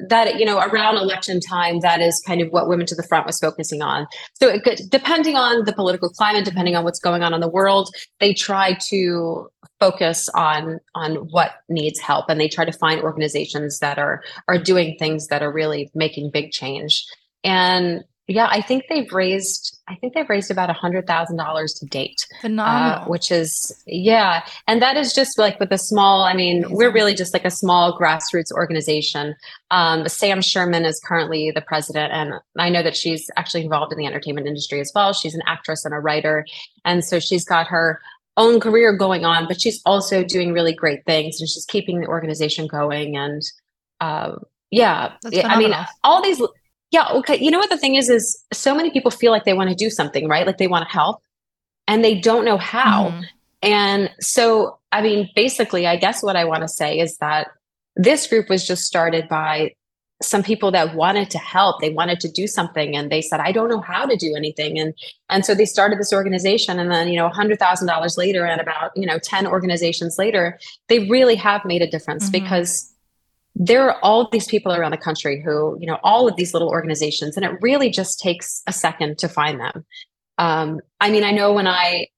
that 0.08 0.38
you 0.38 0.44
know 0.44 0.58
around 0.60 0.96
election 0.96 1.40
time 1.40 1.80
that 1.80 2.00
is 2.00 2.22
kind 2.26 2.40
of 2.40 2.48
what 2.50 2.68
women 2.68 2.86
to 2.86 2.94
the 2.94 3.02
front 3.02 3.26
was 3.26 3.38
focusing 3.38 3.82
on. 3.82 4.06
So 4.34 4.48
it 4.48 4.62
could, 4.62 4.80
depending 4.88 5.36
on 5.36 5.64
the 5.64 5.72
political 5.72 6.08
climate 6.08 6.44
depending 6.44 6.76
on 6.76 6.84
what's 6.84 7.00
going 7.00 7.22
on 7.22 7.34
in 7.34 7.40
the 7.40 7.48
world 7.48 7.94
they 8.18 8.34
try 8.34 8.76
to 8.88 9.48
focus 9.81 10.28
on 10.35 10.78
on 10.95 11.16
what 11.31 11.53
needs 11.68 11.99
help 11.99 12.28
and 12.28 12.39
they 12.39 12.49
try 12.49 12.64
to 12.64 12.72
find 12.72 13.01
organizations 13.01 13.78
that 13.78 13.99
are 13.99 14.22
are 14.47 14.59
doing 14.59 14.97
things 14.99 15.28
that 15.28 15.43
are 15.43 15.53
really 15.53 15.91
making 15.95 16.31
big 16.31 16.53
change 16.53 17.07
and 17.43 18.05
yeah, 18.31 18.47
I 18.49 18.61
think 18.61 18.85
they've 18.89 19.12
raised. 19.12 19.76
I 19.89 19.97
think 19.97 20.14
they've 20.14 20.28
raised 20.28 20.53
about 20.53 20.70
a 20.70 20.72
hundred 20.72 21.05
thousand 21.05 21.37
dollars 21.37 21.74
to 21.74 21.87
date. 21.87 22.14
Uh, 22.35 22.41
Phenomenal. 22.43 23.03
Uh, 23.03 23.05
which 23.07 23.33
is 23.33 23.83
yeah, 23.87 24.45
and 24.68 24.81
that 24.81 24.97
is 24.97 25.12
just 25.12 25.37
like 25.37 25.59
with 25.59 25.72
a 25.72 25.78
small. 25.78 26.22
I 26.22 26.35
mean, 26.35 26.59
Amazing. 26.59 26.76
we're 26.76 26.93
really 26.93 27.14
just 27.14 27.33
like 27.35 27.45
a 27.45 27.51
small 27.51 27.99
grassroots 27.99 28.53
organization. 28.53 29.35
Um, 29.72 30.07
Sam 30.07 30.43
Sherman 30.43 30.85
is 30.85 31.01
currently 31.05 31.51
the 31.51 31.61
president, 31.61 32.12
and 32.12 32.35
I 32.57 32.68
know 32.68 32.85
that 32.85 32.97
she's 32.97 33.28
actually 33.37 33.64
involved 33.64 33.93
in 33.93 33.99
the 33.99 34.07
entertainment 34.07 34.47
industry 34.47 34.78
as 34.78 34.93
well. 34.95 35.12
She's 35.12 35.35
an 35.35 35.43
actress 35.47 35.85
and 35.85 35.93
a 35.93 35.99
writer, 35.99 36.47
and 36.85 37.05
so 37.05 37.18
she's 37.18 37.45
got 37.45 37.66
her 37.66 38.01
own 38.37 38.61
career 38.61 38.97
going 38.97 39.24
on, 39.24 39.47
but 39.47 39.61
she's 39.61 39.81
also 39.85 40.22
doing 40.24 40.53
really 40.53 40.74
great 40.74 41.05
things, 41.05 41.41
and 41.41 41.49
she's 41.49 41.66
keeping 41.66 42.01
the 42.01 42.07
organization 42.07 42.66
going. 42.66 43.16
And 43.16 43.43
uh, 44.01 44.37
yeah, 44.70 45.12
I 45.45 45.59
mean, 45.59 45.74
all 46.05 46.22
these 46.22 46.41
yeah, 46.91 47.09
okay. 47.12 47.39
You 47.39 47.51
know 47.51 47.59
what 47.59 47.70
the 47.70 47.76
thing 47.76 47.95
is 47.95 48.09
is 48.09 48.43
so 48.53 48.74
many 48.74 48.91
people 48.91 49.11
feel 49.11 49.31
like 49.31 49.45
they 49.45 49.53
want 49.53 49.70
to 49.70 49.76
do 49.76 49.91
something, 49.91 50.28
right? 50.28 50.47
Like 50.47 50.59
they 50.59 50.66
want 50.66 50.87
to 50.87 50.93
help 50.93 51.22
and 51.87 52.05
they 52.05 52.18
don't 52.18 52.45
know 52.45 52.57
how. 52.57 53.09
Mm-hmm. 53.09 53.20
And 53.62 54.11
so, 54.20 54.78
I 54.91 55.03
mean, 55.03 55.31
basically, 55.37 55.87
I 55.87 55.97
guess 55.97 56.22
what 56.22 56.37
I 56.37 56.45
want 56.45 56.62
to 56.62 56.68
say 56.68 56.99
is 56.99 57.16
that 57.18 57.49
this 57.95 58.26
group 58.26 58.49
was 58.49 58.66
just 58.66 58.85
started 58.85 59.28
by 59.28 59.74
some 60.22 60.42
people 60.42 60.70
that 60.70 60.94
wanted 60.94 61.30
to 61.30 61.38
help 61.38 61.80
they 61.80 61.90
wanted 61.90 62.20
to 62.20 62.30
do 62.30 62.46
something 62.46 62.94
and 62.96 63.10
they 63.10 63.22
said 63.22 63.40
i 63.40 63.52
don't 63.52 63.68
know 63.68 63.80
how 63.80 64.04
to 64.04 64.16
do 64.16 64.34
anything 64.36 64.78
and 64.78 64.94
and 65.28 65.44
so 65.46 65.54
they 65.54 65.64
started 65.64 65.98
this 65.98 66.12
organization 66.12 66.78
and 66.78 66.90
then 66.90 67.08
you 67.08 67.16
know 67.16 67.28
$100000 67.30 68.18
later 68.18 68.44
and 68.44 68.60
about 68.60 68.90
you 68.94 69.06
know 69.06 69.18
10 69.18 69.46
organizations 69.46 70.18
later 70.18 70.58
they 70.88 71.08
really 71.08 71.36
have 71.36 71.64
made 71.64 71.82
a 71.82 71.90
difference 71.90 72.24
mm-hmm. 72.28 72.44
because 72.44 72.90
there 73.54 73.90
are 73.90 73.98
all 74.02 74.28
these 74.30 74.46
people 74.46 74.72
around 74.72 74.92
the 74.92 74.96
country 74.96 75.42
who, 75.42 75.76
you 75.80 75.86
know, 75.86 75.98
all 76.02 76.28
of 76.28 76.36
these 76.36 76.54
little 76.54 76.68
organizations, 76.68 77.36
and 77.36 77.44
it 77.44 77.58
really 77.60 77.90
just 77.90 78.20
takes 78.20 78.62
a 78.66 78.72
second 78.72 79.18
to 79.18 79.28
find 79.28 79.60
them. 79.60 79.84
Um, 80.38 80.80
I 81.00 81.10
mean, 81.10 81.24
I 81.24 81.32
know 81.32 81.52
when 81.52 81.66
I 81.66 82.08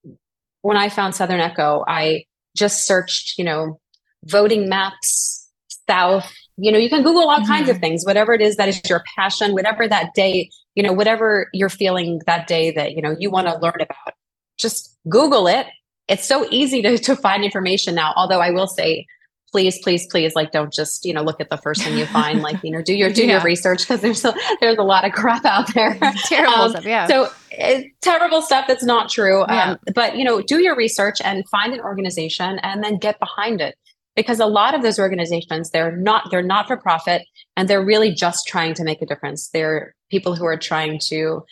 when 0.61 0.76
I 0.76 0.88
found 0.88 1.14
Southern 1.14 1.40
Echo, 1.40 1.84
I 1.88 2.26
just 2.57 2.87
searched, 2.87 3.38
you 3.38 3.45
know, 3.45 3.80
voting 4.24 4.68
maps 4.68 5.50
south. 5.88 6.33
You 6.57 6.70
know, 6.70 6.79
you 6.79 6.88
can 6.88 7.03
Google 7.03 7.29
all 7.29 7.38
mm-hmm. 7.38 7.46
kinds 7.46 7.68
of 7.68 7.76
mm-hmm. 7.76 7.83
things, 7.83 8.04
whatever 8.04 8.33
it 8.33 8.41
is 8.41 8.57
that 8.57 8.68
is 8.68 8.80
your 8.88 9.03
passion, 9.16 9.53
whatever 9.53 9.88
that 9.88 10.14
day, 10.14 10.50
you 10.74 10.83
know, 10.83 10.92
whatever 10.92 11.49
you're 11.53 11.68
feeling 11.68 12.20
that 12.26 12.46
day 12.46 12.70
that, 12.72 12.92
you 12.92 13.03
know, 13.03 13.16
you 13.18 13.30
want 13.30 13.46
to 13.46 13.58
learn 13.58 13.80
about. 13.80 14.14
Just 14.58 14.99
Google 15.08 15.46
it. 15.46 15.66
It's 16.08 16.26
so 16.26 16.46
easy 16.50 16.83
to, 16.83 16.99
to 16.99 17.16
find 17.16 17.45
information 17.45 17.95
now. 17.95 18.12
Although 18.16 18.41
I 18.41 18.50
will 18.50 18.66
say 18.66 19.07
please 19.53 19.79
please 19.83 20.07
please 20.07 20.34
like 20.34 20.50
don't 20.50 20.72
just 20.72 21.04
you 21.04 21.12
know 21.12 21.22
look 21.22 21.41
at 21.41 21.50
the 21.50 21.58
first 21.58 21.83
thing 21.83 21.96
you 21.96 22.07
find 22.07 22.41
like 22.41 22.57
you 22.64 22.70
know 22.70 22.83
do 22.83 22.95
your 22.95 23.11
do 23.11 23.24
yeah. 23.24 23.33
your 23.33 23.42
research 23.42 23.80
because 23.80 24.00
there's 24.00 24.24
a, 24.24 24.34
there's 24.61 24.79
a 24.79 24.83
lot 24.83 25.04
of 25.04 25.12
crap 25.12 25.45
out 25.45 25.72
there 25.74 25.99
terrible 26.24 26.54
um, 26.54 26.70
stuff 26.70 26.84
yeah 26.84 27.07
so 27.07 27.29
it, 27.50 27.92
terrible 28.00 28.41
stuff 28.41 28.64
that's 28.66 28.83
not 28.83 29.11
true 29.11 29.45
yeah. 29.49 29.72
um, 29.72 29.79
but 29.95 30.16
you 30.16 30.24
know 30.24 30.41
do 30.41 30.61
your 30.61 30.74
research 30.74 31.20
and 31.22 31.46
find 31.50 31.74
an 31.74 31.80
organization 31.80 32.58
and 32.61 32.83
then 32.83 32.96
get 32.96 33.20
behind 33.20 33.61
it 33.61 33.76
because 34.17 34.41
a 34.41 34.47
lot 34.47 34.75
of 34.75 34.83
those 34.83 34.99
organizations 34.99 35.71
they're 35.71 35.97
not 35.97 36.30
they're 36.30 36.43
not 36.43 36.67
for 36.67 36.76
profit 36.76 37.22
and 37.57 37.68
they're 37.68 37.84
really 37.84 38.13
just 38.13 38.47
trying 38.47 38.75
to 38.75 38.84
make 38.84 39.01
a 39.03 39.07
difference 39.07 39.49
they're 39.49 39.95
people 40.11 40.34
who 40.37 40.45
are 40.45 40.57
trying 40.57 40.99
to 40.99 41.45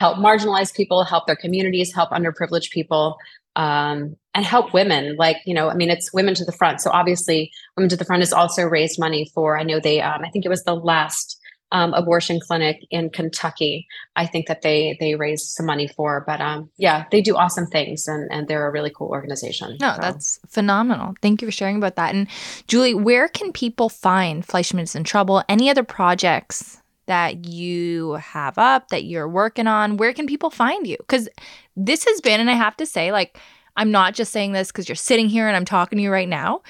help 0.00 0.18
marginalized 0.18 0.74
people 0.74 1.04
help 1.04 1.26
their 1.26 1.36
communities 1.36 1.94
help 1.94 2.10
underprivileged 2.10 2.70
people 2.70 3.16
um, 3.58 4.16
and 4.34 4.46
help 4.46 4.72
women. 4.72 5.16
Like, 5.16 5.38
you 5.44 5.52
know, 5.52 5.68
I 5.68 5.74
mean, 5.74 5.90
it's 5.90 6.12
Women 6.14 6.34
to 6.34 6.44
the 6.44 6.52
Front. 6.52 6.80
So 6.80 6.90
obviously, 6.90 7.50
Women 7.76 7.90
to 7.90 7.96
the 7.96 8.04
Front 8.04 8.22
has 8.22 8.32
also 8.32 8.62
raised 8.62 8.98
money 8.98 9.30
for, 9.34 9.58
I 9.58 9.64
know 9.64 9.80
they, 9.80 10.00
um, 10.00 10.22
I 10.24 10.30
think 10.30 10.46
it 10.46 10.48
was 10.48 10.62
the 10.62 10.76
last 10.76 11.37
um, 11.72 11.92
abortion 11.94 12.40
clinic 12.40 12.86
in 12.90 13.10
Kentucky. 13.10 13.86
I 14.16 14.26
think 14.26 14.46
that 14.46 14.62
they 14.62 14.96
they 15.00 15.14
raised 15.14 15.46
some 15.46 15.66
money 15.66 15.88
for, 15.88 16.24
but 16.26 16.40
um, 16.40 16.70
yeah, 16.76 17.04
they 17.10 17.20
do 17.20 17.36
awesome 17.36 17.66
things, 17.66 18.08
and 18.08 18.28
and 18.30 18.48
they're 18.48 18.66
a 18.66 18.70
really 18.70 18.90
cool 18.94 19.08
organization. 19.08 19.76
No, 19.80 19.94
so. 19.94 20.00
that's 20.00 20.40
phenomenal. 20.48 21.14
Thank 21.20 21.42
you 21.42 21.48
for 21.48 21.52
sharing 21.52 21.76
about 21.76 21.96
that. 21.96 22.14
And 22.14 22.28
Julie, 22.66 22.94
where 22.94 23.28
can 23.28 23.52
people 23.52 23.88
find 23.88 24.44
Fleishman 24.44 24.84
is 24.84 24.96
in 24.96 25.04
Trouble? 25.04 25.42
Any 25.48 25.70
other 25.70 25.84
projects 25.84 26.80
that 27.06 27.46
you 27.46 28.12
have 28.14 28.58
up 28.58 28.88
that 28.88 29.04
you're 29.04 29.28
working 29.28 29.66
on? 29.66 29.96
Where 29.96 30.12
can 30.12 30.26
people 30.26 30.50
find 30.50 30.86
you? 30.86 30.96
Because 30.98 31.28
this 31.76 32.04
has 32.04 32.20
been, 32.20 32.40
and 32.40 32.50
I 32.50 32.54
have 32.54 32.76
to 32.76 32.86
say, 32.86 33.12
like, 33.12 33.38
I'm 33.76 33.90
not 33.90 34.14
just 34.14 34.32
saying 34.32 34.52
this 34.52 34.68
because 34.68 34.88
you're 34.88 34.96
sitting 34.96 35.28
here 35.28 35.48
and 35.48 35.56
I'm 35.56 35.64
talking 35.64 35.96
to 35.98 36.02
you 36.02 36.10
right 36.10 36.28
now 36.28 36.62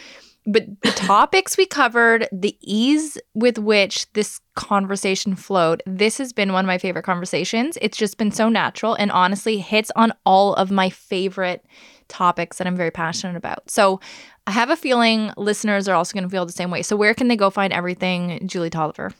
but 0.46 0.66
the 0.82 0.90
topics 0.92 1.56
we 1.56 1.66
covered, 1.66 2.26
the 2.32 2.56
ease 2.60 3.18
with 3.34 3.58
which 3.58 4.10
this 4.14 4.40
conversation 4.56 5.36
flowed, 5.36 5.82
this 5.86 6.18
has 6.18 6.32
been 6.32 6.52
one 6.52 6.64
of 6.64 6.66
my 6.66 6.78
favorite 6.78 7.02
conversations. 7.02 7.76
It's 7.82 7.98
just 7.98 8.16
been 8.16 8.30
so 8.30 8.48
natural 8.48 8.94
and 8.94 9.10
honestly 9.10 9.58
hits 9.58 9.90
on 9.94 10.12
all 10.24 10.54
of 10.54 10.70
my 10.70 10.88
favorite 10.88 11.64
topics 12.08 12.58
that 12.58 12.66
I'm 12.66 12.76
very 12.76 12.90
passionate 12.90 13.36
about. 13.36 13.70
So 13.70 14.00
I 14.46 14.50
have 14.50 14.70
a 14.70 14.76
feeling 14.76 15.32
listeners 15.36 15.86
are 15.88 15.94
also 15.94 16.14
going 16.14 16.24
to 16.24 16.30
feel 16.30 16.46
the 16.46 16.52
same 16.52 16.70
way. 16.70 16.82
So 16.82 16.96
where 16.96 17.12
can 17.12 17.28
they 17.28 17.36
go 17.36 17.50
find 17.50 17.72
everything 17.72 18.40
Julie 18.46 18.70
Tolivar? 18.70 19.12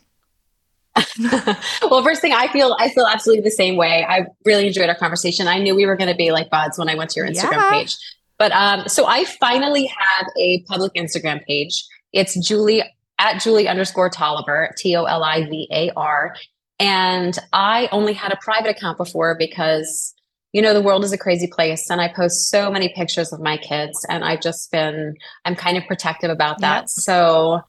well, 1.83 2.03
first 2.03 2.21
thing 2.21 2.33
I 2.33 2.49
feel, 2.49 2.75
I 2.79 2.89
feel 2.89 3.07
absolutely 3.07 3.45
the 3.45 3.51
same 3.51 3.77
way. 3.77 4.05
I 4.09 4.27
really 4.45 4.67
enjoyed 4.67 4.89
our 4.89 4.95
conversation. 4.95 5.47
I 5.47 5.59
knew 5.59 5.75
we 5.75 5.87
were 5.87 5.97
going 5.97 6.11
to 6.11 6.17
be 6.17 6.33
like 6.33 6.51
buds 6.51 6.79
when 6.79 6.89
I 6.89 6.95
went 6.95 7.11
to 7.11 7.21
your 7.21 7.29
Instagram 7.29 7.53
yeah. 7.53 7.71
page. 7.71 7.97
But 8.39 8.53
um, 8.53 8.89
so 8.89 9.07
I 9.07 9.25
finally 9.25 9.87
have 9.87 10.27
a 10.39 10.63
public 10.69 10.93
Instagram 10.95 11.45
page. 11.45 11.85
It's 12.13 12.39
Julie 12.47 12.83
at 13.19 13.43
Julie 13.43 13.69
underscore 13.69 14.09
Tolivar, 14.09 14.75
T 14.79 14.97
O 14.97 15.05
L 15.05 15.25
I 15.25 15.45
V 15.49 15.69
A 15.73 15.91
R. 15.97 16.35
And 16.79 17.37
I 17.53 17.89
only 17.91 18.13
had 18.13 18.33
a 18.33 18.37
private 18.37 18.71
account 18.71 18.97
before 18.97 19.35
because, 19.37 20.15
you 20.53 20.63
know, 20.63 20.73
the 20.73 20.81
world 20.81 21.05
is 21.05 21.13
a 21.13 21.19
crazy 21.19 21.49
place. 21.49 21.91
And 21.91 22.01
I 22.01 22.09
post 22.09 22.51
so 22.51 22.71
many 22.71 22.89
pictures 22.91 23.33
of 23.33 23.41
my 23.41 23.57
kids. 23.57 24.07
And 24.09 24.25
I've 24.25 24.41
just 24.41 24.71
been, 24.71 25.17
I'm 25.45 25.57
kind 25.57 25.77
of 25.77 25.85
protective 25.87 26.31
about 26.31 26.61
that. 26.61 26.83
Yep. 26.83 26.89
So 26.89 27.61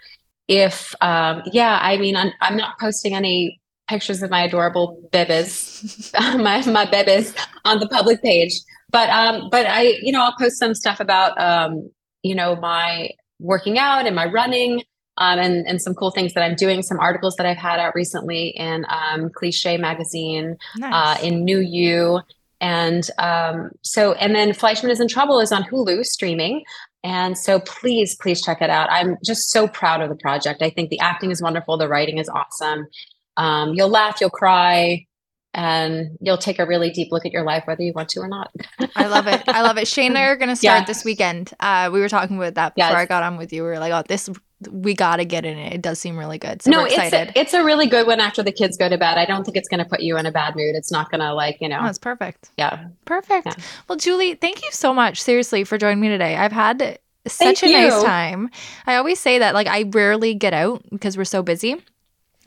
if, 0.47 0.93
um, 1.01 1.41
yeah, 1.51 1.79
I 1.81 1.97
mean, 1.97 2.15
I'm, 2.15 2.31
I'm 2.41 2.55
not 2.55 2.79
posting 2.79 3.15
any 3.15 3.59
pictures 3.87 4.21
of 4.21 4.29
my 4.29 4.43
adorable 4.43 5.01
bebes, 5.11 6.13
my, 6.37 6.63
my 6.71 6.85
bebes 6.85 7.35
on 7.65 7.79
the 7.79 7.87
public 7.87 8.21
page 8.21 8.53
but 8.89 9.09
um 9.09 9.49
but 9.49 9.65
i 9.65 9.97
you 10.01 10.11
know 10.11 10.23
i'll 10.23 10.35
post 10.37 10.57
some 10.57 10.73
stuff 10.73 10.99
about 10.99 11.39
um 11.39 11.89
you 12.23 12.35
know 12.35 12.55
my 12.55 13.09
working 13.39 13.77
out 13.77 14.05
and 14.05 14.15
my 14.15 14.25
running 14.25 14.81
um, 15.19 15.37
and 15.37 15.67
and 15.67 15.81
some 15.81 15.93
cool 15.93 16.11
things 16.11 16.33
that 16.33 16.43
I'm 16.43 16.55
doing. 16.55 16.81
Some 16.81 16.99
articles 16.99 17.35
that 17.35 17.45
I've 17.45 17.57
had 17.57 17.79
out 17.79 17.93
recently 17.93 18.49
in 18.49 18.85
um, 18.89 19.29
Cliche 19.29 19.77
magazine, 19.77 20.57
uh, 20.75 20.79
nice. 20.79 21.17
uh, 21.21 21.25
in 21.25 21.43
New 21.43 21.59
You, 21.59 22.21
and 22.61 23.09
um, 23.19 23.71
so 23.81 24.13
and 24.13 24.33
then 24.33 24.53
Fleishman 24.53 24.91
is 24.91 24.99
in 24.99 25.07
Trouble 25.07 25.39
is 25.39 25.51
on 25.51 25.63
Hulu 25.63 26.05
streaming, 26.05 26.63
and 27.03 27.37
so 27.37 27.59
please 27.59 28.15
please 28.15 28.41
check 28.41 28.61
it 28.61 28.69
out. 28.69 28.89
I'm 28.91 29.17
just 29.23 29.51
so 29.51 29.67
proud 29.67 30.01
of 30.01 30.09
the 30.09 30.15
project. 30.15 30.61
I 30.61 30.69
think 30.69 30.89
the 30.89 30.99
acting 30.99 31.31
is 31.31 31.41
wonderful, 31.41 31.77
the 31.77 31.89
writing 31.89 32.17
is 32.17 32.29
awesome. 32.29 32.87
Um, 33.37 33.73
you'll 33.73 33.89
laugh, 33.89 34.19
you'll 34.19 34.29
cry 34.29 35.05
and 35.53 36.17
you'll 36.21 36.37
take 36.37 36.59
a 36.59 36.65
really 36.65 36.91
deep 36.91 37.11
look 37.11 37.25
at 37.25 37.31
your 37.31 37.43
life 37.43 37.63
whether 37.65 37.81
you 37.81 37.93
want 37.93 38.09
to 38.09 38.19
or 38.19 38.27
not. 38.27 38.51
I 38.95 39.07
love 39.07 39.27
it. 39.27 39.43
I 39.47 39.61
love 39.61 39.77
it. 39.77 39.87
Shane 39.87 40.11
and 40.11 40.17
I 40.17 40.25
are 40.25 40.35
going 40.35 40.49
to 40.49 40.55
start 40.55 40.81
yeah. 40.81 40.85
this 40.85 41.03
weekend. 41.03 41.51
Uh, 41.59 41.89
we 41.91 41.99
were 41.99 42.09
talking 42.09 42.37
about 42.37 42.55
that 42.55 42.75
before 42.75 42.91
yes. 42.91 42.97
I 42.97 43.05
got 43.05 43.23
on 43.23 43.37
with 43.37 43.51
you. 43.51 43.63
We 43.63 43.69
were 43.69 43.79
like, 43.79 43.91
oh, 43.91 44.03
this 44.07 44.29
we 44.69 44.93
got 44.93 45.17
to 45.17 45.25
get 45.25 45.45
in 45.45 45.57
it. 45.57 45.73
It 45.73 45.81
does 45.81 45.99
seem 45.99 46.17
really 46.17 46.37
good. 46.37 46.61
So 46.61 46.71
no, 46.71 46.83
It's 46.85 47.13
a, 47.13 47.39
it's 47.39 47.53
a 47.53 47.63
really 47.63 47.87
good 47.87 48.05
one 48.05 48.19
after 48.19 48.43
the 48.43 48.51
kids 48.51 48.77
go 48.77 48.89
to 48.89 48.97
bed. 48.97 49.17
I 49.17 49.25
don't 49.25 49.45
think 49.45 49.55
it's 49.55 49.69
going 49.69 49.81
to 49.81 49.89
put 49.89 50.01
you 50.01 50.17
in 50.17 50.25
a 50.25 50.31
bad 50.31 50.55
mood. 50.55 50.75
It's 50.75 50.91
not 50.91 51.09
going 51.09 51.21
to 51.21 51.33
like, 51.33 51.59
you 51.61 51.69
know. 51.69 51.79
Oh, 51.81 51.85
it's 51.85 51.97
perfect. 51.97 52.51
Yeah. 52.57 52.87
Perfect. 53.05 53.47
Yeah. 53.47 53.55
Well, 53.87 53.97
Julie, 53.97 54.35
thank 54.35 54.61
you 54.61 54.69
so 54.71 54.93
much 54.93 55.21
seriously 55.21 55.63
for 55.63 55.77
joining 55.77 56.01
me 56.01 56.09
today. 56.09 56.35
I've 56.35 56.51
had 56.51 56.99
such 57.25 57.59
thank 57.59 57.63
a 57.63 57.69
you. 57.69 57.89
nice 57.89 58.03
time. 58.03 58.49
I 58.85 58.95
always 58.95 59.19
say 59.19 59.39
that 59.39 59.53
like 59.53 59.67
I 59.67 59.83
rarely 59.83 60.33
get 60.33 60.53
out 60.53 60.83
because 60.91 61.17
we're 61.17 61.25
so 61.25 61.41
busy. 61.41 61.81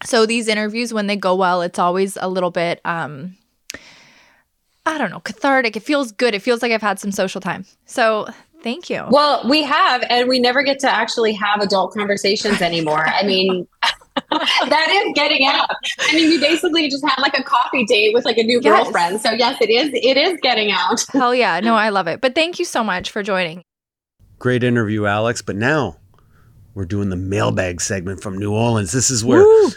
So 0.05 0.27
these 0.27 0.49
interviews 0.49 0.93
when 0.93 1.07
they 1.07 1.17
go 1.17 1.35
well, 1.35 1.63
it's 1.63 1.79
always 1.79 2.17
a 2.21 2.29
little 2.29 2.51
bit 2.51 2.81
um 2.85 3.37
I 4.85 4.99
don't 4.99 5.11
know, 5.11 5.21
cathartic. 5.21 5.77
It 5.77 5.83
feels 5.83 6.13
good. 6.13 6.35
It 6.35 6.43
feels 6.43 6.61
like 6.61 6.73
I've 6.73 6.83
had 6.83 6.99
some 6.99 7.13
social 7.13 7.41
time. 7.41 7.65
So 7.87 8.27
thank 8.63 8.91
you. 8.91 9.05
Well, 9.11 9.49
we 9.49 9.63
have, 9.63 10.05
and 10.09 10.29
we 10.29 10.41
never 10.41 10.63
get 10.63 10.81
to 10.81 10.91
actually 10.91 11.33
have 11.35 11.61
adult 11.61 11.95
conversations 11.95 12.61
anymore. 12.61 13.07
I 13.07 13.23
mean, 13.23 13.69
that 14.31 14.89
is 14.91 15.13
getting 15.15 15.47
out. 15.47 15.71
I 16.01 16.15
mean, 16.15 16.31
we 16.31 16.41
basically 16.41 16.89
just 16.89 17.07
had 17.07 17.21
like 17.21 17.39
a 17.39 17.45
coffee 17.45 17.85
date 17.85 18.13
with 18.13 18.25
like 18.25 18.39
a 18.39 18.43
new 18.43 18.61
yes. 18.63 18.85
girlfriend. 18.85 19.21
So 19.21 19.31
yes, 19.31 19.57
it 19.61 19.71
is. 19.71 19.91
It 19.93 20.17
is 20.17 20.39
getting 20.43 20.73
out. 20.73 21.05
Hell 21.13 21.35
yeah! 21.35 21.61
No, 21.61 21.75
I 21.75 21.91
love 21.91 22.09
it. 22.09 22.21
But 22.21 22.35
thank 22.35 22.59
you 22.59 22.65
so 22.65 22.83
much 22.83 23.11
for 23.11 23.23
joining. 23.23 23.63
Great 24.39 24.65
interview, 24.65 25.07
Alex. 25.07 25.43
But 25.43 25.57
now 25.57 25.97
we're 26.75 26.85
doing 26.85 27.11
the 27.11 27.17
mailbag 27.17 27.81
segment 27.81 28.21
from 28.21 28.39
New 28.39 28.53
Orleans. 28.53 28.93
This 28.93 29.11
is 29.11 29.25
where 29.25 29.43
Woo! 29.43 29.71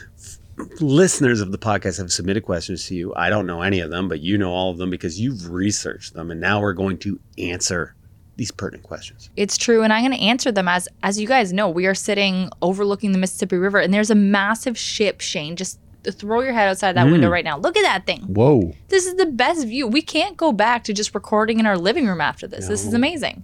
Listeners 0.79 1.41
of 1.41 1.51
the 1.51 1.57
podcast 1.57 1.97
have 1.97 2.11
submitted 2.11 2.43
questions 2.43 2.85
to 2.87 2.95
you. 2.95 3.13
I 3.15 3.29
don't 3.29 3.45
know 3.45 3.61
any 3.61 3.79
of 3.79 3.89
them, 3.89 4.07
but 4.07 4.21
you 4.21 4.37
know 4.37 4.51
all 4.51 4.71
of 4.71 4.77
them 4.77 4.89
because 4.89 5.19
you've 5.19 5.49
researched 5.49 6.13
them. 6.13 6.31
And 6.31 6.39
now 6.39 6.61
we're 6.61 6.73
going 6.73 6.97
to 6.99 7.19
answer 7.37 7.95
these 8.37 8.51
pertinent 8.51 8.83
questions. 8.83 9.29
It's 9.35 9.57
true. 9.57 9.83
And 9.83 9.91
I'm 9.91 10.03
going 10.03 10.17
to 10.17 10.23
answer 10.23 10.51
them 10.51 10.67
as, 10.67 10.87
as 11.03 11.19
you 11.19 11.27
guys 11.27 11.53
know, 11.53 11.69
we 11.69 11.85
are 11.85 11.95
sitting 11.95 12.49
overlooking 12.61 13.11
the 13.11 13.17
Mississippi 13.17 13.57
River 13.57 13.79
and 13.79 13.93
there's 13.93 14.09
a 14.09 14.15
massive 14.15 14.77
ship, 14.77 15.21
Shane, 15.21 15.55
just 15.55 15.79
throw 16.03 16.41
your 16.41 16.53
head 16.53 16.69
outside 16.69 16.95
that 16.95 17.07
mm. 17.07 17.13
window 17.13 17.29
right 17.29 17.45
now. 17.45 17.57
Look 17.57 17.75
at 17.77 17.83
that 17.83 18.05
thing. 18.05 18.21
Whoa. 18.21 18.73
This 18.89 19.05
is 19.05 19.15
the 19.15 19.25
best 19.25 19.65
view. 19.65 19.87
We 19.87 20.01
can't 20.01 20.37
go 20.37 20.51
back 20.51 20.83
to 20.85 20.93
just 20.93 21.15
recording 21.15 21.59
in 21.59 21.65
our 21.65 21.77
living 21.77 22.05
room 22.07 22.21
after 22.21 22.47
this. 22.47 22.65
No. 22.65 22.69
This 22.69 22.85
is 22.85 22.93
amazing. 22.93 23.43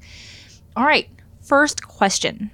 All 0.76 0.86
right. 0.86 1.10
First 1.42 1.88
question. 1.88 2.52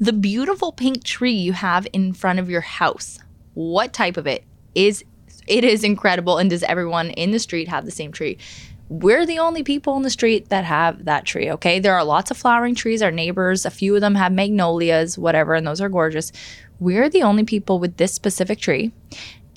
The 0.00 0.12
beautiful 0.12 0.72
pink 0.72 1.04
tree 1.04 1.32
you 1.32 1.52
have 1.52 1.86
in 1.92 2.12
front 2.12 2.38
of 2.38 2.50
your 2.50 2.60
house 2.60 3.18
what 3.56 3.94
type 3.94 4.18
of 4.18 4.26
it 4.26 4.44
is 4.74 5.02
it 5.46 5.64
is 5.64 5.82
incredible 5.82 6.36
and 6.36 6.50
does 6.50 6.62
everyone 6.64 7.10
in 7.10 7.30
the 7.30 7.38
street 7.38 7.68
have 7.68 7.86
the 7.86 7.90
same 7.90 8.12
tree? 8.12 8.36
We're 8.90 9.24
the 9.24 9.38
only 9.38 9.62
people 9.62 9.96
in 9.96 10.02
the 10.02 10.10
street 10.10 10.50
that 10.50 10.64
have 10.64 11.06
that 11.06 11.24
tree 11.24 11.50
okay? 11.52 11.80
There 11.80 11.94
are 11.94 12.04
lots 12.04 12.30
of 12.30 12.36
flowering 12.36 12.74
trees. 12.74 13.00
Our 13.00 13.10
neighbors 13.10 13.64
a 13.64 13.70
few 13.70 13.94
of 13.94 14.02
them 14.02 14.14
have 14.14 14.30
magnolias 14.30 15.16
whatever 15.16 15.54
and 15.54 15.66
those 15.66 15.80
are 15.80 15.88
gorgeous. 15.88 16.32
We're 16.80 17.08
the 17.08 17.22
only 17.22 17.44
people 17.44 17.78
with 17.78 17.96
this 17.96 18.12
specific 18.12 18.60
tree. 18.60 18.92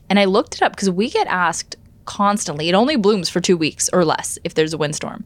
And 0.10 0.18
i 0.18 0.26
looked 0.26 0.56
it 0.56 0.62
up 0.62 0.72
because 0.72 0.90
we 0.90 1.10
get 1.10 1.28
asked 1.28 1.76
constantly 2.10 2.68
it 2.68 2.74
only 2.74 2.96
blooms 2.96 3.30
for 3.30 3.40
two 3.40 3.56
weeks 3.56 3.90
or 3.94 4.04
less 4.04 4.40
if 4.44 4.56
there's 4.56 4.74
a 4.74 4.78
windstorm 4.78 5.24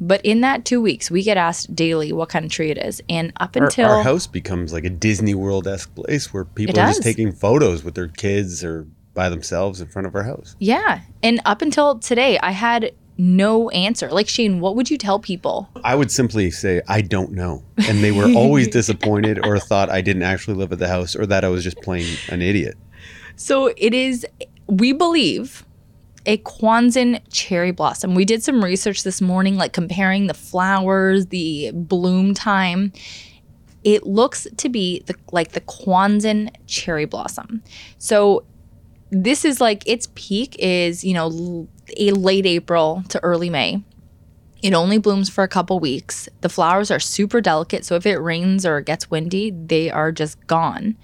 but 0.00 0.20
in 0.24 0.40
that 0.40 0.64
two 0.64 0.80
weeks, 0.80 1.10
we 1.10 1.22
get 1.22 1.36
asked 1.36 1.74
daily 1.74 2.12
what 2.12 2.28
kind 2.28 2.44
of 2.44 2.50
tree 2.50 2.70
it 2.70 2.78
is. 2.78 3.00
And 3.08 3.32
up 3.38 3.56
until 3.56 3.88
our, 3.88 3.96
our 3.98 4.02
house 4.02 4.26
becomes 4.26 4.72
like 4.72 4.84
a 4.84 4.90
Disney 4.90 5.34
World 5.34 5.66
esque 5.66 5.94
place 5.94 6.32
where 6.32 6.44
people 6.44 6.78
are 6.78 6.86
just 6.86 7.02
taking 7.02 7.32
photos 7.32 7.84
with 7.84 7.94
their 7.94 8.08
kids 8.08 8.64
or 8.64 8.86
by 9.14 9.28
themselves 9.28 9.80
in 9.80 9.86
front 9.86 10.06
of 10.06 10.14
our 10.14 10.24
house. 10.24 10.56
Yeah. 10.58 11.00
And 11.22 11.40
up 11.44 11.62
until 11.62 11.98
today, 11.98 12.38
I 12.38 12.50
had 12.50 12.92
no 13.16 13.70
answer. 13.70 14.10
Like 14.10 14.28
Shane, 14.28 14.58
what 14.58 14.74
would 14.74 14.90
you 14.90 14.98
tell 14.98 15.20
people? 15.20 15.70
I 15.84 15.94
would 15.94 16.10
simply 16.10 16.50
say, 16.50 16.82
I 16.88 17.00
don't 17.00 17.30
know. 17.30 17.62
And 17.86 18.02
they 18.02 18.10
were 18.10 18.32
always 18.34 18.66
disappointed 18.72 19.46
or 19.46 19.60
thought 19.60 19.88
I 19.88 20.00
didn't 20.00 20.24
actually 20.24 20.56
live 20.56 20.72
at 20.72 20.80
the 20.80 20.88
house 20.88 21.14
or 21.14 21.24
that 21.26 21.44
I 21.44 21.48
was 21.48 21.62
just 21.62 21.76
playing 21.78 22.16
an 22.28 22.42
idiot. 22.42 22.76
So 23.36 23.72
it 23.76 23.94
is, 23.94 24.26
we 24.66 24.92
believe 24.92 25.63
a 26.26 26.38
Kwanzan 26.38 27.20
cherry 27.30 27.70
blossom. 27.70 28.14
We 28.14 28.24
did 28.24 28.42
some 28.42 28.64
research 28.64 29.02
this 29.02 29.20
morning, 29.20 29.56
like 29.56 29.72
comparing 29.72 30.26
the 30.26 30.34
flowers, 30.34 31.26
the 31.26 31.70
bloom 31.74 32.34
time. 32.34 32.92
It 33.82 34.06
looks 34.06 34.46
to 34.56 34.68
be 34.68 35.02
the, 35.06 35.14
like 35.32 35.52
the 35.52 35.60
Kwanzan 35.60 36.50
cherry 36.66 37.04
blossom. 37.04 37.62
So 37.98 38.44
this 39.10 39.44
is 39.44 39.60
like 39.60 39.86
its 39.86 40.08
peak 40.14 40.56
is, 40.58 41.04
you 41.04 41.12
know, 41.14 41.68
a 41.96 42.10
late 42.12 42.46
April 42.46 43.04
to 43.10 43.22
early 43.22 43.50
May. 43.50 43.82
It 44.62 44.72
only 44.72 44.96
blooms 44.96 45.28
for 45.28 45.44
a 45.44 45.48
couple 45.48 45.78
weeks. 45.78 46.26
The 46.40 46.48
flowers 46.48 46.90
are 46.90 46.98
super 46.98 47.42
delicate, 47.42 47.84
so 47.84 47.96
if 47.96 48.06
it 48.06 48.16
rains 48.16 48.64
or 48.64 48.80
gets 48.80 49.10
windy, 49.10 49.50
they 49.50 49.90
are 49.90 50.10
just 50.10 50.46
gone 50.46 50.96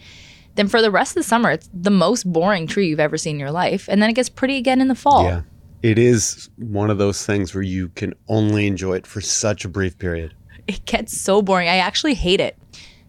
then 0.55 0.69
for 0.69 0.83
the 0.83 0.91
rest 0.91 1.13
of 1.13 1.23
the 1.23 1.29
summer, 1.29 1.51
it's 1.51 1.69
the 1.73 1.91
most 1.91 2.31
boring 2.31 2.67
tree 2.67 2.89
you've 2.89 3.01
ever 3.01 3.17
seen 3.17 3.37
in 3.37 3.41
your 3.41 3.51
life. 3.51 3.89
And 3.89 4.03
then 4.03 4.11
it 4.11 4.15
gets 4.15 4.29
pretty 4.29 4.57
again 4.57 4.81
in 4.81 4.89
the 4.89 4.95
fall. 4.95 5.25
Yeah. 5.25 5.43
It 5.83 5.99
is 5.99 6.51
one 6.57 6.91
of 6.91 6.99
those 6.99 7.25
things 7.25 7.55
where 7.55 7.63
you 7.63 7.89
can 7.91 8.15
only 8.29 8.67
enjoy 8.67 8.97
it 8.97 9.07
for 9.07 9.21
such 9.21 9.65
a 9.65 9.69
brief 9.69 9.99
period. 9.99 10.35
It 10.67 10.85
gets 10.85 11.19
so 11.19 11.41
boring. 11.41 11.69
I 11.69 11.77
actually 11.77 12.15
hate 12.15 12.41
it. 12.41 12.59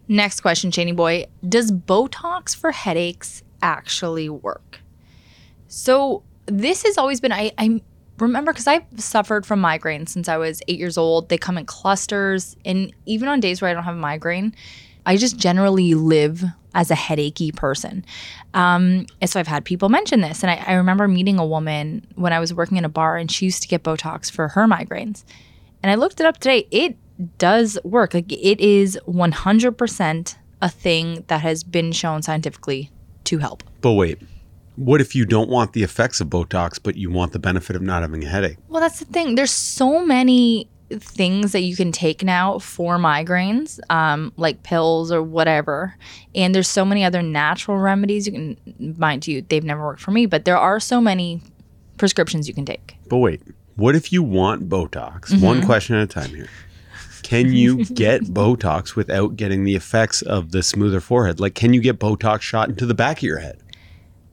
Next 0.08 0.40
question, 0.40 0.70
Cheney 0.70 0.92
boy. 0.92 1.26
Does 1.46 1.70
Botox 1.70 2.56
for 2.56 2.72
headaches 2.72 3.42
actually 3.60 4.28
work? 4.28 4.80
So 5.68 6.22
this 6.46 6.82
has 6.82 6.98
always 6.98 7.20
been 7.20 7.32
I, 7.32 7.52
I 7.58 7.82
remember 8.18 8.52
because 8.52 8.66
I've 8.66 8.84
suffered 8.96 9.46
from 9.46 9.62
migraines 9.62 10.08
since 10.08 10.28
I 10.28 10.36
was 10.36 10.62
eight 10.68 10.78
years 10.78 10.98
old. 10.98 11.28
They 11.28 11.38
come 11.38 11.58
in 11.58 11.66
clusters, 11.66 12.56
and 12.64 12.92
even 13.06 13.28
on 13.28 13.40
days 13.40 13.60
where 13.60 13.70
I 13.70 13.74
don't 13.74 13.84
have 13.84 13.94
a 13.94 13.98
migraine, 13.98 14.54
I 15.06 15.16
just 15.16 15.36
generally 15.36 15.94
live 15.94 16.44
as 16.74 16.90
a 16.90 16.94
headachy 16.94 17.54
person. 17.54 18.04
Um, 18.54 19.06
and 19.20 19.28
so 19.28 19.40
I've 19.40 19.46
had 19.46 19.64
people 19.64 19.88
mention 19.88 20.20
this. 20.20 20.42
And 20.42 20.50
I, 20.50 20.62
I 20.66 20.72
remember 20.74 21.08
meeting 21.08 21.38
a 21.38 21.46
woman 21.46 22.06
when 22.14 22.32
I 22.32 22.40
was 22.40 22.54
working 22.54 22.78
in 22.78 22.84
a 22.84 22.88
bar 22.88 23.16
and 23.16 23.30
she 23.30 23.44
used 23.44 23.62
to 23.62 23.68
get 23.68 23.82
Botox 23.82 24.30
for 24.30 24.48
her 24.48 24.66
migraines. 24.66 25.24
And 25.82 25.90
I 25.90 25.96
looked 25.96 26.20
it 26.20 26.26
up 26.26 26.38
today. 26.38 26.66
It 26.70 26.96
does 27.38 27.78
work. 27.84 28.14
Like 28.14 28.32
it 28.32 28.60
is 28.60 28.98
100% 29.06 30.36
a 30.62 30.68
thing 30.68 31.24
that 31.26 31.40
has 31.40 31.64
been 31.64 31.92
shown 31.92 32.22
scientifically 32.22 32.90
to 33.24 33.38
help. 33.38 33.62
But 33.80 33.92
wait, 33.92 34.18
what 34.76 35.00
if 35.00 35.14
you 35.14 35.26
don't 35.26 35.50
want 35.50 35.72
the 35.72 35.82
effects 35.82 36.20
of 36.20 36.28
Botox, 36.28 36.78
but 36.82 36.96
you 36.96 37.10
want 37.10 37.32
the 37.32 37.38
benefit 37.38 37.76
of 37.76 37.82
not 37.82 38.02
having 38.02 38.24
a 38.24 38.28
headache? 38.28 38.56
Well, 38.68 38.80
that's 38.80 39.00
the 39.00 39.04
thing. 39.04 39.34
There's 39.34 39.50
so 39.50 40.04
many 40.04 40.68
things 41.00 41.52
that 41.52 41.60
you 41.60 41.76
can 41.76 41.92
take 41.92 42.22
now 42.22 42.58
for 42.58 42.98
migraines, 42.98 43.78
um, 43.90 44.32
like 44.36 44.62
pills 44.62 45.12
or 45.12 45.22
whatever. 45.22 45.96
And 46.34 46.54
there's 46.54 46.68
so 46.68 46.84
many 46.84 47.04
other 47.04 47.22
natural 47.22 47.78
remedies 47.78 48.26
you 48.26 48.32
can, 48.32 48.96
mind 48.98 49.26
you, 49.26 49.42
they've 49.42 49.64
never 49.64 49.84
worked 49.84 50.00
for 50.00 50.10
me, 50.10 50.26
but 50.26 50.44
there 50.44 50.58
are 50.58 50.80
so 50.80 51.00
many 51.00 51.42
prescriptions 51.96 52.48
you 52.48 52.54
can 52.54 52.64
take. 52.64 52.96
But 53.08 53.18
wait, 53.18 53.42
what 53.76 53.94
if 53.94 54.12
you 54.12 54.22
want 54.22 54.68
Botox? 54.68 55.40
One 55.40 55.64
question 55.64 55.96
at 55.96 56.02
a 56.02 56.06
time 56.06 56.30
here. 56.30 56.48
Can 57.22 57.52
you 57.52 57.84
get 57.94 58.22
Botox 58.22 58.96
without 58.96 59.36
getting 59.36 59.64
the 59.64 59.74
effects 59.74 60.22
of 60.22 60.52
the 60.52 60.62
smoother 60.62 61.00
forehead? 61.00 61.40
Like, 61.40 61.54
can 61.54 61.72
you 61.72 61.80
get 61.80 61.98
Botox 61.98 62.42
shot 62.42 62.68
into 62.68 62.86
the 62.86 62.94
back 62.94 63.18
of 63.18 63.22
your 63.22 63.38
head? 63.38 63.58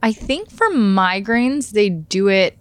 I 0.02 0.14
think 0.14 0.50
for 0.50 0.70
migraines, 0.70 1.72
they 1.72 1.90
do 1.90 2.28
it 2.30 2.58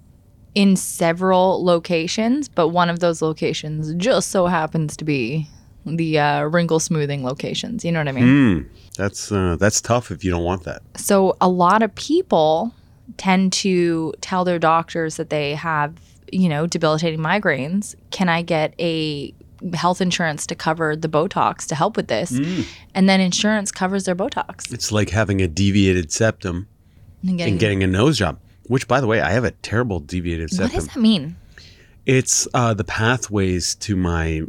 in 0.54 0.76
several 0.76 1.64
locations, 1.64 2.48
but 2.48 2.68
one 2.68 2.90
of 2.90 3.00
those 3.00 3.22
locations 3.22 3.94
just 3.94 4.30
so 4.30 4.46
happens 4.46 4.96
to 4.96 5.04
be 5.04 5.48
the 5.84 6.18
uh, 6.18 6.42
wrinkle 6.42 6.80
smoothing 6.80 7.24
locations. 7.24 7.84
You 7.84 7.92
know 7.92 8.00
what 8.00 8.08
I 8.08 8.12
mean? 8.12 8.24
Mm, 8.24 8.68
that's 8.96 9.32
uh, 9.32 9.56
that's 9.58 9.80
tough 9.80 10.10
if 10.10 10.24
you 10.24 10.30
don't 10.30 10.44
want 10.44 10.64
that. 10.64 10.82
So 10.96 11.36
a 11.40 11.48
lot 11.48 11.82
of 11.82 11.94
people 11.94 12.74
tend 13.16 13.52
to 13.52 14.12
tell 14.20 14.44
their 14.44 14.58
doctors 14.58 15.16
that 15.16 15.30
they 15.30 15.54
have, 15.54 15.94
you 16.32 16.48
know, 16.48 16.66
debilitating 16.66 17.20
migraines. 17.20 17.94
Can 18.10 18.28
I 18.28 18.42
get 18.42 18.74
a 18.78 19.32
health 19.74 20.00
insurance 20.00 20.46
to 20.46 20.54
cover 20.54 20.94
the 20.94 21.08
Botox 21.08 21.66
to 21.66 21.74
help 21.74 21.96
with 21.96 22.08
this? 22.08 22.30
And 22.94 23.08
then 23.08 23.20
insurance 23.20 23.72
covers 23.72 24.04
their 24.04 24.14
Botox. 24.14 24.72
It's 24.72 24.92
like 24.92 25.10
having 25.10 25.40
a 25.40 25.48
deviated 25.48 26.12
septum 26.12 26.68
And 27.22 27.40
and 27.40 27.58
getting 27.58 27.82
a 27.82 27.86
nose 27.86 28.18
job. 28.18 28.38
Which, 28.68 28.86
by 28.86 29.00
the 29.00 29.06
way, 29.06 29.20
I 29.20 29.30
have 29.30 29.44
a 29.44 29.50
terrible 29.50 30.00
deviated 30.00 30.50
septum. 30.50 30.64
what 30.64 30.74
does 30.74 30.86
that 30.88 31.00
mean? 31.00 31.36
It's 32.06 32.46
uh, 32.54 32.74
the 32.74 32.84
pathways 32.84 33.74
to 33.76 33.96
my 33.96 34.42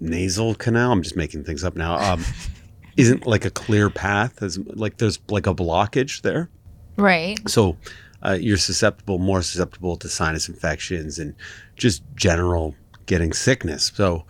nasal 0.00 0.54
canal. 0.54 0.92
I'm 0.92 1.02
just 1.02 1.16
making 1.16 1.44
things 1.44 1.64
up 1.64 1.76
now. 1.76 1.96
Um, 1.96 2.24
isn't 2.96 3.26
like 3.26 3.44
a 3.44 3.50
clear 3.50 3.90
path. 3.90 4.42
As 4.42 4.58
like 4.58 4.98
there's 4.98 5.18
like 5.28 5.46
a 5.46 5.54
blockage 5.54 6.22
there. 6.22 6.50
Right. 6.96 7.38
So 7.48 7.76
uh, 8.22 8.38
you're 8.40 8.56
susceptible, 8.56 9.18
more 9.18 9.42
susceptible 9.42 9.96
to 9.96 10.08
sinus 10.08 10.48
infections 10.48 11.18
and 11.18 11.34
just 11.76 12.02
general 12.14 12.74
getting 13.06 13.32
sickness. 13.32 13.90
So 13.94 14.24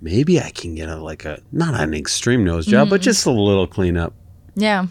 maybe 0.00 0.40
I 0.40 0.50
can 0.50 0.74
get 0.74 0.88
a 0.88 0.96
like 0.96 1.24
a 1.24 1.40
not 1.52 1.78
an 1.80 1.94
extreme 1.94 2.44
nose 2.44 2.66
job, 2.66 2.90
but 2.90 3.00
just 3.00 3.24
a 3.26 3.30
little 3.30 3.66
cleanup. 3.66 4.14
Yeah. 4.54 4.86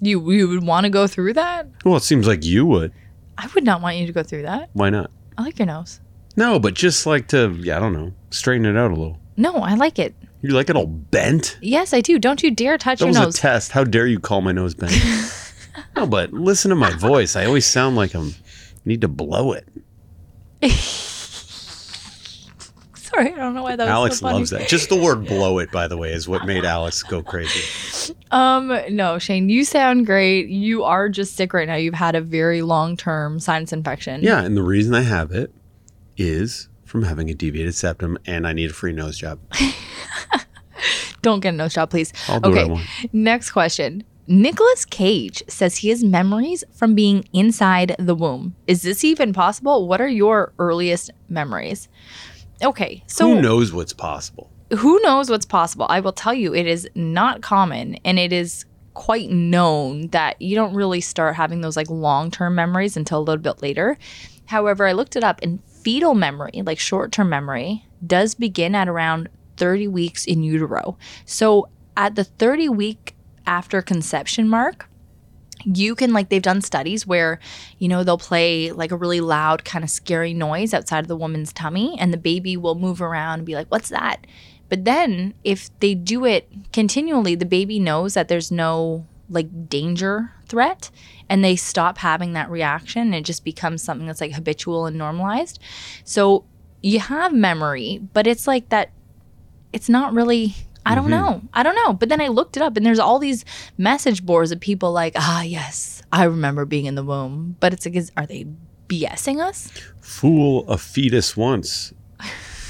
You 0.00 0.30
you 0.30 0.48
would 0.48 0.66
want 0.66 0.84
to 0.84 0.90
go 0.90 1.06
through 1.06 1.32
that? 1.34 1.66
Well, 1.84 1.96
it 1.96 2.02
seems 2.02 2.26
like 2.26 2.44
you 2.44 2.66
would. 2.66 2.92
I 3.38 3.48
would 3.54 3.64
not 3.64 3.80
want 3.82 3.96
you 3.96 4.06
to 4.06 4.12
go 4.12 4.22
through 4.22 4.42
that. 4.42 4.70
Why 4.72 4.90
not? 4.90 5.10
I 5.36 5.42
like 5.42 5.58
your 5.58 5.66
nose. 5.66 6.00
No, 6.36 6.58
but 6.58 6.74
just 6.74 7.06
like 7.06 7.28
to, 7.28 7.50
yeah, 7.60 7.76
I 7.76 7.80
don't 7.80 7.92
know, 7.92 8.12
straighten 8.30 8.66
it 8.66 8.76
out 8.76 8.90
a 8.90 8.94
little. 8.94 9.18
No, 9.36 9.54
I 9.56 9.74
like 9.74 9.98
it. 9.98 10.14
You 10.42 10.50
like 10.50 10.68
it 10.68 10.76
all 10.76 10.86
bent? 10.86 11.56
Yes, 11.62 11.92
I 11.94 12.00
do. 12.00 12.18
Don't 12.18 12.42
you 12.42 12.50
dare 12.50 12.76
touch 12.78 12.98
That 12.98 13.06
your 13.06 13.08
was 13.08 13.16
nose. 13.18 13.38
a 13.38 13.40
test. 13.40 13.72
How 13.72 13.82
dare 13.84 14.06
you 14.06 14.18
call 14.20 14.40
my 14.42 14.52
nose 14.52 14.74
bent? 14.74 14.92
no, 15.96 16.06
but 16.06 16.32
listen 16.32 16.68
to 16.68 16.74
my 16.74 16.90
voice. 16.90 17.34
I 17.34 17.46
always 17.46 17.66
sound 17.66 17.96
like 17.96 18.14
I'm 18.14 18.34
need 18.84 19.00
to 19.00 19.08
blow 19.08 19.52
it. 19.52 19.66
I 23.18 23.30
don't 23.30 23.54
know 23.54 23.62
why 23.62 23.76
that 23.76 23.84
was 23.84 23.90
Alex 23.90 24.18
so 24.18 24.26
loves 24.26 24.50
that. 24.50 24.68
Just 24.68 24.88
the 24.88 24.96
word 24.96 25.26
blow 25.26 25.58
it, 25.58 25.70
by 25.70 25.88
the 25.88 25.96
way, 25.96 26.12
is 26.12 26.28
what 26.28 26.46
made 26.46 26.64
Alex 26.64 27.02
go 27.02 27.22
crazy. 27.22 28.14
Um, 28.30 28.76
no, 28.90 29.18
Shane, 29.18 29.48
you 29.48 29.64
sound 29.64 30.06
great. 30.06 30.48
You 30.48 30.84
are 30.84 31.08
just 31.08 31.36
sick 31.36 31.52
right 31.52 31.68
now. 31.68 31.76
You've 31.76 31.94
had 31.94 32.14
a 32.14 32.20
very 32.20 32.62
long 32.62 32.96
term 32.96 33.38
sinus 33.40 33.72
infection. 33.72 34.22
Yeah, 34.22 34.42
and 34.42 34.56
the 34.56 34.62
reason 34.62 34.94
I 34.94 35.02
have 35.02 35.30
it 35.32 35.52
is 36.16 36.68
from 36.84 37.02
having 37.02 37.30
a 37.30 37.34
deviated 37.34 37.74
septum 37.74 38.18
and 38.26 38.46
I 38.46 38.52
need 38.52 38.70
a 38.70 38.74
free 38.74 38.92
nose 38.92 39.18
job. 39.18 39.40
Don't 41.22 41.40
get 41.40 41.54
a 41.54 41.56
nose 41.56 41.74
job, 41.74 41.90
please. 41.90 42.12
I'll 42.28 42.40
do 42.40 42.50
what 42.50 42.58
I 42.58 42.62
okay. 42.62 43.08
Next 43.12 43.50
question. 43.50 44.04
Nicolas 44.26 44.84
Cage 44.86 45.42
says 45.48 45.78
he 45.78 45.90
has 45.90 46.02
memories 46.02 46.64
from 46.72 46.94
being 46.94 47.28
inside 47.32 47.94
the 47.98 48.14
womb. 48.14 48.54
Is 48.66 48.82
this 48.82 49.04
even 49.04 49.32
possible? 49.32 49.86
What 49.86 50.00
are 50.00 50.08
your 50.08 50.52
earliest 50.58 51.10
memories? 51.28 51.88
Okay, 52.64 53.02
so 53.06 53.28
Who 53.28 53.42
knows 53.42 53.72
what's 53.72 53.92
possible? 53.92 54.50
who 54.78 54.98
knows 55.02 55.30
what's 55.30 55.44
possible? 55.44 55.86
I 55.88 56.00
will 56.00 56.12
tell 56.12 56.34
you, 56.34 56.54
it 56.54 56.66
is 56.66 56.88
not 56.94 57.42
common 57.42 57.96
and 58.04 58.18
it 58.18 58.32
is 58.32 58.64
quite 58.94 59.30
known 59.30 60.08
that 60.08 60.40
you 60.40 60.54
don't 60.56 60.74
really 60.74 61.00
start 61.00 61.34
having 61.34 61.60
those 61.60 61.76
like 61.76 61.90
long 61.90 62.30
term 62.30 62.54
memories 62.54 62.96
until 62.96 63.18
a 63.18 63.22
little 63.22 63.42
bit 63.42 63.62
later. 63.62 63.98
However, 64.46 64.86
I 64.86 64.92
looked 64.92 65.16
it 65.16 65.22
up 65.24 65.40
and 65.42 65.62
fetal 65.64 66.14
memory, 66.14 66.62
like 66.64 66.78
short 66.78 67.12
term 67.12 67.28
memory, 67.28 67.84
does 68.06 68.34
begin 68.34 68.74
at 68.74 68.88
around 68.88 69.28
30 69.58 69.88
weeks 69.88 70.24
in 70.24 70.42
utero. 70.42 70.96
So 71.24 71.68
at 71.96 72.14
the 72.14 72.24
30 72.24 72.68
week 72.70 73.14
after 73.46 73.82
conception 73.82 74.48
mark, 74.48 74.88
you 75.64 75.94
can 75.94 76.12
like 76.12 76.28
they've 76.28 76.42
done 76.42 76.60
studies 76.60 77.06
where 77.06 77.40
you 77.78 77.88
know 77.88 78.04
they'll 78.04 78.18
play 78.18 78.72
like 78.72 78.90
a 78.90 78.96
really 78.96 79.20
loud 79.20 79.64
kind 79.64 79.84
of 79.84 79.90
scary 79.90 80.34
noise 80.34 80.74
outside 80.74 81.00
of 81.00 81.08
the 81.08 81.16
woman's 81.16 81.52
tummy 81.52 81.96
and 81.98 82.12
the 82.12 82.18
baby 82.18 82.56
will 82.56 82.74
move 82.74 83.00
around 83.00 83.40
and 83.40 83.46
be 83.46 83.54
like 83.54 83.68
what's 83.68 83.88
that? 83.88 84.26
But 84.68 84.84
then 84.84 85.34
if 85.44 85.70
they 85.80 85.94
do 85.94 86.24
it 86.24 86.48
continually 86.72 87.34
the 87.34 87.46
baby 87.46 87.78
knows 87.78 88.14
that 88.14 88.28
there's 88.28 88.50
no 88.50 89.06
like 89.30 89.68
danger 89.68 90.32
threat 90.46 90.90
and 91.28 91.42
they 91.42 91.56
stop 91.56 91.98
having 91.98 92.34
that 92.34 92.50
reaction 92.50 93.02
and 93.02 93.14
it 93.14 93.24
just 93.24 93.44
becomes 93.44 93.82
something 93.82 94.06
that's 94.06 94.20
like 94.20 94.32
habitual 94.32 94.86
and 94.86 94.98
normalized. 94.98 95.58
So 96.04 96.44
you 96.82 97.00
have 97.00 97.32
memory 97.32 98.00
but 98.12 98.26
it's 98.26 98.46
like 98.46 98.68
that 98.68 98.90
it's 99.72 99.88
not 99.88 100.12
really 100.12 100.54
I 100.86 100.94
don't 100.94 101.04
mm-hmm. 101.04 101.10
know. 101.12 101.42
I 101.52 101.62
don't 101.62 101.74
know. 101.74 101.92
But 101.92 102.08
then 102.08 102.20
I 102.20 102.28
looked 102.28 102.56
it 102.56 102.62
up 102.62 102.76
and 102.76 102.84
there's 102.84 102.98
all 102.98 103.18
these 103.18 103.44
message 103.78 104.24
boards 104.24 104.52
of 104.52 104.60
people 104.60 104.92
like, 104.92 105.14
ah, 105.16 105.42
yes, 105.42 106.02
I 106.12 106.24
remember 106.24 106.64
being 106.64 106.86
in 106.86 106.94
the 106.94 107.02
womb. 107.02 107.56
But 107.60 107.72
it's 107.72 107.86
like, 107.86 107.94
is, 107.94 108.12
are 108.16 108.26
they 108.26 108.46
BSing 108.88 109.42
us? 109.42 109.70
Fool 110.00 110.68
a 110.68 110.78
fetus 110.78 111.36
once. 111.36 111.92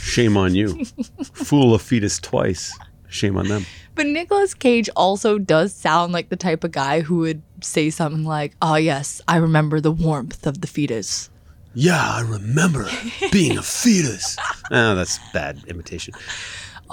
Shame 0.02 0.36
on 0.36 0.54
you. 0.54 0.84
Fool 1.32 1.74
a 1.74 1.78
fetus 1.78 2.18
twice. 2.18 2.76
Shame 3.08 3.36
on 3.36 3.48
them. 3.48 3.66
But 3.94 4.06
Nicolas 4.06 4.54
Cage 4.54 4.90
also 4.96 5.38
does 5.38 5.72
sound 5.72 6.12
like 6.12 6.28
the 6.28 6.36
type 6.36 6.64
of 6.64 6.72
guy 6.72 7.00
who 7.00 7.18
would 7.18 7.42
say 7.62 7.90
something 7.90 8.24
like, 8.24 8.54
oh, 8.60 8.74
yes, 8.74 9.22
I 9.28 9.36
remember 9.36 9.80
the 9.80 9.92
warmth 9.92 10.46
of 10.46 10.60
the 10.60 10.66
fetus. 10.66 11.30
Yeah, 11.74 12.00
I 12.00 12.20
remember 12.20 12.88
being 13.32 13.56
a 13.58 13.62
fetus. 13.62 14.36
Oh, 14.70 14.94
that's 14.94 15.18
bad 15.32 15.62
imitation. 15.66 16.14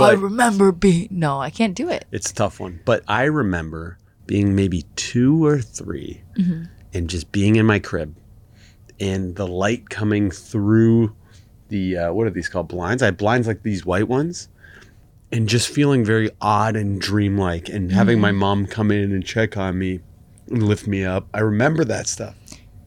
I 0.03 0.13
remember 0.13 0.71
being. 0.71 1.07
No, 1.11 1.39
I 1.39 1.49
can't 1.49 1.75
do 1.75 1.89
it. 1.89 2.05
it's 2.11 2.31
a 2.31 2.33
tough 2.33 2.59
one. 2.59 2.79
But 2.85 3.03
I 3.07 3.23
remember 3.23 3.97
being 4.27 4.55
maybe 4.55 4.83
two 4.95 5.45
or 5.45 5.59
3 5.59 6.21
and 6.93 7.09
just 7.09 7.31
being 7.31 7.55
in 7.55 7.65
my 7.65 7.79
crib 7.79 8.15
and 8.99 9.35
the 9.35 9.47
light 9.47 9.89
coming 9.89 10.29
through 10.31 11.15
the, 11.69 11.97
uh, 11.97 12.13
what 12.13 12.27
are 12.27 12.31
these 12.31 12.47
called? 12.49 12.67
Blinds? 12.67 13.01
I 13.01 13.05
had 13.05 13.17
blinds 13.17 13.47
like 13.47 13.63
these 13.63 13.85
white 13.85 14.07
ones 14.07 14.47
and 15.31 15.47
just 15.49 15.69
feeling 15.69 16.03
very 16.05 16.29
odd 16.41 16.75
and 16.75 16.99
dreamlike 17.01 17.69
and 17.69 17.91
having 17.91 18.19
my 18.19 18.31
mom 18.31 18.67
come 18.67 18.91
in 18.91 19.11
and 19.11 19.25
check 19.25 19.57
on 19.57 19.77
me 19.77 19.99
and 20.49 20.63
lift 20.63 20.85
me 20.87 21.03
up. 21.05 21.27
I 21.33 21.39
remember 21.39 21.83
that 21.85 22.07
stuff. 22.07 22.35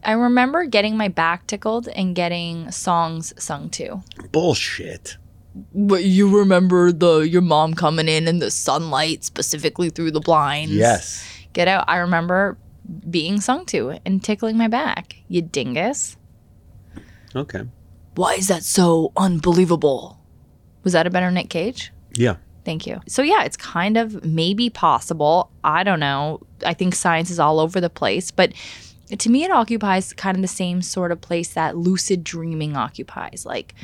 I 0.03 0.13
remember 0.13 0.67
getting 0.67 0.97
my 0.99 1.09
back 1.09 1.47
tickled 1.47 1.89
and 1.89 2.15
getting 2.15 2.71
songs 2.71 3.33
sung 3.43 3.71
to. 3.71 4.03
Bullshit. 4.33 5.17
But 5.75 6.05
you 6.05 6.39
remember 6.39 6.91
the 6.91 7.21
your 7.21 7.43
mom 7.43 7.75
coming 7.75 8.09
in 8.09 8.27
in 8.27 8.41
the 8.41 8.51
sunlight 8.51 9.25
specifically 9.25 9.91
through 9.91 10.11
the 10.11 10.21
blinds. 10.21 10.73
Yes. 10.73 11.25
Get 11.53 11.69
out. 11.69 11.85
I 11.87 11.99
remember 11.99 12.59
being 13.09 13.41
sung 13.41 13.65
to 13.67 13.99
and 14.05 14.23
tickling 14.23 14.57
my 14.57 14.69
back. 14.69 15.17
You 15.29 15.43
dingus. 15.43 16.17
Okay. 17.37 17.63
Why 18.17 18.35
is 18.35 18.49
that 18.49 18.63
so 18.63 19.13
unbelievable? 19.17 20.21
Was 20.83 20.93
that 20.93 21.07
a 21.07 21.11
better 21.11 21.31
Nick 21.31 21.51
Cage? 21.51 21.93
Yeah. 22.15 22.37
Thank 22.65 22.87
you. 22.87 23.01
So 23.07 23.23
yeah, 23.23 23.45
it's 23.45 23.57
kind 23.57 23.97
of 23.97 24.25
maybe 24.25 24.71
possible. 24.71 25.51
I 25.63 25.85
don't 25.85 26.01
know. 26.01 26.41
I 26.65 26.75
think 26.75 26.95
science 26.95 27.31
is 27.31 27.39
all 27.39 27.61
over 27.61 27.81
the 27.81 27.91
place, 27.91 28.31
but 28.31 28.53
to 29.19 29.31
me 29.31 29.45
it 29.45 29.51
occupies 29.51 30.13
kind 30.13 30.37
of 30.37 30.43
the 30.43 30.49
same 30.49 30.81
sort 30.81 31.13
of 31.13 31.21
place 31.21 31.55
that 31.55 31.77
lucid 31.77 32.25
dreaming 32.25 32.77
occupies. 32.77 33.45
Like 33.47 33.75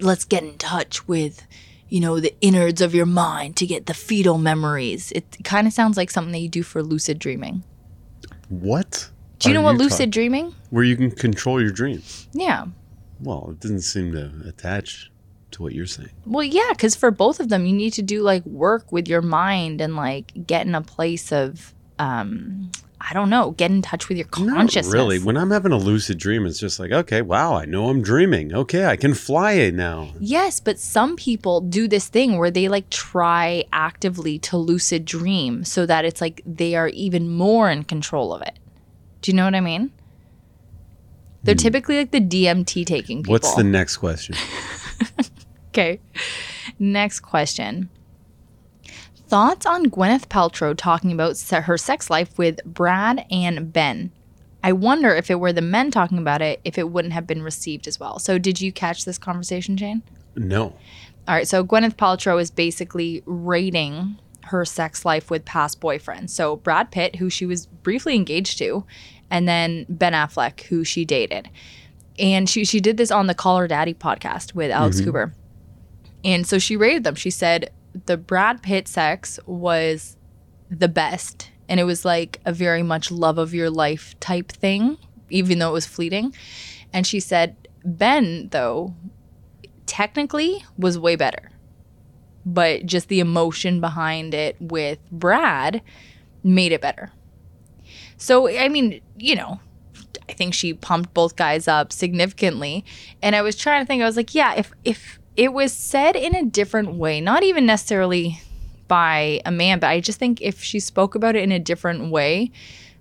let's 0.00 0.24
get 0.24 0.42
in 0.42 0.56
touch 0.58 1.06
with 1.06 1.46
you 1.88 2.00
know, 2.00 2.18
the 2.18 2.34
innards 2.40 2.80
of 2.80 2.92
your 2.92 3.06
mind 3.06 3.56
to 3.56 3.66
get 3.66 3.86
the 3.86 3.94
fetal 3.94 4.36
memories. 4.36 5.12
It 5.12 5.36
kind 5.44 5.66
of 5.66 5.72
sounds 5.72 5.96
like 5.96 6.10
something 6.10 6.32
that 6.32 6.40
you 6.40 6.48
do 6.48 6.64
for 6.64 6.82
lucid 6.82 7.20
dreaming. 7.20 7.62
What? 8.48 9.10
Do 9.38 9.48
you 9.48 9.54
know 9.54 9.62
what 9.62 9.76
lucid 9.76 9.98
talking- 9.98 10.10
dreaming? 10.10 10.54
Where 10.70 10.82
you 10.82 10.96
can 10.96 11.10
control 11.10 11.60
your 11.60 11.70
dreams. 11.70 12.28
Yeah. 12.32 12.64
Well, 13.20 13.50
it 13.52 13.60
doesn't 13.60 13.82
seem 13.82 14.12
to 14.12 14.32
attach 14.48 15.10
to 15.52 15.62
what 15.62 15.72
you're 15.72 15.86
saying. 15.86 16.10
Well, 16.26 16.42
yeah, 16.42 16.70
because 16.70 16.96
for 16.96 17.10
both 17.12 17.38
of 17.38 17.48
them, 17.48 17.64
you 17.64 17.72
need 17.72 17.92
to 17.92 18.02
do 18.02 18.22
like 18.22 18.44
work 18.44 18.90
with 18.90 19.06
your 19.06 19.22
mind 19.22 19.80
and 19.80 19.94
like 19.94 20.32
get 20.46 20.66
in 20.66 20.74
a 20.74 20.82
place 20.82 21.30
of, 21.30 21.74
um, 21.98 22.72
I 23.00 23.12
don't 23.12 23.28
know, 23.28 23.50
get 23.52 23.70
in 23.70 23.82
touch 23.82 24.08
with 24.08 24.16
your 24.16 24.26
consciousness. 24.28 24.86
Not 24.86 24.92
really. 24.92 25.18
When 25.18 25.36
I'm 25.36 25.50
having 25.50 25.72
a 25.72 25.76
lucid 25.76 26.18
dream, 26.18 26.46
it's 26.46 26.58
just 26.58 26.80
like, 26.80 26.90
okay, 26.90 27.20
wow, 27.22 27.54
I 27.54 27.64
know 27.66 27.88
I'm 27.88 28.02
dreaming. 28.02 28.54
Okay, 28.54 28.86
I 28.86 28.96
can 28.96 29.12
fly 29.14 29.52
it 29.52 29.74
now. 29.74 30.12
Yes, 30.18 30.58
but 30.60 30.78
some 30.78 31.16
people 31.16 31.60
do 31.60 31.86
this 31.86 32.08
thing 32.08 32.38
where 32.38 32.50
they 32.50 32.68
like 32.68 32.88
try 32.90 33.64
actively 33.72 34.38
to 34.40 34.56
lucid 34.56 35.04
dream 35.04 35.64
so 35.64 35.84
that 35.86 36.04
it's 36.04 36.20
like 36.20 36.40
they 36.46 36.74
are 36.76 36.88
even 36.88 37.30
more 37.30 37.70
in 37.70 37.84
control 37.84 38.32
of 38.32 38.40
it. 38.42 38.58
Do 39.20 39.30
you 39.30 39.36
know 39.36 39.44
what 39.44 39.54
I 39.54 39.60
mean? 39.60 39.92
They're 41.42 41.54
typically 41.54 41.98
like 41.98 42.10
the 42.10 42.20
DMT 42.22 42.86
taking 42.86 43.18
people. 43.18 43.30
Hmm. 43.30 43.32
What's 43.32 43.54
the 43.54 43.64
next 43.64 43.98
question? 43.98 44.34
Okay. 45.74 45.98
Next 46.78 47.18
question. 47.18 47.90
Thoughts 49.34 49.66
on 49.66 49.86
Gwyneth 49.86 50.28
Paltrow 50.28 50.76
talking 50.76 51.10
about 51.10 51.40
her 51.50 51.76
sex 51.76 52.08
life 52.08 52.38
with 52.38 52.62
Brad 52.64 53.26
and 53.32 53.72
Ben? 53.72 54.12
I 54.62 54.70
wonder 54.70 55.12
if 55.12 55.28
it 55.28 55.40
were 55.40 55.52
the 55.52 55.60
men 55.60 55.90
talking 55.90 56.18
about 56.18 56.40
it, 56.40 56.60
if 56.62 56.78
it 56.78 56.90
wouldn't 56.90 57.14
have 57.14 57.26
been 57.26 57.42
received 57.42 57.88
as 57.88 57.98
well. 57.98 58.20
So, 58.20 58.38
did 58.38 58.60
you 58.60 58.70
catch 58.70 59.04
this 59.04 59.18
conversation, 59.18 59.76
Jane? 59.76 60.04
No. 60.36 60.66
All 61.26 61.34
right. 61.34 61.48
So, 61.48 61.64
Gwyneth 61.64 61.96
Paltrow 61.96 62.40
is 62.40 62.52
basically 62.52 63.24
rating 63.26 64.20
her 64.42 64.64
sex 64.64 65.04
life 65.04 65.32
with 65.32 65.44
past 65.44 65.80
boyfriends. 65.80 66.30
So, 66.30 66.54
Brad 66.54 66.92
Pitt, 66.92 67.16
who 67.16 67.28
she 67.28 67.44
was 67.44 67.66
briefly 67.66 68.14
engaged 68.14 68.58
to, 68.58 68.84
and 69.32 69.48
then 69.48 69.84
Ben 69.88 70.12
Affleck, 70.12 70.60
who 70.60 70.84
she 70.84 71.04
dated. 71.04 71.50
And 72.20 72.48
she, 72.48 72.64
she 72.64 72.78
did 72.78 72.98
this 72.98 73.10
on 73.10 73.26
the 73.26 73.34
Call 73.34 73.58
Her 73.58 73.66
Daddy 73.66 73.94
podcast 73.94 74.54
with 74.54 74.70
Alex 74.70 74.98
mm-hmm. 74.98 75.06
Cooper. 75.06 75.34
And 76.22 76.46
so 76.46 76.60
she 76.60 76.76
rated 76.76 77.02
them. 77.02 77.16
She 77.16 77.30
said 77.30 77.72
the 78.06 78.16
Brad 78.16 78.62
Pitt 78.62 78.88
sex 78.88 79.38
was 79.46 80.16
the 80.70 80.88
best. 80.88 81.50
And 81.68 81.80
it 81.80 81.84
was 81.84 82.04
like 82.04 82.40
a 82.44 82.52
very 82.52 82.82
much 82.82 83.10
love 83.10 83.38
of 83.38 83.54
your 83.54 83.70
life 83.70 84.18
type 84.20 84.52
thing, 84.52 84.98
even 85.30 85.58
though 85.58 85.70
it 85.70 85.74
was 85.74 85.86
fleeting. 85.86 86.34
And 86.92 87.06
she 87.06 87.20
said, 87.20 87.56
Ben, 87.84 88.48
though, 88.50 88.94
technically 89.86 90.64
was 90.76 90.98
way 90.98 91.16
better. 91.16 91.50
But 92.44 92.84
just 92.84 93.08
the 93.08 93.20
emotion 93.20 93.80
behind 93.80 94.34
it 94.34 94.56
with 94.60 94.98
Brad 95.10 95.80
made 96.42 96.72
it 96.72 96.82
better. 96.82 97.10
So, 98.18 98.48
I 98.48 98.68
mean, 98.68 99.00
you 99.16 99.34
know, 99.34 99.60
I 100.28 100.32
think 100.32 100.54
she 100.54 100.74
pumped 100.74 101.14
both 101.14 101.36
guys 101.36 101.66
up 101.68 101.92
significantly. 101.92 102.84
And 103.22 103.34
I 103.34 103.42
was 103.42 103.56
trying 103.56 103.82
to 103.82 103.86
think, 103.86 104.02
I 104.02 104.06
was 104.06 104.16
like, 104.16 104.34
yeah, 104.34 104.54
if 104.54 104.72
if 104.84 105.18
it 105.36 105.52
was 105.52 105.72
said 105.72 106.16
in 106.16 106.34
a 106.34 106.44
different 106.44 106.94
way, 106.94 107.20
not 107.20 107.42
even 107.42 107.66
necessarily 107.66 108.40
by 108.88 109.40
a 109.44 109.50
man, 109.50 109.78
but 109.78 109.88
I 109.88 110.00
just 110.00 110.18
think 110.18 110.40
if 110.40 110.62
she 110.62 110.78
spoke 110.80 111.14
about 111.14 111.36
it 111.36 111.42
in 111.42 111.52
a 111.52 111.58
different 111.58 112.10
way 112.10 112.50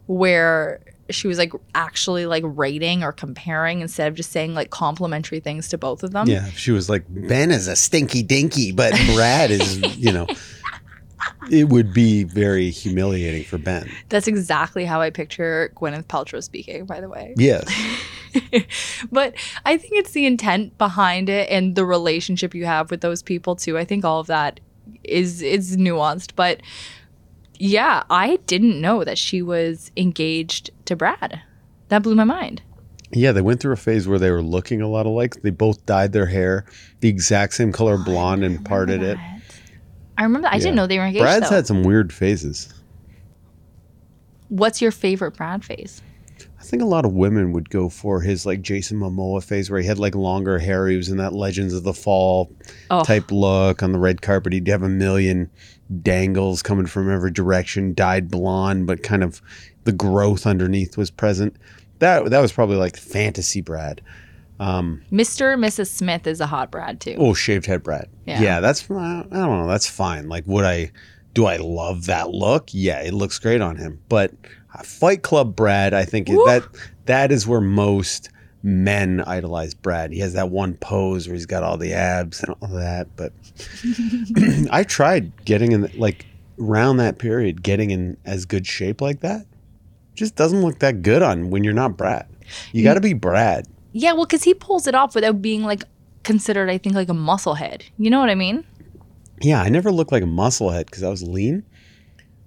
where 0.07 0.79
she 1.09 1.27
was 1.27 1.37
like 1.37 1.51
actually 1.75 2.25
like 2.25 2.43
rating 2.45 3.03
or 3.03 3.11
comparing 3.11 3.81
instead 3.81 4.07
of 4.07 4.15
just 4.15 4.31
saying 4.31 4.53
like 4.53 4.69
complimentary 4.69 5.39
things 5.39 5.67
to 5.69 5.77
both 5.77 6.03
of 6.03 6.11
them. 6.11 6.27
Yeah, 6.27 6.47
if 6.47 6.57
she 6.57 6.71
was 6.71 6.89
like, 6.89 7.03
Ben 7.09 7.51
is 7.51 7.67
a 7.67 7.75
stinky 7.75 8.23
dinky, 8.23 8.71
but 8.71 8.93
Brad 9.13 9.51
is, 9.51 9.97
you 9.97 10.11
know, 10.11 10.25
it 11.51 11.69
would 11.69 11.93
be 11.93 12.23
very 12.23 12.69
humiliating 12.69 13.43
for 13.43 13.57
Ben. 13.57 13.91
That's 14.09 14.27
exactly 14.27 14.85
how 14.85 15.01
I 15.01 15.09
picture 15.09 15.71
Gwyneth 15.75 16.05
Paltrow 16.05 16.41
speaking, 16.41 16.85
by 16.85 17.01
the 17.01 17.09
way. 17.09 17.33
Yes. 17.37 17.65
but 19.11 19.33
I 19.65 19.77
think 19.77 19.93
it's 19.93 20.11
the 20.11 20.25
intent 20.25 20.77
behind 20.77 21.29
it 21.29 21.49
and 21.49 21.75
the 21.75 21.85
relationship 21.85 22.53
you 22.53 22.65
have 22.65 22.91
with 22.91 23.01
those 23.01 23.21
people 23.21 23.55
too. 23.55 23.77
I 23.77 23.85
think 23.85 24.03
all 24.05 24.19
of 24.19 24.27
that 24.27 24.59
is 25.03 25.41
is 25.41 25.77
nuanced, 25.77 26.31
but 26.35 26.61
yeah, 27.59 28.03
I 28.09 28.37
didn't 28.47 28.81
know 28.81 29.03
that 29.03 29.17
she 29.17 29.41
was 29.41 29.91
engaged 29.95 30.71
to 30.85 30.95
Brad. 30.95 31.41
That 31.89 32.03
blew 32.03 32.15
my 32.15 32.23
mind. 32.23 32.61
Yeah, 33.11 33.31
they 33.31 33.41
went 33.41 33.59
through 33.59 33.73
a 33.73 33.77
phase 33.77 34.07
where 34.07 34.17
they 34.17 34.31
were 34.31 34.41
looking 34.41 34.81
a 34.81 34.87
lot 34.87 35.05
alike. 35.05 35.41
They 35.43 35.51
both 35.51 35.85
dyed 35.85 36.13
their 36.13 36.25
hair 36.25 36.65
the 37.01 37.09
exact 37.09 37.53
same 37.53 37.71
color 37.71 37.97
oh, 37.99 38.03
blonde 38.03 38.43
and 38.43 38.65
parted 38.65 39.03
it. 39.03 39.17
I 40.17 40.23
remember. 40.23 40.47
I 40.47 40.53
Yeah. 40.53 40.59
didn't 40.59 40.75
know 40.75 40.87
they 40.87 40.97
were 40.97 41.05
engaged. 41.05 41.23
Brad's 41.23 41.49
though. 41.49 41.55
had 41.55 41.67
some 41.67 41.83
weird 41.83 42.11
phases. 42.11 42.73
What's 44.49 44.81
your 44.81 44.91
favorite 44.91 45.35
Brad 45.35 45.63
phase? 45.63 46.01
I 46.63 46.65
think 46.65 46.81
a 46.81 46.85
lot 46.85 47.03
of 47.05 47.11
women 47.13 47.51
would 47.51 47.69
go 47.69 47.89
for 47.89 48.21
his 48.21 48.45
like 48.45 48.61
Jason 48.61 48.97
Momoa 48.99 49.43
phase 49.43 49.69
where 49.69 49.81
he 49.81 49.85
had 49.85 49.99
like 49.99 50.15
longer 50.15 50.59
hair. 50.59 50.87
He 50.87 50.95
was 50.95 51.09
in 51.09 51.17
that 51.17 51.33
Legends 51.33 51.73
of 51.73 51.83
the 51.83 51.93
Fall 51.93 52.51
Oh. 52.89 53.03
type 53.03 53.31
look 53.31 53.83
on 53.83 53.91
the 53.91 53.99
red 53.99 54.21
carpet. 54.21 54.53
He'd 54.53 54.67
have 54.69 54.81
a 54.83 54.89
million 54.89 55.49
dangles 56.01 56.63
coming 56.63 56.85
from 56.85 57.11
every 57.11 57.31
direction, 57.31 57.93
dyed 57.93 58.29
blonde, 58.31 58.87
but 58.87 59.03
kind 59.03 59.23
of 59.23 59.41
the 59.83 59.91
growth 59.91 60.47
underneath 60.47 60.95
was 60.97 61.11
present. 61.11 61.55
That 61.99 62.29
that 62.29 62.39
was 62.39 62.51
probably 62.53 62.77
like 62.77 62.95
fantasy 62.97 63.61
Brad. 63.61 64.01
Um, 64.59 65.01
Mr. 65.11 65.53
and 65.53 65.63
Mrs. 65.63 65.87
Smith 65.87 66.25
is 66.27 66.39
a 66.39 66.45
hot 66.47 66.71
Brad 66.71 67.01
too. 67.01 67.15
Oh, 67.17 67.33
shaved 67.33 67.65
head 67.65 67.83
Brad. 67.83 68.07
Yeah. 68.25 68.41
Yeah, 68.41 68.59
that's 68.61 68.89
I 68.89 69.23
don't 69.29 69.31
know. 69.31 69.67
That's 69.67 69.87
fine. 69.89 70.29
Like, 70.29 70.45
would 70.47 70.63
I? 70.65 70.91
Do 71.33 71.45
I 71.45 71.57
love 71.57 72.05
that 72.05 72.29
look? 72.29 72.69
Yeah, 72.71 73.01
it 73.01 73.13
looks 73.13 73.39
great 73.39 73.59
on 73.59 73.75
him. 73.77 73.99
But 74.07 74.31
Fight 74.83 75.21
Club 75.21 75.55
Brad, 75.55 75.93
I 75.93 76.05
think 76.05 76.29
Woo. 76.29 76.43
that 76.45 76.63
that 77.05 77.31
is 77.31 77.45
where 77.47 77.61
most 77.61 78.29
men 78.63 79.21
idolize 79.21 79.73
Brad. 79.73 80.11
He 80.11 80.19
has 80.19 80.33
that 80.33 80.49
one 80.49 80.75
pose 80.75 81.27
where 81.27 81.35
he's 81.35 81.45
got 81.45 81.63
all 81.63 81.77
the 81.77 81.93
abs 81.93 82.41
and 82.43 82.55
all 82.61 82.69
that. 82.69 83.07
But 83.15 83.33
I 84.71 84.83
tried 84.83 85.45
getting 85.45 85.73
in 85.73 85.91
like 85.95 86.25
around 86.59 86.97
that 86.97 87.19
period, 87.19 87.61
getting 87.61 87.91
in 87.91 88.17
as 88.25 88.45
good 88.45 88.65
shape 88.65 89.01
like 89.01 89.19
that. 89.19 89.45
Just 90.15 90.35
doesn't 90.35 90.61
look 90.61 90.79
that 90.79 91.01
good 91.01 91.21
on 91.21 91.49
when 91.49 91.63
you're 91.63 91.73
not 91.73 91.97
Brad. 91.97 92.27
You 92.71 92.81
mm. 92.81 92.85
got 92.85 92.93
to 92.95 93.01
be 93.01 93.13
Brad. 93.13 93.67
Yeah, 93.91 94.13
well, 94.13 94.25
because 94.25 94.43
he 94.43 94.53
pulls 94.53 94.87
it 94.87 94.95
off 94.95 95.15
without 95.15 95.41
being 95.41 95.63
like 95.63 95.83
considered, 96.23 96.69
I 96.69 96.77
think, 96.77 96.95
like 96.95 97.09
a 97.09 97.13
muscle 97.13 97.55
head. 97.55 97.83
You 97.97 98.09
know 98.09 98.19
what 98.19 98.29
I 98.29 98.35
mean? 98.35 98.63
Yeah, 99.41 99.61
I 99.61 99.69
never 99.69 99.91
looked 99.91 100.11
like 100.11 100.23
a 100.23 100.27
musclehead 100.27 100.85
because 100.85 101.03
I 101.03 101.09
was 101.09 101.23
lean. 101.23 101.63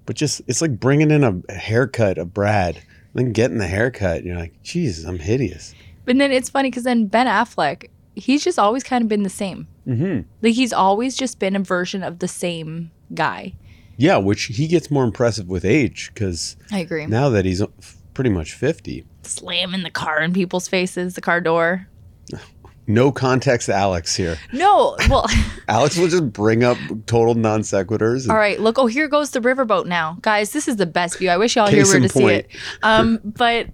But 0.07 0.17
just 0.17 0.41
it's 0.47 0.63
like 0.63 0.79
bringing 0.79 1.11
in 1.11 1.25
a 1.25 1.53
haircut 1.53 2.19
of 2.19 2.33
Brad, 2.33 2.83
then 3.15 3.33
getting 3.33 3.59
the 3.59 3.67
haircut. 3.67 4.25
You're 4.25 4.37
like, 4.37 4.63
Jesus, 4.63 5.05
I'm 5.05 5.19
hideous. 5.19 5.75
But 6.05 6.17
then 6.19 6.31
it's 6.33 6.49
funny 6.49 6.71
because 6.71 6.85
then 6.85 7.07
Ben 7.07 7.27
Affleck, 7.27 7.91
he's 8.15 8.43
just 8.45 8.59
always 8.59 8.85
kind 8.85 9.03
of 9.03 9.09
been 9.09 9.25
the 9.25 9.31
same. 9.31 9.67
Mm-hmm. 9.87 10.29
Like 10.43 10.55
he's 10.55 10.73
always 10.73 11.17
just 11.17 11.39
been 11.39 11.57
a 11.57 11.61
version 11.61 12.03
of 12.03 12.21
the 12.21 12.29
same 12.29 12.91
guy. 13.13 13.55
Yeah, 13.97 14.19
which 14.19 14.45
he 14.45 14.69
gets 14.69 14.91
more 14.91 15.05
impressive 15.05 15.49
with 15.49 15.65
age 15.65 16.11
because 16.13 16.57
I 16.71 16.81
agree. 16.81 17.07
now 17.07 17.29
that 17.31 17.45
he's 17.45 17.63
pretty 18.15 18.31
much 18.31 18.53
50. 18.53 19.05
Slamming 19.23 19.83
the 19.83 19.91
car 19.91 20.21
in 20.21 20.33
people's 20.33 20.69
faces, 20.69 21.15
the 21.15 21.21
car 21.21 21.41
door. 21.41 21.89
No 22.87 23.11
context, 23.11 23.69
Alex 23.69 24.15
here. 24.15 24.39
No, 24.53 24.97
well, 25.11 25.27
Alex 25.69 25.97
will 25.99 26.09
just 26.09 26.33
bring 26.33 26.63
up 26.63 26.79
total 27.07 27.35
non 27.35 27.63
sequiturs. 27.63 28.23
and- 28.23 28.31
all 28.31 28.37
right. 28.39 28.61
Look, 28.61 28.79
oh, 28.79 28.87
here 28.87 29.09
goes 29.09 29.31
the 29.31 29.41
riverboat 29.41 29.87
now, 29.87 30.19
guys. 30.23 30.53
This 30.53 30.69
is 30.69 30.77
the 30.77 30.87
best 30.87 31.19
view. 31.19 31.31
I 31.31 31.37
wish 31.37 31.57
y'all 31.57 31.67
here 31.67 31.81
Case 31.83 31.91
were 31.91 31.97
in 31.97 32.03
to 32.05 32.09
see 32.09 32.21
point. 32.21 32.35
it. 32.35 32.49
Um, 32.83 33.21
but 33.25 33.67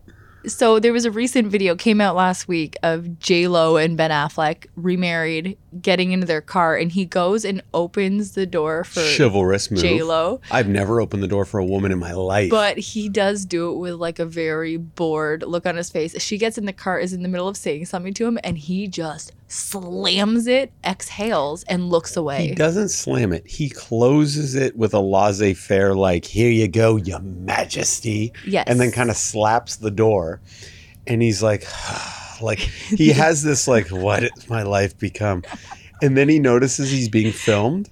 so 0.46 0.78
there 0.78 0.92
was 0.92 1.04
a 1.04 1.10
recent 1.10 1.48
video 1.48 1.74
came 1.74 2.00
out 2.00 2.16
last 2.16 2.48
week 2.48 2.76
of 2.82 3.18
J 3.18 3.48
Lo 3.48 3.76
and 3.76 3.96
Ben 3.96 4.10
Affleck 4.10 4.66
remarried, 4.76 5.56
getting 5.80 6.12
into 6.12 6.26
their 6.26 6.40
car, 6.40 6.76
and 6.76 6.90
he 6.92 7.04
goes 7.04 7.44
and 7.44 7.62
opens 7.72 8.32
the 8.32 8.46
door 8.46 8.84
for 8.84 9.02
Chivalrous 9.16 9.70
move. 9.70 9.80
J 9.80 10.02
Lo. 10.02 10.40
I've 10.50 10.68
never 10.68 11.00
opened 11.00 11.22
the 11.22 11.28
door 11.28 11.44
for 11.44 11.58
a 11.58 11.64
woman 11.64 11.92
in 11.92 11.98
my 11.98 12.12
life. 12.12 12.50
But 12.50 12.78
he 12.78 13.08
does 13.08 13.44
do 13.44 13.72
it 13.72 13.76
with 13.76 13.94
like 13.94 14.18
a 14.18 14.26
very 14.26 14.76
bored 14.76 15.42
look 15.42 15.66
on 15.66 15.76
his 15.76 15.90
face. 15.90 16.20
She 16.20 16.38
gets 16.38 16.58
in 16.58 16.66
the 16.66 16.72
car, 16.72 16.98
is 16.98 17.12
in 17.12 17.22
the 17.22 17.28
middle 17.28 17.48
of 17.48 17.56
saying 17.56 17.86
something 17.86 18.14
to 18.14 18.26
him, 18.26 18.38
and 18.42 18.58
he 18.58 18.88
just 18.88 19.32
slams 19.52 20.46
it, 20.46 20.72
exhales, 20.82 21.62
and 21.64 21.90
looks 21.90 22.16
away. 22.16 22.48
He 22.48 22.54
doesn't 22.54 22.88
slam 22.88 23.32
it. 23.32 23.46
He 23.46 23.68
closes 23.68 24.54
it 24.54 24.76
with 24.76 24.94
a 24.94 25.00
laissez 25.00 25.52
faire, 25.54 25.94
like, 25.94 26.24
here 26.24 26.50
you 26.50 26.68
go, 26.68 26.96
your 26.96 27.20
majesty. 27.20 28.32
Yes. 28.46 28.64
And 28.66 28.80
then 28.80 28.90
kind 28.90 29.10
of 29.10 29.16
slaps 29.16 29.76
the 29.76 29.90
door. 29.90 30.40
And 31.06 31.20
he's 31.20 31.42
like, 31.42 31.66
like, 32.40 32.60
he 32.60 33.08
has 33.12 33.42
this, 33.42 33.68
like, 33.68 33.88
what 33.88 34.22
has 34.22 34.48
my 34.48 34.62
life 34.62 34.98
become? 34.98 35.42
And 36.00 36.16
then 36.16 36.28
he 36.28 36.38
notices 36.38 36.90
he's 36.90 37.10
being 37.10 37.32
filmed. 37.32 37.90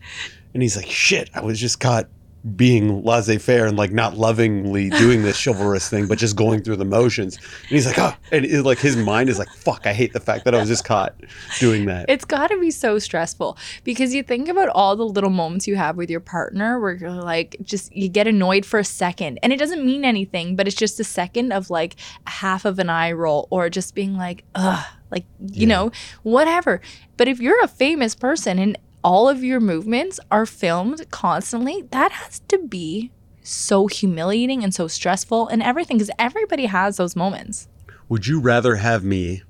And 0.54 0.62
he's 0.62 0.76
like, 0.76 0.88
shit, 0.88 1.28
I 1.34 1.42
was 1.42 1.60
just 1.60 1.78
caught 1.78 2.08
being 2.56 3.02
laissez-faire 3.04 3.66
and 3.66 3.76
like 3.76 3.92
not 3.92 4.16
lovingly 4.16 4.88
doing 4.90 5.22
this 5.22 5.42
chivalrous 5.44 5.88
thing, 5.90 6.06
but 6.06 6.16
just 6.18 6.36
going 6.36 6.62
through 6.62 6.76
the 6.76 6.84
motions. 6.86 7.36
And 7.36 7.68
he's 7.68 7.86
like, 7.86 7.98
oh, 7.98 8.14
and 8.32 8.46
it, 8.46 8.62
like 8.62 8.78
his 8.78 8.96
mind 8.96 9.28
is 9.28 9.38
like, 9.38 9.50
fuck, 9.50 9.86
I 9.86 9.92
hate 9.92 10.12
the 10.14 10.20
fact 10.20 10.46
that 10.46 10.54
I 10.54 10.58
was 10.58 10.68
just 10.68 10.84
caught 10.84 11.14
doing 11.58 11.84
that. 11.86 12.06
It's 12.08 12.24
got 12.24 12.46
to 12.48 12.58
be 12.58 12.70
so 12.70 12.98
stressful 12.98 13.58
because 13.84 14.14
you 14.14 14.22
think 14.22 14.48
about 14.48 14.70
all 14.70 14.96
the 14.96 15.04
little 15.04 15.28
moments 15.30 15.68
you 15.68 15.76
have 15.76 15.96
with 15.96 16.08
your 16.08 16.20
partner 16.20 16.80
where 16.80 16.92
you're 16.94 17.10
like, 17.10 17.56
just 17.62 17.94
you 17.94 18.08
get 18.08 18.26
annoyed 18.26 18.64
for 18.64 18.78
a 18.78 18.84
second 18.84 19.38
and 19.42 19.52
it 19.52 19.58
doesn't 19.58 19.84
mean 19.84 20.04
anything, 20.04 20.56
but 20.56 20.66
it's 20.66 20.76
just 20.76 20.98
a 20.98 21.04
second 21.04 21.52
of 21.52 21.68
like 21.68 21.96
half 22.26 22.64
of 22.64 22.78
an 22.78 22.88
eye 22.88 23.12
roll 23.12 23.48
or 23.50 23.68
just 23.68 23.94
being 23.94 24.16
like, 24.16 24.44
ugh, 24.54 24.84
like, 25.10 25.26
you 25.40 25.66
Yeah. 25.66 25.68
know, 25.68 25.92
whatever. 26.22 26.80
But 27.18 27.28
if 27.28 27.38
you're 27.40 27.62
a 27.62 27.68
famous 27.68 28.14
person 28.14 28.58
and 28.58 28.78
all 29.02 29.28
of 29.28 29.42
your 29.42 29.60
movements 29.60 30.20
are 30.30 30.46
filmed 30.46 31.10
constantly, 31.10 31.82
that 31.90 32.12
has 32.12 32.40
to 32.48 32.58
be 32.58 33.10
so 33.42 33.86
humiliating 33.86 34.62
and 34.62 34.74
so 34.74 34.86
stressful 34.86 35.48
and 35.48 35.62
everything 35.62 35.96
because 35.96 36.10
everybody 36.18 36.66
has 36.66 36.96
those 36.96 37.16
moments. 37.16 37.68
Would 38.08 38.26
you 38.26 38.40
rather 38.40 38.76
have 38.76 39.04
me 39.04 39.42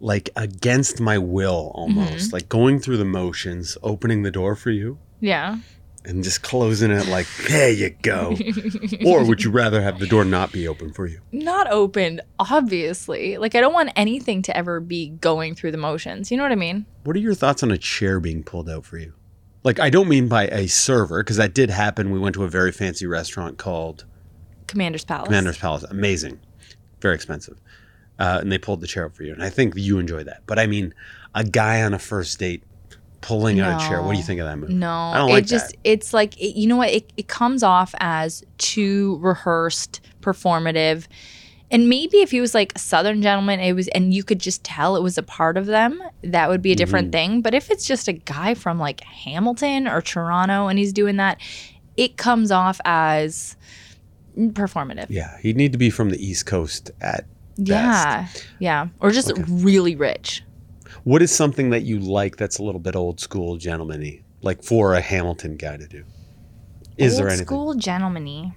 like 0.00 0.30
against 0.36 1.00
my 1.00 1.18
will 1.18 1.72
mm-hmm. 1.76 1.98
almost, 1.98 2.32
like 2.32 2.48
going 2.48 2.80
through 2.80 2.98
the 2.98 3.04
motions, 3.04 3.78
opening 3.82 4.22
the 4.22 4.30
door 4.30 4.54
for 4.54 4.70
you 4.70 4.98
Yeah. 5.20 5.58
And 6.04 6.22
just 6.22 6.42
closing 6.42 6.90
it 6.90 7.06
like, 7.08 7.26
there 7.48 7.70
you 7.70 7.90
go? 8.02 8.36
or 9.06 9.24
would 9.24 9.42
you 9.42 9.50
rather 9.50 9.82
have 9.82 9.98
the 9.98 10.06
door 10.06 10.24
not 10.24 10.52
be 10.52 10.68
open 10.68 10.92
for 10.92 11.06
you? 11.06 11.20
not 11.32 11.70
open 11.70 12.20
obviously. 12.38 13.38
Like 13.38 13.54
I 13.54 13.60
don't 13.60 13.72
want 13.72 13.90
anything 13.96 14.42
to 14.42 14.56
ever 14.56 14.80
be 14.80 15.08
going 15.08 15.54
through 15.54 15.72
the 15.72 15.78
motions. 15.78 16.30
You 16.30 16.36
know 16.36 16.42
what 16.42 16.52
I 16.52 16.56
mean? 16.56 16.86
What 17.04 17.16
are 17.16 17.20
your 17.20 17.34
thoughts 17.34 17.62
on 17.62 17.70
a 17.70 17.78
chair 17.78 18.20
being 18.20 18.42
pulled 18.42 18.68
out 18.68 18.84
for 18.84 18.98
you? 18.98 19.12
Like, 19.64 19.80
I 19.80 19.88
don't 19.88 20.08
mean 20.08 20.28
by 20.28 20.46
a 20.48 20.66
server, 20.66 21.22
because 21.22 21.38
that 21.38 21.54
did 21.54 21.70
happen. 21.70 22.10
We 22.10 22.18
went 22.18 22.34
to 22.34 22.44
a 22.44 22.48
very 22.48 22.70
fancy 22.70 23.06
restaurant 23.06 23.56
called 23.56 24.04
Commander's 24.66 25.04
Palace. 25.04 25.28
Commander's 25.28 25.56
Palace. 25.56 25.84
Amazing, 25.84 26.38
very 27.00 27.14
expensive. 27.14 27.58
Uh, 28.18 28.38
and 28.42 28.52
they 28.52 28.58
pulled 28.58 28.82
the 28.82 28.86
chair 28.86 29.06
up 29.06 29.16
for 29.16 29.22
you. 29.22 29.32
And 29.32 29.42
I 29.42 29.48
think 29.48 29.72
you 29.74 29.98
enjoy 29.98 30.22
that. 30.24 30.42
But 30.46 30.58
I 30.58 30.66
mean, 30.66 30.94
a 31.34 31.44
guy 31.44 31.82
on 31.82 31.94
a 31.94 31.98
first 31.98 32.38
date 32.38 32.62
pulling 33.24 33.58
out 33.60 33.80
a 33.82 33.88
chair. 33.88 34.02
What 34.02 34.12
do 34.12 34.18
you 34.18 34.24
think 34.24 34.40
of 34.40 34.46
that 34.46 34.56
move? 34.58 34.70
No, 34.70 34.90
I 34.90 35.18
don't 35.18 35.30
it 35.30 35.32
like 35.32 35.46
just 35.46 35.70
that. 35.70 35.78
it's 35.84 36.12
like 36.12 36.36
it, 36.40 36.56
you 36.58 36.66
know 36.66 36.76
what 36.76 36.90
it, 36.90 37.12
it 37.16 37.26
comes 37.28 37.62
off 37.62 37.94
as 38.00 38.44
too 38.58 39.18
rehearsed, 39.20 40.00
performative. 40.20 41.06
And 41.70 41.88
maybe 41.88 42.18
if 42.18 42.30
he 42.30 42.40
was 42.40 42.54
like 42.54 42.72
a 42.76 42.78
southern 42.78 43.22
gentleman, 43.22 43.58
it 43.58 43.72
was 43.72 43.88
and 43.88 44.12
you 44.14 44.22
could 44.22 44.38
just 44.38 44.62
tell 44.62 44.94
it 44.96 45.02
was 45.02 45.16
a 45.18 45.22
part 45.22 45.56
of 45.56 45.66
them, 45.66 46.00
that 46.22 46.48
would 46.48 46.62
be 46.62 46.70
a 46.72 46.76
different 46.76 47.06
Mm-hmm. 47.08 47.32
thing. 47.32 47.40
But 47.42 47.54
if 47.54 47.70
it's 47.70 47.86
just 47.86 48.06
a 48.06 48.12
guy 48.12 48.54
from 48.54 48.78
like 48.78 49.00
Hamilton 49.02 49.88
or 49.88 50.00
Toronto 50.02 50.68
and 50.68 50.78
he's 50.78 50.92
doing 50.92 51.16
that, 51.16 51.40
it 51.96 52.16
comes 52.16 52.50
off 52.50 52.80
as 52.84 53.56
performative. 54.36 55.06
Yeah, 55.08 55.36
he'd 55.40 55.56
need 55.56 55.72
to 55.72 55.78
be 55.78 55.90
from 55.90 56.10
the 56.10 56.24
East 56.24 56.46
Coast 56.46 56.90
at 57.00 57.24
Yeah. 57.56 58.26
Yeah. 58.58 58.88
Or 59.00 59.10
just 59.10 59.30
Okay. 59.32 59.42
really 59.48 59.96
rich. 59.96 60.42
What 61.04 61.22
is 61.22 61.30
something 61.30 61.70
that 61.70 61.82
you 61.82 61.98
like 61.98 62.36
that's 62.36 62.58
a 62.58 62.62
little 62.62 62.80
bit 62.80 62.96
old 62.96 63.20
school 63.20 63.56
gentleman-y, 63.56 64.22
like 64.42 64.62
for 64.62 64.94
a 64.94 65.00
Hamilton 65.00 65.56
guy 65.56 65.76
to 65.76 65.86
do? 65.86 66.04
Is 66.96 67.16
there 67.16 67.28
anything? 67.28 67.42
Old 67.42 67.46
school 67.46 67.74
gentleman 67.74 68.54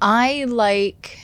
I 0.00 0.44
like 0.44 1.18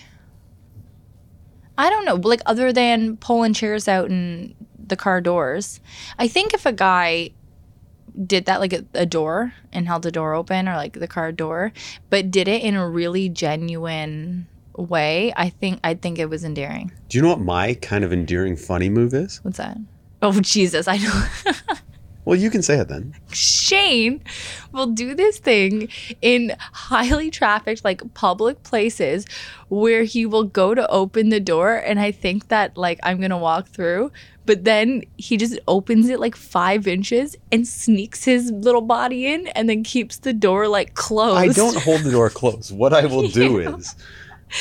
I 1.76 1.90
don't 1.90 2.04
know, 2.04 2.14
like 2.14 2.40
other 2.46 2.72
than 2.72 3.16
pulling 3.16 3.52
chairs 3.52 3.88
out 3.88 4.10
in 4.10 4.54
the 4.78 4.96
car 4.96 5.20
doors. 5.20 5.80
I 6.18 6.28
think 6.28 6.54
if 6.54 6.66
a 6.66 6.72
guy 6.72 7.30
did 8.26 8.44
that 8.44 8.60
like 8.60 8.72
a, 8.72 8.84
a 8.94 9.06
door 9.06 9.54
and 9.72 9.88
held 9.88 10.04
the 10.04 10.12
door 10.12 10.34
open 10.34 10.68
or 10.68 10.76
like 10.76 10.92
the 10.92 11.08
car 11.08 11.32
door, 11.32 11.72
but 12.10 12.30
did 12.30 12.46
it 12.46 12.62
in 12.62 12.76
a 12.76 12.88
really 12.88 13.28
genuine 13.28 14.46
way, 14.76 15.32
I 15.36 15.50
think 15.50 15.80
I 15.84 15.94
think 15.94 16.18
it 16.18 16.26
was 16.30 16.44
endearing. 16.44 16.92
Do 17.08 17.18
you 17.18 17.22
know 17.22 17.30
what 17.30 17.40
my 17.40 17.74
kind 17.74 18.04
of 18.04 18.12
endearing 18.12 18.56
funny 18.56 18.88
move 18.88 19.14
is? 19.14 19.40
What's 19.42 19.58
that? 19.58 19.78
Oh 20.22 20.40
Jesus, 20.40 20.88
I 20.88 20.96
know. 20.98 21.24
Well, 22.26 22.36
you 22.38 22.48
can 22.48 22.62
say 22.62 22.78
it 22.78 22.88
then. 22.88 23.14
Shane 23.32 24.22
will 24.72 24.86
do 24.86 25.14
this 25.14 25.38
thing 25.38 25.90
in 26.22 26.56
highly 26.72 27.30
trafficked, 27.30 27.84
like 27.84 28.00
public 28.14 28.62
places 28.62 29.26
where 29.68 30.04
he 30.04 30.24
will 30.24 30.44
go 30.44 30.74
to 30.74 30.90
open 30.90 31.28
the 31.28 31.38
door. 31.38 31.76
And 31.76 32.00
I 32.00 32.12
think 32.12 32.48
that, 32.48 32.78
like, 32.78 32.98
I'm 33.02 33.18
going 33.18 33.28
to 33.30 33.36
walk 33.36 33.68
through, 33.68 34.10
but 34.46 34.64
then 34.64 35.02
he 35.18 35.36
just 35.36 35.58
opens 35.68 36.08
it 36.08 36.18
like 36.18 36.34
five 36.34 36.86
inches 36.86 37.36
and 37.52 37.68
sneaks 37.68 38.24
his 38.24 38.50
little 38.50 38.80
body 38.80 39.26
in 39.26 39.48
and 39.48 39.68
then 39.68 39.82
keeps 39.84 40.16
the 40.16 40.32
door 40.32 40.66
like 40.66 40.94
closed. 40.94 41.36
I 41.38 41.48
don't 41.48 41.76
hold 41.76 42.04
the 42.04 42.10
door 42.10 42.30
closed. 42.30 42.74
What 42.74 42.94
I 42.94 43.04
will 43.04 43.28
do 43.28 43.60
Yeah. 43.60 43.76
is, 43.76 43.96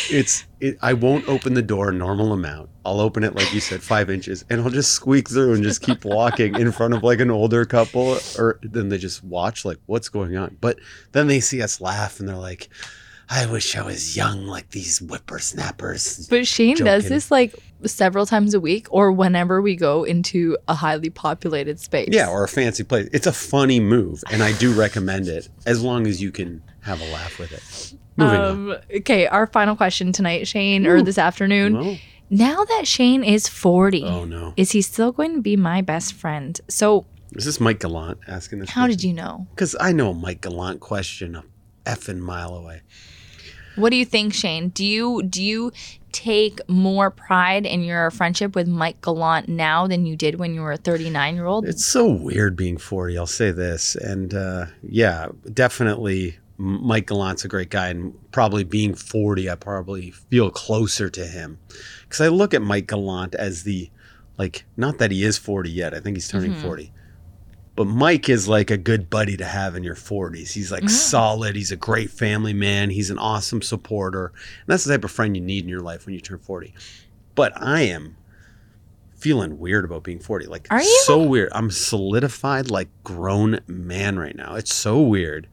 it's 0.10 0.46
it, 0.60 0.78
I 0.82 0.94
won't 0.94 1.28
open 1.28 1.54
the 1.54 1.62
door 1.62 1.90
a 1.90 1.94
normal 1.94 2.34
amount. 2.34 2.70
I'll 2.86 3.00
open 3.00 3.24
it 3.24 3.36
like 3.36 3.54
you 3.54 3.60
said, 3.60 3.82
five 3.82 4.10
inches, 4.10 4.44
and 4.50 4.62
I'll 4.62 4.70
just 4.70 4.92
squeak 4.92 5.30
through 5.30 5.54
and 5.54 5.64
just 5.64 5.82
keep 5.82 6.04
walking 6.06 6.56
in 6.56 6.72
front 6.72 6.94
of 6.94 7.04
like 7.04 7.20
an 7.20 7.32
older 7.32 7.66
couple, 7.66 8.18
or 8.38 8.60
then 8.62 8.90
they 8.90 8.98
just 8.98 9.24
watch 9.24 9.66
like 9.66 9.78
what's 9.86 10.10
going 10.10 10.36
on. 10.36 10.58
But 10.60 10.80
then 11.12 11.28
they 11.28 11.40
see 11.40 11.62
us 11.62 11.80
laugh 11.80 12.20
and 12.20 12.28
they're 12.28 12.36
like, 12.36 12.70
"I 13.30 13.46
wish 13.46 13.76
I 13.76 13.84
was 13.84 14.16
young 14.18 14.46
like 14.46 14.72
these 14.72 15.00
whippersnappers." 15.00 16.28
But 16.28 16.48
Shane 16.48 16.78
does 16.78 17.08
this 17.08 17.30
like 17.30 17.56
several 17.86 18.26
times 18.26 18.54
a 18.54 18.60
week 18.60 18.88
or 18.90 19.12
whenever 19.12 19.62
we 19.62 19.76
go 19.76 20.04
into 20.04 20.58
a 20.68 20.74
highly 20.74 21.10
populated 21.10 21.80
space. 21.80 22.10
Yeah, 22.12 22.30
or 22.30 22.44
a 22.44 22.48
fancy 22.48 22.84
place. 22.84 23.10
It's 23.14 23.28
a 23.28 23.34
funny 23.34 23.80
move, 23.80 24.24
and 24.32 24.42
I 24.42 24.54
do 24.54 24.74
recommend 24.74 25.28
it 25.28 25.50
as 25.66 25.84
long 25.84 26.08
as 26.08 26.22
you 26.22 26.32
can 26.32 26.64
have 26.82 27.02
a 27.02 27.12
laugh 27.12 27.40
with 27.40 27.52
it. 27.52 28.00
Moving 28.18 28.40
on. 28.40 28.52
Um, 28.52 28.76
okay, 28.98 29.28
our 29.28 29.48
final 29.48 29.76
question 29.76 30.12
tonight, 30.12 30.48
Shane, 30.48 30.86
or 30.86 31.02
this 31.02 31.18
afternoon. 31.18 31.74
Well, 31.78 31.98
Now 32.30 32.64
that 32.66 32.88
Shane 32.88 33.24
is 33.24 33.48
40, 33.48 34.04
oh 34.04 34.26
no, 34.26 34.54
is 34.58 34.72
he 34.72 34.82
still 34.82 35.12
going 35.12 35.36
to 35.36 35.42
be 35.42 35.56
my 35.56 35.82
best 35.82 36.14
friend? 36.14 36.60
So, 36.68 37.06
is 37.34 37.46
this 37.46 37.60
Mike 37.60 37.80
Gallant 37.80 38.20
asking 38.28 38.60
this? 38.60 38.70
how 38.70 38.88
did 38.88 39.04
you 39.04 39.14
know? 39.14 39.48
Because 39.52 39.76
I 39.80 39.92
know 39.92 40.12
a 40.12 40.14
Mike 40.14 40.42
Gallant 40.42 40.80
question 40.80 41.36
a 41.36 41.44
effing 41.86 42.20
mile 42.20 42.56
away. 42.56 42.82
What 43.76 43.90
do 43.90 43.96
you 43.96 44.06
think, 44.06 44.36
Shane? 44.36 44.70
Do 44.70 44.86
you 44.86 45.24
do 45.24 45.42
you 45.44 45.72
take 46.12 46.62
more 46.70 47.10
pride 47.10 47.66
in 47.66 47.82
your 47.82 48.12
friendship 48.12 48.54
with 48.56 48.68
Mike 48.68 49.02
Gallant 49.02 49.50
now 49.50 49.88
than 49.88 50.06
you 50.06 50.16
did 50.16 50.36
when 50.36 50.54
you 50.54 50.62
were 50.62 50.74
a 50.74 50.78
39 50.78 51.34
year 51.36 51.46
old? 51.48 51.66
It's 51.66 51.84
so 51.84 52.08
weird 52.08 52.56
being 52.56 52.78
40. 52.78 53.18
I'll 53.18 53.26
say 53.26 53.50
this. 53.50 53.96
And 53.96 54.36
uh, 54.36 54.68
yeah, 54.84 55.30
definitely 55.52 56.38
Mike 56.58 57.08
Gallant's 57.08 57.44
a 57.44 57.48
great 57.48 57.70
guy. 57.70 57.90
And 57.90 58.14
probably 58.32 58.64
being 58.64 58.94
40, 58.94 59.50
I 59.50 59.56
probably 59.56 60.12
feel 60.12 60.50
closer 60.52 61.10
to 61.10 61.26
him. 61.26 61.58
Because 62.04 62.22
I 62.22 62.28
look 62.28 62.54
at 62.54 62.62
Mike 62.62 62.88
Gallant 62.88 63.36
as 63.36 63.64
the, 63.64 63.90
like, 64.38 64.66
not 64.78 64.98
that 65.00 65.12
he 65.12 65.24
is 65.24 65.38
40 65.38 65.70
yet. 65.72 65.94
I 65.94 66.00
think 66.00 66.16
he's 66.18 66.28
turning 66.28 66.54
Mhm. 66.54 66.62
40. 66.62 66.94
But 67.76 67.86
Mike 67.86 68.30
is 68.30 68.48
like 68.48 68.70
a 68.70 68.78
good 68.78 69.10
buddy 69.10 69.36
to 69.36 69.46
have 69.46 69.76
in 69.76 69.84
your 69.84 69.96
40s. 69.96 70.52
He's 70.52 70.72
like 70.72 70.84
Mhm. 70.84 70.90
solid. 70.92 71.56
He's 71.56 71.72
a 71.72 71.76
great 71.76 72.12
family 72.12 72.54
man. 72.54 72.92
He's 72.92 73.10
an 73.10 73.18
awesome 73.18 73.64
supporter. 73.64 74.28
And 74.28 74.68
that's 74.68 74.84
the 74.84 74.94
type 74.94 75.04
of 75.04 75.10
friend 75.10 75.36
you 75.36 75.42
need 75.42 75.64
in 75.64 75.70
your 75.70 75.80
life 75.82 76.06
when 76.06 76.14
you 76.14 76.22
turn 76.22 76.38
40. 76.38 76.76
But 77.34 77.52
I 77.56 77.82
am 77.82 78.16
feeling 79.16 79.58
weird 79.58 79.86
about 79.86 80.04
being 80.04 80.20
40. 80.20 80.46
Like 80.46 80.68
Are 80.70 80.84
you? 80.84 81.02
so 81.06 81.24
weird. 81.24 81.50
I'm 81.54 81.72
solidified 81.72 82.70
like 82.70 82.90
grown 83.04 83.60
man 83.66 84.20
right 84.20 84.36
now. 84.36 84.54
It's 84.54 84.74
so 84.76 85.02
weird. 85.02 85.48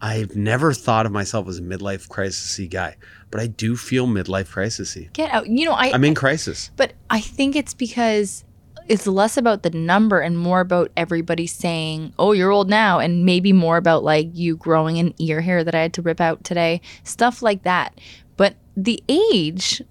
I've 0.00 0.36
never 0.36 0.72
thought 0.72 1.06
of 1.06 1.12
myself 1.12 1.48
as 1.48 1.58
a 1.58 1.62
midlife 1.62 2.08
crisisy 2.08 2.70
guy, 2.70 2.96
but 3.30 3.40
I 3.40 3.46
do 3.46 3.76
feel 3.76 4.06
midlife 4.06 4.52
crisisy. 4.52 5.12
Get 5.12 5.30
out. 5.32 5.48
You 5.48 5.64
know, 5.66 5.72
I 5.72 5.90
I'm 5.92 6.04
in 6.04 6.14
crisis. 6.14 6.70
But 6.76 6.92
I 7.10 7.20
think 7.20 7.56
it's 7.56 7.74
because 7.74 8.44
it's 8.86 9.06
less 9.06 9.36
about 9.36 9.62
the 9.62 9.70
number 9.70 10.20
and 10.20 10.38
more 10.38 10.60
about 10.60 10.90
everybody 10.96 11.46
saying, 11.46 12.14
"Oh, 12.18 12.32
you're 12.32 12.50
old 12.50 12.70
now," 12.70 12.98
and 12.98 13.24
maybe 13.24 13.52
more 13.52 13.76
about 13.76 14.04
like 14.04 14.28
you 14.34 14.56
growing 14.56 14.98
an 14.98 15.14
ear 15.18 15.40
hair 15.40 15.64
that 15.64 15.74
I 15.74 15.82
had 15.82 15.92
to 15.94 16.02
rip 16.02 16.20
out 16.20 16.44
today, 16.44 16.80
stuff 17.02 17.42
like 17.42 17.64
that. 17.64 18.00
But 18.36 18.54
the 18.76 19.02
age, 19.08 19.82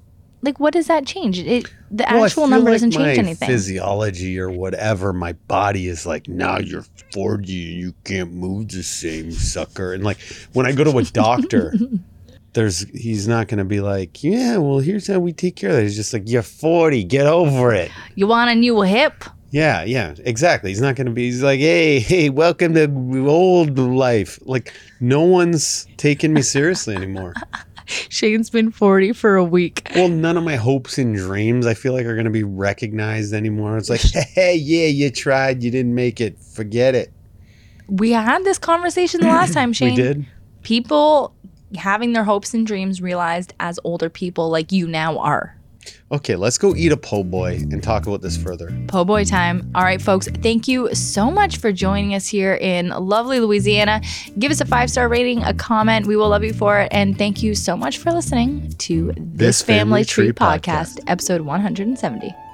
like, 0.42 0.60
what 0.60 0.74
does 0.74 0.88
that 0.88 1.06
change? 1.06 1.40
It 1.40 1.72
the 1.92 2.06
Well, 2.10 2.26
actual 2.26 2.48
number 2.48 2.70
like 2.70 2.76
doesn't 2.76 2.92
change 2.92 3.18
my 3.18 3.24
anything. 3.24 3.48
Physiology 3.48 4.40
or 4.40 4.50
whatever, 4.50 5.14
my 5.14 5.34
body 5.34 5.88
is 5.88 6.06
like, 6.06 6.28
now 6.28 6.58
you're 6.60 6.86
40 7.14 7.38
and 7.72 7.80
you 7.80 7.94
can't 8.04 8.34
move 8.34 8.70
the 8.70 8.84
same, 8.84 9.32
sucker. 9.32 9.94
And 9.94 10.04
like 10.04 10.18
when 10.54 10.66
I 10.66 10.72
go 10.72 10.84
to 10.84 10.98
a 10.98 11.04
doctor, 11.04 11.74
there's 12.54 12.82
he's 12.90 13.28
not 13.28 13.48
gonna 13.48 13.66
be 13.66 13.80
like, 13.80 14.24
yeah, 14.24 14.58
well, 14.58 14.80
here's 14.80 15.08
how 15.08 15.20
we 15.20 15.32
take 15.34 15.56
care 15.56 15.70
of 15.70 15.76
that. 15.78 15.84
He's 15.84 15.96
just 15.96 16.14
like, 16.14 16.24
you're 16.26 16.42
40, 16.44 17.04
get 17.06 17.26
over 17.28 17.74
it. 17.74 17.92
you 18.16 18.28
want 18.28 18.50
a 18.52 18.56
new 18.56 18.82
hip? 18.82 19.24
Yeah, 19.50 19.84
yeah, 19.86 20.14
exactly. 20.26 20.72
He's 20.72 20.82
not 20.82 20.96
gonna 20.96 21.12
be. 21.12 21.26
He's 21.28 21.42
like, 21.42 21.60
hey, 21.60 22.00
hey, 22.00 22.30
welcome 22.30 22.74
to 22.74 23.28
old 23.30 23.80
life. 23.80 24.40
Like 24.42 24.74
no 25.00 25.22
one's 25.22 25.88
taking 25.96 26.34
me 26.34 26.42
seriously 26.42 26.96
anymore. 26.96 27.34
Shane's 27.88 28.50
been 28.50 28.72
forty 28.72 29.14
for 29.14 29.36
a 29.36 29.44
week. 29.44 29.90
Well, 29.96 30.10
none 30.10 30.38
of 30.38 30.44
my 30.44 30.56
hopes 30.56 30.98
and 30.98 31.16
dreams 31.16 31.66
I 31.66 31.74
feel 31.74 31.94
like 31.94 32.06
are 32.06 32.14
going 32.16 32.26
to 32.26 32.32
be 32.32 32.44
recognized 32.44 33.34
anymore. 33.34 33.78
It's 33.78 33.90
like, 33.90 34.02
hey, 34.34 34.56
yeah, 34.56 34.88
you 34.88 35.10
tried, 35.10 35.64
you 35.64 35.72
didn't 35.72 35.96
make 35.96 36.22
it. 36.22 36.38
Forget 36.40 36.96
it. 36.96 37.12
we 37.88 38.12
had 38.12 38.44
this 38.44 38.58
conversation 38.58 39.22
the 39.22 39.28
last 39.28 39.54
time, 39.56 39.74
Shane. 39.74 39.92
We 39.92 39.96
did. 39.96 40.26
People 40.64 41.34
having 41.76 42.14
their 42.14 42.24
hopes 42.24 42.54
and 42.54 42.66
dreams 42.66 43.02
realized 43.02 43.54
as 43.60 43.80
older 43.84 44.10
people 44.10 44.50
like 44.50 44.72
you 44.72 44.88
now 44.88 45.18
are. 45.18 45.57
Okay, 46.10 46.38
let's 46.38 46.58
go 46.58 46.74
eat 46.74 46.94
a 46.94 46.98
po' 46.98 47.24
boy 47.24 47.56
and 47.56 47.84
talk 47.84 48.08
about 48.08 48.22
this 48.22 48.38
further. 48.38 48.72
Po' 48.88 49.04
boy 49.04 49.26
time. 49.26 49.70
All 49.76 49.84
right, 49.84 50.02
folks, 50.02 50.30
thank 50.42 50.66
you 50.66 50.94
so 50.96 51.30
much 51.30 51.58
for 51.58 51.74
joining 51.74 52.16
us 52.16 52.26
here 52.28 52.54
in 52.56 52.90
lovely 52.90 53.42
Louisiana. 53.42 54.02
Give 54.40 54.50
us 54.50 54.62
a 54.62 54.66
five 54.66 54.90
star 54.90 55.10
rating, 55.10 55.44
a 55.44 55.54
comment. 55.54 56.08
We 56.08 56.16
will 56.16 56.30
love 56.30 56.46
you 56.46 56.54
for 56.54 56.80
it. 56.80 56.88
And 56.92 57.18
thank 57.18 57.44
you 57.44 57.56
so 57.56 57.76
much 57.76 57.98
for 57.98 58.14
listening 58.14 58.70
to 58.78 59.08
this, 59.18 59.58
This 59.58 59.62
Family, 59.62 59.80
Family 59.80 60.06
Tree 60.06 60.26
Tree 60.28 60.34
podcast, 60.34 61.00
Podcast. 61.00 61.04
episode 61.08 61.42
170. 61.42 62.47